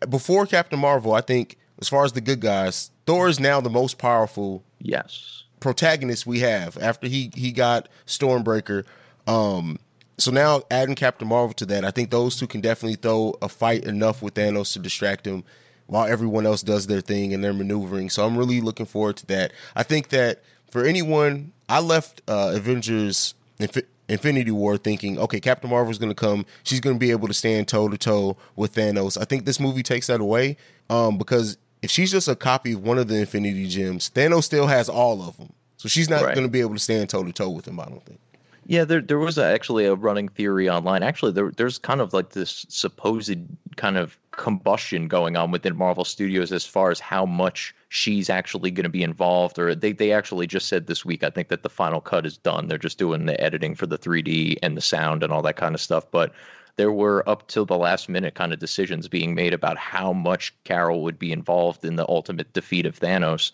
before 0.09 0.45
Captain 0.45 0.79
Marvel, 0.79 1.13
I 1.13 1.21
think 1.21 1.57
as 1.79 1.89
far 1.89 2.03
as 2.03 2.13
the 2.13 2.21
good 2.21 2.39
guys, 2.39 2.91
Thor 3.05 3.27
is 3.27 3.39
now 3.39 3.61
the 3.61 3.69
most 3.69 3.97
powerful 3.97 4.63
yes 4.79 5.43
protagonist 5.59 6.25
we 6.25 6.39
have 6.39 6.77
after 6.77 7.07
he 7.07 7.31
he 7.35 7.51
got 7.51 7.89
Stormbreaker. 8.05 8.85
Um, 9.25 9.79
so 10.17 10.31
now 10.31 10.63
adding 10.71 10.95
Captain 10.95 11.27
Marvel 11.27 11.53
to 11.55 11.65
that, 11.67 11.85
I 11.85 11.91
think 11.91 12.09
those 12.09 12.37
two 12.37 12.47
can 12.47 12.61
definitely 12.61 12.95
throw 12.95 13.35
a 13.41 13.49
fight 13.49 13.83
enough 13.85 14.21
with 14.21 14.33
Thanos 14.33 14.73
to 14.73 14.79
distract 14.79 15.27
him 15.27 15.43
while 15.85 16.05
everyone 16.05 16.45
else 16.45 16.63
does 16.63 16.87
their 16.87 17.01
thing 17.01 17.33
and 17.33 17.43
they're 17.43 17.53
maneuvering. 17.53 18.09
So 18.09 18.25
I'm 18.25 18.37
really 18.37 18.61
looking 18.61 18.85
forward 18.85 19.17
to 19.17 19.25
that. 19.27 19.53
I 19.75 19.83
think 19.83 20.09
that 20.09 20.43
for 20.69 20.83
anyone, 20.83 21.53
I 21.69 21.79
left 21.79 22.21
uh, 22.27 22.53
Avengers 22.55 23.35
Inf- 23.59 23.85
Infinity 24.09 24.51
War 24.51 24.77
thinking, 24.77 25.19
okay, 25.19 25.39
Captain 25.39 25.69
Marvel's 25.69 25.97
going 25.97 26.11
to 26.11 26.15
come. 26.15 26.45
She's 26.63 26.79
going 26.79 26.95
to 26.95 26.99
be 26.99 27.11
able 27.11 27.27
to 27.27 27.33
stand 27.33 27.67
toe 27.67 27.87
to 27.87 27.97
toe 27.97 28.37
with 28.55 28.73
Thanos. 28.73 29.19
I 29.19 29.25
think 29.25 29.45
this 29.45 29.59
movie 29.59 29.83
takes 29.83 30.07
that 30.07 30.19
away 30.19 30.57
um, 30.89 31.17
because 31.17 31.57
if 31.87 31.91
she's 31.91 32.11
just 32.11 32.27
a 32.27 32.35
copy 32.35 32.73
of 32.73 32.83
one 32.83 32.97
of 32.97 33.07
the 33.07 33.15
Infinity 33.15 33.65
Gems, 33.69 34.09
Thanos 34.09 34.43
still 34.43 34.67
has 34.67 34.89
all 34.89 35.21
of 35.21 35.37
them. 35.37 35.53
So 35.77 35.87
she's 35.87 36.09
not 36.09 36.21
Right. 36.21 36.35
going 36.35 36.45
to 36.45 36.51
be 36.51 36.59
able 36.59 36.73
to 36.73 36.79
stand 36.79 37.09
toe 37.09 37.23
to 37.23 37.31
toe 37.31 37.49
with 37.49 37.65
him, 37.65 37.79
I 37.79 37.85
don't 37.85 38.03
think. 38.03 38.19
Yeah, 38.65 38.83
there 38.83 38.99
there 38.99 39.19
was 39.19 39.37
a, 39.37 39.45
actually 39.45 39.85
a 39.85 39.95
running 39.95 40.27
theory 40.27 40.69
online. 40.69 41.01
Actually, 41.01 41.31
there 41.31 41.49
there's 41.55 41.77
kind 41.77 42.01
of 42.01 42.11
like 42.11 42.31
this 42.31 42.65
supposed 42.67 43.33
kind 43.77 43.97
of 43.97 44.17
combustion 44.31 45.07
going 45.07 45.37
on 45.37 45.51
within 45.51 45.77
Marvel 45.77 46.03
Studios 46.03 46.51
as 46.51 46.65
far 46.65 46.91
as 46.91 46.99
how 46.99 47.25
much 47.25 47.73
she's 47.87 48.29
actually 48.29 48.69
going 48.69 48.83
to 48.83 48.89
be 48.89 49.03
involved. 49.03 49.57
Or 49.57 49.73
they 49.73 49.93
they 49.93 50.11
actually 50.11 50.47
just 50.47 50.67
said 50.67 50.87
this 50.87 51.05
week, 51.05 51.23
I 51.23 51.29
think 51.29 51.47
that 51.47 51.63
the 51.63 51.69
final 51.69 52.01
cut 52.01 52.25
is 52.25 52.35
done. 52.37 52.67
They're 52.67 52.77
just 52.77 52.97
doing 52.97 53.25
the 53.27 53.39
editing 53.39 53.73
for 53.73 53.87
the 53.87 53.97
3D 53.97 54.57
and 54.61 54.75
the 54.75 54.81
sound 54.81 55.23
and 55.23 55.31
all 55.31 55.43
that 55.43 55.55
kind 55.55 55.73
of 55.73 55.79
stuff. 55.79 56.03
But 56.11 56.33
there 56.77 56.91
were 56.91 57.27
up 57.27 57.47
till 57.47 57.65
the 57.65 57.77
last 57.77 58.07
minute 58.07 58.35
kind 58.35 58.53
of 58.53 58.59
decisions 58.59 59.07
being 59.07 59.35
made 59.35 59.53
about 59.53 59.77
how 59.77 60.13
much 60.13 60.53
Carol 60.63 61.03
would 61.03 61.19
be 61.19 61.31
involved 61.31 61.83
in 61.83 61.95
the 61.95 62.07
ultimate 62.07 62.53
defeat 62.53 62.85
of 62.85 62.99
Thanos 62.99 63.51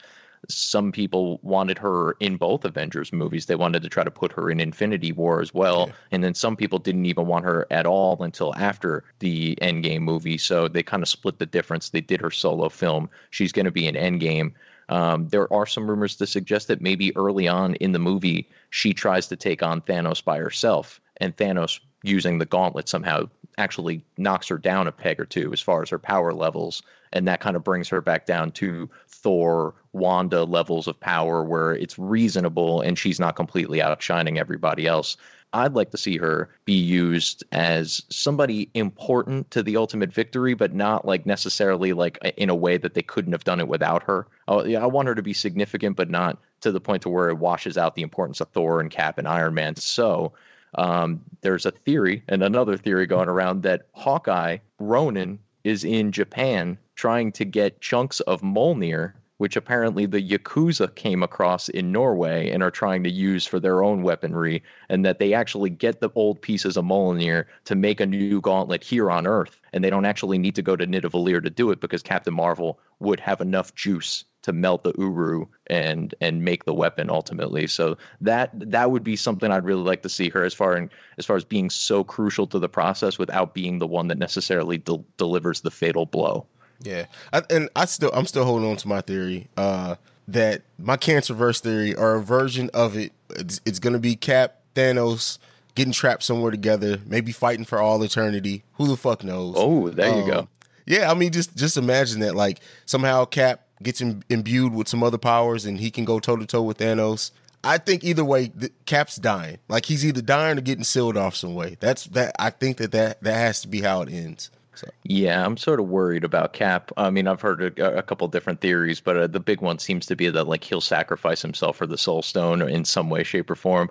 some 0.49 0.91
people 0.91 1.39
wanted 1.41 1.77
her 1.77 2.13
in 2.19 2.37
both 2.37 2.65
Avengers 2.65 3.13
movies. 3.13 3.45
They 3.45 3.55
wanted 3.55 3.83
to 3.83 3.89
try 3.89 4.03
to 4.03 4.11
put 4.11 4.33
her 4.33 4.49
in 4.49 4.59
Infinity 4.59 5.11
War 5.11 5.41
as 5.41 5.53
well. 5.53 5.91
And 6.11 6.23
then 6.23 6.33
some 6.33 6.55
people 6.55 6.79
didn't 6.79 7.05
even 7.05 7.27
want 7.27 7.45
her 7.45 7.65
at 7.71 7.85
all 7.85 8.21
until 8.21 8.53
after 8.55 9.03
the 9.19 9.57
Endgame 9.61 10.01
movie. 10.01 10.37
So 10.37 10.67
they 10.67 10.83
kind 10.83 11.03
of 11.03 11.09
split 11.09 11.39
the 11.39 11.45
difference. 11.45 11.89
They 11.89 12.01
did 12.01 12.21
her 12.21 12.31
solo 12.31 12.69
film. 12.69 13.09
She's 13.29 13.51
going 13.51 13.65
to 13.65 13.71
be 13.71 13.87
in 13.87 13.95
Endgame. 13.95 14.53
Um, 14.89 15.29
there 15.29 15.51
are 15.51 15.65
some 15.65 15.89
rumors 15.89 16.17
to 16.17 16.27
suggest 16.27 16.67
that 16.67 16.81
maybe 16.81 17.15
early 17.15 17.47
on 17.47 17.75
in 17.75 17.93
the 17.93 17.99
movie, 17.99 18.49
she 18.69 18.93
tries 18.93 19.27
to 19.27 19.37
take 19.37 19.63
on 19.63 19.81
Thanos 19.81 20.23
by 20.23 20.39
herself, 20.39 20.99
and 21.17 21.35
Thanos, 21.35 21.79
using 22.03 22.37
the 22.37 22.45
gauntlet, 22.45 22.87
somehow 22.87 23.27
actually 23.57 24.03
knocks 24.17 24.47
her 24.47 24.57
down 24.57 24.87
a 24.87 24.91
peg 24.91 25.19
or 25.19 25.25
two 25.25 25.51
as 25.53 25.61
far 25.61 25.81
as 25.81 25.89
her 25.89 25.99
power 25.99 26.33
levels. 26.33 26.83
And 27.11 27.27
that 27.27 27.39
kind 27.39 27.55
of 27.55 27.63
brings 27.63 27.87
her 27.89 28.01
back 28.01 28.25
down 28.25 28.51
to 28.53 28.89
Thor, 29.07 29.73
Wanda 29.93 30.43
levels 30.43 30.87
of 30.87 30.99
power 30.99 31.43
where 31.43 31.73
it's 31.73 31.99
reasonable 31.99 32.81
and 32.81 32.97
she's 32.97 33.19
not 33.19 33.35
completely 33.35 33.81
outshining 33.81 34.39
everybody 34.39 34.87
else. 34.87 35.17
I'd 35.53 35.75
like 35.75 35.91
to 35.91 35.97
see 35.97 36.17
her 36.17 36.49
be 36.65 36.73
used 36.73 37.43
as 37.51 38.01
somebody 38.09 38.71
important 38.73 39.51
to 39.51 39.61
the 39.61 39.77
ultimate 39.77 40.11
victory, 40.11 40.55
but 40.55 40.73
not 40.73 41.05
like 41.05 41.27
necessarily 41.27 41.93
like 41.93 42.17
in 42.37 42.49
a 42.49 42.55
way 42.55 42.77
that 42.77 42.95
they 42.95 43.03
couldn't 43.03 43.33
have 43.33 43.43
done 43.43 43.59
it 43.59 43.67
without 43.67 44.01
her. 44.03 44.25
Oh, 44.47 44.65
yeah, 44.65 44.81
I 44.81 44.87
want 44.87 45.07
her 45.07 45.15
to 45.15 45.21
be 45.21 45.33
significant, 45.33 45.95
but 45.95 46.09
not 46.09 46.39
to 46.61 46.71
the 46.71 46.81
point 46.81 47.03
to 47.03 47.09
where 47.09 47.29
it 47.29 47.37
washes 47.37 47.77
out 47.77 47.93
the 47.93 48.01
importance 48.01 48.41
of 48.41 48.49
Thor 48.49 48.79
and 48.79 48.89
Cap 48.89 49.19
and 49.19 49.27
Iron 49.27 49.53
Man. 49.53 49.75
So 49.75 50.33
um, 50.75 51.21
there's 51.41 51.65
a 51.65 51.71
theory 51.71 52.23
and 52.27 52.43
another 52.43 52.77
theory 52.77 53.05
going 53.05 53.29
around 53.29 53.63
that 53.63 53.87
Hawkeye 53.93 54.57
Ronin 54.79 55.39
is 55.63 55.83
in 55.83 56.11
Japan 56.11 56.77
trying 56.95 57.31
to 57.33 57.45
get 57.45 57.81
chunks 57.81 58.19
of 58.21 58.41
Mjolnir, 58.41 59.13
which 59.37 59.55
apparently 59.55 60.05
the 60.05 60.21
Yakuza 60.21 60.93
came 60.95 61.23
across 61.23 61.69
in 61.69 61.91
Norway 61.91 62.49
and 62.49 62.61
are 62.61 62.71
trying 62.71 63.03
to 63.03 63.09
use 63.09 63.45
for 63.45 63.59
their 63.59 63.83
own 63.83 64.03
weaponry, 64.03 64.61
and 64.89 65.03
that 65.05 65.19
they 65.19 65.33
actually 65.33 65.69
get 65.69 65.99
the 65.99 66.09
old 66.15 66.41
pieces 66.41 66.77
of 66.77 66.85
Mjolnir 66.85 67.45
to 67.65 67.75
make 67.75 67.99
a 67.99 68.05
new 68.05 68.41
gauntlet 68.41 68.83
here 68.83 69.09
on 69.09 69.25
Earth, 69.25 69.59
and 69.71 69.83
they 69.83 69.89
don't 69.89 70.05
actually 70.05 70.37
need 70.37 70.55
to 70.55 70.61
go 70.61 70.75
to 70.75 70.85
Nidavellir 70.85 71.41
to 71.43 71.49
do 71.49 71.71
it 71.71 71.79
because 71.79 72.03
Captain 72.03 72.33
Marvel 72.33 72.79
would 72.99 73.19
have 73.19 73.41
enough 73.41 73.73
juice 73.75 74.25
to 74.43 74.53
melt 74.53 74.83
the 74.83 74.93
uru 74.97 75.45
and 75.67 76.13
and 76.21 76.43
make 76.43 76.65
the 76.65 76.73
weapon 76.73 77.09
ultimately. 77.09 77.67
So 77.67 77.97
that 78.21 78.51
that 78.53 78.91
would 78.91 79.03
be 79.03 79.15
something 79.15 79.51
I'd 79.51 79.65
really 79.65 79.83
like 79.83 80.03
to 80.03 80.09
see 80.09 80.29
her 80.29 80.43
as 80.43 80.53
far 80.53 80.77
in, 80.77 80.89
as 81.17 81.25
far 81.25 81.35
as 81.35 81.43
being 81.43 81.69
so 81.69 82.03
crucial 82.03 82.45
to 82.47 82.59
the 82.59 82.69
process 82.69 83.17
without 83.17 83.53
being 83.53 83.79
the 83.79 83.87
one 83.87 84.07
that 84.09 84.17
necessarily 84.17 84.77
del- 84.77 85.05
delivers 85.17 85.61
the 85.61 85.71
fatal 85.71 86.05
blow. 86.05 86.45
Yeah, 86.81 87.05
I, 87.31 87.41
and 87.49 87.69
I 87.75 87.85
still 87.85 88.11
I'm 88.13 88.25
still 88.25 88.45
holding 88.45 88.69
on 88.69 88.77
to 88.77 88.87
my 88.87 89.01
theory 89.01 89.47
uh, 89.57 89.95
that 90.27 90.63
my 90.77 90.97
cancer 90.97 91.33
verse 91.33 91.61
theory 91.61 91.95
or 91.95 92.15
a 92.15 92.21
version 92.21 92.69
of 92.73 92.95
it. 92.97 93.11
It's, 93.31 93.61
it's 93.65 93.79
going 93.79 93.93
to 93.93 93.99
be 93.99 94.15
Cap, 94.15 94.59
Thanos 94.75 95.39
getting 95.75 95.93
trapped 95.93 96.23
somewhere 96.23 96.51
together, 96.51 96.99
maybe 97.05 97.31
fighting 97.31 97.65
for 97.65 97.79
all 97.79 98.03
eternity. 98.03 98.63
Who 98.73 98.87
the 98.87 98.97
fuck 98.97 99.23
knows? 99.23 99.55
Oh, 99.57 99.89
there 99.89 100.15
you 100.19 100.27
go. 100.31 100.39
Um, 100.39 100.47
Yeah, 100.85 101.09
I 101.09 101.13
mean, 101.13 101.31
just 101.31 101.55
just 101.55 101.77
imagine 101.77 102.19
that 102.19 102.35
like 102.35 102.59
somehow 102.85 103.25
Cap 103.25 103.62
gets 103.81 104.01
Im- 104.01 104.23
imbued 104.29 104.73
with 104.73 104.87
some 104.87 105.03
other 105.03 105.17
powers 105.17 105.65
and 105.65 105.79
he 105.79 105.91
can 105.91 106.05
go 106.05 106.19
toe 106.19 106.35
to 106.35 106.45
toe 106.45 106.61
with 106.61 106.77
Thanos. 106.77 107.31
I 107.63 107.77
think 107.77 108.03
either 108.03 108.25
way, 108.25 108.51
the, 108.53 108.71
Cap's 108.85 109.15
dying. 109.15 109.59
Like 109.69 109.85
he's 109.85 110.05
either 110.05 110.21
dying 110.21 110.57
or 110.57 110.61
getting 110.61 110.83
sealed 110.83 111.15
off 111.15 111.35
some 111.35 111.55
way. 111.55 111.77
That's 111.79 112.05
that. 112.07 112.35
I 112.37 112.49
think 112.49 112.77
that 112.77 112.91
that 112.91 113.23
that 113.23 113.35
has 113.35 113.61
to 113.61 113.67
be 113.67 113.81
how 113.81 114.01
it 114.01 114.09
ends. 114.09 114.51
So 114.75 114.87
Yeah, 115.03 115.45
I'm 115.45 115.55
sort 115.55 115.79
of 115.79 115.87
worried 115.87 116.23
about 116.23 116.53
Cap. 116.53 116.91
I 116.97 117.09
mean, 117.09 117.27
I've 117.27 117.41
heard 117.41 117.79
a, 117.79 117.97
a 117.97 118.01
couple 118.01 118.27
different 118.27 118.59
theories, 118.59 118.99
but 118.99 119.15
uh, 119.15 119.27
the 119.27 119.39
big 119.39 119.61
one 119.61 119.79
seems 119.79 120.05
to 120.07 120.15
be 120.15 120.29
that 120.29 120.47
like 120.47 120.63
he'll 120.63 120.81
sacrifice 120.81 121.41
himself 121.41 121.77
for 121.77 121.87
the 121.87 121.97
Soul 121.97 122.21
Stone 122.21 122.61
in 122.63 122.83
some 122.83 123.09
way, 123.09 123.23
shape, 123.23 123.49
or 123.49 123.55
form. 123.55 123.89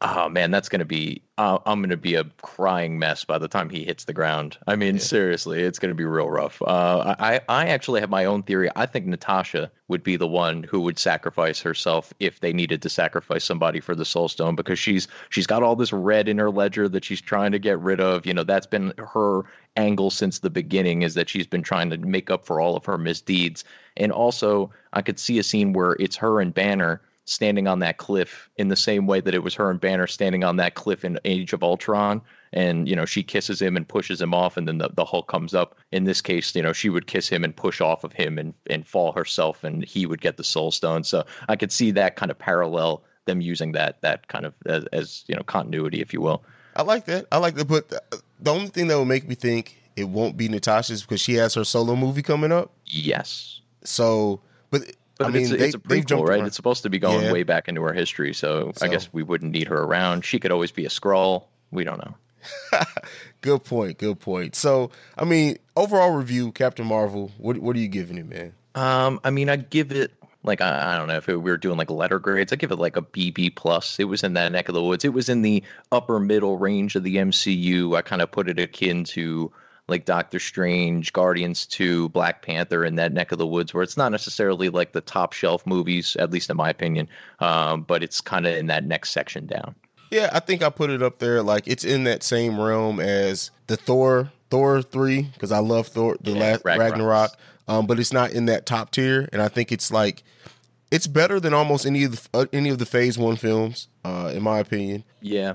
Oh 0.00 0.28
man, 0.28 0.50
that's 0.50 0.68
gonna 0.68 0.84
be. 0.84 1.22
Uh, 1.38 1.58
I'm 1.64 1.80
gonna 1.80 1.96
be 1.96 2.14
a 2.14 2.24
crying 2.42 2.98
mess 2.98 3.24
by 3.24 3.38
the 3.38 3.48
time 3.48 3.70
he 3.70 3.84
hits 3.84 4.04
the 4.04 4.12
ground. 4.12 4.58
I 4.66 4.76
mean, 4.76 4.98
seriously, 4.98 5.62
it's 5.62 5.78
gonna 5.78 5.94
be 5.94 6.04
real 6.04 6.28
rough. 6.28 6.60
Uh, 6.60 7.14
I 7.18 7.40
I 7.48 7.66
actually 7.66 8.00
have 8.00 8.10
my 8.10 8.24
own 8.24 8.42
theory. 8.42 8.68
I 8.76 8.86
think 8.86 9.06
Natasha 9.06 9.70
would 9.88 10.02
be 10.02 10.16
the 10.16 10.26
one 10.26 10.64
who 10.64 10.80
would 10.80 10.98
sacrifice 10.98 11.60
herself 11.60 12.12
if 12.18 12.40
they 12.40 12.52
needed 12.52 12.82
to 12.82 12.90
sacrifice 12.90 13.44
somebody 13.44 13.80
for 13.80 13.94
the 13.94 14.04
Soul 14.04 14.28
Stone 14.28 14.56
because 14.56 14.78
she's 14.78 15.08
she's 15.30 15.46
got 15.46 15.62
all 15.62 15.76
this 15.76 15.92
red 15.92 16.28
in 16.28 16.38
her 16.38 16.50
ledger 16.50 16.88
that 16.88 17.04
she's 17.04 17.20
trying 17.20 17.52
to 17.52 17.58
get 17.58 17.78
rid 17.78 18.00
of. 18.00 18.26
You 18.26 18.34
know, 18.34 18.44
that's 18.44 18.66
been 18.66 18.92
her 18.98 19.42
angle 19.76 20.10
since 20.10 20.40
the 20.40 20.50
beginning 20.50 21.02
is 21.02 21.14
that 21.14 21.28
she's 21.28 21.46
been 21.46 21.62
trying 21.62 21.88
to 21.90 21.98
make 21.98 22.30
up 22.30 22.44
for 22.44 22.60
all 22.60 22.76
of 22.76 22.84
her 22.84 22.98
misdeeds. 22.98 23.64
And 23.96 24.12
also, 24.12 24.70
I 24.92 25.02
could 25.02 25.18
see 25.18 25.38
a 25.38 25.42
scene 25.42 25.72
where 25.72 25.96
it's 25.98 26.16
her 26.16 26.40
and 26.40 26.52
Banner 26.52 27.00
standing 27.26 27.66
on 27.66 27.78
that 27.78 27.96
cliff 27.96 28.50
in 28.56 28.68
the 28.68 28.76
same 28.76 29.06
way 29.06 29.20
that 29.20 29.34
it 29.34 29.42
was 29.42 29.54
her 29.54 29.70
and 29.70 29.80
Banner 29.80 30.06
standing 30.06 30.44
on 30.44 30.56
that 30.56 30.74
cliff 30.74 31.04
in 31.04 31.18
Age 31.24 31.52
of 31.52 31.62
Ultron. 31.62 32.20
And, 32.52 32.88
you 32.88 32.94
know, 32.94 33.04
she 33.04 33.22
kisses 33.24 33.60
him 33.60 33.76
and 33.76 33.88
pushes 33.88 34.22
him 34.22 34.32
off, 34.32 34.56
and 34.56 34.68
then 34.68 34.78
the, 34.78 34.88
the 34.94 35.04
Hulk 35.04 35.26
comes 35.26 35.54
up. 35.54 35.76
In 35.90 36.04
this 36.04 36.20
case, 36.20 36.54
you 36.54 36.62
know, 36.62 36.72
she 36.72 36.88
would 36.88 37.08
kiss 37.08 37.28
him 37.28 37.42
and 37.42 37.56
push 37.56 37.80
off 37.80 38.04
of 38.04 38.12
him 38.12 38.38
and, 38.38 38.54
and 38.70 38.86
fall 38.86 39.10
herself, 39.10 39.64
and 39.64 39.84
he 39.84 40.06
would 40.06 40.20
get 40.20 40.36
the 40.36 40.44
Soul 40.44 40.70
Stone. 40.70 41.02
So 41.02 41.24
I 41.48 41.56
could 41.56 41.72
see 41.72 41.90
that 41.90 42.14
kind 42.14 42.30
of 42.30 42.38
parallel, 42.38 43.02
them 43.24 43.40
using 43.40 43.72
that 43.72 44.00
that 44.02 44.28
kind 44.28 44.46
of 44.46 44.54
as, 44.66 44.84
as 44.92 45.24
you 45.26 45.34
know, 45.34 45.42
continuity, 45.42 46.00
if 46.00 46.12
you 46.12 46.20
will. 46.20 46.44
I 46.76 46.82
like 46.82 47.06
that. 47.06 47.26
I 47.32 47.38
like 47.38 47.56
that. 47.56 47.66
But 47.66 47.88
the, 47.88 48.02
the 48.38 48.52
only 48.52 48.68
thing 48.68 48.86
that 48.86 48.98
would 48.98 49.06
make 49.06 49.26
me 49.26 49.34
think 49.34 49.80
it 49.96 50.04
won't 50.04 50.36
be 50.36 50.48
Natasha's 50.48 51.02
because 51.02 51.20
she 51.20 51.34
has 51.34 51.54
her 51.54 51.64
solo 51.64 51.96
movie 51.96 52.22
coming 52.22 52.52
up. 52.52 52.72
Yes. 52.86 53.60
So, 53.82 54.40
but 54.70 54.82
But 55.18 55.28
I 55.28 55.30
mean, 55.30 55.42
it's, 55.42 55.52
a, 55.52 55.56
they, 55.56 55.66
it's 55.66 55.74
a 55.74 55.78
prequel, 55.78 56.26
right? 56.26 56.38
around. 56.38 56.46
It's 56.46 56.56
supposed 56.56 56.82
to 56.82 56.90
be 56.90 56.98
going 56.98 57.24
Yeah. 57.26 57.32
way 57.32 57.42
back 57.44 57.68
into 57.68 57.82
her 57.82 57.92
history, 57.92 58.34
so, 58.34 58.72
I 58.82 58.88
guess 58.88 59.08
we 59.12 59.22
wouldn't 59.22 59.52
need 59.52 59.68
her 59.68 59.82
around. 59.82 60.24
She 60.24 60.40
could 60.40 60.50
always 60.50 60.72
be 60.72 60.84
a 60.86 60.88
Skrull. 60.88 61.44
We 61.70 61.84
don't 61.84 61.98
know. 61.98 62.14
Good 63.40 63.64
point. 63.64 63.98
Good 63.98 64.20
point. 64.20 64.54
So, 64.54 64.90
I 65.16 65.24
mean, 65.24 65.58
overall 65.76 66.10
review, 66.10 66.52
Captain 66.52 66.86
Marvel. 66.86 67.30
What 67.38 67.58
what 67.58 67.76
are 67.76 67.78
you 67.78 67.88
giving 67.88 68.18
it, 68.18 68.26
man? 68.26 68.52
Um, 68.74 69.20
I 69.24 69.30
mean, 69.30 69.48
I'd 69.48 69.70
give 69.70 69.92
it 69.92 70.12
like 70.42 70.60
I, 70.60 70.94
I 70.94 70.98
don't 70.98 71.08
know 71.08 71.16
if 71.16 71.28
it, 71.28 71.36
we 71.36 71.50
were 71.50 71.56
doing 71.56 71.78
like 71.78 71.90
letter 71.90 72.18
grades. 72.18 72.52
I'd 72.52 72.58
give 72.58 72.70
it 72.70 72.76
like 72.78 72.96
a 72.96 73.02
BB 73.02 73.56
plus. 73.56 73.98
It 73.98 74.04
was 74.04 74.22
in 74.22 74.34
that 74.34 74.52
neck 74.52 74.68
of 74.68 74.74
the 74.74 74.82
woods. 74.82 75.04
It 75.04 75.12
was 75.14 75.28
in 75.28 75.42
the 75.42 75.62
upper 75.90 76.20
middle 76.20 76.58
range 76.58 76.96
of 76.96 77.02
the 77.02 77.16
MCU. 77.16 77.96
I 77.96 78.02
kind 78.02 78.20
of 78.22 78.30
put 78.30 78.48
it 78.48 78.58
akin 78.58 79.04
to 79.04 79.50
like 79.88 80.04
Doctor 80.04 80.38
Strange, 80.38 81.12
Guardians 81.12 81.66
2, 81.66 82.08
Black 82.10 82.42
Panther 82.42 82.84
in 82.84 82.94
that 82.96 83.12
neck 83.12 83.32
of 83.32 83.38
the 83.38 83.46
woods, 83.46 83.74
where 83.74 83.82
it's 83.82 83.96
not 83.96 84.12
necessarily 84.12 84.68
like 84.68 84.92
the 84.92 85.00
top 85.00 85.32
shelf 85.32 85.66
movies, 85.66 86.16
at 86.16 86.30
least 86.30 86.50
in 86.50 86.56
my 86.56 86.70
opinion, 86.70 87.08
um, 87.40 87.82
but 87.82 88.02
it's 88.02 88.20
kind 88.20 88.46
of 88.46 88.56
in 88.56 88.66
that 88.68 88.84
next 88.84 89.10
section 89.10 89.46
down. 89.46 89.74
Yeah, 90.10 90.30
I 90.32 90.40
think 90.40 90.62
I 90.62 90.70
put 90.70 90.90
it 90.90 91.02
up 91.02 91.18
there. 91.18 91.42
Like 91.42 91.66
it's 91.66 91.84
in 91.84 92.04
that 92.04 92.22
same 92.22 92.60
realm 92.60 93.00
as 93.00 93.50
the 93.66 93.76
Thor, 93.76 94.30
Thor 94.50 94.80
three, 94.80 95.22
because 95.22 95.52
I 95.52 95.58
love 95.58 95.88
Thor, 95.88 96.16
the 96.20 96.32
Yeah, 96.32 96.40
last 96.40 96.64
Ragnarok. 96.64 96.92
Ragnarok. 96.92 97.30
Um, 97.66 97.86
but 97.86 97.98
it's 97.98 98.12
not 98.12 98.30
in 98.32 98.46
that 98.46 98.66
top 98.66 98.90
tier, 98.90 99.28
and 99.32 99.40
I 99.40 99.48
think 99.48 99.72
it's 99.72 99.90
like 99.90 100.22
it's 100.90 101.06
better 101.06 101.40
than 101.40 101.54
almost 101.54 101.86
any 101.86 102.04
of 102.04 102.12
the 102.12 102.28
uh, 102.38 102.46
any 102.52 102.68
of 102.68 102.78
the 102.78 102.86
Phase 102.86 103.18
One 103.18 103.36
films, 103.36 103.88
uh, 104.04 104.32
in 104.34 104.42
my 104.42 104.58
opinion. 104.58 105.02
Yeah, 105.20 105.54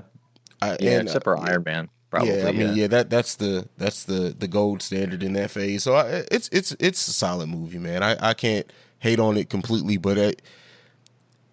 I, 0.60 0.76
yeah, 0.80 0.98
and, 0.98 1.08
except 1.08 1.26
uh, 1.26 1.36
for 1.36 1.38
Iron 1.38 1.62
Man. 1.64 1.88
Probably, 2.10 2.38
yeah, 2.38 2.48
I 2.48 2.52
mean, 2.52 2.74
yeah. 2.74 2.88
that 2.88 3.08
that's 3.08 3.36
the 3.36 3.68
that's 3.78 4.04
the 4.04 4.34
the 4.36 4.48
gold 4.48 4.82
standard 4.82 5.22
in 5.22 5.34
that 5.34 5.50
phase. 5.50 5.84
So 5.84 5.94
I, 5.94 6.24
it's 6.30 6.48
it's 6.50 6.72
it's 6.80 7.06
a 7.06 7.12
solid 7.12 7.48
movie, 7.48 7.78
man. 7.78 8.02
I 8.02 8.30
I 8.30 8.34
can't 8.34 8.70
hate 8.98 9.20
on 9.20 9.36
it 9.36 9.48
completely, 9.48 9.96
but 9.96 10.18
it, 10.18 10.42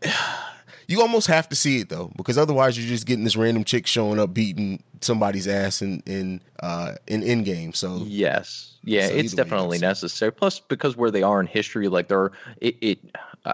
you 0.88 1.00
almost 1.02 1.28
have 1.28 1.48
to 1.50 1.56
see 1.56 1.82
it 1.82 1.90
though, 1.90 2.12
because 2.18 2.40
otherwise 2.40 2.76
you're 2.76 2.88
just 2.88 3.06
getting 3.06 3.24
this 3.24 3.36
random 3.36 3.66
chick 3.66 3.86
showing 3.86 4.20
up 4.20 4.34
beating 4.34 4.82
somebody's 5.02 5.48
ass 5.48 5.84
in 5.84 6.02
in 6.08 6.42
uh 6.62 6.94
in 7.06 7.22
Endgame. 7.22 7.76
So 7.76 8.02
Yes. 8.04 8.74
Yeah, 8.84 9.08
So 9.08 9.16
it's 9.16 9.34
definitely 9.34 9.80
necessary. 9.80 10.32
Plus, 10.32 10.62
because 10.62 10.96
where 10.96 11.12
they 11.12 11.22
are 11.22 11.42
in 11.42 11.46
history, 11.46 11.90
like 11.90 12.08
they're 12.08 12.32
it, 12.62 12.78
it. 12.82 13.00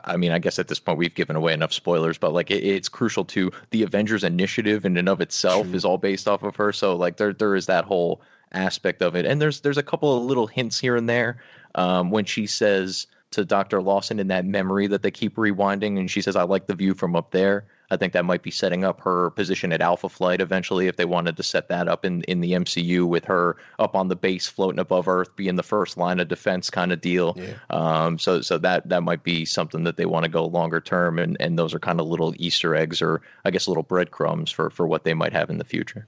I 0.06 0.18
mean, 0.18 0.32
I 0.32 0.39
guess 0.39 0.60
at 0.60 0.68
this 0.68 0.80
point 0.80 0.98
we've 0.98 1.14
given 1.14 1.36
away 1.36 1.54
enough 1.54 1.74
spoilers, 1.74 2.18
but 2.18 2.34
like 2.34 2.52
it, 2.52 2.64
it's 2.64 2.89
crucial 2.89 3.26
to 3.26 3.52
the 3.72 3.84
Avengers 3.84 4.24
initiative 4.24 4.86
in 4.86 4.98
and 4.98 5.10
of 5.10 5.22
itself 5.22 5.74
is 5.74 5.86
all 5.86 5.98
based 5.98 6.28
off 6.28 6.44
of 6.44 6.56
her. 6.56 6.72
So 6.72 6.96
like 6.96 7.18
there 7.18 7.34
there 7.34 7.56
is 7.56 7.66
that 7.68 7.86
whole 7.86 8.22
aspect 8.52 9.02
of 9.02 9.16
it, 9.16 9.26
and 9.26 9.41
there's 9.41 9.62
there's 9.62 9.78
a 9.78 9.84
couple 9.84 10.18
of 10.18 10.24
little 10.24 10.48
hints 10.48 10.80
here 10.80 10.96
and 10.96 11.10
there 11.10 11.38
um, 11.76 12.12
when 12.12 12.26
she 12.26 12.48
says 12.48 13.08
to 13.32 13.46
Doctor 13.46 13.82
Lawson 13.82 14.20
in 14.20 14.28
that 14.28 14.46
memory 14.46 14.88
that 14.88 15.02
they 15.02 15.12
keep 15.12 15.36
rewinding, 15.36 15.98
and 16.00 16.10
she 16.10 16.22
says, 16.22 16.36
"I 16.36 16.44
like 16.44 16.68
the 16.68 16.76
view 16.76 16.94
from 16.94 17.16
up 17.16 17.32
there." 17.32 17.66
I 17.94 17.98
think 17.98 18.14
that 18.14 18.26
might 18.26 18.41
be 18.41 18.52
setting 18.52 18.84
up 18.84 19.00
her 19.02 19.30
position 19.30 19.72
at 19.72 19.82
Alpha 19.82 20.10
Flight 20.10 20.41
eventually 20.41 20.88
if 20.88 20.98
they 20.98 21.06
wanted 21.06 21.38
to 21.38 21.44
set 21.44 21.70
that 21.70 21.88
up 21.88 22.04
in, 22.04 22.24
in 22.24 22.41
the 22.41 22.54
MCU 22.54 23.08
with 23.08 23.24
her 23.26 23.58
up 23.78 23.96
on 23.96 24.08
the 24.08 24.16
base 24.16 24.48
floating 24.48 24.80
above 24.80 25.08
Earth, 25.08 25.34
being 25.36 25.56
the 25.56 25.64
first 25.64 25.96
line 25.96 26.20
of 26.20 26.28
defense 26.28 26.70
kind 26.70 26.91
of 26.91 27.00
deal. 27.00 27.38
Um, 27.70 28.18
so 28.18 28.41
so 28.41 28.58
that 28.58 28.89
that 28.89 29.04
might 29.04 29.24
be 29.24 29.46
something 29.46 29.84
that 29.84 29.98
they 29.98 30.06
want 30.06 30.24
to 30.24 30.30
go 30.32 30.46
longer 30.46 30.82
term, 30.82 31.20
and, 31.20 31.38
and 31.39 31.58
those 31.58 31.74
are 31.74 31.80
kind 31.80 32.00
of 32.00 32.08
little 32.08 32.34
Easter 32.38 32.76
eggs 32.76 33.02
or 33.02 33.22
I 33.46 33.52
guess 33.52 33.68
little 33.68 33.84
breadcrumbs 33.84 34.52
for 34.52 34.70
for 34.70 34.88
what 34.88 35.04
they 35.04 35.14
might 35.14 35.34
have 35.34 35.50
in 35.50 35.60
the 35.60 35.64
future. 35.64 36.08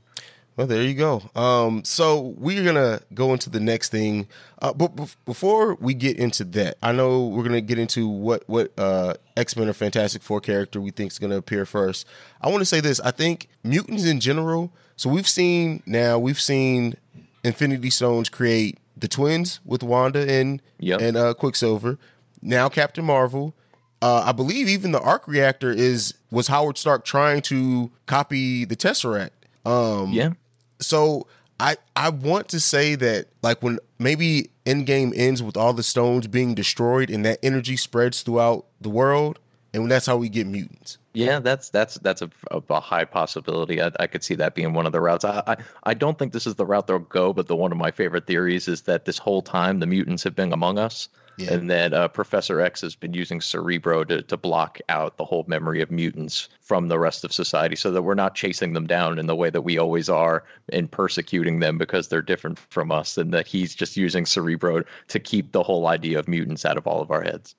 Well, 0.58 0.68
there 0.68 0.84
you 0.84 0.94
go. 0.94 1.22
Um, 1.36 1.84
so 1.84 2.34
we're 2.38 2.64
gonna 2.64 3.02
go 3.14 3.34
into 3.34 3.50
the 3.50 3.60
next 3.60 3.90
thing, 3.90 4.28
uh, 4.62 4.72
but 4.72 4.96
bef- 4.96 5.18
before 5.26 5.76
we 5.76 5.94
get 5.94 6.18
into 6.18 6.46
that, 6.46 6.78
I 6.82 6.94
know 6.94 7.28
we're 7.28 7.44
gonna 7.44 7.60
get 7.60 7.78
into 7.78 8.08
what 8.08 8.44
what 8.48 8.72
uh, 8.78 9.16
X 9.36 9.58
Men 9.58 9.68
or 9.68 9.74
Fantastic 9.74 10.22
Four 10.22 10.40
character 10.40 10.80
we 10.80 10.92
think 10.92 11.12
is 11.12 11.20
gonna 11.20 11.36
appear 11.36 11.66
first. 11.66 12.08
I 12.40 12.48
want 12.48 12.62
to 12.62 12.66
say 12.66 12.80
this: 12.80 13.02
I 13.02 13.12
think 13.12 13.50
mutants 13.64 14.06
in 14.06 14.22
general. 14.22 14.72
So 14.96 15.10
we've 15.10 15.28
seen 15.28 15.84
now 15.86 16.18
we've 16.20 16.40
seen 16.40 16.96
Infinity 17.44 17.90
Stones 17.90 18.30
create 18.30 18.80
the 18.96 19.10
twins 19.10 19.60
with 19.66 19.84
Wanda 19.84 20.26
and 20.32 20.62
and 20.98 21.18
uh, 21.18 21.34
Quicksilver. 21.34 21.98
Now 22.42 22.70
Captain 22.70 23.04
Marvel. 23.04 23.54
Uh, 24.02 24.24
I 24.26 24.32
believe 24.32 24.70
even 24.70 24.92
the 24.94 25.02
arc 25.02 25.28
reactor 25.28 25.72
is 25.72 26.14
was 26.32 26.48
Howard 26.48 26.78
Stark 26.78 27.04
trying 27.04 27.42
to 27.44 27.92
copy 28.06 28.64
the 28.64 28.78
Tesseract. 28.78 29.32
Um, 29.66 30.12
yeah. 30.12 30.34
So 30.80 31.28
I 31.60 31.78
I 31.96 32.10
want 32.10 32.50
to 32.50 32.60
say 32.60 32.96
that 32.96 33.28
like 33.42 33.62
when 33.64 33.80
maybe 34.00 34.50
Endgame 34.66 35.14
ends 35.16 35.42
with 35.42 35.56
all 35.56 35.74
the 35.74 35.84
stones 35.84 36.28
being 36.28 36.56
destroyed 36.56 37.10
and 37.10 37.26
that 37.26 37.40
energy 37.44 37.78
spreads 37.78 38.22
throughout 38.24 38.66
the 38.82 38.90
world, 38.90 39.40
and 39.74 39.90
that's 39.90 40.06
how 40.06 40.18
we 40.18 40.30
get 40.30 40.48
mutants. 40.48 40.98
Yeah, 41.14 41.40
that's 41.40 41.70
that's 41.70 41.96
that's 42.00 42.22
a, 42.22 42.30
a, 42.52 42.80
high 42.82 43.06
possibility. 43.06 43.82
I, 43.82 43.90
I 44.02 44.08
could 44.08 44.22
see 44.22 44.36
that 44.36 44.54
being 44.54 44.74
one 44.74 44.86
of 44.86 44.92
the 44.92 45.00
routes. 45.00 45.24
I, 45.24 45.42
I 45.48 45.58
I 45.84 45.94
don't 45.94 46.20
think 46.20 46.34
this 46.34 46.46
is 46.46 46.56
the 46.56 46.66
route 46.66 46.88
they'll 46.88 47.00
go, 47.00 47.32
but 47.32 47.48
the 47.48 47.56
one 47.56 47.72
of 47.72 47.78
my 47.78 47.92
favorite 47.92 48.28
theories 48.28 48.68
is 48.68 48.82
that 48.82 49.06
this 49.06 49.18
whole 49.18 49.42
time 49.42 49.80
the 49.80 49.88
mutants 49.88 50.24
have 50.24 50.36
been 50.36 50.52
among 50.52 50.78
us, 50.78 51.08
Yeah. 51.38 51.54
and 51.54 51.70
then 51.70 51.94
uh, 51.94 52.08
Professor 52.08 52.62
X 52.62 52.82
has 52.82 52.96
been 52.96 53.14
using 53.14 53.42
Cerebro 53.42 54.04
to 54.06 54.22
to 54.22 54.38
block 54.38 54.80
out 54.90 55.18
the 55.18 55.26
whole 55.26 55.46
memory 55.48 55.82
of 55.82 55.92
mutants 55.92 56.50
from 56.62 56.88
the 56.88 57.00
rest 57.00 57.24
of 57.24 57.34
society, 57.34 57.76
so 57.76 57.92
that 57.92 58.04
we're 58.04 58.14
not 58.14 58.36
chasing 58.36 58.74
them 58.74 58.88
down 58.88 59.20
in 59.20 59.28
the 59.28 59.36
way 59.36 59.50
that 59.50 59.62
we 59.62 59.78
always 59.78 60.10
are 60.10 60.44
and 60.70 60.92
persecuting 60.92 61.60
them 61.60 61.78
because 61.78 62.08
they're 62.08 62.22
different 62.22 62.58
from 62.60 62.92
us, 62.92 63.18
and 63.18 63.34
that 63.34 63.48
he's 63.48 63.76
just 63.76 63.98
using 63.98 64.26
Cerebro 64.26 64.84
to 65.10 65.20
keep 65.20 65.52
the 65.52 65.64
whole 65.64 65.88
idea 65.88 66.20
of 66.20 66.28
mutants 66.28 66.66
out 66.66 66.78
of 66.78 66.88
all 66.88 67.02
of 67.02 67.12
our 67.12 67.22
heads. 67.22 67.56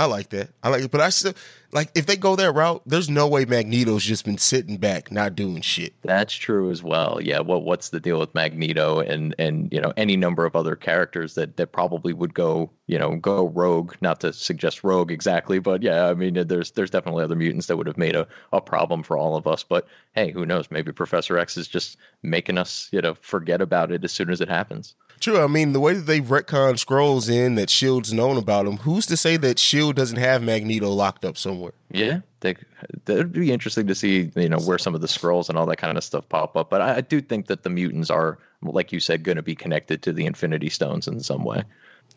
I 0.00 0.06
like 0.06 0.30
that. 0.30 0.48
I 0.62 0.70
like 0.70 0.84
it, 0.84 0.90
but 0.90 1.02
I 1.02 1.10
still 1.10 1.34
like 1.72 1.90
if 1.94 2.06
they 2.06 2.16
go 2.16 2.34
that 2.34 2.54
route. 2.54 2.80
There's 2.86 3.10
no 3.10 3.28
way 3.28 3.44
Magneto's 3.44 4.02
just 4.02 4.24
been 4.24 4.38
sitting 4.38 4.78
back, 4.78 5.12
not 5.12 5.36
doing 5.36 5.60
shit. 5.60 5.92
That's 6.00 6.32
true 6.32 6.70
as 6.70 6.82
well. 6.82 7.18
Yeah. 7.20 7.40
What 7.40 7.64
What's 7.64 7.90
the 7.90 8.00
deal 8.00 8.18
with 8.18 8.34
Magneto 8.34 9.00
and 9.00 9.34
and 9.38 9.70
you 9.70 9.78
know 9.78 9.92
any 9.98 10.16
number 10.16 10.46
of 10.46 10.56
other 10.56 10.74
characters 10.74 11.34
that 11.34 11.58
that 11.58 11.72
probably 11.72 12.14
would 12.14 12.32
go 12.32 12.70
you 12.86 12.98
know 12.98 13.14
go 13.16 13.48
rogue? 13.48 13.94
Not 14.00 14.20
to 14.20 14.32
suggest 14.32 14.84
rogue 14.84 15.12
exactly, 15.12 15.58
but 15.58 15.82
yeah. 15.82 16.06
I 16.06 16.14
mean, 16.14 16.46
there's 16.46 16.70
there's 16.70 16.90
definitely 16.90 17.24
other 17.24 17.36
mutants 17.36 17.66
that 17.66 17.76
would 17.76 17.86
have 17.86 17.98
made 17.98 18.16
a 18.16 18.26
a 18.54 18.62
problem 18.62 19.02
for 19.02 19.18
all 19.18 19.36
of 19.36 19.46
us. 19.46 19.62
But 19.62 19.86
hey, 20.14 20.30
who 20.30 20.46
knows? 20.46 20.70
Maybe 20.70 20.92
Professor 20.92 21.36
X 21.36 21.58
is 21.58 21.68
just 21.68 21.98
making 22.22 22.56
us 22.56 22.88
you 22.90 23.02
know 23.02 23.16
forget 23.20 23.60
about 23.60 23.92
it 23.92 24.02
as 24.02 24.12
soon 24.12 24.30
as 24.30 24.40
it 24.40 24.48
happens. 24.48 24.94
True. 25.20 25.38
I 25.38 25.48
mean, 25.48 25.74
the 25.74 25.80
way 25.80 25.92
that 25.92 26.06
they 26.06 26.22
retcon 26.22 26.82
Skrulls 26.82 27.30
in 27.30 27.54
that 27.56 27.68
Shield's 27.68 28.12
known 28.12 28.38
about 28.38 28.66
him. 28.66 28.78
Who's 28.78 29.04
to 29.06 29.18
say 29.18 29.36
that 29.36 29.58
Shield 29.58 29.94
doesn't 29.96 30.16
have 30.16 30.42
Magneto 30.42 30.88
locked 30.88 31.26
up 31.26 31.36
somewhere? 31.36 31.74
Yeah, 31.90 32.20
they, 32.40 32.56
that'd 33.04 33.32
be 33.32 33.52
interesting 33.52 33.86
to 33.88 33.94
see, 33.94 34.32
you 34.34 34.48
know, 34.48 34.58
where 34.60 34.78
some 34.78 34.94
of 34.94 35.02
the 35.02 35.06
Skrulls 35.06 35.50
and 35.50 35.58
all 35.58 35.66
that 35.66 35.76
kind 35.76 35.98
of 35.98 36.04
stuff 36.04 36.26
pop 36.30 36.56
up. 36.56 36.70
But 36.70 36.80
I, 36.80 36.96
I 36.96 37.00
do 37.02 37.20
think 37.20 37.48
that 37.48 37.64
the 37.64 37.70
mutants 37.70 38.08
are, 38.08 38.38
like 38.62 38.92
you 38.92 39.00
said, 39.00 39.22
going 39.22 39.36
to 39.36 39.42
be 39.42 39.54
connected 39.54 40.02
to 40.02 40.12
the 40.14 40.24
Infinity 40.24 40.70
Stones 40.70 41.06
in 41.06 41.20
some 41.20 41.44
way. 41.44 41.64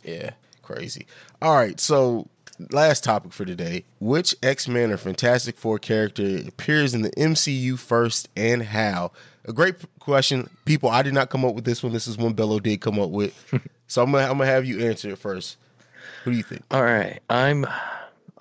Yeah, 0.06 0.32
crazy. 0.62 1.06
All 1.42 1.56
right, 1.56 1.80
so 1.82 2.30
last 2.72 3.04
topic 3.04 3.34
for 3.34 3.46
today: 3.46 3.86
Which 4.00 4.36
X 4.44 4.68
Men 4.68 4.92
or 4.92 4.98
Fantastic 4.98 5.58
Four 5.58 5.80
character 5.80 6.42
appears 6.48 6.94
in 6.94 7.02
the 7.02 7.12
MCU 7.12 7.78
first, 7.78 8.30
and 8.36 8.64
how? 8.64 9.12
A 9.46 9.54
great 9.54 9.76
question, 10.00 10.50
people. 10.66 10.90
I 10.90 11.02
did 11.02 11.14
not 11.14 11.30
come 11.30 11.44
up 11.44 11.56
with 11.56 11.66
this 11.66 11.84
one. 11.84 11.94
This 11.94 12.08
is 12.08 12.18
one 12.18 12.34
Bello 12.34 12.60
did 12.60 12.82
come 12.82 13.00
up 13.00 13.10
with. 13.10 13.34
so 13.88 14.04
I'm 14.04 14.12
gonna 14.12 14.24
I'm 14.24 14.38
gonna 14.38 14.46
have 14.46 14.66
you 14.66 14.80
answer 14.88 15.10
it 15.10 15.18
first. 15.18 15.58
Who 16.24 16.32
do 16.32 16.38
you 16.38 16.44
think? 16.44 16.64
All 16.72 16.84
right, 16.84 17.20
I'm. 17.30 17.66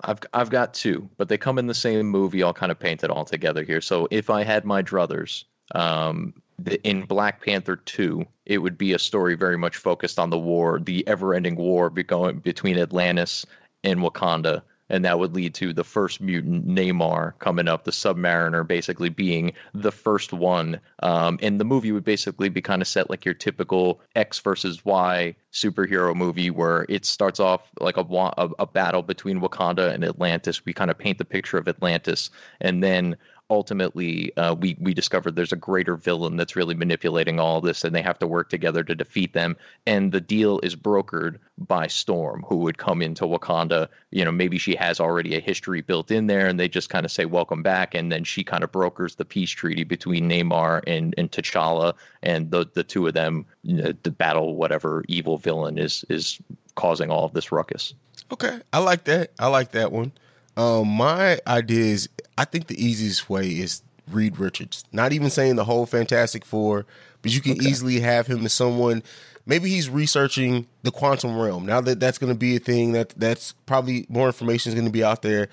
I've 0.05 0.19
I've 0.33 0.49
got 0.49 0.73
two, 0.73 1.09
but 1.17 1.29
they 1.29 1.37
come 1.37 1.57
in 1.57 1.67
the 1.67 1.73
same 1.73 2.07
movie. 2.07 2.43
I'll 2.43 2.53
kind 2.53 2.71
of 2.71 2.79
paint 2.79 3.03
it 3.03 3.09
all 3.09 3.25
together 3.25 3.63
here. 3.63 3.81
So 3.81 4.07
if 4.11 4.29
I 4.29 4.43
had 4.43 4.65
my 4.65 4.83
druthers, 4.83 5.45
um, 5.75 6.33
the, 6.59 6.81
in 6.87 7.03
Black 7.03 7.43
Panther 7.43 7.77
two, 7.77 8.25
it 8.45 8.57
would 8.57 8.77
be 8.77 8.93
a 8.93 8.99
story 8.99 9.35
very 9.35 9.57
much 9.57 9.77
focused 9.77 10.19
on 10.19 10.29
the 10.29 10.37
war, 10.37 10.79
the 10.79 11.07
ever-ending 11.07 11.55
war 11.55 11.89
be 11.89 12.03
going 12.03 12.39
between 12.39 12.77
Atlantis 12.77 13.45
and 13.83 13.99
Wakanda, 13.99 14.63
and 14.89 15.05
that 15.05 15.17
would 15.17 15.33
lead 15.33 15.53
to 15.55 15.73
the 15.73 15.83
first 15.83 16.21
mutant 16.21 16.67
Namor 16.67 17.33
coming 17.39 17.67
up, 17.67 17.83
the 17.83 17.91
Submariner 17.91 18.67
basically 18.67 19.09
being 19.09 19.53
the 19.73 19.91
first 19.91 20.33
one. 20.33 20.79
Um, 21.01 21.39
and 21.41 21.59
the 21.59 21.65
movie 21.65 21.91
would 21.91 22.03
basically 22.03 22.49
be 22.49 22.61
kind 22.61 22.81
of 22.81 22.87
set 22.87 23.09
like 23.09 23.25
your 23.25 23.33
typical 23.33 24.01
X 24.15 24.39
versus 24.39 24.83
Y 24.85 25.35
superhero 25.51 26.15
movie, 26.15 26.49
where 26.49 26.85
it 26.89 27.05
starts 27.05 27.39
off 27.39 27.71
like 27.79 27.97
a, 27.97 28.05
a, 28.11 28.49
a 28.59 28.67
battle 28.67 29.01
between 29.01 29.39
Wakanda 29.39 29.93
and 29.93 30.03
Atlantis. 30.03 30.65
We 30.65 30.73
kind 30.73 30.91
of 30.91 30.97
paint 30.97 31.17
the 31.17 31.25
picture 31.25 31.57
of 31.57 31.67
Atlantis, 31.67 32.29
and 32.61 32.83
then 32.83 33.17
ultimately 33.49 34.35
uh, 34.37 34.55
we 34.55 34.75
we 34.79 34.93
discovered 34.93 35.35
there's 35.35 35.51
a 35.51 35.57
greater 35.57 35.95
villain 35.95 36.37
that's 36.37 36.55
really 36.55 36.75
manipulating 36.75 37.39
all 37.39 37.61
this 37.61 37.83
and 37.83 37.95
they 37.95 38.01
have 38.01 38.19
to 38.19 38.27
work 38.27 38.49
together 38.49 38.83
to 38.83 38.95
defeat 38.95 39.33
them. 39.33 39.55
And 39.85 40.11
the 40.11 40.21
deal 40.21 40.59
is 40.63 40.75
brokered 40.75 41.37
by 41.57 41.87
storm 41.87 42.43
who 42.47 42.57
would 42.57 42.77
come 42.77 43.01
into 43.01 43.25
wakanda. 43.25 43.87
You 44.11 44.25
know 44.25 44.31
maybe 44.31 44.57
she 44.57 44.75
has 44.75 44.99
already 44.99 45.35
a 45.35 45.39
history 45.39 45.81
built 45.81 46.09
in 46.09 46.27
there 46.27 46.47
and 46.47 46.59
they 46.59 46.67
just 46.67 46.89
kind 46.89 47.05
of 47.05 47.11
say 47.11 47.25
welcome 47.25 47.63
back. 47.63 47.93
And 47.93 48.11
then 48.11 48.23
she 48.23 48.43
kind 48.43 48.63
of 48.63 48.71
brokers 48.71 49.15
the 49.15 49.25
peace 49.25 49.51
treaty 49.51 49.83
between 49.83 50.29
Namor 50.29 50.81
and 50.87 51.13
and 51.17 51.31
T'Challa. 51.31 51.93
And 52.21 52.49
the 52.51 52.65
the 52.73 52.83
two 52.83 53.07
of 53.07 53.13
them 53.13 53.45
you 53.63 53.81
know, 53.81 53.93
the 54.03 54.11
battle 54.11 54.55
whatever 54.55 55.03
evil 55.07 55.37
villain 55.37 55.77
is 55.77 56.05
is 56.09 56.39
causing 56.75 57.11
all 57.11 57.25
of 57.25 57.33
this 57.33 57.51
ruckus. 57.51 57.93
Okay, 58.31 58.59
I 58.71 58.79
like 58.79 59.03
that. 59.03 59.31
I 59.37 59.47
like 59.47 59.71
that 59.71 59.91
one. 59.91 60.11
Um, 60.55 60.87
my 60.87 61.39
idea 61.47 61.85
is 61.85 62.09
I 62.37 62.45
think 62.45 62.67
the 62.67 62.83
easiest 62.83 63.29
way 63.29 63.47
is 63.47 63.81
Reed 64.09 64.37
Richards. 64.37 64.83
Not 64.91 65.13
even 65.13 65.29
saying 65.29 65.55
the 65.55 65.65
whole 65.65 65.85
Fantastic 65.85 66.45
Four, 66.45 66.85
but 67.21 67.33
you 67.33 67.41
can 67.41 67.53
okay. 67.53 67.69
easily 67.69 67.99
have 67.99 68.27
him 68.27 68.45
as 68.45 68.53
someone. 68.53 69.03
Maybe 69.45 69.69
he's 69.69 69.89
researching 69.89 70.67
the 70.83 70.91
quantum 70.91 71.37
realm. 71.37 71.65
Now 71.65 71.81
that 71.81 71.99
that's 71.99 72.17
going 72.17 72.31
to 72.31 72.37
be 72.37 72.55
a 72.55 72.59
thing, 72.59 72.93
that 72.93 73.09
that's 73.09 73.53
probably 73.65 74.05
more 74.09 74.27
information 74.27 74.69
is 74.69 74.75
going 74.75 74.85
to 74.85 74.91
be 74.91 75.03
out 75.03 75.21
there, 75.21 75.49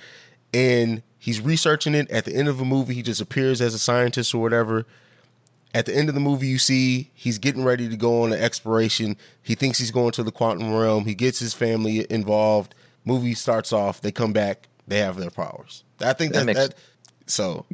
and 0.53 1.03
he's 1.19 1.41
researching 1.41 1.95
it. 1.95 2.11
At 2.11 2.25
the 2.25 2.35
end 2.35 2.49
of 2.49 2.61
a 2.61 2.65
movie, 2.65 2.95
he 2.95 3.03
just 3.03 3.21
appears 3.21 3.61
as 3.61 3.75
a 3.75 3.79
scientist 3.79 4.35
or 4.35 4.43
whatever. 4.43 4.87
At 5.73 5.87
the 5.87 5.95
end 5.95 6.09
of 6.09 6.17
the 6.17 6.21
movie, 6.21 6.49
you 6.49 6.59
see 6.59 7.11
he's 7.15 7.39
getting 7.39 7.63
ready 7.63 7.89
to 7.89 7.97
go 7.97 8.25
on 8.25 8.33
an 8.33 8.41
exploration. 8.41 9.17
He 9.41 9.55
thinks 9.55 9.79
he's 9.79 9.93
going 9.93 10.11
to 10.13 10.25
the 10.25 10.33
quantum 10.33 10.75
realm. 10.75 11.05
He 11.05 11.15
gets 11.15 11.39
his 11.39 11.55
family 11.55 12.05
involved. 12.11 12.75
Movie 13.05 13.35
starts 13.35 13.73
off. 13.73 14.01
They 14.01 14.11
come 14.11 14.33
back. 14.33 14.67
They 14.91 14.99
have 14.99 15.17
their 15.17 15.31
powers. 15.31 15.85
I 16.01 16.13
think 16.13 16.33
that, 16.33 16.41
that, 16.41 16.47
makes, 16.47 16.59
that 16.59 16.75
so 17.27 17.65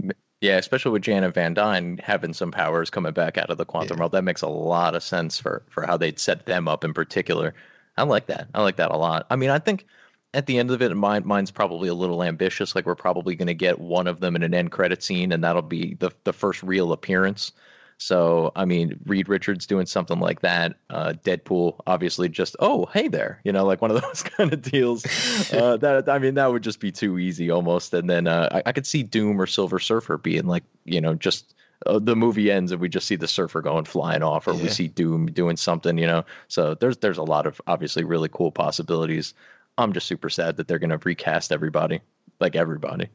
yeah, 0.43 0.59
especially 0.59 0.93
with 0.93 1.03
Janet 1.03 1.35
Van 1.35 1.55
Dyne 1.55 1.99
having 2.03 2.35
some 2.35 2.53
powers 2.53 2.91
coming 2.91 3.15
back 3.15 3.39
out 3.39 3.49
of 3.49 3.57
the 3.57 3.65
quantum 3.65 3.97
yeah. 3.97 4.03
realm, 4.03 4.11
that 4.13 4.23
makes 4.23 4.43
a 4.43 4.49
lot 4.49 4.95
of 4.95 5.03
sense 5.03 5.41
for 5.41 5.63
for 5.71 5.87
how 5.87 5.97
they'd 5.97 6.19
set 6.19 6.45
them 6.47 6.69
up 6.69 6.85
in 6.85 6.93
particular. 6.93 7.55
I 7.97 8.03
like 8.03 8.27
that. 8.27 8.49
I 8.55 8.63
like 8.63 8.77
that 8.77 8.91
a 8.91 8.97
lot. 8.97 9.27
I 9.31 9.37
mean, 9.37 9.49
I 9.49 9.59
think 9.59 9.87
at 10.35 10.45
the 10.45 10.59
end 10.59 10.71
of 10.71 10.83
it, 10.83 10.95
mine 10.95 11.23
mine's 11.25 11.51
probably 11.51 11.89
a 11.89 11.95
little 11.95 12.23
ambitious. 12.23 12.75
Like 12.75 12.85
we're 12.85 12.95
probably 12.95 13.35
going 13.35 13.47
to 13.47 13.55
get 13.55 13.79
one 13.79 14.07
of 14.07 14.21
them 14.21 14.37
in 14.37 14.43
an 14.43 14.53
end 14.53 14.71
credit 14.71 15.03
scene, 15.03 15.33
and 15.33 15.43
that'll 15.43 15.63
be 15.63 15.95
the 15.95 16.11
the 16.25 16.35
first 16.35 16.63
real 16.63 16.93
appearance. 16.93 17.53
So, 17.99 18.53
I 18.55 18.67
mean, 18.67 19.01
Reed 19.07 19.29
Richards 19.29 19.67
doing 19.67 19.87
something 19.87 20.21
like 20.21 20.41
that. 20.43 20.77
Uh, 20.91 21.15
Deadpool, 21.25 21.81
obviously, 21.87 22.29
just 22.29 22.55
oh, 22.61 22.87
hey 22.93 23.09
there, 23.09 23.41
you 23.45 23.53
know, 23.53 23.65
like 23.65 23.81
one 23.81 23.91
of 23.91 24.03
those 24.03 24.23
kind 24.23 24.53
of 24.53 24.63
deals. 24.63 25.05
Uh, 25.53 25.77
that 25.77 26.09
I 26.09 26.19
mean, 26.19 26.35
that 26.35 26.51
would 26.51 26.63
just 26.63 26.81
be 26.81 26.91
too 26.91 27.19
easy 27.19 27.51
almost. 27.51 27.95
And 27.95 28.11
then 28.11 28.27
uh, 28.27 28.49
I, 28.53 28.63
I, 28.67 28.73
could 28.73 28.87
see 28.87 29.03
Doom 29.03 29.41
or 29.41 29.47
Silver 29.47 29.79
Surfer 29.79 30.19
being 30.19 30.47
like, 30.47 30.65
you 30.85 31.01
know, 31.01 31.15
just 31.15 31.55
uh, 31.85 31.99
the 31.99 32.17
movie 32.17 32.51
ends 32.51 32.73
and 32.73 32.81
we 32.81 32.89
just 32.89 33.07
see 33.07 33.17
the 33.17 33.29
surfer 33.29 33.61
going 33.61 33.85
flying 33.85 34.23
off, 34.23 34.49
or 34.49 34.55
yeah. 34.55 34.63
we 34.63 34.69
see 34.69 34.89
Doom 34.89 35.27
doing 35.27 35.57
something, 35.57 35.99
you 35.99 36.07
know. 36.07 36.25
So 36.49 36.75
there's 36.75 36.97
there's 36.99 37.19
a 37.19 37.23
lot 37.23 37.47
of 37.47 37.61
obviously 37.67 38.05
really 38.05 38.29
cool 38.29 38.51
possibilities. 38.51 39.35
I'm 39.79 39.93
just 39.93 40.07
super 40.07 40.31
sad 40.31 40.57
that 40.57 40.69
they're 40.69 40.79
going 40.79 40.91
to 40.91 40.99
recast 40.99 41.53
everybody, 41.53 42.01
like 42.41 42.57
everybody. 42.57 43.09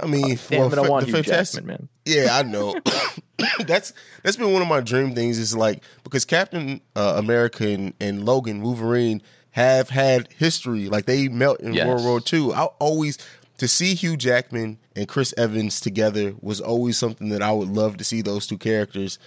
I 0.00 0.06
mean, 0.06 0.38
well, 0.50 0.84
I 0.84 0.88
want 0.88 1.06
the 1.06 1.12
fantastic, 1.12 1.64
Jackman, 1.64 1.66
man. 1.66 1.88
Yeah, 2.04 2.36
I 2.36 2.42
know. 2.42 2.74
that's 3.66 3.92
that's 4.22 4.36
been 4.36 4.52
one 4.52 4.62
of 4.62 4.68
my 4.68 4.80
dream 4.80 5.14
things. 5.14 5.38
Is 5.38 5.56
like 5.56 5.82
because 6.02 6.24
Captain 6.24 6.80
uh, 6.96 7.14
America 7.16 7.68
and, 7.68 7.94
and, 8.00 8.24
Logan 8.24 8.62
Wolverine 8.62 9.22
have 9.50 9.90
had 9.90 10.28
history. 10.36 10.88
Like 10.88 11.06
they 11.06 11.28
met 11.28 11.60
in 11.60 11.74
yes. 11.74 11.86
World 11.86 12.02
War 12.02 12.20
II. 12.32 12.52
I 12.52 12.64
always 12.80 13.18
to 13.58 13.68
see 13.68 13.94
Hugh 13.94 14.16
Jackman 14.16 14.78
and 14.96 15.06
Chris 15.06 15.32
Evans 15.36 15.80
together 15.80 16.34
was 16.40 16.60
always 16.60 16.98
something 16.98 17.28
that 17.28 17.42
I 17.42 17.52
would 17.52 17.68
love 17.68 17.96
to 17.98 18.04
see 18.04 18.22
those 18.22 18.46
two 18.46 18.58
characters. 18.58 19.18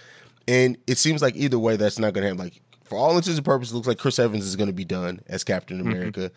And 0.46 0.76
it 0.86 0.98
seems 0.98 1.22
like 1.22 1.36
either 1.36 1.58
way, 1.58 1.76
that's 1.76 1.98
not 1.98 2.12
going 2.12 2.22
to 2.22 2.28
happen. 2.28 2.44
Like 2.44 2.60
for 2.84 2.98
all 2.98 3.16
intents 3.16 3.36
and 3.36 3.44
purposes, 3.44 3.72
it 3.72 3.76
looks 3.76 3.88
like 3.88 3.98
Chris 3.98 4.18
Evans 4.18 4.44
is 4.44 4.56
going 4.56 4.68
to 4.68 4.74
be 4.74 4.84
done 4.84 5.20
as 5.26 5.42
Captain 5.42 5.78
mm-hmm. 5.78 5.90
America. 5.90 6.20
Mm-hmm. 6.20 6.34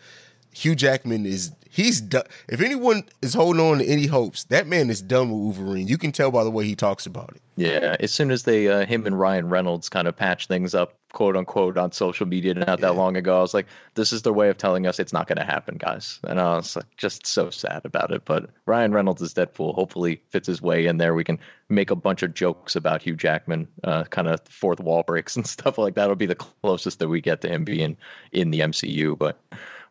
Hugh 0.52 0.74
Jackman 0.74 1.26
is 1.26 1.52
he's 1.70 2.00
done. 2.00 2.24
If 2.48 2.60
anyone 2.60 3.04
is 3.22 3.34
holding 3.34 3.62
on 3.62 3.78
to 3.78 3.84
any 3.86 4.06
hopes, 4.06 4.44
that 4.44 4.66
man 4.66 4.90
is 4.90 5.00
done 5.00 5.30
with 5.30 5.56
Wolverine. 5.56 5.86
You 5.88 5.96
can 5.96 6.12
tell 6.12 6.30
by 6.30 6.44
the 6.44 6.50
way 6.50 6.64
he 6.64 6.74
talks 6.74 7.06
about 7.06 7.30
it. 7.34 7.42
Yeah, 7.56 7.96
as 8.00 8.10
soon 8.10 8.30
as 8.30 8.44
they 8.44 8.68
uh, 8.68 8.86
him 8.86 9.06
and 9.06 9.18
Ryan 9.18 9.48
Reynolds 9.48 9.88
kind 9.88 10.08
of 10.08 10.16
patch 10.16 10.46
things 10.46 10.74
up, 10.74 10.94
quote 11.12 11.36
unquote, 11.36 11.76
on 11.76 11.92
social 11.92 12.26
media 12.26 12.54
not 12.54 12.68
yeah. 12.68 12.76
that 12.76 12.96
long 12.96 13.16
ago, 13.16 13.38
I 13.38 13.42
was 13.42 13.54
like, 13.54 13.66
this 13.94 14.12
is 14.12 14.22
their 14.22 14.32
way 14.32 14.48
of 14.48 14.56
telling 14.56 14.86
us 14.86 14.98
it's 14.98 15.12
not 15.12 15.26
going 15.26 15.38
to 15.38 15.44
happen, 15.44 15.76
guys. 15.76 16.18
And 16.24 16.40
I 16.40 16.56
was 16.56 16.74
like, 16.74 16.86
just 16.96 17.26
so 17.26 17.50
sad 17.50 17.82
about 17.84 18.12
it. 18.12 18.24
But 18.24 18.50
Ryan 18.66 18.92
Reynolds 18.92 19.20
is 19.22 19.34
Deadpool. 19.34 19.74
Hopefully, 19.74 20.22
fits 20.30 20.46
his 20.46 20.62
way 20.62 20.86
in 20.86 20.96
there. 20.96 21.14
We 21.14 21.24
can 21.24 21.38
make 21.68 21.90
a 21.90 21.96
bunch 21.96 22.22
of 22.22 22.34
jokes 22.34 22.74
about 22.74 23.02
Hugh 23.02 23.16
Jackman, 23.16 23.68
uh, 23.84 24.04
kind 24.04 24.28
of 24.28 24.40
fourth 24.48 24.80
wall 24.80 25.02
breaks 25.02 25.36
and 25.36 25.46
stuff 25.46 25.78
like 25.78 25.94
that. 25.94 26.08
Will 26.08 26.16
be 26.16 26.26
the 26.26 26.34
closest 26.34 26.98
that 26.98 27.08
we 27.08 27.20
get 27.20 27.42
to 27.42 27.48
him 27.48 27.64
being 27.64 27.96
in 28.32 28.50
the 28.50 28.60
MCU, 28.60 29.18
but 29.18 29.38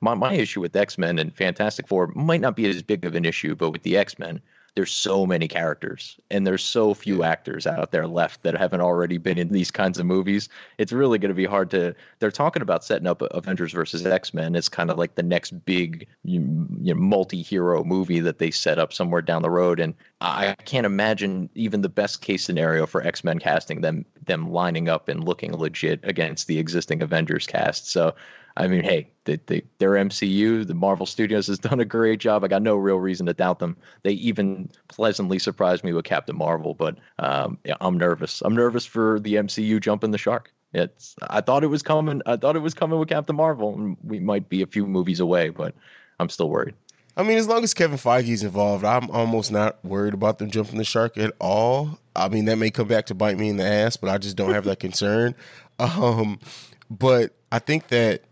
my, 0.02 0.14
my 0.14 0.34
issue 0.34 0.62
with 0.62 0.76
X 0.76 0.98
Men 0.98 1.20
and 1.20 1.36
Fantastic 1.36 1.88
Four 1.88 2.08
might 2.16 2.42
not 2.42 2.56
be 2.56 2.68
as 2.68 2.82
big 2.82 3.06
of 3.06 3.16
an 3.16 3.26
issue, 3.26 3.56
but 3.56 3.72
with 3.72 3.84
the 3.84 3.98
X 3.98 4.18
Men, 4.20 4.42
there's 4.76 4.92
so 4.92 5.26
many 5.26 5.48
characters 5.48 6.18
and 6.32 6.46
there's 6.46 6.64
so 6.64 6.94
few 6.94 7.24
actors 7.24 7.68
out 7.68 7.92
there 7.92 8.08
left 8.08 8.44
that 8.44 8.56
haven't 8.56 8.82
already 8.82 9.18
been 9.18 9.38
in 9.38 9.50
these 9.50 9.72
kinds 9.72 10.00
of 10.00 10.06
movies. 10.06 10.48
It's 10.78 10.94
really 10.94 11.18
going 11.18 11.30
to 11.30 11.36
be 11.36 11.46
hard 11.46 11.70
to. 11.72 11.94
They're 12.20 12.32
talking 12.32 12.62
about 12.62 12.86
setting 12.86 13.08
up 13.08 13.22
Avengers 13.32 13.74
versus 13.74 14.06
X 14.06 14.34
Men. 14.34 14.56
It's 14.56 14.70
kind 14.70 14.90
of 14.90 14.98
like 14.98 15.16
the 15.16 15.24
next 15.24 15.52
big 15.66 16.08
you 16.24 16.40
know, 16.40 16.94
multi-hero 16.94 17.84
movie 17.84 18.20
that 18.22 18.40
they 18.40 18.52
set 18.52 18.80
up 18.80 18.94
somewhere 18.94 19.22
down 19.22 19.42
the 19.42 19.50
road, 19.50 19.80
and 19.80 19.94
I 20.22 20.56
can't 20.66 20.86
imagine 20.86 21.50
even 21.56 21.82
the 21.82 21.90
best 21.90 22.22
case 22.22 22.46
scenario 22.46 22.86
for 22.86 23.02
X 23.02 23.24
Men 23.24 23.40
casting 23.40 23.82
them 23.82 24.06
them 24.26 24.52
lining 24.52 24.88
up 24.88 25.10
and 25.10 25.24
looking 25.24 25.58
legit 25.58 26.00
against 26.04 26.48
the 26.48 26.60
existing 26.60 27.02
Avengers 27.02 27.48
cast. 27.48 27.92
So 27.92 28.14
I 28.60 28.68
mean, 28.68 28.84
hey, 28.84 29.10
they, 29.24 29.40
they, 29.46 29.64
their 29.78 29.92
MCU, 29.92 30.68
the 30.68 30.74
Marvel 30.74 31.06
Studios 31.06 31.48
has 31.48 31.60
done 31.60 31.80
a 31.80 31.86
great 31.86 32.20
job. 32.20 32.44
I 32.44 32.50
got 32.50 32.62
no 32.62 32.76
real 32.76 33.00
reason 33.00 33.26
to 33.28 33.34
doubt 33.34 33.60
them. 33.60 33.78
They 34.04 34.12
even 34.12 34.70
pleasantly 34.90 35.40
surprised 35.40 35.84
me 35.86 35.94
with 35.94 36.04
Captain 36.04 36.38
Marvel, 36.38 36.74
but 36.74 36.98
um, 37.20 37.58
yeah, 37.64 37.76
I'm 37.80 37.98
nervous. 37.98 38.42
I'm 38.44 38.54
nervous 38.54 38.86
for 38.86 39.20
the 39.22 39.36
MCU 39.36 39.80
jumping 39.80 40.12
the 40.12 40.18
shark. 40.18 40.54
It's 40.74 41.16
I 41.22 41.40
thought 41.42 41.64
it 41.64 41.68
was 41.68 41.82
coming. 41.82 42.22
I 42.26 42.36
thought 42.36 42.58
it 42.58 42.60
was 42.60 42.74
coming 42.74 43.00
with 43.00 43.10
Captain 43.10 43.36
Marvel, 43.36 43.74
and 43.74 43.98
we 44.04 44.20
might 44.20 44.50
be 44.50 44.62
a 44.62 44.68
few 44.68 44.86
movies 44.86 45.22
away, 45.22 45.50
but 45.50 45.74
I'm 46.20 46.30
still 46.30 46.50
worried. 46.50 46.76
I 47.16 47.24
mean, 47.24 47.38
as 47.38 47.48
long 47.48 47.64
as 47.64 47.74
Kevin 47.74 47.98
Feige's 47.98 48.44
involved, 48.44 48.84
I'm 48.84 49.10
almost 49.10 49.52
not 49.52 49.84
worried 49.84 50.14
about 50.14 50.38
them 50.38 50.52
jumping 50.52 50.78
the 50.78 50.84
shark 50.84 51.18
at 51.18 51.34
all. 51.40 51.98
I 52.16 52.30
mean, 52.30 52.46
that 52.46 52.58
may 52.58 52.70
come 52.70 52.88
back 52.88 53.08
to 53.08 53.16
bite 53.16 53.38
me 53.38 53.50
in 53.50 53.58
the 53.58 53.66
ass, 53.66 53.98
but 53.98 54.10
I 54.10 54.18
just 54.18 54.36
don't 54.36 54.54
have 54.54 54.66
that 54.66 54.80
concern. 54.80 55.34
Um, 55.82 56.42
but 56.90 57.38
I 57.54 57.60
think 57.60 57.88
that 57.88 58.24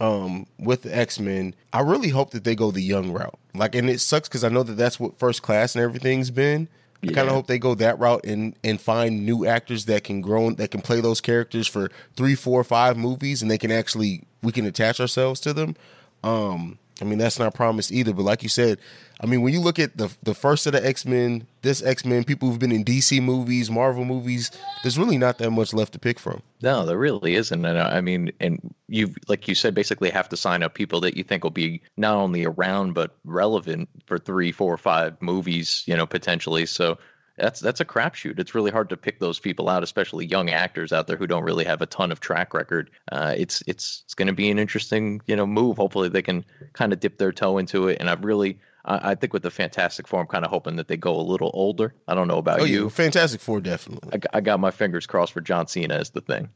um, 0.00 0.46
with 0.58 0.82
the 0.82 0.96
X 0.96 1.18
Men, 1.18 1.54
I 1.72 1.80
really 1.80 2.08
hope 2.08 2.30
that 2.30 2.44
they 2.44 2.54
go 2.54 2.70
the 2.70 2.82
young 2.82 3.12
route. 3.12 3.38
Like, 3.54 3.74
and 3.74 3.88
it 3.88 4.00
sucks 4.00 4.28
because 4.28 4.44
I 4.44 4.48
know 4.48 4.62
that 4.62 4.74
that's 4.74 4.98
what 4.98 5.18
First 5.18 5.42
Class 5.42 5.74
and 5.74 5.84
everything's 5.84 6.30
been. 6.30 6.68
I 7.02 7.12
kind 7.12 7.28
of 7.28 7.34
hope 7.34 7.46
they 7.48 7.58
go 7.58 7.74
that 7.74 7.98
route 7.98 8.24
and 8.24 8.56
and 8.64 8.80
find 8.80 9.26
new 9.26 9.44
actors 9.46 9.84
that 9.86 10.04
can 10.04 10.22
grow 10.22 10.50
that 10.52 10.70
can 10.70 10.80
play 10.80 11.02
those 11.02 11.20
characters 11.20 11.66
for 11.66 11.90
three, 12.16 12.34
four, 12.34 12.64
five 12.64 12.96
movies, 12.96 13.42
and 13.42 13.50
they 13.50 13.58
can 13.58 13.70
actually 13.70 14.22
we 14.42 14.52
can 14.52 14.64
attach 14.64 15.00
ourselves 15.00 15.40
to 15.40 15.52
them. 15.52 15.76
Um, 16.22 16.78
I 17.00 17.04
mean 17.04 17.18
that's 17.18 17.38
not 17.38 17.54
promised 17.54 17.90
either, 17.90 18.12
but 18.12 18.22
like 18.22 18.42
you 18.42 18.48
said, 18.48 18.78
I 19.20 19.26
mean 19.26 19.42
when 19.42 19.52
you 19.52 19.60
look 19.60 19.78
at 19.78 19.96
the 19.96 20.14
the 20.22 20.34
first 20.34 20.66
of 20.66 20.72
the 20.72 20.86
X 20.86 21.04
Men, 21.04 21.46
this 21.62 21.82
X 21.82 22.04
Men, 22.04 22.24
people 22.24 22.48
who've 22.48 22.58
been 22.58 22.72
in 22.72 22.84
DC 22.84 23.20
movies, 23.22 23.70
Marvel 23.70 24.04
movies, 24.04 24.50
there's 24.82 24.98
really 24.98 25.18
not 25.18 25.38
that 25.38 25.50
much 25.50 25.72
left 25.72 25.92
to 25.94 25.98
pick 25.98 26.18
from. 26.18 26.42
No, 26.62 26.86
there 26.86 26.98
really 26.98 27.34
isn't. 27.34 27.64
And 27.64 27.78
I 27.78 28.00
mean, 28.00 28.30
and 28.38 28.74
you, 28.88 29.14
like 29.28 29.48
you 29.48 29.54
said, 29.54 29.74
basically 29.74 30.10
have 30.10 30.28
to 30.28 30.36
sign 30.36 30.62
up 30.62 30.74
people 30.74 31.00
that 31.00 31.16
you 31.16 31.24
think 31.24 31.42
will 31.42 31.50
be 31.50 31.82
not 31.96 32.14
only 32.14 32.44
around 32.44 32.94
but 32.94 33.16
relevant 33.24 33.88
for 34.06 34.18
three, 34.18 34.52
four, 34.52 34.76
five 34.76 35.20
movies, 35.20 35.82
you 35.86 35.96
know, 35.96 36.06
potentially. 36.06 36.66
So 36.66 36.98
that's 37.36 37.60
that's 37.60 37.80
a 37.80 37.84
crapshoot. 37.84 38.38
It's 38.38 38.54
really 38.54 38.70
hard 38.70 38.88
to 38.90 38.96
pick 38.96 39.18
those 39.20 39.38
people 39.38 39.68
out, 39.68 39.82
especially 39.82 40.26
young 40.26 40.50
actors 40.50 40.92
out 40.92 41.06
there 41.06 41.16
who 41.16 41.26
don't 41.26 41.44
really 41.44 41.64
have 41.64 41.82
a 41.82 41.86
ton 41.86 42.12
of 42.12 42.20
track 42.20 42.54
record. 42.54 42.90
Uh, 43.10 43.34
it's 43.36 43.62
it's 43.66 44.02
it's 44.04 44.14
going 44.14 44.28
to 44.28 44.32
be 44.34 44.50
an 44.50 44.58
interesting, 44.58 45.20
you 45.26 45.34
know, 45.36 45.46
move. 45.46 45.76
Hopefully, 45.76 46.08
they 46.08 46.22
can 46.22 46.44
kind 46.74 46.92
of 46.92 47.00
dip 47.00 47.18
their 47.18 47.32
toe 47.32 47.58
into 47.58 47.88
it. 47.88 47.98
And 48.00 48.08
I've 48.10 48.24
really. 48.24 48.58
I 48.84 49.12
I 49.12 49.14
think 49.14 49.32
with 49.32 49.42
the 49.42 49.50
Fantastic 49.50 50.06
Four, 50.06 50.20
I'm 50.20 50.26
kind 50.26 50.44
of 50.44 50.50
hoping 50.50 50.76
that 50.76 50.88
they 50.88 50.96
go 50.96 51.16
a 51.18 51.22
little 51.22 51.50
older. 51.54 51.94
I 52.06 52.14
don't 52.14 52.28
know 52.28 52.38
about 52.38 52.60
Oh, 52.60 52.64
you. 52.64 52.82
yeah, 52.84 52.88
Fantastic 52.90 53.40
Four 53.40 53.60
definitely. 53.60 54.20
I 54.32 54.40
got 54.40 54.60
my 54.60 54.70
fingers 54.70 55.06
crossed 55.06 55.32
for 55.32 55.40
John 55.40 55.66
Cena 55.66 55.94
as 55.94 56.10
the 56.10 56.20
thing. 56.20 56.50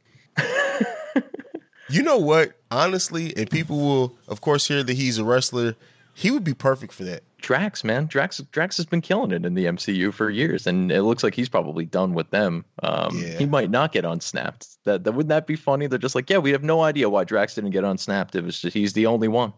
You 1.90 2.02
know 2.02 2.18
what? 2.18 2.52
Honestly, 2.70 3.34
and 3.34 3.50
people 3.50 3.78
will, 3.78 4.18
of 4.28 4.42
course, 4.42 4.68
hear 4.68 4.82
that 4.82 4.92
he's 4.94 5.16
a 5.16 5.24
wrestler. 5.24 5.74
He 6.12 6.30
would 6.30 6.44
be 6.44 6.52
perfect 6.52 6.92
for 6.92 7.04
that. 7.04 7.22
Drax, 7.40 7.84
man, 7.84 8.06
Drax, 8.06 8.38
Drax 8.50 8.76
has 8.78 8.86
been 8.86 9.00
killing 9.00 9.30
it 9.30 9.46
in 9.46 9.54
the 9.54 9.66
MCU 9.66 10.12
for 10.12 10.28
years, 10.28 10.66
and 10.66 10.90
it 10.90 11.02
looks 11.02 11.22
like 11.22 11.34
he's 11.34 11.48
probably 11.48 11.84
done 11.84 12.12
with 12.14 12.28
them. 12.30 12.64
Um, 12.82 13.16
He 13.16 13.46
might 13.46 13.70
not 13.70 13.92
get 13.92 14.04
unsnapped. 14.04 14.66
That, 14.84 15.04
that 15.04 15.12
wouldn't 15.12 15.28
that 15.28 15.46
be 15.46 15.54
funny? 15.56 15.86
They're 15.86 15.98
just 16.00 16.14
like, 16.16 16.28
yeah, 16.28 16.38
we 16.38 16.50
have 16.50 16.64
no 16.64 16.82
idea 16.82 17.08
why 17.08 17.24
Drax 17.24 17.54
didn't 17.54 17.70
get 17.70 17.84
unsnapped. 17.84 18.34
It 18.34 18.44
was 18.44 18.60
just 18.60 18.74
he's 18.74 18.92
the 18.92 19.06
only 19.06 19.28
one. 19.28 19.52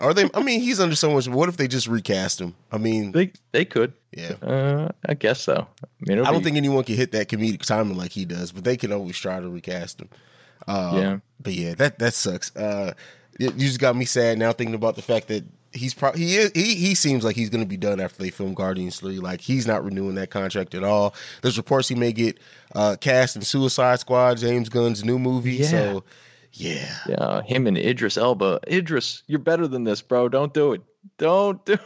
Are 0.00 0.12
they? 0.14 0.28
I 0.34 0.42
mean, 0.42 0.60
he's 0.60 0.78
under 0.80 0.94
so 0.96 1.12
much. 1.12 1.26
What 1.28 1.48
if 1.48 1.56
they 1.56 1.68
just 1.68 1.86
recast 1.86 2.40
him? 2.40 2.54
I 2.72 2.78
mean, 2.78 3.12
they 3.12 3.32
they 3.52 3.64
could. 3.64 3.92
Yeah, 4.16 4.32
uh, 4.42 4.88
I 5.06 5.14
guess 5.14 5.40
so. 5.40 5.66
I 5.82 5.86
mean, 6.00 6.20
I 6.20 6.30
don't 6.30 6.38
be- 6.38 6.44
think 6.44 6.56
anyone 6.56 6.84
can 6.84 6.94
hit 6.96 7.12
that 7.12 7.28
comedic 7.28 7.62
timing 7.62 7.96
like 7.96 8.12
he 8.12 8.24
does, 8.24 8.52
but 8.52 8.64
they 8.64 8.76
can 8.76 8.92
always 8.92 9.18
try 9.18 9.40
to 9.40 9.48
recast 9.48 10.00
him. 10.00 10.08
Um, 10.68 10.96
Yeah. 10.98 11.18
but 11.40 11.52
yeah, 11.54 11.74
that 11.74 11.98
that 11.98 12.14
sucks. 12.14 12.54
Uh, 12.56 12.92
you 13.38 13.50
just 13.50 13.80
got 13.80 13.96
me 13.96 14.04
sad 14.04 14.38
now 14.38 14.52
thinking 14.52 14.74
about 14.74 14.96
the 14.96 15.02
fact 15.02 15.28
that 15.28 15.44
he's 15.74 15.92
probably 15.94 16.20
he 16.22 16.36
is 16.36 16.52
he 16.54 16.74
he 16.74 16.94
seems 16.94 17.24
like 17.24 17.36
he's 17.36 17.50
going 17.50 17.62
to 17.62 17.68
be 17.68 17.76
done 17.76 18.00
after 18.00 18.22
they 18.22 18.30
film 18.30 18.54
Guardians 18.54 18.98
three. 18.98 19.18
Like 19.18 19.40
he's 19.40 19.66
not 19.66 19.84
renewing 19.84 20.14
that 20.14 20.30
contract 20.30 20.74
at 20.74 20.84
all. 20.84 21.14
There's 21.42 21.56
reports 21.56 21.88
he 21.88 21.94
may 21.94 22.12
get 22.12 22.38
uh, 22.74 22.96
cast 23.00 23.36
in 23.36 23.42
Suicide 23.42 24.00
Squad, 24.00 24.38
James 24.38 24.68
Gunn's 24.68 25.04
new 25.04 25.18
movie. 25.18 25.54
Yeah. 25.54 25.66
So 25.66 26.04
yeah, 26.52 26.96
Yeah, 27.08 27.42
him 27.42 27.66
and 27.66 27.76
Idris 27.76 28.16
Elba. 28.16 28.60
Idris, 28.70 29.24
you're 29.26 29.40
better 29.40 29.66
than 29.66 29.84
this, 29.84 30.00
bro. 30.00 30.28
Don't 30.28 30.54
do 30.54 30.72
it. 30.72 30.82
Don't 31.18 31.64
do. 31.64 31.76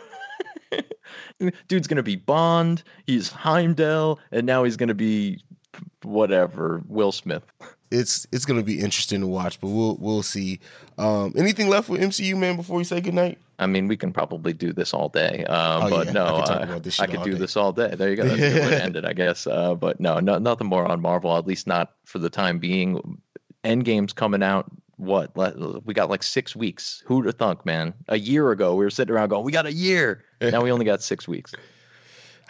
Dude's 1.69 1.89
gonna 1.89 2.03
be 2.03 2.17
Bond. 2.17 2.83
He's 3.07 3.31
Heimdall, 3.31 4.21
and 4.31 4.47
now 4.47 4.65
he's 4.65 4.77
gonna 4.77 4.95
be 4.95 5.43
whatever 6.03 6.83
Will 6.87 7.13
Smith. 7.13 7.43
it's 7.91 8.27
it's 8.33 8.45
going 8.45 8.61
to 8.61 8.65
be 8.65 8.81
interesting 8.81 9.21
to 9.21 9.27
watch, 9.27 9.61
but 9.61 9.69
we'll 9.69 9.97
we'll 9.97 10.23
see. 10.23 10.61
Um, 10.97 11.33
anything 11.37 11.69
left 11.69 11.89
with 11.89 12.01
MCU 12.01 12.37
man 12.37 12.57
before 12.57 12.77
we 12.77 12.85
say 12.85 13.01
goodnight? 13.01 13.39
I 13.61 13.67
mean, 13.67 13.89
we 13.89 13.97
can 13.97 14.13
probably 14.13 14.53
do 14.53 14.73
this 14.73 14.95
all 14.95 15.09
day. 15.09 15.45
Um, 15.47 15.85
Oh, 15.85 15.91
but 15.91 16.07
yeah, 16.07 16.13
no, 16.13 16.27
I 16.27 16.31
could 16.39 16.47
talk 16.47 16.61
uh, 16.61 16.65
about 16.65 16.83
this 16.85 17.01
I 17.01 17.07
could 17.07 17.23
do 17.25 17.33
day. 17.33 17.39
this 17.39 17.57
all 17.57 17.73
day. 17.73 17.95
There 17.97 18.09
you 18.11 18.17
go. 18.17 18.23
That's 18.25 18.41
a 18.41 18.51
good 18.53 18.63
way 18.63 18.71
to 18.71 18.83
end 18.85 18.97
it, 18.97 19.05
I 19.05 19.13
guess. 19.13 19.47
Uh, 19.47 19.75
but 19.75 19.99
no, 20.01 20.21
no, 20.21 20.39
nothing 20.39 20.67
more 20.69 20.87
on 20.87 21.01
Marvel. 21.01 21.37
At 21.37 21.47
least 21.47 21.67
not 21.67 21.93
for 22.05 22.19
the 22.19 22.31
time 22.31 22.59
being. 22.59 23.21
Endgame's 23.65 24.13
coming 24.13 24.43
out. 24.43 24.71
What? 24.97 25.31
We 25.85 25.95
got 25.95 26.09
like 26.11 26.23
six 26.23 26.55
weeks. 26.57 27.03
Who'd 27.07 27.27
have 27.27 27.37
thunk, 27.37 27.65
man? 27.67 27.95
A 28.09 28.19
year 28.19 28.51
ago, 28.51 28.75
we 28.75 28.85
were 28.85 28.91
sitting 28.91 29.15
around 29.15 29.29
going, 29.31 29.45
"We 29.45 29.53
got 29.53 29.67
a 29.67 29.73
year." 29.73 30.25
now 30.41 30.63
we 30.63 30.71
only 30.73 30.85
got 30.85 31.03
six 31.03 31.27
weeks. 31.29 31.53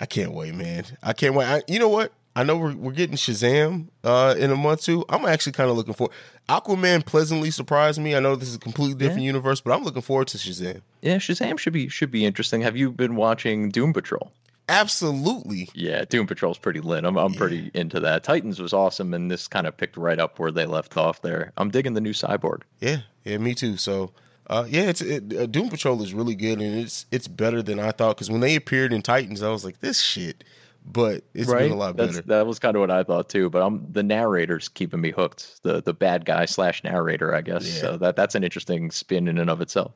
I 0.01 0.07
can't 0.07 0.33
wait, 0.33 0.55
man. 0.55 0.85
I 1.03 1.13
can't 1.13 1.35
wait. 1.35 1.47
I, 1.47 1.63
you 1.69 1.79
know 1.79 1.89
what? 1.89 2.13
I 2.37 2.45
know 2.45 2.57
we're, 2.57 2.75
we're 2.75 2.93
getting 2.93 3.17
Shazam 3.17 3.89
uh, 4.05 4.35
in 4.39 4.51
a 4.51 4.57
month 4.57 4.83
too. 4.83 5.05
I'm 5.09 5.25
actually 5.25 5.53
kind 5.53 5.71
of 5.71 5.77
looking 5.77 5.95
for 5.95 6.11
Aquaman. 6.49 7.05
Pleasantly 7.05 7.51
surprised 7.51 8.01
me. 8.01 8.15
I 8.15 8.21
know 8.21 8.37
this 8.37 8.49
is 8.49 8.55
a 8.55 8.61
completely 8.61 8.95
different 8.95 9.23
universe, 9.23 9.61
but 9.61 9.73
I'm 9.73 9.83
looking 9.83 10.03
forward 10.03 10.29
to 10.29 10.39
Shazam. 10.39 10.83
Yeah, 11.03 11.17
Shazam 11.17 11.59
should 11.59 11.73
be 11.73 11.89
should 11.89 12.11
be 12.11 12.25
interesting. 12.25 12.61
Have 12.61 12.77
you 12.77 12.93
been 12.93 13.17
watching 13.17 13.71
Doom 13.71 13.93
Patrol? 13.93 14.31
Absolutely. 14.69 15.69
Yeah, 15.73 16.05
Doom 16.05 16.27
Patrol's 16.27 16.59
pretty 16.59 16.81
lit. 16.81 17.05
I'm 17.05 17.17
I'm 17.17 17.33
pretty 17.33 17.71
into 17.75 18.01
that. 18.01 18.23
Titans 18.23 18.61
was 18.61 18.73
awesome, 18.73 19.15
and 19.15 19.31
this 19.31 19.49
kind 19.49 19.67
of 19.67 19.77
picked 19.77 19.97
right 19.97 20.19
up 20.19 20.39
where 20.39 20.51
they 20.51 20.67
left 20.67 20.97
off 20.97 21.23
there. 21.23 21.53
I'm 21.57 21.71
digging 21.71 21.95
the 21.95 22.01
new 22.01 22.13
Cyborg. 22.13 22.63
Yeah, 22.79 22.99
yeah, 23.25 23.39
me 23.39 23.55
too. 23.55 23.79
So, 23.79 24.13
uh, 24.47 24.67
yeah, 24.69 24.83
it's 24.83 25.01
it, 25.01 25.35
uh, 25.35 25.47
Doom 25.47 25.71
Patrol 25.71 26.03
is 26.03 26.13
really 26.13 26.35
good, 26.35 26.61
and 26.61 26.79
it's 26.79 27.07
it's 27.11 27.29
better 27.29 27.63
than 27.63 27.81
I 27.81 27.93
thought. 27.93 28.17
Because 28.17 28.31
when 28.31 28.43
they 28.43 28.57
appeared 28.57 28.93
in 28.93 29.01
Titans, 29.01 29.43
I 29.43 29.51
was 29.51 29.65
like, 29.65 29.81
this 29.81 30.01
shit. 30.01 30.45
But 30.91 31.25
it's 31.35 31.53
been 31.53 31.73
a 31.73 31.75
lot 31.77 31.97
That's- 31.97 32.17
better. 32.17 32.29
That 32.29 32.47
was 32.47 32.59
kind 32.59 32.77
of 32.77 32.81
what 32.81 32.91
I 32.91 33.03
thought 33.03 33.29
too. 33.29 33.51
But 33.51 33.63
I'm 33.63 33.87
the 33.91 34.03
narrator's 34.03 34.69
keeping 34.69 35.01
me 35.01 35.11
hooked. 35.11 35.63
The 35.63 35.83
the 35.83 35.95
bad 35.95 36.25
guy 36.25 36.47
slash 36.47 36.83
narrator, 36.83 37.35
I 37.35 37.43
guess. 37.43 37.67
Yeah. 37.67 37.81
So 37.81 37.97
that 37.99 38.17
that's 38.17 38.35
an 38.35 38.45
interesting 38.45 38.91
spin 38.91 39.29
in 39.29 39.39
and 39.39 39.51
of 39.51 39.61
itself. 39.61 39.93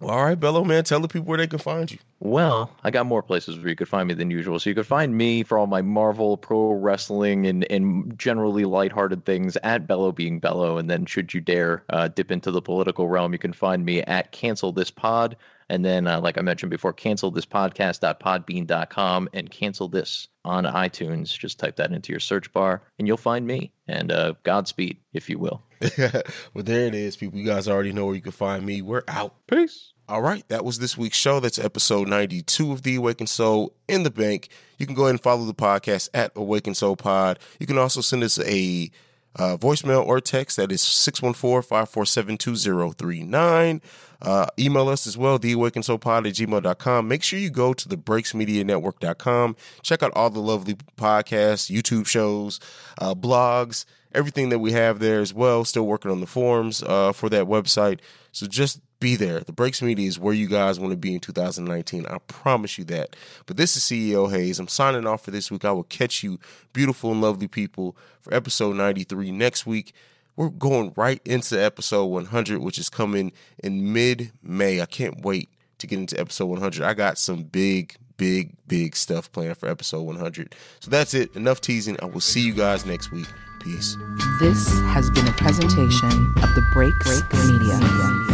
Well, 0.00 0.10
all 0.10 0.24
right, 0.24 0.38
Bello 0.38 0.64
man, 0.64 0.84
tell 0.84 1.00
the 1.00 1.08
people 1.08 1.28
where 1.28 1.38
they 1.38 1.46
can 1.46 1.60
find 1.60 1.90
you. 1.90 1.98
Well, 2.20 2.70
I 2.82 2.90
got 2.90 3.06
more 3.06 3.22
places 3.22 3.56
where 3.58 3.68
you 3.68 3.76
could 3.76 3.88
find 3.88 4.08
me 4.08 4.14
than 4.14 4.30
usual. 4.30 4.58
So 4.58 4.68
you 4.68 4.74
could 4.74 4.86
find 4.86 5.16
me 5.16 5.44
for 5.44 5.56
all 5.56 5.66
my 5.66 5.82
Marvel, 5.82 6.36
pro 6.36 6.72
wrestling, 6.72 7.46
and, 7.46 7.70
and 7.70 8.18
generally 8.18 8.64
lighthearted 8.64 9.24
things 9.24 9.56
at 9.62 9.86
Bello 9.86 10.10
being 10.12 10.40
Bello. 10.40 10.78
And 10.78 10.90
then, 10.90 11.06
should 11.06 11.32
you 11.32 11.40
dare 11.40 11.84
uh, 11.90 12.08
dip 12.08 12.30
into 12.32 12.50
the 12.50 12.60
political 12.60 13.08
realm, 13.08 13.32
you 13.32 13.38
can 13.38 13.52
find 13.52 13.84
me 13.84 14.02
at 14.02 14.32
Cancel 14.32 14.72
This 14.72 14.90
Pod. 14.90 15.36
And 15.68 15.84
then, 15.84 16.06
uh, 16.06 16.20
like 16.20 16.38
I 16.38 16.42
mentioned 16.42 16.70
before, 16.70 16.92
cancel 16.92 17.30
this 17.30 17.46
podcast.podbean.com 17.46 19.28
and 19.32 19.50
cancel 19.50 19.88
this 19.88 20.28
on 20.44 20.64
iTunes. 20.64 21.36
Just 21.38 21.58
type 21.58 21.76
that 21.76 21.92
into 21.92 22.12
your 22.12 22.20
search 22.20 22.52
bar 22.52 22.82
and 22.98 23.08
you'll 23.08 23.16
find 23.16 23.46
me. 23.46 23.72
And 23.88 24.12
uh, 24.12 24.34
Godspeed, 24.42 24.98
if 25.12 25.28
you 25.28 25.38
will. 25.38 25.62
well, 25.98 26.64
there 26.64 26.86
it 26.86 26.94
is, 26.94 27.16
people. 27.16 27.38
You 27.38 27.46
guys 27.46 27.68
already 27.68 27.92
know 27.92 28.06
where 28.06 28.14
you 28.14 28.20
can 28.20 28.32
find 28.32 28.64
me. 28.64 28.82
We're 28.82 29.04
out. 29.08 29.34
Peace. 29.46 29.92
All 30.06 30.20
right, 30.20 30.46
that 30.48 30.66
was 30.66 30.78
this 30.78 30.98
week's 30.98 31.16
show. 31.16 31.40
That's 31.40 31.58
episode 31.58 32.08
92 32.08 32.72
of 32.72 32.82
The 32.82 32.96
Awakened 32.96 33.30
Soul 33.30 33.74
in 33.88 34.02
the 34.02 34.10
bank. 34.10 34.48
You 34.76 34.84
can 34.84 34.94
go 34.94 35.04
ahead 35.04 35.12
and 35.12 35.20
follow 35.22 35.46
the 35.46 35.54
podcast 35.54 36.10
at 36.12 36.32
Awakened 36.36 36.76
Soul 36.76 36.94
Pod. 36.94 37.38
You 37.58 37.66
can 37.66 37.78
also 37.78 38.02
send 38.02 38.22
us 38.22 38.38
a 38.40 38.90
uh, 39.36 39.56
voicemail 39.56 40.04
or 40.06 40.20
text 40.20 40.56
that 40.56 40.72
is 40.72 40.82
614-547-2039. 40.82 43.80
Uh, 44.22 44.46
email 44.58 44.88
us 44.88 45.06
as 45.06 45.18
well, 45.18 45.38
theawakenedsoulpod 45.38 46.26
at 46.26 46.34
gmail.com. 46.34 47.08
Make 47.08 47.22
sure 47.22 47.38
you 47.38 47.50
go 47.50 47.74
to 47.74 47.88
the 47.88 47.96
breaksmedianetwork.com. 47.96 49.56
Check 49.82 50.02
out 50.02 50.12
all 50.14 50.30
the 50.30 50.40
lovely 50.40 50.74
podcasts, 50.96 51.70
YouTube 51.70 52.06
shows, 52.06 52.58
uh, 52.98 53.14
blogs, 53.14 53.84
everything 54.14 54.48
that 54.48 54.60
we 54.60 54.72
have 54.72 54.98
there 54.98 55.20
as 55.20 55.34
well. 55.34 55.64
Still 55.64 55.86
working 55.86 56.10
on 56.10 56.20
the 56.20 56.26
forums 56.26 56.82
uh, 56.82 57.12
for 57.12 57.28
that 57.28 57.44
website. 57.44 58.00
So 58.32 58.46
just 58.46 58.80
be 59.04 59.16
there. 59.16 59.40
The 59.40 59.52
Breaks 59.52 59.82
Media 59.82 60.08
is 60.08 60.18
where 60.18 60.32
you 60.32 60.48
guys 60.48 60.80
want 60.80 60.92
to 60.92 60.96
be 60.96 61.12
in 61.12 61.20
2019. 61.20 62.06
I 62.06 62.16
promise 62.26 62.78
you 62.78 62.84
that. 62.84 63.14
But 63.44 63.58
this 63.58 63.76
is 63.76 63.82
CEO 63.82 64.30
Haize. 64.30 64.58
I'm 64.58 64.66
signing 64.66 65.06
off 65.06 65.22
for 65.22 65.30
this 65.30 65.50
week. 65.50 65.66
I 65.66 65.72
will 65.72 65.82
catch 65.82 66.22
you, 66.22 66.40
beautiful 66.72 67.12
and 67.12 67.20
lovely 67.20 67.46
people, 67.46 67.98
for 68.22 68.32
episode 68.32 68.76
93 68.76 69.30
next 69.30 69.66
week. 69.66 69.92
We're 70.36 70.48
going 70.48 70.94
right 70.96 71.20
into 71.26 71.62
episode 71.62 72.06
100, 72.06 72.62
which 72.62 72.78
is 72.78 72.88
coming 72.88 73.32
in 73.62 73.92
mid 73.92 74.32
May. 74.42 74.80
I 74.80 74.86
can't 74.86 75.20
wait 75.20 75.50
to 75.78 75.86
get 75.86 75.98
into 75.98 76.18
episode 76.18 76.46
100. 76.46 76.82
I 76.82 76.94
got 76.94 77.18
some 77.18 77.42
big, 77.42 77.96
big, 78.16 78.54
big 78.66 78.96
stuff 78.96 79.30
planned 79.32 79.58
for 79.58 79.68
episode 79.68 80.00
100. 80.00 80.54
So 80.80 80.90
that's 80.90 81.12
it. 81.12 81.36
Enough 81.36 81.60
teasing. 81.60 81.98
I 82.00 82.06
will 82.06 82.20
see 82.22 82.40
you 82.40 82.54
guys 82.54 82.86
next 82.86 83.12
week. 83.12 83.26
Peace. 83.60 83.98
This 84.40 84.66
has 84.86 85.10
been 85.10 85.28
a 85.28 85.32
presentation 85.32 86.32
of 86.42 86.54
the 86.54 86.66
break 86.72 86.94
Breaks, 87.00 87.22
Media. 87.50 88.33